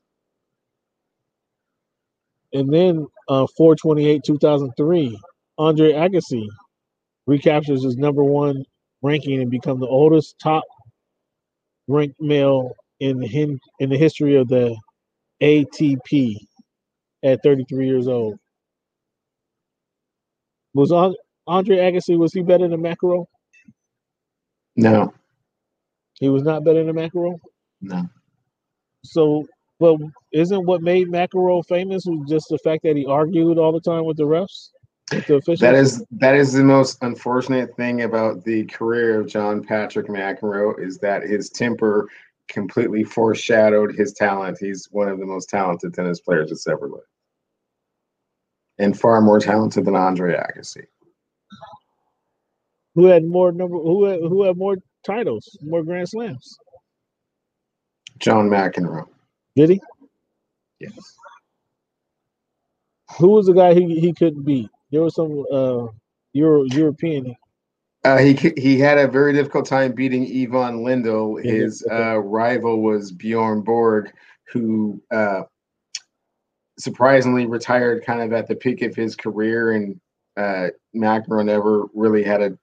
and 2.54 2.72
then 2.72 3.08
uh, 3.28 3.48
428 3.58 4.24
2003, 4.24 5.20
Andre 5.58 5.94
Agassi 5.94 6.48
recaptures 7.26 7.84
his 7.84 7.98
number 7.98 8.24
one 8.24 8.64
ranking 9.06 9.42
and 9.42 9.52
become 9.52 9.80
the 9.80 9.88
oldest 9.88 10.38
top 10.40 10.64
ranked 11.88 12.20
male 12.20 12.72
in 13.00 13.20
the 13.20 13.28
hin- 13.28 13.60
in 13.80 13.90
the 13.90 13.98
history 13.98 14.36
of 14.36 14.48
the 14.48 14.76
ATP 15.42 16.38
at 17.24 17.42
33 17.44 17.88
years 17.88 18.08
old. 18.08 18.38
Was 20.74 20.92
An- 20.92 21.16
Andre 21.48 21.78
Agassi 21.78 22.18
was 22.18 22.34
he 22.34 22.42
better 22.42 22.68
than 22.68 22.82
McEnroe? 22.82 23.26
No. 24.76 25.14
He 26.20 26.30
was 26.30 26.44
not 26.44 26.64
better 26.64 26.84
than 26.84 26.96
McEnroe. 26.96 27.40
No. 27.82 28.04
So, 29.04 29.46
but 29.80 29.98
isn't 30.34 30.66
what 30.66 30.82
made 30.82 31.08
McEnroe 31.10 31.66
famous 31.68 32.06
was 32.06 32.28
just 32.30 32.48
the 32.50 32.58
fact 32.60 32.84
that 32.84 32.96
he 32.96 33.06
argued 33.06 33.58
all 33.58 33.72
the 33.72 33.82
time 33.82 34.06
with 34.06 34.18
the 34.18 34.24
refs, 34.24 34.70
with 34.74 34.74
the 34.74 34.74
officials? 34.74 34.75
That 35.12 35.76
is 35.76 36.04
that 36.12 36.36
is 36.36 36.54
the 36.54 36.64
most 36.64 36.98
unfortunate 37.04 37.76
thing 37.76 38.02
about 38.02 38.44
the 38.44 38.66
career 38.66 39.20
of 39.20 39.28
John 39.28 39.64
Patrick 39.64 40.08
McEnroe 40.08 40.84
is 40.84 40.98
that 41.00 41.24
his 41.24 41.50
temper 41.50 42.10
completely 42.48 43.04
foreshadowed 43.04 43.96
his 43.96 44.14
talent. 44.14 44.58
He's 44.60 44.88
one 44.92 45.08
of 45.08 45.20
the 45.20 45.26
most 45.26 45.50
talented 45.50 45.94
tennis 45.94 46.22
players 46.22 46.50
that's 46.50 46.68
ever 46.68 46.88
lived, 46.88 47.06
and 48.80 49.00
far 49.00 49.22
more 49.22 49.40
talented 49.40 49.86
than 49.86 49.96
Andre 49.96 50.36
Agassi. 50.36 50.86
who 52.96 53.06
had 53.06 53.26
more 53.26 53.52
number 53.52 53.78
who 53.78 54.06
had, 54.06 54.20
who 54.22 54.44
had 54.44 54.58
more 54.58 54.78
titles, 55.06 55.56
more 55.62 55.84
Grand 55.84 56.10
Slams. 56.10 56.58
John 58.18 58.50
McEnroe. 58.50 59.08
Did 59.56 59.70
he? 59.70 59.82
Yes. 60.80 61.16
Who 63.20 63.30
was 63.30 63.46
the 63.46 63.54
guy 63.54 63.74
he, 63.74 64.00
he 64.00 64.14
couldn't 64.14 64.44
beat? 64.44 64.70
There 64.92 65.02
was 65.02 65.16
some 65.16 65.46
uh 65.52 65.88
Euro, 66.36 66.64
European. 66.66 67.34
Uh, 68.04 68.18
he 68.18 68.34
he 68.58 68.78
had 68.78 68.98
a 68.98 69.08
very 69.08 69.34
difficult 69.34 69.66
time 69.66 69.94
beating 69.94 70.24
Ivan 70.24 70.84
Lendl. 70.84 71.44
His 71.44 71.84
uh, 71.90 72.20
rival 72.20 72.82
was 72.82 73.12
Bjorn 73.12 73.62
Borg, 73.62 74.12
who 74.52 75.02
uh, 75.12 75.44
surprisingly 76.78 77.46
retired 77.46 78.06
kind 78.06 78.22
of 78.22 78.34
at 78.34 78.48
the 78.48 78.56
peak 78.56 78.82
of 78.82 78.96
his 78.96 79.16
career, 79.16 79.72
and 79.72 80.00
uh, 80.38 80.68
McEnroe 80.96 81.46
never 81.46 81.86
really 81.94 82.24
had 82.24 82.42
a 82.42 82.58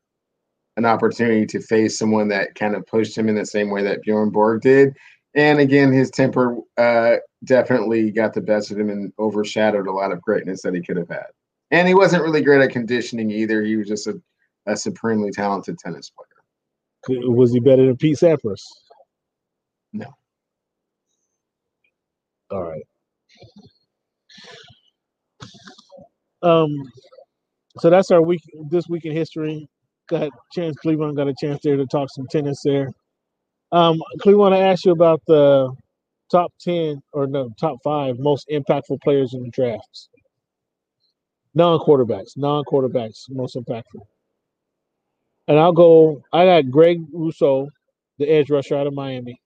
an 0.76 0.84
opportunity 0.84 1.44
to 1.46 1.60
face 1.60 1.98
someone 1.98 2.28
that 2.28 2.54
kind 2.54 2.74
of 2.74 2.86
pushed 2.86 3.16
him 3.16 3.28
in 3.28 3.34
the 3.34 3.44
same 3.44 3.70
way 3.70 3.82
that 3.82 4.02
Bjorn 4.02 4.30
Borg 4.30 4.62
did. 4.62 4.96
And 5.34 5.58
again, 5.60 5.92
his 5.92 6.10
temper 6.10 6.58
uh, 6.76 7.16
definitely 7.44 8.10
got 8.10 8.32
the 8.32 8.40
best 8.40 8.70
of 8.70 8.78
him 8.78 8.90
and 8.90 9.12
overshadowed 9.18 9.86
a 9.86 9.92
lot 9.92 10.12
of 10.12 10.22
greatness 10.22 10.62
that 10.62 10.74
he 10.74 10.82
could 10.82 10.96
have 10.96 11.08
had. 11.08 11.26
And 11.72 11.88
he 11.88 11.94
wasn't 11.94 12.22
really 12.22 12.42
great 12.42 12.62
at 12.62 12.70
conditioning 12.70 13.30
either. 13.30 13.62
He 13.62 13.76
was 13.76 13.88
just 13.88 14.06
a, 14.06 14.20
a 14.66 14.76
supremely 14.76 15.30
talented 15.30 15.78
tennis 15.78 16.10
player. 16.10 17.22
Was 17.28 17.52
he 17.52 17.58
better 17.58 17.86
than 17.86 17.96
Pete 17.96 18.18
Sampras? 18.18 18.62
No. 19.92 20.06
All 22.50 22.62
right. 22.62 22.86
Um, 26.42 26.70
so 27.78 27.90
that's 27.90 28.10
our 28.10 28.22
week. 28.22 28.42
This 28.70 28.86
week 28.88 29.04
in 29.06 29.12
history. 29.12 29.68
Got 30.08 30.24
a 30.24 30.30
chance. 30.52 30.76
Cleveland 30.76 31.16
got 31.16 31.28
a 31.28 31.34
chance 31.40 31.60
there 31.64 31.76
to 31.76 31.86
talk 31.86 32.08
some 32.10 32.26
tennis 32.28 32.60
there. 32.64 32.92
Um, 33.72 34.00
Cleveland, 34.20 34.54
I 34.54 34.58
asked 34.58 34.84
you 34.84 34.92
about 34.92 35.22
the 35.26 35.72
top 36.30 36.52
ten 36.60 37.00
or 37.12 37.26
no 37.26 37.50
top 37.58 37.78
five 37.82 38.18
most 38.18 38.48
impactful 38.50 39.00
players 39.02 39.32
in 39.34 39.42
the 39.42 39.50
drafts. 39.50 40.10
Non 41.54 41.78
quarterbacks, 41.78 42.36
non 42.36 42.64
quarterbacks, 42.64 43.24
most 43.28 43.56
impactful. 43.56 44.00
And 45.48 45.58
I'll 45.58 45.72
go. 45.72 46.22
I 46.32 46.44
got 46.46 46.70
Greg 46.70 47.00
Rousseau, 47.12 47.68
the 48.18 48.26
edge 48.26 48.50
rusher 48.50 48.76
out 48.76 48.86
of 48.86 48.94
Miami. 48.94 49.38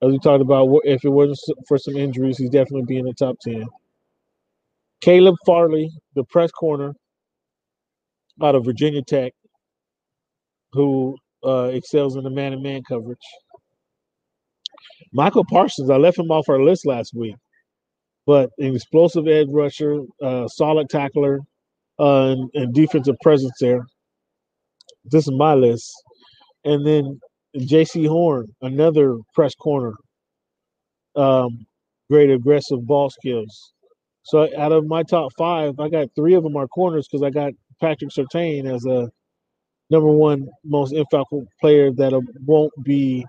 As 0.00 0.12
we 0.12 0.18
talked 0.20 0.42
about, 0.42 0.68
if 0.84 1.04
it 1.04 1.08
wasn't 1.08 1.38
for 1.66 1.76
some 1.76 1.96
injuries, 1.96 2.38
he's 2.38 2.50
definitely 2.50 2.84
be 2.86 2.98
in 2.98 3.06
the 3.06 3.14
top 3.14 3.36
ten. 3.42 3.64
Caleb 5.00 5.36
Farley, 5.44 5.90
the 6.14 6.24
press 6.24 6.50
corner 6.52 6.92
out 8.42 8.54
of 8.54 8.64
Virginia 8.64 9.02
Tech, 9.02 9.32
who 10.72 11.16
uh, 11.44 11.70
excels 11.72 12.16
in 12.16 12.24
the 12.24 12.30
man-to-man 12.30 12.82
coverage. 12.88 13.18
Micah 15.12 15.44
Parsons, 15.44 15.90
I 15.90 15.96
left 15.96 16.18
him 16.18 16.30
off 16.30 16.48
our 16.48 16.62
list 16.62 16.86
last 16.86 17.14
week, 17.14 17.36
but 18.28 18.50
an 18.58 18.76
explosive 18.76 19.26
edge 19.26 19.48
rusher, 19.50 20.02
uh, 20.22 20.46
solid 20.48 20.90
tackler, 20.90 21.40
uh, 21.98 22.26
and, 22.26 22.50
and, 22.52 22.74
defensive 22.74 23.16
presence 23.22 23.54
there. 23.58 23.80
This 25.06 25.26
is 25.26 25.32
my 25.32 25.54
list. 25.54 25.90
And 26.66 26.86
then 26.86 27.18
Jaycee 27.56 28.06
Horn, 28.06 28.54
another 28.60 29.16
press 29.34 29.54
corner, 29.54 29.94
um, 31.16 31.66
great 32.10 32.30
aggressive 32.30 32.86
ball 32.86 33.08
skills. 33.08 33.72
So 34.24 34.46
out 34.58 34.72
of 34.72 34.86
my 34.86 35.04
top 35.04 35.32
five, 35.38 35.80
I 35.80 35.88
got 35.88 36.08
three 36.14 36.34
of 36.34 36.42
them 36.42 36.54
are 36.54 36.68
corners 36.68 37.08
because 37.10 37.24
I 37.24 37.30
got 37.30 37.54
Patrick 37.80 38.10
Surtain 38.10 38.70
as 38.70 38.84
a 38.84 39.10
number 39.88 40.10
one 40.10 40.46
most 40.64 40.92
impactful 40.92 41.46
player 41.62 41.90
that 41.92 42.12
won't 42.44 42.72
be 42.84 43.24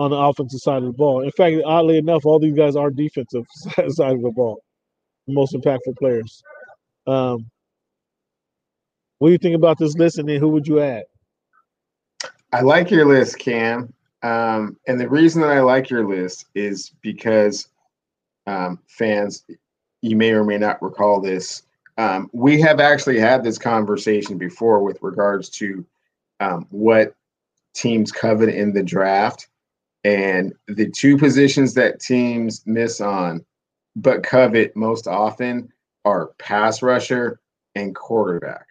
on 0.00 0.10
the 0.10 0.16
offensive 0.16 0.60
side 0.60 0.78
of 0.78 0.84
the 0.84 0.92
ball. 0.92 1.22
In 1.22 1.30
fact, 1.32 1.56
oddly 1.66 1.98
enough, 1.98 2.24
all 2.24 2.38
these 2.38 2.56
guys 2.56 2.74
are 2.74 2.90
defensive 2.90 3.44
side 3.88 4.14
of 4.14 4.22
the 4.22 4.32
ball, 4.34 4.62
most 5.28 5.54
impactful 5.54 5.94
players. 5.98 6.42
Um, 7.06 7.50
what 9.18 9.28
do 9.28 9.32
you 9.32 9.38
think 9.38 9.56
about 9.56 9.76
this 9.76 9.94
list, 9.96 10.16
and 10.16 10.26
then 10.26 10.40
who 10.40 10.48
would 10.48 10.66
you 10.66 10.80
add? 10.80 11.04
I 12.50 12.62
like 12.62 12.90
your 12.90 13.04
list, 13.04 13.38
Cam. 13.38 13.92
Um, 14.22 14.78
and 14.86 14.98
the 14.98 15.08
reason 15.08 15.42
that 15.42 15.50
I 15.50 15.60
like 15.60 15.90
your 15.90 16.08
list 16.08 16.46
is 16.54 16.92
because 17.02 17.68
um, 18.46 18.78
fans, 18.88 19.44
you 20.00 20.16
may 20.16 20.30
or 20.30 20.44
may 20.44 20.56
not 20.56 20.82
recall 20.82 21.20
this. 21.20 21.64
Um, 21.98 22.30
we 22.32 22.58
have 22.62 22.80
actually 22.80 23.18
had 23.18 23.44
this 23.44 23.58
conversation 23.58 24.38
before 24.38 24.82
with 24.82 25.02
regards 25.02 25.50
to 25.50 25.84
um, 26.40 26.66
what 26.70 27.14
teams 27.74 28.10
covet 28.10 28.48
in 28.48 28.72
the 28.72 28.82
draft. 28.82 29.49
And 30.04 30.54
the 30.66 30.88
two 30.90 31.16
positions 31.16 31.74
that 31.74 32.00
teams 32.00 32.62
miss 32.66 33.00
on, 33.00 33.44
but 33.96 34.22
covet 34.22 34.74
most 34.74 35.06
often, 35.06 35.72
are 36.04 36.28
pass 36.38 36.82
rusher 36.82 37.40
and 37.74 37.94
quarterback. 37.94 38.66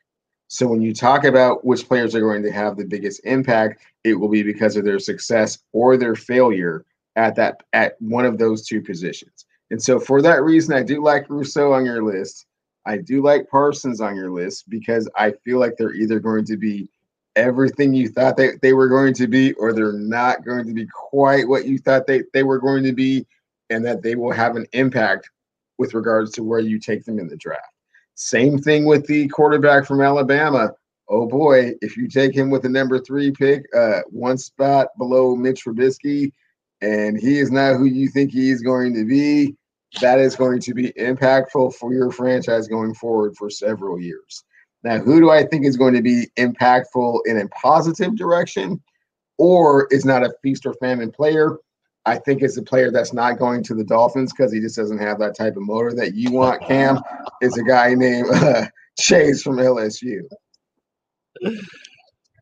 So 0.48 0.68
when 0.68 0.82
you 0.82 0.94
talk 0.94 1.26
about 1.26 1.64
which 1.64 1.88
players 1.88 2.16
are 2.16 2.22
going 2.22 2.42
to 2.42 2.52
have 2.52 2.76
the 2.76 2.86
biggest 2.86 3.22
impact, 3.24 3.84
it 4.04 4.16
will 4.16 4.30
be 4.30 4.42
because 4.42 4.76
of 4.76 4.84
their 4.84 4.98
success 4.98 5.60
or 5.74 5.96
their 5.96 6.16
failure 6.16 6.86
at 7.16 7.36
that 7.36 7.62
at 7.74 8.02
one 8.02 8.26
of 8.26 8.40
those 8.40 8.66
two 8.66 8.82
positions. 8.82 9.46
And 9.70 9.82
so 9.82 10.00
for 10.00 10.22
that 10.24 10.44
reason, 10.44 10.74
I 10.74 10.82
do 10.82 11.04
like 11.04 11.30
Rousseau 11.30 11.74
on 11.74 11.86
your 11.86 12.04
list. 12.04 12.48
I 12.86 12.98
do 12.98 13.22
like 13.22 13.50
Parsons 13.50 14.02
on 14.02 14.16
your 14.16 14.32
list 14.32 14.68
because 14.70 15.08
I 15.16 15.34
feel 15.44 15.60
like 15.60 15.76
they're 15.78 15.94
either 15.94 16.20
going 16.20 16.46
to 16.46 16.58
be 16.58 16.90
everything 17.36 17.94
you 17.94 18.10
thought 18.10 18.38
they, 18.38 18.52
they 18.62 18.74
were 18.74 18.88
going 18.88 19.14
to 19.16 19.28
be, 19.28 19.54
or 19.54 19.74
they're 19.74 19.94
not 19.94 20.44
going 20.44 20.66
to 20.66 20.74
be 20.74 20.86
quite 20.88 21.48
what 21.48 21.66
you 21.66 21.78
thought 21.78 22.08
they, 22.08 22.24
they 22.34 22.44
were 22.44 22.60
going 22.60 22.84
to 22.84 22.94
be, 22.94 23.26
and 23.70 23.86
that 23.86 24.02
they 24.02 24.16
will 24.16 24.32
have 24.32 24.56
an 24.56 24.66
impact 24.74 25.30
with 25.78 25.94
regards 25.94 26.32
to 26.32 26.44
where 26.44 26.60
you 26.60 26.80
take 26.80 27.06
them 27.06 27.20
in 27.20 27.28
the 27.28 27.38
draft. 27.38 27.74
Same 28.16 28.58
thing 28.58 28.86
with 28.86 29.08
the 29.08 29.28
quarterback 29.30 29.86
from 29.86 30.02
Alabama. 30.02 30.74
Oh 31.08 31.26
boy, 31.26 31.74
if 31.82 31.96
you 31.98 32.08
take 32.08 32.36
him 32.36 32.50
with 32.50 32.64
the 32.64 32.70
number 32.70 33.00
three 33.00 33.32
pick, 33.32 33.66
uh, 33.76 34.02
one 34.10 34.38
spot 34.38 34.90
below 34.98 35.36
Mitch 35.36 35.64
Trubisky, 35.64 36.34
and 36.82 37.20
he 37.20 37.40
is 37.40 37.52
not 37.52 37.78
who 37.78 37.86
you 37.86 38.10
think 38.10 38.32
he 38.32 38.52
is 38.52 38.62
going 38.62 38.94
to 38.94 39.06
be, 39.06 39.56
that 40.02 40.20
is 40.20 40.36
going 40.36 40.60
to 40.60 40.74
be 40.74 40.92
impactful 40.94 41.74
for 41.76 41.94
your 41.94 42.12
franchise 42.12 42.68
going 42.68 42.94
forward 42.94 43.36
for 43.38 43.50
several 43.50 44.00
years. 44.00 44.44
Now, 44.84 45.00
who 45.00 45.20
do 45.20 45.30
I 45.30 45.44
think 45.44 45.66
is 45.66 45.78
going 45.78 45.94
to 45.94 46.02
be 46.02 46.28
impactful 46.38 47.22
in 47.26 47.38
a 47.38 47.48
positive 47.50 48.16
direction 48.16 48.82
or 49.38 49.88
is 49.92 50.06
not 50.06 50.24
a 50.24 50.34
feast 50.42 50.66
or 50.66 50.74
famine 50.76 51.12
player? 51.12 51.58
I 52.06 52.18
think 52.18 52.42
it's 52.42 52.58
a 52.58 52.64
player 52.64 52.92
that's 52.92 53.14
not 53.14 53.38
going 53.38 53.64
to 53.64 53.76
the 53.76 53.84
Dolphins 53.84 54.32
because 54.32 54.54
he 54.54 54.60
just 54.60 54.76
doesn't 54.76 55.00
have 55.00 55.20
that 55.20 55.36
type 55.36 55.58
of 55.58 55.64
motor 55.64 55.94
that 55.96 56.16
you 56.16 56.32
want, 56.32 56.62
Cam. 56.66 57.00
is 57.42 57.58
a 57.58 57.64
guy 57.64 57.94
named 57.94 58.28
uh, 58.32 58.66
Chase 58.98 59.44
from 59.44 59.58
LSU. 59.58 60.22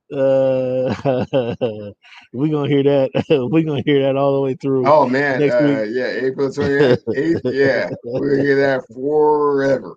Uh, 0.09 0.95
we're 2.33 2.51
gonna 2.51 2.69
hear 2.69 2.83
that. 2.83 3.09
we're 3.51 3.63
gonna 3.63 3.83
hear 3.85 4.03
that 4.03 4.15
all 4.15 4.35
the 4.35 4.41
way 4.41 4.53
through. 4.53 4.87
Oh 4.87 5.07
man, 5.07 5.39
next 5.39 5.55
uh, 5.55 5.83
week. 5.85 5.95
yeah, 5.95 6.07
April 6.25 6.47
28th. 6.47 7.41
yeah, 7.53 7.89
we're 8.05 8.35
gonna 8.35 8.41
hear 8.41 8.55
that 8.55 8.85
forever. 8.93 9.95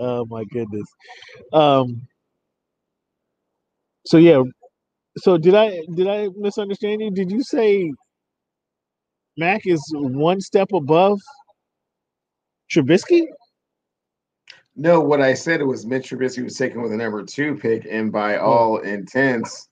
Oh 0.00 0.24
my 0.26 0.44
goodness. 0.44 0.86
Um. 1.52 2.02
So 4.06 4.16
yeah. 4.16 4.42
So 5.18 5.36
did 5.36 5.54
I 5.54 5.80
did 5.94 6.08
I 6.08 6.28
misunderstand 6.36 7.02
you? 7.02 7.10
Did 7.10 7.30
you 7.30 7.42
say 7.42 7.92
Mac 9.36 9.66
is 9.66 9.82
one 9.94 10.40
step 10.40 10.72
above 10.72 11.20
Trubisky? 12.72 13.26
No, 14.76 15.00
what 15.00 15.20
I 15.20 15.34
said 15.34 15.60
it 15.60 15.66
was 15.66 15.84
Mitch 15.84 16.10
Trubisky 16.10 16.42
was 16.42 16.56
taken 16.56 16.80
with 16.80 16.92
a 16.92 16.96
number 16.96 17.22
two 17.22 17.56
pick, 17.56 17.86
and 17.90 18.10
by 18.10 18.38
oh. 18.38 18.46
all 18.46 18.78
intents, 18.78 19.68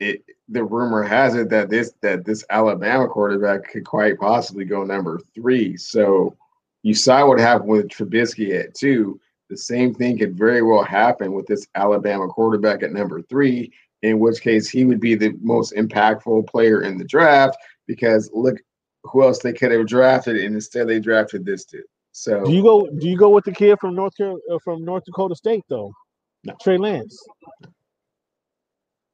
it 0.00 0.22
the 0.48 0.62
rumor 0.62 1.02
has 1.02 1.34
it 1.34 1.48
that 1.50 1.70
this 1.70 1.92
that 2.02 2.24
this 2.24 2.44
Alabama 2.50 3.08
quarterback 3.08 3.70
could 3.70 3.86
quite 3.86 4.18
possibly 4.18 4.64
go 4.64 4.84
number 4.84 5.20
three. 5.34 5.76
So 5.76 6.36
you 6.82 6.94
saw 6.94 7.26
what 7.26 7.38
happened 7.38 7.70
with 7.70 7.88
Trubisky 7.88 8.58
at 8.58 8.74
two. 8.74 9.20
The 9.48 9.56
same 9.56 9.94
thing 9.94 10.18
could 10.18 10.36
very 10.36 10.62
well 10.62 10.82
happen 10.82 11.32
with 11.32 11.46
this 11.46 11.66
Alabama 11.74 12.26
quarterback 12.26 12.82
at 12.82 12.92
number 12.92 13.22
three, 13.22 13.72
in 14.02 14.18
which 14.18 14.40
case 14.40 14.68
he 14.68 14.84
would 14.84 15.00
be 15.00 15.14
the 15.14 15.34
most 15.40 15.74
impactful 15.74 16.48
player 16.48 16.82
in 16.82 16.98
the 16.98 17.04
draft 17.04 17.56
because 17.86 18.30
look 18.32 18.56
who 19.04 19.22
else 19.22 19.38
they 19.38 19.52
could 19.52 19.70
have 19.70 19.86
drafted, 19.86 20.36
and 20.36 20.54
instead 20.54 20.88
they 20.88 20.98
drafted 20.98 21.44
this 21.44 21.64
dude. 21.64 21.84
So 22.12 22.44
do 22.44 22.52
you 22.52 22.62
go? 22.62 22.88
Do 22.88 23.08
you 23.08 23.16
go 23.16 23.30
with 23.30 23.44
the 23.44 23.52
kid 23.52 23.78
from 23.80 23.94
North 23.94 24.14
uh, 24.20 24.58
from 24.64 24.84
North 24.84 25.04
Dakota 25.04 25.36
State 25.36 25.64
though? 25.68 25.92
No. 26.44 26.54
Trey 26.62 26.78
Lance. 26.78 27.18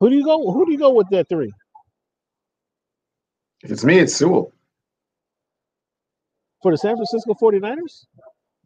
Who 0.00 0.10
do 0.10 0.16
you 0.16 0.24
go? 0.24 0.50
Who 0.50 0.64
do 0.66 0.72
you 0.72 0.78
go 0.78 0.92
with 0.92 1.08
that 1.10 1.28
three? 1.28 1.52
If 3.62 3.70
it's 3.70 3.84
me, 3.84 3.98
it's 3.98 4.14
Sewell. 4.14 4.52
For 6.62 6.72
the 6.72 6.78
San 6.78 6.96
Francisco 6.96 7.34
49ers? 7.34 8.06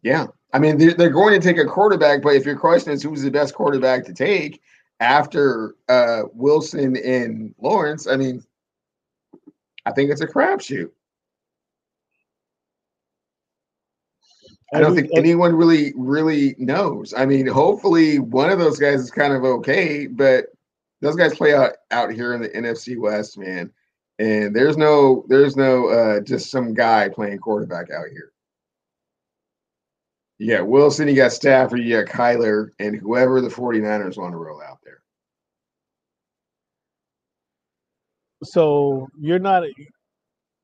Yeah. 0.06 0.26
I 0.52 0.60
mean, 0.60 0.78
they're, 0.78 0.94
they're 0.94 1.10
going 1.10 1.38
to 1.38 1.44
take 1.44 1.58
a 1.58 1.64
quarterback, 1.64 2.22
but 2.22 2.36
if 2.36 2.46
your 2.46 2.56
question 2.56 2.92
is 2.92 3.02
who's 3.02 3.22
the 3.22 3.30
best 3.30 3.54
quarterback 3.54 4.04
to 4.04 4.14
take 4.14 4.62
after 5.00 5.74
uh, 5.88 6.22
Wilson 6.32 6.96
and 6.96 7.52
Lawrence, 7.60 8.06
I 8.06 8.14
mean, 8.14 8.44
I 9.84 9.90
think 9.90 10.12
it's 10.12 10.20
a 10.20 10.26
crapshoot. 10.28 10.90
I 14.72 14.78
don't 14.80 14.94
think 14.94 15.10
anyone 15.16 15.54
really 15.54 15.92
really 15.96 16.54
knows. 16.58 17.12
I 17.16 17.26
mean, 17.26 17.46
hopefully 17.46 18.20
one 18.20 18.50
of 18.50 18.60
those 18.60 18.78
guys 18.78 19.00
is 19.00 19.10
kind 19.10 19.32
of 19.32 19.44
okay, 19.44 20.06
but 20.06 20.46
those 21.00 21.16
guys 21.16 21.36
play 21.36 21.52
out 21.54 21.72
out 21.90 22.12
here 22.12 22.32
in 22.34 22.42
the 22.42 22.48
NFC 22.48 22.96
West, 22.96 23.38
man. 23.38 23.72
And 24.20 24.54
there's 24.54 24.76
no 24.76 25.24
there's 25.28 25.56
no 25.56 25.88
uh 25.88 26.20
just 26.20 26.50
some 26.50 26.74
guy 26.74 27.08
playing 27.08 27.38
quarterback 27.38 27.90
out 27.90 28.06
here. 28.12 28.32
You 30.38 30.56
got 30.56 30.66
Wilson, 30.66 31.08
you 31.08 31.16
got 31.16 31.32
Stafford, 31.32 31.80
you 31.80 32.02
got 32.02 32.12
Kyler, 32.12 32.68
and 32.78 32.94
whoever 32.94 33.40
the 33.40 33.48
49ers 33.48 34.18
want 34.18 34.32
to 34.32 34.38
roll 34.38 34.60
out 34.60 34.78
there. 34.84 35.00
so 38.44 39.08
you're 39.18 39.38
not 39.38 39.62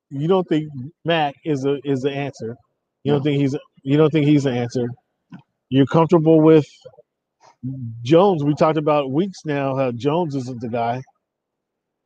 you 0.09 0.27
don't 0.27 0.47
think 0.47 0.69
Mac 1.05 1.35
is 1.43 1.65
a 1.65 1.79
is 1.83 2.01
the 2.01 2.11
answer. 2.11 2.55
You 3.03 3.13
don't 3.13 3.23
think 3.23 3.41
he's 3.41 3.55
you 3.83 3.97
don't 3.97 4.11
think 4.11 4.25
he's 4.25 4.43
the 4.43 4.51
answer. 4.51 4.87
You're 5.69 5.87
comfortable 5.87 6.39
with 6.39 6.65
Jones. 8.03 8.43
We 8.43 8.53
talked 8.53 8.77
about 8.77 9.11
weeks 9.11 9.39
now 9.45 9.75
how 9.75 9.91
Jones 9.91 10.35
isn't 10.35 10.61
the 10.61 10.69
guy. 10.69 11.01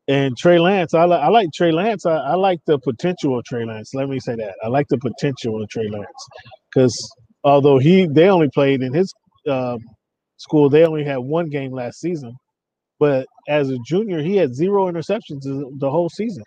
And 0.09 0.37
Trey 0.37 0.57
Lance, 0.57 0.93
I 0.93 1.03
like 1.03 1.21
I 1.21 1.27
like 1.27 1.49
Trey 1.53 1.71
Lance. 1.71 2.05
I, 2.05 2.15
I 2.15 2.35
like 2.35 2.59
the 2.65 2.79
potential 2.79 3.37
of 3.37 3.43
Trey 3.43 3.65
Lance. 3.65 3.93
Let 3.93 4.07
me 4.07 4.19
say 4.19 4.35
that. 4.35 4.55
I 4.63 4.69
like 4.69 4.87
the 4.87 4.97
potential 4.97 5.61
of 5.61 5.69
Trey 5.69 5.89
Lance. 5.89 6.07
Because 6.73 7.11
although 7.43 7.77
he 7.77 8.07
they 8.07 8.29
only 8.29 8.49
played 8.53 8.81
in 8.81 8.93
his 8.93 9.13
uh, 9.47 9.77
school, 10.37 10.69
they 10.69 10.85
only 10.85 11.03
had 11.03 11.17
one 11.17 11.49
game 11.49 11.71
last 11.71 11.99
season. 11.99 12.35
But 12.99 13.27
as 13.47 13.69
a 13.69 13.77
junior, 13.85 14.21
he 14.21 14.35
had 14.35 14.55
zero 14.55 14.91
interceptions 14.91 15.41
the 15.43 15.89
whole 15.89 16.09
season. 16.09 16.43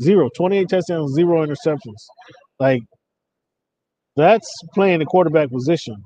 Zero. 0.00 0.30
28 0.34 0.68
touchdowns, 0.68 1.14
zero 1.14 1.46
interceptions. 1.46 2.00
Like 2.58 2.82
that's 4.16 4.48
playing 4.74 5.00
the 5.00 5.06
quarterback 5.06 5.50
position. 5.50 5.96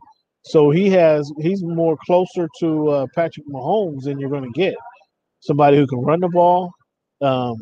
So 0.45 0.71
he 0.71 0.89
has 0.91 1.31
he's 1.41 1.63
more 1.63 1.97
closer 2.07 2.49
to 2.61 2.89
uh, 2.89 3.07
Patrick 3.15 3.47
Mahomes 3.49 4.03
than 4.03 4.19
you're 4.19 4.31
going 4.31 4.45
to 4.45 4.59
get. 4.59 4.75
Somebody 5.41 5.77
who 5.77 5.87
can 5.87 6.01
run 6.01 6.21
the 6.21 6.29
ball, 6.29 6.71
um, 7.21 7.57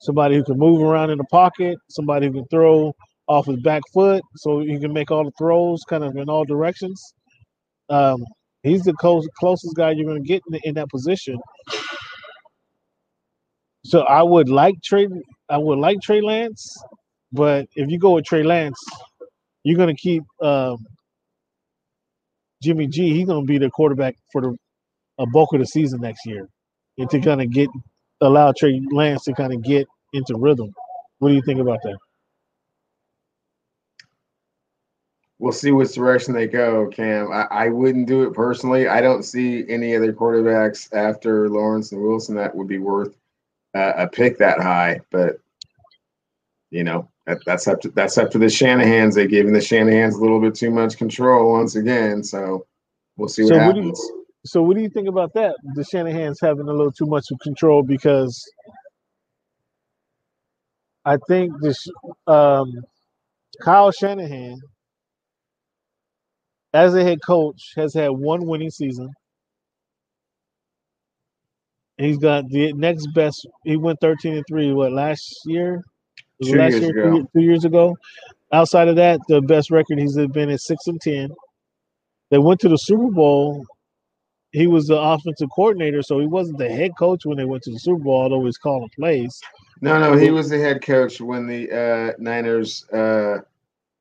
somebody 0.00 0.36
who 0.36 0.44
can 0.44 0.58
move 0.58 0.82
around 0.82 1.10
in 1.10 1.18
the 1.18 1.24
pocket, 1.24 1.78
somebody 1.88 2.26
who 2.26 2.32
can 2.32 2.46
throw 2.46 2.92
off 3.26 3.46
his 3.46 3.60
back 3.60 3.82
foot, 3.92 4.22
so 4.36 4.60
he 4.60 4.78
can 4.78 4.92
make 4.92 5.10
all 5.10 5.24
the 5.24 5.32
throws 5.38 5.82
kind 5.88 6.04
of 6.04 6.16
in 6.16 6.28
all 6.28 6.44
directions. 6.44 7.02
Um, 7.88 8.24
he's 8.62 8.82
the 8.82 8.92
close, 8.94 9.26
closest 9.38 9.74
guy 9.76 9.92
you're 9.92 10.06
going 10.06 10.22
to 10.22 10.28
get 10.28 10.42
in, 10.52 10.60
in 10.64 10.74
that 10.74 10.88
position. 10.88 11.38
So 13.84 14.00
I 14.00 14.22
would 14.22 14.48
like 14.48 14.74
Trey. 14.82 15.08
I 15.48 15.58
would 15.58 15.78
like 15.78 16.00
Trey 16.02 16.20
Lance, 16.22 16.74
but 17.32 17.66
if 17.74 17.90
you 17.90 17.98
go 17.98 18.12
with 18.12 18.24
Trey 18.24 18.42
Lance, 18.42 18.78
you're 19.62 19.76
going 19.76 19.94
to 19.94 20.00
keep 20.00 20.22
um, 20.42 20.76
Jimmy 22.62 22.86
G. 22.86 23.12
He's 23.12 23.26
going 23.26 23.46
to 23.46 23.46
be 23.46 23.58
the 23.58 23.70
quarterback 23.70 24.16
for 24.32 24.40
the 24.40 24.56
a 25.18 25.26
bulk 25.26 25.52
of 25.52 25.60
the 25.60 25.66
season 25.66 26.00
next 26.00 26.26
year, 26.26 26.48
and 26.98 27.08
to 27.10 27.20
kind 27.20 27.42
of 27.42 27.50
get 27.50 27.68
allow 28.20 28.52
Trey 28.52 28.80
Lance 28.90 29.24
to 29.24 29.34
kind 29.34 29.52
of 29.52 29.62
get 29.62 29.86
into 30.14 30.34
rhythm. 30.36 30.72
What 31.18 31.28
do 31.28 31.34
you 31.34 31.42
think 31.42 31.60
about 31.60 31.80
that? 31.82 31.96
We'll 35.38 35.52
see 35.52 35.72
which 35.72 35.94
direction 35.94 36.32
they 36.32 36.46
go, 36.46 36.86
Cam. 36.88 37.32
I, 37.32 37.46
I 37.50 37.68
wouldn't 37.68 38.06
do 38.06 38.22
it 38.22 38.34
personally. 38.34 38.86
I 38.86 39.00
don't 39.00 39.24
see 39.24 39.64
any 39.68 39.96
other 39.96 40.12
quarterbacks 40.12 40.92
after 40.94 41.48
Lawrence 41.48 41.92
and 41.92 42.00
Wilson 42.00 42.36
that 42.36 42.54
would 42.54 42.68
be 42.68 42.78
worth 42.78 43.16
uh, 43.74 43.92
a 43.96 44.08
pick 44.08 44.38
that 44.38 44.60
high. 44.60 45.00
But 45.10 45.40
you 46.70 46.84
know, 46.84 47.08
that, 47.26 47.38
that's 47.44 47.66
up 47.68 47.80
to 47.82 47.90
that's 47.90 48.16
up 48.18 48.30
to 48.30 48.38
the 48.38 48.48
Shanahan's. 48.48 49.16
They 49.16 49.26
giving 49.26 49.52
the 49.52 49.60
Shanahan's 49.60 50.16
a 50.16 50.20
little 50.20 50.40
bit 50.40 50.54
too 50.54 50.70
much 50.70 50.96
control 50.96 51.52
once 51.52 51.76
again. 51.76 52.22
So 52.22 52.66
we'll 53.16 53.28
see 53.28 53.42
what 53.42 53.48
So 53.48 53.54
what 53.56 53.76
happens. 53.76 53.98
do 54.00 54.04
you 54.06 54.24
so 54.46 54.62
what 54.62 54.76
do 54.76 54.82
you 54.82 54.90
think 54.90 55.08
about 55.08 55.32
that? 55.34 55.56
The 55.74 55.84
Shanahan's 55.84 56.40
having 56.40 56.68
a 56.68 56.72
little 56.72 56.92
too 56.92 57.06
much 57.06 57.30
of 57.32 57.38
control 57.40 57.82
because 57.82 58.44
I 61.04 61.16
think 61.28 61.52
this 61.60 61.86
um, 62.26 62.72
Kyle 63.62 63.90
Shanahan, 63.90 64.60
as 66.74 66.94
a 66.94 67.02
head 67.02 67.20
coach, 67.24 67.72
has 67.76 67.94
had 67.94 68.08
one 68.10 68.44
winning 68.46 68.70
season. 68.70 69.10
He's 71.96 72.18
got 72.18 72.48
the 72.48 72.72
next 72.72 73.06
best. 73.14 73.46
He 73.62 73.76
went 73.76 74.00
thirteen 74.00 74.34
and 74.34 74.44
three. 74.48 74.72
What 74.72 74.92
last 74.92 75.38
year? 75.46 75.82
Two 76.42 76.56
last 76.56 76.72
years 76.72 76.82
year, 76.82 77.06
ago. 77.06 77.18
Two, 77.18 77.28
two 77.32 77.42
years 77.42 77.64
ago. 77.64 77.96
Outside 78.52 78.88
of 78.88 78.96
that, 78.96 79.20
the 79.28 79.40
best 79.40 79.70
record 79.70 79.98
he's 79.98 80.16
been 80.16 80.50
is 80.50 80.66
six 80.66 80.88
and 80.88 81.00
ten. 81.00 81.30
They 82.30 82.38
went 82.38 82.60
to 82.60 82.68
the 82.68 82.76
Super 82.76 83.10
Bowl. 83.10 83.64
He 84.50 84.66
was 84.66 84.86
the 84.86 84.98
offensive 84.98 85.48
coordinator, 85.54 86.02
so 86.02 86.18
he 86.18 86.26
wasn't 86.26 86.58
the 86.58 86.68
head 86.68 86.92
coach 86.98 87.24
when 87.24 87.36
they 87.36 87.44
went 87.44 87.62
to 87.64 87.70
the 87.70 87.78
Super 87.78 88.02
Bowl, 88.02 88.22
although 88.22 88.44
he's 88.44 88.58
calling 88.58 88.90
plays. 88.96 89.40
No, 89.80 89.98
no, 89.98 90.16
he 90.16 90.30
was 90.30 90.48
the 90.48 90.58
head 90.58 90.82
coach 90.82 91.20
when 91.20 91.46
the 91.46 91.70
uh, 91.70 92.12
Niners. 92.18 92.88
Uh, 92.90 93.40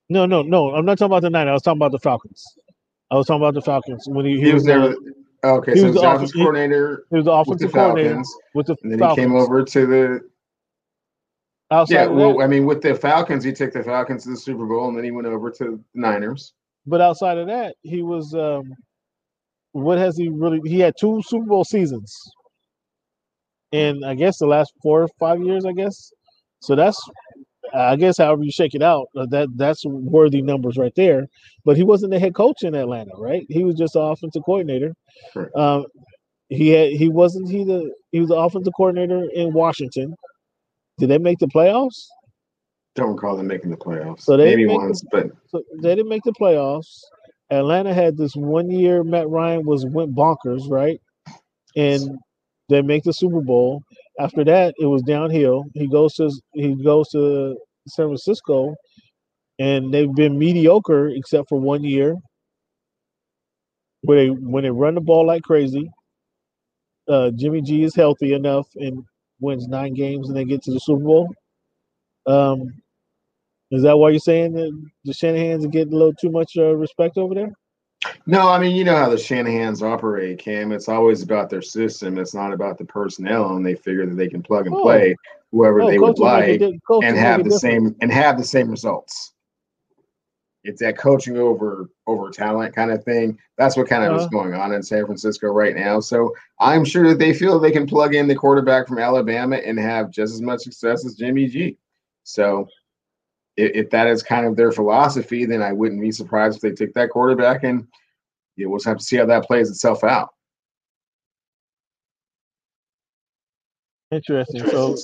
No, 0.10 0.26
no, 0.26 0.42
no. 0.42 0.74
I'm 0.74 0.86
not 0.86 0.98
talking 0.98 1.12
about 1.12 1.22
the 1.22 1.30
Niners. 1.30 1.50
I 1.50 1.54
was 1.54 1.62
talking 1.62 1.80
about 1.80 1.92
the 1.92 2.00
Falcons. 2.00 2.44
I 3.14 3.16
was 3.16 3.28
talking 3.28 3.44
about 3.44 3.54
the 3.54 3.62
Falcons 3.62 4.06
when 4.08 4.26
he, 4.26 4.42
he 4.42 4.52
was 4.52 4.66
there. 4.66 4.80
never. 4.80 4.96
Okay, 5.44 5.74
he 5.74 5.80
so 5.82 5.86
was 5.86 5.94
the 5.96 6.02
the 6.02 6.08
off- 6.08 6.16
offensive 6.16 6.36
coordinator 6.36 7.06
he 7.12 7.18
was 7.18 7.26
the 7.26 7.32
with 7.32 7.60
the 7.60 7.68
offensive 7.68 7.72
coordinator 7.74 8.10
Falcons, 8.10 8.36
with 8.56 8.66
the 8.66 8.76
and 8.82 8.92
then 8.92 9.00
Falcons. 9.00 9.18
he 9.20 9.24
came 9.24 9.36
over 9.36 9.64
to 9.64 9.86
the. 9.86 10.22
Outside 11.70 11.94
Yeah, 11.94 12.08
well, 12.08 12.42
I 12.42 12.48
mean, 12.48 12.66
with 12.66 12.82
the 12.82 12.96
Falcons, 12.96 13.44
he 13.44 13.52
took 13.54 13.72
the 13.74 13.84
Falcons 13.84 14.24
to 14.24 14.32
the 14.32 14.38
Super 14.38 14.66
Bowl, 14.66 14.88
and 14.88 14.98
then 14.98 15.04
he 15.04 15.12
went 15.12 15.28
over 15.28 15.52
to 15.52 15.64
the 15.64 15.80
Niners. 15.94 16.54
but 16.88 17.02
outside 17.02 17.38
of 17.38 17.46
that, 17.48 17.76
he 17.84 18.02
was. 18.02 18.34
Um, 18.34 18.74
what 19.74 20.00
has 20.00 20.18
he 20.18 20.30
really? 20.30 20.60
He 20.66 20.80
had 20.80 20.96
two 21.00 21.22
Super 21.28 21.46
Bowl 21.46 21.64
seasons, 21.66 22.16
and 23.72 24.04
I 24.04 24.16
guess 24.16 24.40
the 24.40 24.48
last 24.48 24.74
four 24.82 25.04
or 25.04 25.08
five 25.20 25.40
years. 25.44 25.66
I 25.66 25.74
guess 25.74 26.12
so. 26.62 26.76
That's 26.76 27.00
I 27.74 27.96
guess 27.96 28.18
however 28.18 28.44
you 28.44 28.52
shake 28.52 28.76
it 28.76 28.84
out, 28.84 29.08
uh, 29.18 29.26
that 29.32 29.50
that's 29.56 29.84
worthy 29.86 30.42
numbers 30.42 30.78
right 30.78 30.94
there. 30.96 31.28
But 31.66 31.78
he 31.78 31.84
wasn't 31.84 32.12
the 32.12 32.20
head 32.20 32.36
coach 32.36 32.64
in 32.64 32.76
Atlanta, 32.76 33.12
right? 33.18 33.46
He 33.50 33.64
was 33.64 33.76
just 33.76 33.94
the 33.94 34.02
offensive 34.02 34.44
coordinator. 34.46 34.94
Um, 35.56 35.86
he 36.50 36.70
had 36.70 36.92
he 36.92 37.10
wasn't 37.10 37.50
he 37.50 37.64
the 37.64 37.92
he 38.12 38.20
was 38.20 38.30
the 38.30 38.36
offensive 38.36 38.74
coordinator 38.78 39.28
in 39.34 39.54
Washington. 39.54 40.16
Did 41.00 41.10
they 41.10 41.18
make 41.18 41.40
the 41.40 41.48
playoffs? 41.48 42.06
Don't 42.96 43.14
recall 43.16 43.36
them 43.36 43.48
making 43.48 43.72
the 43.72 43.78
playoffs. 43.78 44.22
So 44.22 44.38
they 44.38 44.56
Maybe 44.56 44.68
once, 44.68 45.04
but 45.12 45.28
So 45.50 45.64
they 45.82 45.96
didn't 45.96 46.10
make 46.10 46.24
the 46.24 46.34
playoffs. 46.34 47.02
Atlanta 47.50 47.94
had 47.94 48.18
this 48.18 48.36
one 48.36 48.70
year 48.70 49.04
Matt 49.04 49.30
Ryan 49.30 49.66
was 49.66 49.86
went 49.86 50.16
bonkers, 50.16 50.70
right? 50.70 51.00
And 51.76 52.20
they 52.70 52.82
make 52.82 53.04
the 53.04 53.14
Super 53.14 53.42
Bowl. 53.42 53.84
After 54.20 54.44
that, 54.46 54.76
it 54.80 54.86
was 54.86 55.02
downhill. 55.04 55.66
He 55.74 55.88
goes 55.88 56.14
to 56.16 56.32
he 56.54 56.76
goes 56.84 57.10
to 57.10 57.58
San 57.88 58.08
Francisco, 58.08 58.76
and 59.60 59.94
they've 59.94 60.14
been 60.14 60.38
mediocre 60.38 61.10
except 61.10 61.50
for 61.50 61.60
one 61.60 61.84
year, 61.84 62.16
where 64.04 64.18
they 64.26 64.30
when 64.30 64.64
they 64.64 64.72
run 64.72 64.96
the 64.96 65.02
ball 65.02 65.26
like 65.28 65.44
crazy. 65.44 65.90
Uh, 67.08 67.32
Jimmy 67.32 67.62
G 67.62 67.84
is 67.84 67.96
healthy 67.96 68.34
enough 68.34 68.68
and 68.76 69.04
wins 69.40 69.68
nine 69.68 69.94
games, 69.94 70.30
and 70.30 70.38
they 70.38 70.46
get 70.46 70.62
to 70.64 70.72
the 70.72 70.80
Super 70.80 71.04
Bowl. 71.04 71.30
Um, 72.28 72.74
is 73.72 73.84
that 73.84 73.98
why 73.98 74.10
you're 74.12 74.20
saying 74.20 74.54
that 74.54 74.72
the 75.06 75.14
Shanahan's 75.14 75.66
are 75.66 75.70
getting 75.70 75.94
a 75.94 75.98
little 75.98 76.14
too 76.14 76.32
much 76.32 76.54
uh, 76.58 76.76
respect 76.76 77.18
over 77.18 77.36
there? 77.36 77.52
No, 78.26 78.50
I 78.50 78.60
mean, 78.60 78.76
you 78.76 78.84
know 78.84 78.96
how 78.96 79.10
the 79.10 79.18
Shanahan's 79.18 79.82
operate, 79.84 80.40
Cam. 80.40 80.72
It's 80.72 80.90
always 80.90 81.22
about 81.22 81.50
their 81.50 81.62
system. 81.62 82.18
It's 82.18 82.34
not 82.34 82.54
about 82.54 82.78
the 82.78 82.86
personnel, 82.86 83.56
and 83.56 83.66
they 83.66 83.76
figure 83.76 84.06
that 84.06 84.16
they 84.16 84.28
can 84.30 84.42
plug 84.44 84.68
and 84.68 84.76
Oh. 84.76 84.82
play 84.82 85.16
whoever 85.52 85.82
Oh, 85.84 85.90
they 85.90 86.00
would 86.00 86.18
like 86.20 86.60
di- 86.60 86.80
and 87.04 87.16
have 87.18 87.44
the 87.44 87.52
same 87.60 87.96
and 88.02 88.12
have 88.12 88.38
the 88.38 88.44
same 88.44 88.70
results. 88.70 89.34
It's 90.64 90.80
that 90.82 90.98
coaching 90.98 91.38
over 91.38 91.90
over 92.08 92.30
talent 92.30 92.74
kind 92.74 92.90
of 92.92 93.04
thing. 93.04 93.38
That's 93.58 93.76
what 93.76 93.88
kind 93.88 94.04
of 94.06 94.16
is 94.16 94.22
Uh-huh. 94.24 94.30
going 94.32 94.54
on 94.54 94.74
in 94.74 94.82
San 94.82 95.06
Francisco 95.06 95.48
right 95.50 95.76
now. 95.76 96.00
So 96.00 96.34
I'm 96.60 96.86
sure 96.86 97.08
that 97.10 97.20
they 97.20 97.34
feel 97.34 97.60
they 97.60 97.72
can 97.72 97.86
plug 97.86 98.16
in 98.16 98.28
the 98.28 98.36
quarterback 98.36 98.88
from 98.88 98.98
Alabama 99.00 99.58
and 99.58 99.78
have 99.78 100.10
just 100.10 100.34
as 100.34 100.42
much 100.42 100.62
success 100.62 101.06
as 101.06 101.16
Jimmy 101.16 101.48
G. 101.48 101.78
So 102.24 102.68
if, 103.58 103.72
if 103.86 103.90
that 103.92 104.08
is 104.08 104.24
kind 104.24 104.46
of 104.46 104.56
their 104.56 104.72
philosophy, 104.72 105.46
then 105.46 105.62
I 105.62 105.72
wouldn't 105.72 106.02
be 106.02 106.12
surprised 106.12 106.58
if 106.58 106.62
they 106.62 106.72
take 106.72 106.94
that 106.96 107.10
quarterback 107.10 107.64
and 107.64 107.88
you 108.56 108.70
we'll 108.70 108.80
have 108.86 108.98
to 108.98 109.04
see 109.04 109.18
how 109.18 109.26
that 109.26 109.46
plays 109.46 109.70
itself 109.70 110.04
out. 110.04 110.34
Interesting. 114.12 114.68
So 114.68 114.96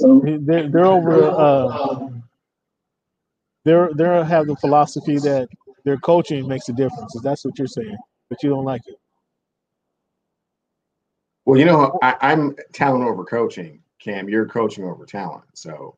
they're 0.42 0.70
they're 0.70 0.86
over. 0.86 1.24
Uh, 1.24 2.10
they're 3.66 3.90
they're 3.96 4.24
have 4.24 4.46
the 4.46 4.56
philosophy 4.58 5.18
that 5.20 5.50
their 5.84 5.98
coaching 5.98 6.48
makes 6.48 6.70
a 6.70 6.74
difference. 6.74 7.16
If 7.16 7.24
that's 7.24 7.44
what 7.44 7.58
you're 7.58 7.68
saying, 7.68 7.98
but 8.30 8.44
you 8.44 8.50
don't 8.50 8.66
like 8.66 8.82
it. 8.86 9.00
Well, 11.46 11.58
you 11.58 11.66
know, 11.66 11.98
I, 12.04 12.16
I'm 12.22 12.56
talent 12.74 13.04
over 13.04 13.26
coaching, 13.26 13.82
Cam. 13.98 14.30
You're 14.30 14.48
coaching 14.48 14.84
over 14.84 15.06
talent. 15.06 15.46
So, 15.56 15.96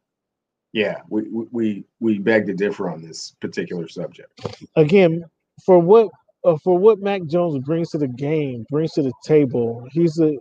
yeah, 0.74 0.98
we 1.10 1.24
we 1.52 1.84
we, 2.00 2.20
beg 2.20 2.46
to 2.48 2.54
differ 2.54 2.90
on 2.90 3.02
this 3.02 3.36
particular 3.42 3.88
subject. 3.88 4.40
Again, 4.76 5.24
for 5.66 5.80
what 5.80 6.10
uh, 6.46 6.58
for 6.64 6.78
what 6.78 7.00
Mac 7.00 7.26
Jones 7.26 7.64
brings 7.66 7.90
to 7.92 7.98
the 7.98 8.08
game, 8.08 8.66
brings 8.70 8.94
to 8.94 9.04
the 9.04 9.14
table, 9.26 9.86
he's 9.92 10.18
a 10.20 10.38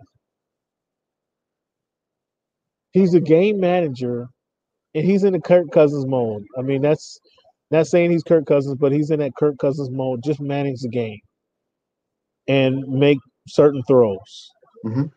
he's 2.93 3.15
a 3.15 3.21
game 3.21 3.59
manager, 3.59 4.29
and 4.95 5.05
he's 5.05 5.25
in 5.25 5.33
the 5.33 5.41
Kirk 5.41 5.71
Cousins 5.73 6.07
mode. 6.07 6.45
I 6.57 6.63
mean, 6.63 6.81
that's 6.81 7.19
not 7.71 7.87
saying 7.87 8.11
he's 8.13 8.23
Kirk 8.23 8.47
Cousins, 8.47 8.77
but 8.77 8.93
he's 8.93 9.11
in 9.11 9.21
that 9.21 9.35
Kirk 9.37 9.59
Cousins 9.59 9.91
mode, 9.91 10.23
just 10.23 10.41
manage 10.41 10.81
the 10.81 10.89
game 10.89 11.21
and 12.47 12.87
make 12.89 13.19
certain 13.49 13.83
throws. 13.85 14.51
Mhm. 14.85 15.11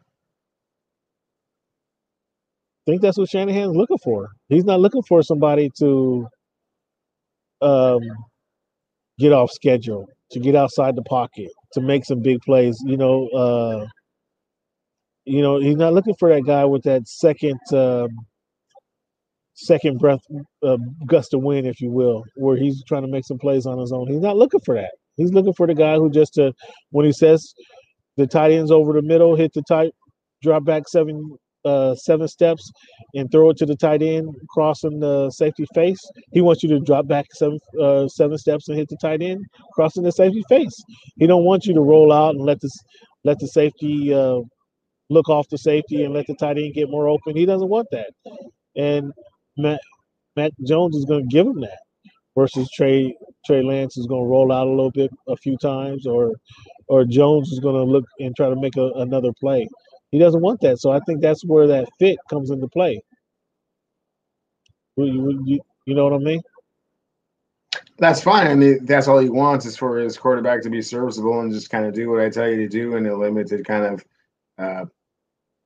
Think 2.85 3.01
that's 3.01 3.18
what 3.18 3.30
Shanahan's 3.30 3.76
looking 3.76 3.97
for. 4.03 4.30
He's 4.49 4.65
not 4.65 4.80
looking 4.80 5.03
for 5.03 5.22
somebody 5.22 5.69
to 5.80 6.27
um, 7.61 8.01
get 9.19 9.31
off 9.31 9.51
schedule, 9.51 10.07
to 10.31 10.39
get 10.39 10.55
outside 10.55 10.95
the 10.95 11.03
pocket, 11.03 11.49
to 11.73 11.81
make 11.81 12.05
some 12.05 12.22
big 12.22 12.39
plays. 12.41 12.77
You 12.85 12.97
know, 12.97 13.27
uh, 13.30 13.85
you 15.26 15.41
know, 15.41 15.60
he's 15.60 15.77
not 15.77 15.93
looking 15.93 16.15
for 16.19 16.30
that 16.34 16.45
guy 16.45 16.65
with 16.65 16.84
that 16.84 17.07
second 17.07 17.60
um, 17.72 18.10
second 19.55 19.99
breath 19.99 20.22
uh, 20.64 20.77
gust 21.05 21.34
of 21.34 21.41
wind, 21.41 21.68
if 21.68 21.80
you 21.80 21.91
will, 21.91 22.23
where 22.35 22.57
he's 22.57 22.84
trying 22.85 23.03
to 23.03 23.07
make 23.07 23.26
some 23.26 23.38
plays 23.38 23.65
on 23.65 23.80
his 23.80 23.91
own. 23.91 24.07
He's 24.07 24.22
not 24.22 24.38
looking 24.38 24.61
for 24.65 24.76
that. 24.76 24.91
He's 25.15 25.31
looking 25.31 25.53
for 25.53 25.68
the 25.68 25.76
guy 25.76 25.95
who 25.95 26.10
just 26.10 26.34
to 26.35 26.53
when 26.91 27.05
he 27.05 27.11
says 27.11 27.53
the 28.18 28.27
tight 28.27 28.51
ends 28.51 28.72
over 28.72 28.93
the 28.93 29.01
middle, 29.01 29.35
hit 29.35 29.53
the 29.53 29.64
tight 29.68 29.93
drop 30.41 30.65
back 30.65 30.88
seven 30.89 31.38
uh, 31.65 31.95
seven 31.95 32.27
steps 32.27 32.72
and 33.15 33.31
throw 33.31 33.49
it 33.49 33.57
to 33.57 33.65
the 33.65 33.76
tight 33.76 34.02
end, 34.02 34.35
crossing 34.49 34.99
the 34.99 35.30
safety 35.31 35.65
face. 35.73 35.99
He 36.31 36.41
wants 36.41 36.64
you 36.64 36.69
to 36.69 36.80
drop 36.80 37.07
back 37.07 37.26
seven 37.34 37.60
uh, 37.81 38.07
seven 38.07 38.38
steps 38.38 38.68
and 38.68 38.77
hit 38.77 38.90
the 38.90 38.98
tight 38.98 39.22
end, 39.22 39.45
crossing 39.73 40.03
the 40.03 40.11
safety 40.11 40.44
face. 40.49 40.76
He 41.18 41.27
don't 41.27 41.45
want 41.45 41.65
you 41.65 41.73
to 41.73 41.81
roll 41.81 42.11
out 42.11 42.35
and 42.35 42.44
let 42.44 42.60
this 42.61 42.77
let 43.23 43.40
the 43.40 43.48
safety 43.48 44.14
uh, 44.14 44.40
look 45.10 45.30
off 45.30 45.48
the 45.49 45.57
safety 45.57 46.03
and 46.03 46.14
let 46.14 46.27
the 46.27 46.35
tight 46.35 46.57
end 46.57 46.73
get 46.73 46.90
more 46.90 47.07
open. 47.07 47.35
He 47.35 47.45
doesn't 47.45 47.69
want 47.69 47.88
that, 47.91 48.11
and 48.76 49.11
Matt 49.57 49.81
Matt 50.35 50.52
Jones 50.68 50.95
is 50.95 51.06
going 51.06 51.30
to 51.30 51.34
give 51.34 51.48
him 51.48 51.61
that. 51.61 51.80
Versus 52.35 52.68
Trey 52.73 53.15
Trey 53.45 53.61
Lance 53.61 53.95
is 53.95 54.07
going 54.07 54.23
to 54.23 54.27
roll 54.27 54.52
out 54.52 54.65
a 54.65 54.69
little 54.69 54.91
bit 54.91 55.11
a 55.27 55.38
few 55.38 55.56
times, 55.57 56.07
or 56.07 56.34
or 56.88 57.06
Jones 57.06 57.52
is 57.52 57.60
going 57.60 57.76
to 57.76 57.84
look 57.84 58.06
and 58.19 58.35
try 58.35 58.49
to 58.49 58.56
make 58.56 58.76
a, 58.76 58.91
another 58.95 59.31
play. 59.40 59.68
He 60.14 60.19
doesn't 60.19 60.41
want 60.41 60.61
that. 60.61 60.77
So 60.77 60.91
I 60.91 60.99
think 60.99 61.22
that's 61.22 61.44
where 61.44 61.65
that 61.65 61.90
fit 61.98 62.19
comes 62.30 62.52
into 62.52 62.68
play. 62.68 63.02
You, 64.95 65.41
you, 65.44 65.60
you 65.85 65.95
know 65.95 66.03
what 66.03 66.14
I 66.14 66.19
mean? 66.19 66.40
That's 67.98 68.22
fine. 68.22 68.45
I 68.45 68.53
mean, 68.53 68.85
that's 68.85 69.07
all 69.07 69.18
he 69.18 69.30
wants 69.30 69.65
is 69.65 69.76
for 69.76 69.98
his 69.98 70.15
quarterback 70.15 70.61
to 70.61 70.69
be 70.69 70.84
serviceable 70.84 71.40
and 71.40 71.52
just 71.52 71.72
kind 71.72 71.88
of 71.88 71.95
do 71.95 72.11
what 72.11 72.22
I 72.22 72.30
tell 72.30 72.48
you 72.48 72.57
to 72.57 72.68
do 72.68 72.95
in 72.95 73.07
a 73.07 73.15
limited 73.15 73.65
kind 73.65 73.85
of 73.85 74.06
uh, 74.60 74.85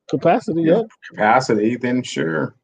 capacity. 0.08 0.62
Yeah, 0.62 0.84
capacity. 1.10 1.76
Then 1.76 2.02
sure. 2.02 2.54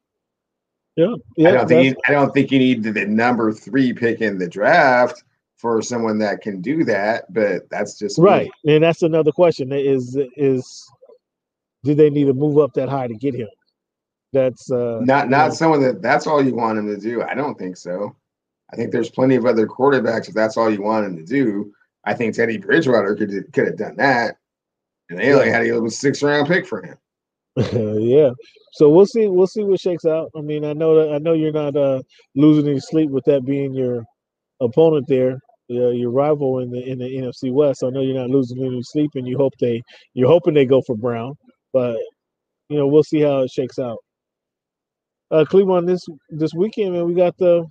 Yeah, 0.96 1.16
yeah. 1.36 1.50
I 1.50 1.52
don't 1.52 1.68
think 1.68 1.84
you, 1.84 1.96
I 2.08 2.12
don't 2.12 2.32
think 2.32 2.50
you 2.50 2.60
need 2.60 2.82
the 2.82 3.04
number 3.04 3.52
three 3.52 3.92
pick 3.92 4.22
in 4.22 4.38
the 4.38 4.48
draft 4.48 5.22
for 5.56 5.82
someone 5.82 6.16
that 6.20 6.40
can 6.40 6.62
do 6.62 6.82
that. 6.84 7.30
But 7.30 7.68
that's 7.68 7.98
just 7.98 8.18
right. 8.18 8.50
Me. 8.64 8.76
And 8.76 8.84
that's 8.84 9.02
another 9.02 9.32
question: 9.32 9.70
is 9.70 10.16
is 10.38 10.90
do 11.84 11.94
they 11.94 12.10
need 12.10 12.24
to 12.24 12.34
move 12.34 12.58
up 12.58 12.72
that 12.74 12.88
high 12.88 13.06
to 13.06 13.14
get 13.14 13.34
him? 13.34 13.48
That's 14.32 14.70
uh, 14.70 15.00
not 15.02 15.30
not 15.30 15.48
know. 15.48 15.54
someone 15.54 15.80
that 15.82 16.02
that's 16.02 16.26
all 16.26 16.44
you 16.44 16.54
want 16.54 16.78
him 16.78 16.86
to 16.88 16.96
do. 16.96 17.22
I 17.22 17.34
don't 17.34 17.56
think 17.56 17.76
so. 17.76 18.16
I 18.72 18.76
think 18.76 18.90
there's 18.90 19.10
plenty 19.10 19.36
of 19.36 19.46
other 19.46 19.66
quarterbacks 19.66 20.28
if 20.28 20.34
that's 20.34 20.56
all 20.56 20.70
you 20.70 20.82
want 20.82 21.06
him 21.06 21.16
to 21.16 21.24
do. 21.24 21.72
I 22.04 22.14
think 22.14 22.34
Teddy 22.34 22.58
Bridgewater 22.58 23.14
could 23.14 23.52
could 23.52 23.66
have 23.66 23.76
done 23.76 23.96
that, 23.96 24.38
and 25.08 25.20
they 25.20 25.32
only 25.32 25.50
had 25.50 25.64
a 25.64 25.90
six 25.90 26.22
round 26.22 26.48
pick 26.48 26.66
for 26.66 26.82
him. 26.82 26.96
yeah. 27.56 28.30
So 28.72 28.90
we'll 28.90 29.06
see. 29.06 29.28
We'll 29.28 29.46
see 29.46 29.62
what 29.62 29.78
shakes 29.78 30.04
out. 30.04 30.30
I 30.36 30.40
mean, 30.40 30.64
I 30.64 30.72
know 30.72 30.96
that 30.96 31.14
I 31.14 31.18
know 31.18 31.34
you're 31.34 31.52
not 31.52 31.76
uh, 31.76 32.02
losing 32.34 32.68
any 32.68 32.80
sleep 32.80 33.10
with 33.10 33.24
that 33.26 33.44
being 33.44 33.72
your 33.72 34.02
opponent 34.60 35.06
there 35.06 35.38
uh, 35.70 35.90
your 35.90 36.10
rival 36.10 36.58
in 36.60 36.70
the 36.70 36.84
in 36.84 36.98
the 36.98 37.04
NFC 37.04 37.52
West. 37.52 37.82
I 37.82 37.90
know 37.90 38.00
you're 38.00 38.18
not 38.18 38.30
losing 38.30 38.64
any 38.64 38.82
sleep, 38.82 39.12
and 39.14 39.26
you 39.26 39.36
hope 39.36 39.54
they 39.58 39.82
you're 40.14 40.28
hoping 40.28 40.54
they 40.54 40.66
go 40.66 40.82
for 40.82 40.96
Brown, 40.96 41.36
but 41.74 41.98
you 42.70 42.78
know 42.78 42.86
we'll 42.86 43.02
see 43.02 43.20
how 43.20 43.40
it 43.40 43.50
shakes 43.50 43.78
out. 43.78 43.98
Uh, 45.30 45.44
Cleveland 45.44 45.86
this 45.86 46.06
this 46.30 46.54
weekend, 46.54 46.94
man, 46.94 47.04
we 47.04 47.14
got 47.14 47.36
the 47.36 47.66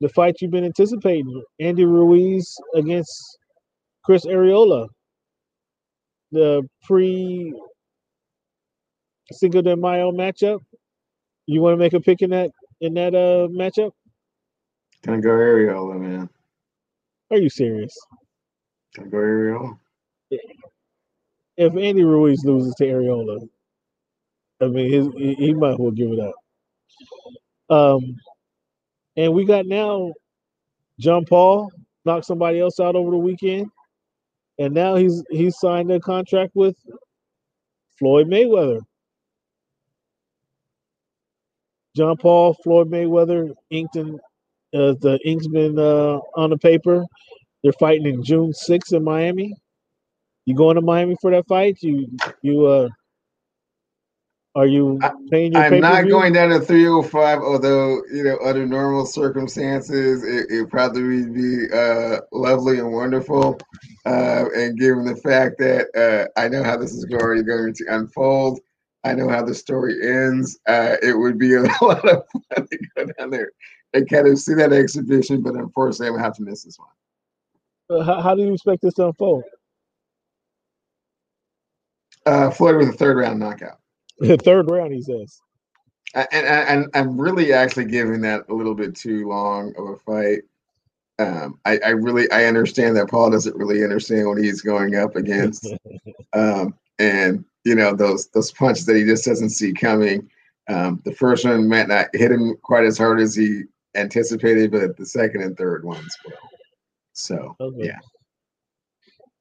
the 0.00 0.08
fight 0.10 0.36
you've 0.40 0.52
been 0.52 0.64
anticipating: 0.64 1.42
Andy 1.58 1.84
Ruiz 1.84 2.54
against 2.76 3.10
Chris 4.04 4.26
Arreola. 4.26 4.86
The 6.30 6.62
pre 6.84 7.52
Cinco 9.32 9.62
de 9.62 9.76
Mayo 9.76 10.12
matchup. 10.12 10.60
You 11.46 11.60
want 11.60 11.74
to 11.74 11.78
make 11.78 11.94
a 11.94 12.00
pick 12.00 12.22
in 12.22 12.30
that 12.30 12.50
in 12.80 12.94
that 12.94 13.14
uh 13.14 13.48
matchup? 13.48 13.92
Gonna 15.04 15.20
go 15.20 15.30
Arreola, 15.30 15.98
man. 15.98 16.28
Are 17.30 17.38
you 17.38 17.48
serious? 17.48 17.96
I 18.98 19.04
go 19.04 19.16
Arreola? 19.16 19.78
If 21.62 21.76
Andy 21.76 22.02
Ruiz 22.02 22.44
loses 22.44 22.74
to 22.74 22.84
Arreola, 22.84 23.48
I 24.60 24.66
mean, 24.66 24.92
his, 24.92 25.08
he, 25.16 25.54
might 25.54 25.78
well 25.78 25.92
give 25.92 26.10
it 26.10 26.18
up. 26.18 26.34
Um, 27.70 28.16
and 29.16 29.32
we 29.32 29.44
got 29.44 29.66
now 29.66 30.12
John 30.98 31.24
Paul 31.24 31.70
knocked 32.04 32.26
somebody 32.26 32.58
else 32.58 32.80
out 32.80 32.96
over 32.96 33.12
the 33.12 33.16
weekend, 33.16 33.68
and 34.58 34.74
now 34.74 34.96
he's 34.96 35.22
he's 35.30 35.56
signed 35.58 35.92
a 35.92 36.00
contract 36.00 36.50
with 36.54 36.76
Floyd 37.96 38.26
Mayweather. 38.26 38.80
John 41.94 42.16
Paul, 42.16 42.54
Floyd 42.64 42.90
Mayweather 42.90 43.54
inked 43.70 43.94
in 43.94 44.14
uh, 44.74 44.94
the 45.00 45.20
ink's 45.24 45.46
been 45.46 45.78
uh, 45.78 46.18
on 46.34 46.50
the 46.50 46.58
paper. 46.58 47.04
They're 47.62 47.72
fighting 47.74 48.06
in 48.06 48.24
June 48.24 48.50
6th 48.50 48.92
in 48.92 49.04
Miami. 49.04 49.54
You 50.46 50.54
going 50.54 50.76
to 50.76 50.82
Miami 50.82 51.16
for 51.20 51.30
that 51.30 51.46
fight? 51.46 51.82
You 51.82 52.08
you 52.42 52.66
uh 52.66 52.88
are 54.54 54.66
you 54.66 55.00
paying 55.30 55.52
your 55.52 55.62
I'm 55.62 55.80
not 55.80 56.08
going 56.08 56.34
down 56.34 56.50
to 56.50 56.60
305, 56.60 57.38
although 57.38 58.02
you 58.12 58.22
know, 58.22 58.38
under 58.44 58.66
normal 58.66 59.06
circumstances, 59.06 60.22
it, 60.24 60.46
it 60.50 60.68
probably 60.68 61.02
would 61.02 61.34
be 61.34 61.72
uh, 61.72 62.18
lovely 62.32 62.78
and 62.78 62.92
wonderful. 62.92 63.58
Uh, 64.04 64.44
and 64.54 64.78
given 64.78 65.06
the 65.06 65.16
fact 65.16 65.56
that 65.58 65.86
uh, 65.96 66.38
I 66.38 66.48
know 66.48 66.62
how 66.62 66.76
this 66.76 66.92
is 66.92 67.06
going, 67.06 67.46
going 67.46 67.72
to 67.72 67.84
unfold, 67.88 68.60
I 69.04 69.14
know 69.14 69.28
how 69.28 69.42
the 69.42 69.54
story 69.54 69.96
ends. 70.06 70.58
Uh, 70.68 70.96
it 71.02 71.16
would 71.16 71.38
be 71.38 71.54
a 71.54 71.62
lot 71.80 72.06
of 72.06 72.22
fun 72.54 72.68
to 72.68 72.78
go 72.94 73.06
down 73.18 73.30
there 73.30 73.52
and 73.94 74.08
kind 74.08 74.28
of 74.28 74.38
see 74.38 74.54
that 74.54 74.72
exhibition, 74.72 75.40
but 75.40 75.54
unfortunately, 75.54 76.08
I'm 76.08 76.12
gonna 76.14 76.24
have 76.24 76.36
to 76.36 76.42
miss 76.42 76.64
this 76.64 76.78
one. 76.78 76.88
Uh, 77.88 78.04
how, 78.04 78.20
how, 78.20 78.34
do 78.34 78.42
you 78.42 78.52
expect 78.52 78.82
this 78.82 78.94
to 78.94 79.06
unfold? 79.06 79.44
Uh, 82.26 82.50
Floyd 82.50 82.76
with 82.76 82.88
a 82.88 82.92
third 82.92 83.16
round 83.16 83.38
knockout. 83.38 83.78
The 84.18 84.36
third 84.36 84.70
round, 84.70 84.92
he 84.92 85.02
says. 85.02 85.40
And, 86.14 86.28
and, 86.32 86.86
I'm 86.94 87.20
really 87.20 87.52
actually 87.52 87.86
giving 87.86 88.20
that 88.20 88.44
a 88.48 88.54
little 88.54 88.74
bit 88.74 88.94
too 88.94 89.26
long 89.26 89.74
of 89.76 89.88
a 89.88 89.96
fight. 89.96 90.42
Um, 91.18 91.58
I, 91.64 91.78
I 91.78 91.88
really 91.90 92.30
I 92.30 92.44
understand 92.44 92.96
that 92.96 93.08
Paul 93.08 93.30
doesn't 93.30 93.56
really 93.56 93.82
understand 93.82 94.28
what 94.28 94.38
he's 94.38 94.60
going 94.60 94.96
up 94.96 95.16
against, 95.16 95.72
um, 96.32 96.74
and 96.98 97.44
you 97.64 97.74
know 97.74 97.94
those 97.94 98.28
those 98.28 98.52
punches 98.52 98.86
that 98.86 98.96
he 98.96 99.04
just 99.04 99.24
doesn't 99.24 99.50
see 99.50 99.72
coming. 99.72 100.28
Um, 100.68 101.00
the 101.04 101.14
first 101.14 101.44
one 101.44 101.68
might 101.68 101.88
not 101.88 102.08
hit 102.14 102.30
him 102.30 102.56
quite 102.62 102.84
as 102.84 102.98
hard 102.98 103.20
as 103.20 103.34
he 103.34 103.62
anticipated, 103.94 104.70
but 104.70 104.96
the 104.96 105.06
second 105.06 105.42
and 105.42 105.56
third 105.56 105.84
ones 105.84 106.16
will. 106.24 106.34
So 107.12 107.56
okay. 107.60 107.86
yeah. 107.86 107.98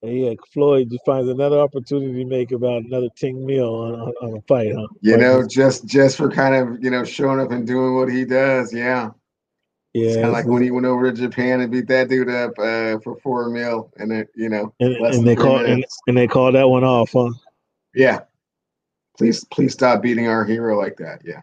And 0.03 0.17
yeah, 0.17 0.33
Floyd 0.51 0.89
just 0.89 1.05
finds 1.05 1.29
another 1.29 1.59
opportunity 1.59 2.23
to 2.23 2.25
make 2.25 2.51
about 2.51 2.83
another 2.83 3.09
ten 3.15 3.45
mil 3.45 3.75
on, 3.75 3.93
on, 3.93 4.13
on 4.21 4.37
a 4.37 4.41
fight, 4.41 4.73
huh? 4.75 4.87
You 5.01 5.17
know, 5.17 5.47
just 5.47 5.85
just 5.85 6.17
for 6.17 6.29
kind 6.29 6.55
of 6.55 6.83
you 6.83 6.89
know 6.89 7.03
showing 7.03 7.39
up 7.39 7.51
and 7.51 7.67
doing 7.67 7.95
what 7.95 8.11
he 8.11 8.25
does, 8.25 8.73
yeah. 8.73 9.11
Yeah, 9.93 10.07
it's 10.07 10.15
kind 10.15 10.27
of 10.27 10.33
like 10.33 10.47
when 10.47 10.63
he 10.63 10.71
went 10.71 10.85
over 10.85 11.11
to 11.11 11.15
Japan 11.15 11.59
and 11.59 11.71
beat 11.71 11.87
that 11.87 12.07
dude 12.07 12.29
up 12.29 12.51
uh, 12.57 12.97
for 13.03 13.17
four 13.21 13.49
mil, 13.49 13.91
and 13.97 14.11
it, 14.11 14.29
you 14.35 14.49
know, 14.49 14.73
and, 14.79 14.95
and 14.95 15.27
they 15.27 15.35
call 15.35 15.57
and, 15.63 15.85
and, 16.07 16.17
they 16.17 16.27
called 16.27 16.55
that 16.55 16.69
one 16.69 16.85
off, 16.85 17.11
huh? 17.11 17.31
Yeah. 17.93 18.21
Please, 19.17 19.43
please 19.45 19.73
stop 19.73 20.01
beating 20.01 20.27
our 20.27 20.43
hero 20.45 20.79
like 20.79 20.97
that. 20.97 21.21
Yeah. 21.23 21.41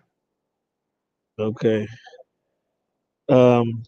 Okay. 1.39 1.87
Um, 3.29 3.85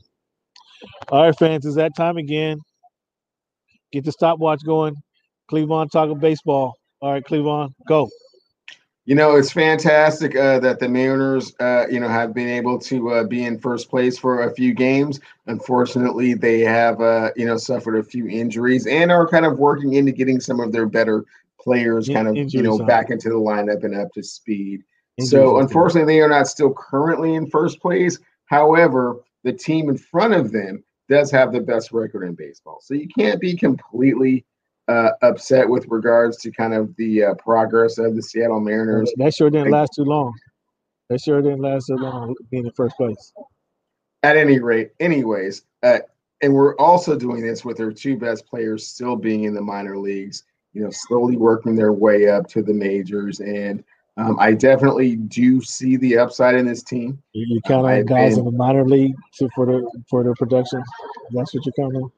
all 1.09 1.25
right, 1.25 1.37
fans, 1.37 1.67
it's 1.67 1.77
that 1.77 1.97
time 1.97 2.17
again. 2.17 2.61
Get 3.93 4.05
the 4.05 4.13
stopwatch 4.13 4.65
going. 4.65 4.97
Cleveland 5.49 5.91
talking 5.91 6.19
baseball. 6.19 6.75
All 7.01 7.13
right, 7.13 7.25
Cleveland, 7.25 7.75
go. 7.89 8.09
You 9.07 9.17
know, 9.17 9.35
it's 9.35 9.51
fantastic 9.51 10.37
uh, 10.37 10.61
that 10.61 10.79
the 10.79 10.89
Mariners, 10.89 11.53
uh, 11.59 11.87
you 11.91 11.99
know, 11.99 12.09
have 12.09 12.33
been 12.33 12.49
able 12.49 12.79
to 12.81 13.11
uh, 13.11 13.25
be 13.25 13.45
in 13.45 13.59
first 13.59 13.91
place 13.91 14.19
for 14.19 14.45
a 14.45 14.55
few 14.55 14.75
games. 14.75 15.19
Unfortunately, 15.47 16.35
they 16.35 16.61
have, 16.61 17.01
uh, 17.01 17.31
you 17.35 17.47
know, 17.47 17.57
suffered 17.57 17.97
a 17.97 18.05
few 18.05 18.29
injuries 18.29 18.87
and 18.87 19.11
are 19.11 19.27
kind 19.27 19.47
of 19.47 19.59
working 19.59 19.95
into 19.95 20.13
getting 20.13 20.39
some 20.39 20.61
of 20.61 20.71
their 20.71 20.87
better 20.87 21.25
players 21.59 22.09
kind 22.09 22.29
of, 22.29 22.37
you 22.37 22.63
know, 22.63 22.79
back 22.79 23.11
into 23.11 23.31
the 23.31 23.35
lineup 23.35 23.83
and 23.83 23.97
up 23.97 24.13
to 24.13 24.23
speed. 24.23 24.83
so, 25.21 25.59
unfortunately, 25.59 26.15
they 26.15 26.21
are 26.21 26.29
not 26.29 26.47
still 26.47 26.73
currently 26.73 27.35
in 27.35 27.51
first 27.51 27.81
place. 27.81 28.19
However, 28.45 29.17
the 29.43 29.53
team 29.53 29.89
in 29.89 29.97
front 29.97 30.35
of 30.35 30.53
them 30.53 30.85
does 31.11 31.31
have 31.33 31.53
the 31.53 31.61
best 31.61 31.93
record 31.93 32.25
in 32.25 32.35
baseball. 32.35 32.79
So 32.81 32.95
you 32.95 33.09
can't 33.19 33.41
be 33.41 33.57
completely 33.57 34.47
uh, 34.89 35.11
upset 35.23 35.69
with 35.69 35.87
regards 35.89 36.39
to 36.39 36.53
kind 36.53 36.73
of 36.73 36.95
the 36.97 37.25
uh, 37.25 37.35
progress 37.35 37.99
of 37.99 38.15
the 38.15 38.23
Seattle 38.23 38.61
Mariners. 38.61 39.13
That 39.17 39.35
sure 39.35 39.51
didn't 39.51 39.73
last 39.73 39.93
too 39.95 40.05
long. 40.05 40.33
That 41.11 41.21
sure 41.21 41.43
didn't 41.43 41.61
last 41.61 41.89
too 41.89 41.97
long 41.97 42.35
being 42.51 42.65
in 42.65 42.73
first 42.73 42.97
place. 42.97 43.33
At 44.23 44.37
any 44.37 44.61
rate, 44.61 44.91
anyways, 45.01 45.63
uh, 45.83 45.99
and 46.43 46.55
we're 46.55 46.77
also 46.77 47.17
doing 47.17 47.43
this 47.43 47.65
with 47.65 47.81
our 47.81 47.93
two 47.93 48.17
best 48.17 48.47
players 48.47 48.87
still 48.87 49.17
being 49.17 49.45
in 49.45 49.55
the 49.55 49.61
minor 49.61 49.99
leagues, 49.99 50.45
you 50.73 50.83
know, 50.83 50.91
slowly 50.91 51.37
working 51.37 51.75
their 51.75 51.93
way 51.93 52.29
up 52.29 52.47
to 52.49 52.63
the 52.63 52.73
majors. 52.73 53.41
And 53.41 53.83
um, 54.17 54.39
I 54.39 54.53
definitely 54.53 55.17
do 55.17 55.61
see 55.63 55.97
the 55.97 56.19
upside 56.19 56.55
in 56.55 56.67
this 56.67 56.83
team. 56.83 57.23
You 57.33 57.61
count 57.67 57.87
on 57.87 58.01
um, 58.01 58.07
guys 58.07 58.37
been, 58.37 58.41
in 58.41 58.45
the 58.45 58.59
minor 58.59 58.85
league 58.85 59.15
to, 59.39 59.49
for 59.55 59.67
the 59.67 59.89
for 60.09 60.23
their 60.23 60.35
production. 60.35 60.83
That's 61.33 61.55
what 61.55 61.65
you're 61.65 61.73
counting. 61.73 62.11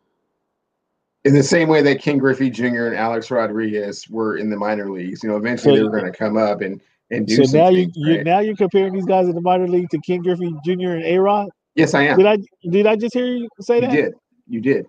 In 1.24 1.34
the 1.34 1.42
same 1.42 1.68
way 1.68 1.82
that 1.82 2.00
Ken 2.00 2.18
Griffey 2.18 2.50
Jr. 2.50 2.86
and 2.86 2.96
Alex 2.96 3.30
Rodriguez 3.30 4.08
were 4.08 4.38
in 4.38 4.50
the 4.50 4.56
minor 4.56 4.90
leagues, 4.90 5.22
you 5.22 5.28
know, 5.28 5.36
eventually 5.36 5.74
so, 5.74 5.78
they 5.78 5.84
were 5.84 5.90
going 5.90 6.10
to 6.10 6.18
come 6.18 6.36
up 6.36 6.62
and 6.62 6.80
and 7.10 7.26
do 7.26 7.44
So 7.44 7.56
now 7.56 7.68
you, 7.68 7.84
things 7.84 7.92
you 7.96 8.16
right. 8.16 8.24
now 8.24 8.40
you're 8.40 8.56
comparing 8.56 8.92
these 8.92 9.04
guys 9.04 9.28
in 9.28 9.34
the 9.34 9.40
minor 9.40 9.68
league 9.68 9.90
to 9.90 9.98
Ken 9.98 10.22
Griffey 10.22 10.52
Jr. 10.64 10.92
and 10.92 11.04
A 11.04 11.18
Rod. 11.18 11.50
Yes, 11.74 11.94
I 11.94 12.02
am. 12.02 12.18
Did 12.18 12.26
I 12.26 12.38
did 12.68 12.86
I 12.86 12.96
just 12.96 13.14
hear 13.14 13.26
you 13.26 13.48
say 13.60 13.76
You 13.76 13.80
that? 13.82 13.92
You 13.92 14.02
did. 14.02 14.12
You 14.48 14.60
did. 14.60 14.86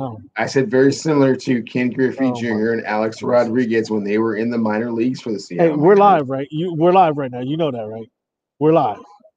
No. 0.00 0.18
I 0.38 0.46
said 0.46 0.70
very 0.70 0.94
similar 0.94 1.36
to 1.36 1.62
Ken 1.62 1.90
Griffey 1.90 2.24
Oh, 2.24 2.34
Jr. 2.34 2.72
and 2.72 2.86
Alex 2.86 3.22
Rodriguez 3.22 3.90
when 3.90 4.02
they 4.02 4.16
were 4.16 4.36
in 4.36 4.48
the 4.48 4.56
minor 4.56 4.90
leagues 4.90 5.20
for 5.20 5.30
the 5.30 5.38
Seattle. 5.38 5.74
Hey, 5.74 5.76
we're 5.76 5.94
live, 5.94 6.30
right? 6.30 6.48
You 6.50 6.72
we're 6.72 6.92
live 6.92 7.18
right 7.18 7.30
now. 7.30 7.40
You 7.40 7.58
know 7.58 7.70
that, 7.70 7.86
right? 7.86 8.10
We're 8.58 8.72
live. 8.72 8.96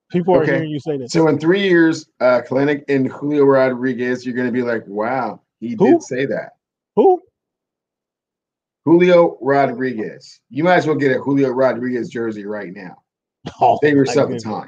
People 0.10 0.36
are 0.36 0.44
Okay. 0.44 0.54
hearing 0.54 0.70
you 0.70 0.80
say 0.80 0.96
this. 0.96 1.12
So 1.12 1.28
in 1.28 1.38
three 1.38 1.64
years, 1.68 2.08
uh, 2.22 2.44
Kelenic 2.48 2.86
and 2.88 3.08
Julio 3.12 3.44
Rodriguez, 3.44 4.26
you're 4.26 4.36
going 4.36 4.48
to 4.48 4.54
be 4.54 4.62
like, 4.62 4.88
wow, 4.88 5.42
he 5.60 5.72
Who? 5.72 5.86
did 5.96 6.02
say 6.04 6.26
that. 6.28 6.52
Who? 6.96 7.22
Julio 8.86 9.38
Rodriguez. 9.42 10.40
You 10.50 10.64
might 10.64 10.76
as 10.76 10.88
well 10.88 10.96
get 10.96 11.12
a 11.14 11.20
Julio 11.20 11.50
Rodriguez 11.50 12.08
jersey 12.08 12.46
right 12.46 12.74
now. 12.74 13.02
Oh, 13.60 13.80
Save 13.84 13.96
yourself 13.98 14.30
the 14.30 14.40
time. 14.40 14.68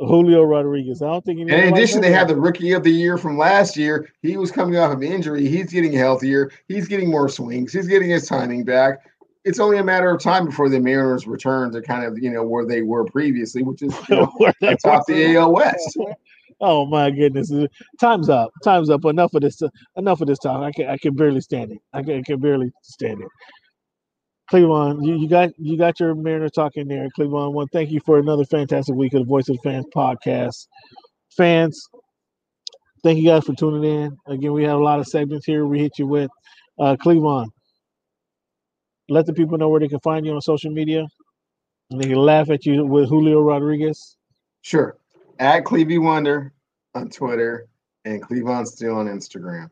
Julio 0.00 0.42
Rodriguez. 0.42 1.02
I 1.02 1.06
don't 1.06 1.24
think. 1.24 1.40
In 1.40 1.50
addition, 1.50 2.00
they 2.00 2.12
have 2.12 2.28
the 2.28 2.36
rookie 2.36 2.72
of 2.72 2.84
the 2.84 2.90
year 2.90 3.18
from 3.18 3.36
last 3.36 3.76
year. 3.76 4.08
He 4.22 4.36
was 4.36 4.52
coming 4.52 4.76
off 4.76 4.92
of 4.92 5.02
injury. 5.02 5.48
He's 5.48 5.72
getting 5.72 5.92
healthier. 5.92 6.50
He's 6.68 6.86
getting 6.86 7.10
more 7.10 7.28
swings. 7.28 7.72
He's 7.72 7.88
getting 7.88 8.10
his 8.10 8.28
timing 8.28 8.64
back. 8.64 9.00
It's 9.44 9.58
only 9.58 9.78
a 9.78 9.84
matter 9.84 10.10
of 10.10 10.20
time 10.22 10.46
before 10.46 10.68
the 10.68 10.78
Mariners 10.78 11.26
return 11.26 11.72
to 11.72 11.82
kind 11.82 12.04
of 12.04 12.18
you 12.18 12.30
know 12.30 12.44
where 12.44 12.64
they 12.64 12.82
were 12.82 13.04
previously, 13.04 13.62
which 13.62 13.82
is 13.82 13.94
you 14.08 14.16
know, 14.16 14.52
atop 14.62 15.06
the 15.06 15.36
AL 15.36 15.52
West. 15.52 15.98
Oh 16.60 16.86
my 16.86 17.08
goodness! 17.10 17.52
Time's 18.00 18.28
up. 18.28 18.50
Time's 18.64 18.90
up. 18.90 19.04
Enough 19.04 19.32
of 19.34 19.42
this. 19.42 19.62
Enough 19.96 20.20
of 20.20 20.26
this 20.26 20.40
talk. 20.40 20.60
I 20.60 20.72
can. 20.72 20.88
I 20.88 20.96
can 20.96 21.14
barely 21.14 21.40
stand 21.40 21.70
it. 21.70 21.78
I 21.92 22.02
can, 22.02 22.18
I 22.18 22.22
can 22.22 22.40
barely 22.40 22.72
stand 22.82 23.20
it. 23.20 23.28
Cleveland, 24.48 25.04
you, 25.04 25.16
you 25.16 25.28
got 25.28 25.50
you 25.58 25.76
got 25.76 26.00
your 26.00 26.14
Mariner 26.14 26.48
talk 26.48 26.76
in 26.76 26.88
there. 26.88 27.08
Cleveland, 27.14 27.54
one. 27.54 27.68
Thank 27.68 27.90
you 27.90 28.00
for 28.04 28.18
another 28.18 28.44
fantastic 28.44 28.94
week 28.94 29.12
of 29.12 29.20
the 29.20 29.26
Voice 29.26 29.48
of 29.48 29.56
the 29.56 29.62
Fans 29.62 29.84
podcast. 29.94 30.66
Fans, 31.36 31.86
thank 33.02 33.18
you 33.18 33.26
guys 33.26 33.44
for 33.44 33.54
tuning 33.54 33.84
in. 33.84 34.16
Again, 34.26 34.52
we 34.52 34.64
have 34.64 34.78
a 34.78 34.82
lot 34.82 35.00
of 35.00 35.06
segments 35.06 35.44
here. 35.44 35.66
We 35.66 35.80
hit 35.80 35.98
you 35.98 36.06
with 36.06 36.30
uh, 36.78 36.96
Cleveland. 36.96 37.50
Let 39.10 39.26
the 39.26 39.34
people 39.34 39.58
know 39.58 39.68
where 39.68 39.80
they 39.80 39.88
can 39.88 40.00
find 40.00 40.24
you 40.24 40.32
on 40.34 40.40
social 40.40 40.70
media, 40.70 41.06
and 41.90 42.00
they 42.00 42.08
can 42.08 42.16
laugh 42.16 42.48
at 42.48 42.64
you 42.64 42.86
with 42.86 43.08
Julio 43.08 43.42
Rodriguez. 43.42 44.16
Sure. 44.62 44.96
At 45.38 45.64
Clevey 45.64 46.00
Wonder 46.00 46.52
on 46.94 47.10
Twitter 47.10 47.68
and 48.04 48.22
Cleavon 48.22 48.66
Still 48.66 48.96
on 48.96 49.06
Instagram. 49.06 49.70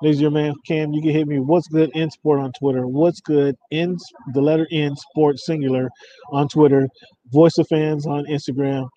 This 0.00 0.16
is 0.16 0.20
your 0.20 0.30
man 0.30 0.54
Cam. 0.66 0.92
You 0.92 1.02
can 1.02 1.10
hit 1.10 1.26
me. 1.26 1.38
What's 1.38 1.68
good 1.68 1.90
in 1.94 2.10
sport 2.10 2.40
on 2.40 2.52
Twitter? 2.52 2.86
What's 2.86 3.20
good 3.20 3.56
in 3.70 3.96
the 4.34 4.40
letter 4.40 4.66
N 4.70 4.96
sport 4.96 5.38
singular 5.38 5.88
on 6.30 6.48
Twitter? 6.48 6.88
Voice 7.32 7.58
of 7.58 7.66
fans 7.68 8.06
on 8.06 8.24
Instagram. 8.26 8.88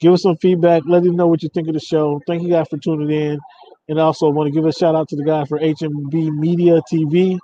Give 0.00 0.12
us 0.12 0.22
some 0.22 0.36
feedback. 0.38 0.82
Let 0.86 1.02
us 1.02 1.10
know 1.10 1.26
what 1.26 1.42
you 1.42 1.48
think 1.54 1.68
of 1.68 1.74
the 1.74 1.80
show. 1.80 2.20
Thank 2.26 2.42
you 2.42 2.48
guys 2.48 2.66
for 2.68 2.78
tuning 2.78 3.10
in. 3.10 3.38
And 3.88 3.98
also 3.98 4.28
want 4.30 4.48
to 4.48 4.52
give 4.52 4.66
a 4.66 4.72
shout 4.72 4.94
out 4.94 5.08
to 5.08 5.16
the 5.16 5.24
guy 5.24 5.44
for 5.44 5.58
HMB 5.58 6.36
Media 6.36 6.80
TV 6.92 7.38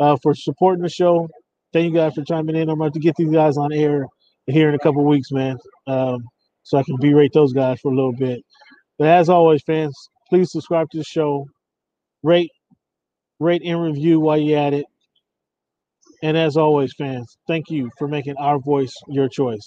uh, 0.00 0.16
for 0.22 0.34
supporting 0.34 0.82
the 0.82 0.88
show. 0.88 1.28
Thank 1.72 1.92
you 1.92 1.94
guys 1.94 2.14
for 2.14 2.24
chiming 2.24 2.56
in. 2.56 2.68
I'm 2.68 2.80
about 2.80 2.94
to 2.94 3.00
get 3.00 3.16
these 3.16 3.30
guys 3.30 3.56
on 3.56 3.72
air 3.72 4.06
here 4.46 4.68
in 4.68 4.74
a 4.74 4.78
couple 4.78 5.04
weeks, 5.04 5.30
man. 5.30 5.56
Um, 5.86 6.24
so 6.64 6.78
I 6.78 6.82
can 6.82 6.96
berate 6.96 7.32
those 7.32 7.52
guys 7.52 7.80
for 7.80 7.92
a 7.92 7.94
little 7.94 8.12
bit. 8.12 8.42
But 8.98 9.08
as 9.08 9.28
always, 9.28 9.62
fans, 9.62 9.96
please 10.28 10.52
subscribe 10.52 10.88
to 10.90 10.98
the 10.98 11.04
show 11.04 11.46
rate, 12.22 12.50
rate 13.40 13.62
and 13.64 13.82
review 13.82 14.20
while 14.20 14.38
you're 14.38 14.58
at 14.58 14.74
it. 14.74 14.86
And 16.22 16.36
as 16.36 16.56
always, 16.56 16.92
fans, 16.96 17.36
thank 17.48 17.68
you 17.68 17.90
for 17.98 18.06
making 18.06 18.36
our 18.36 18.58
voice 18.60 18.94
your 19.08 19.28
choice. 19.28 19.66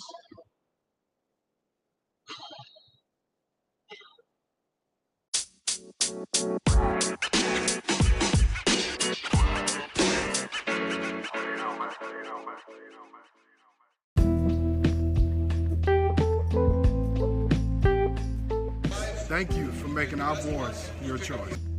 Thank 19.28 19.58
you 19.58 19.70
for 19.74 19.90
making 19.90 20.22
our 20.22 20.36
voice 20.36 20.90
your 21.04 21.18
choice. 21.18 21.75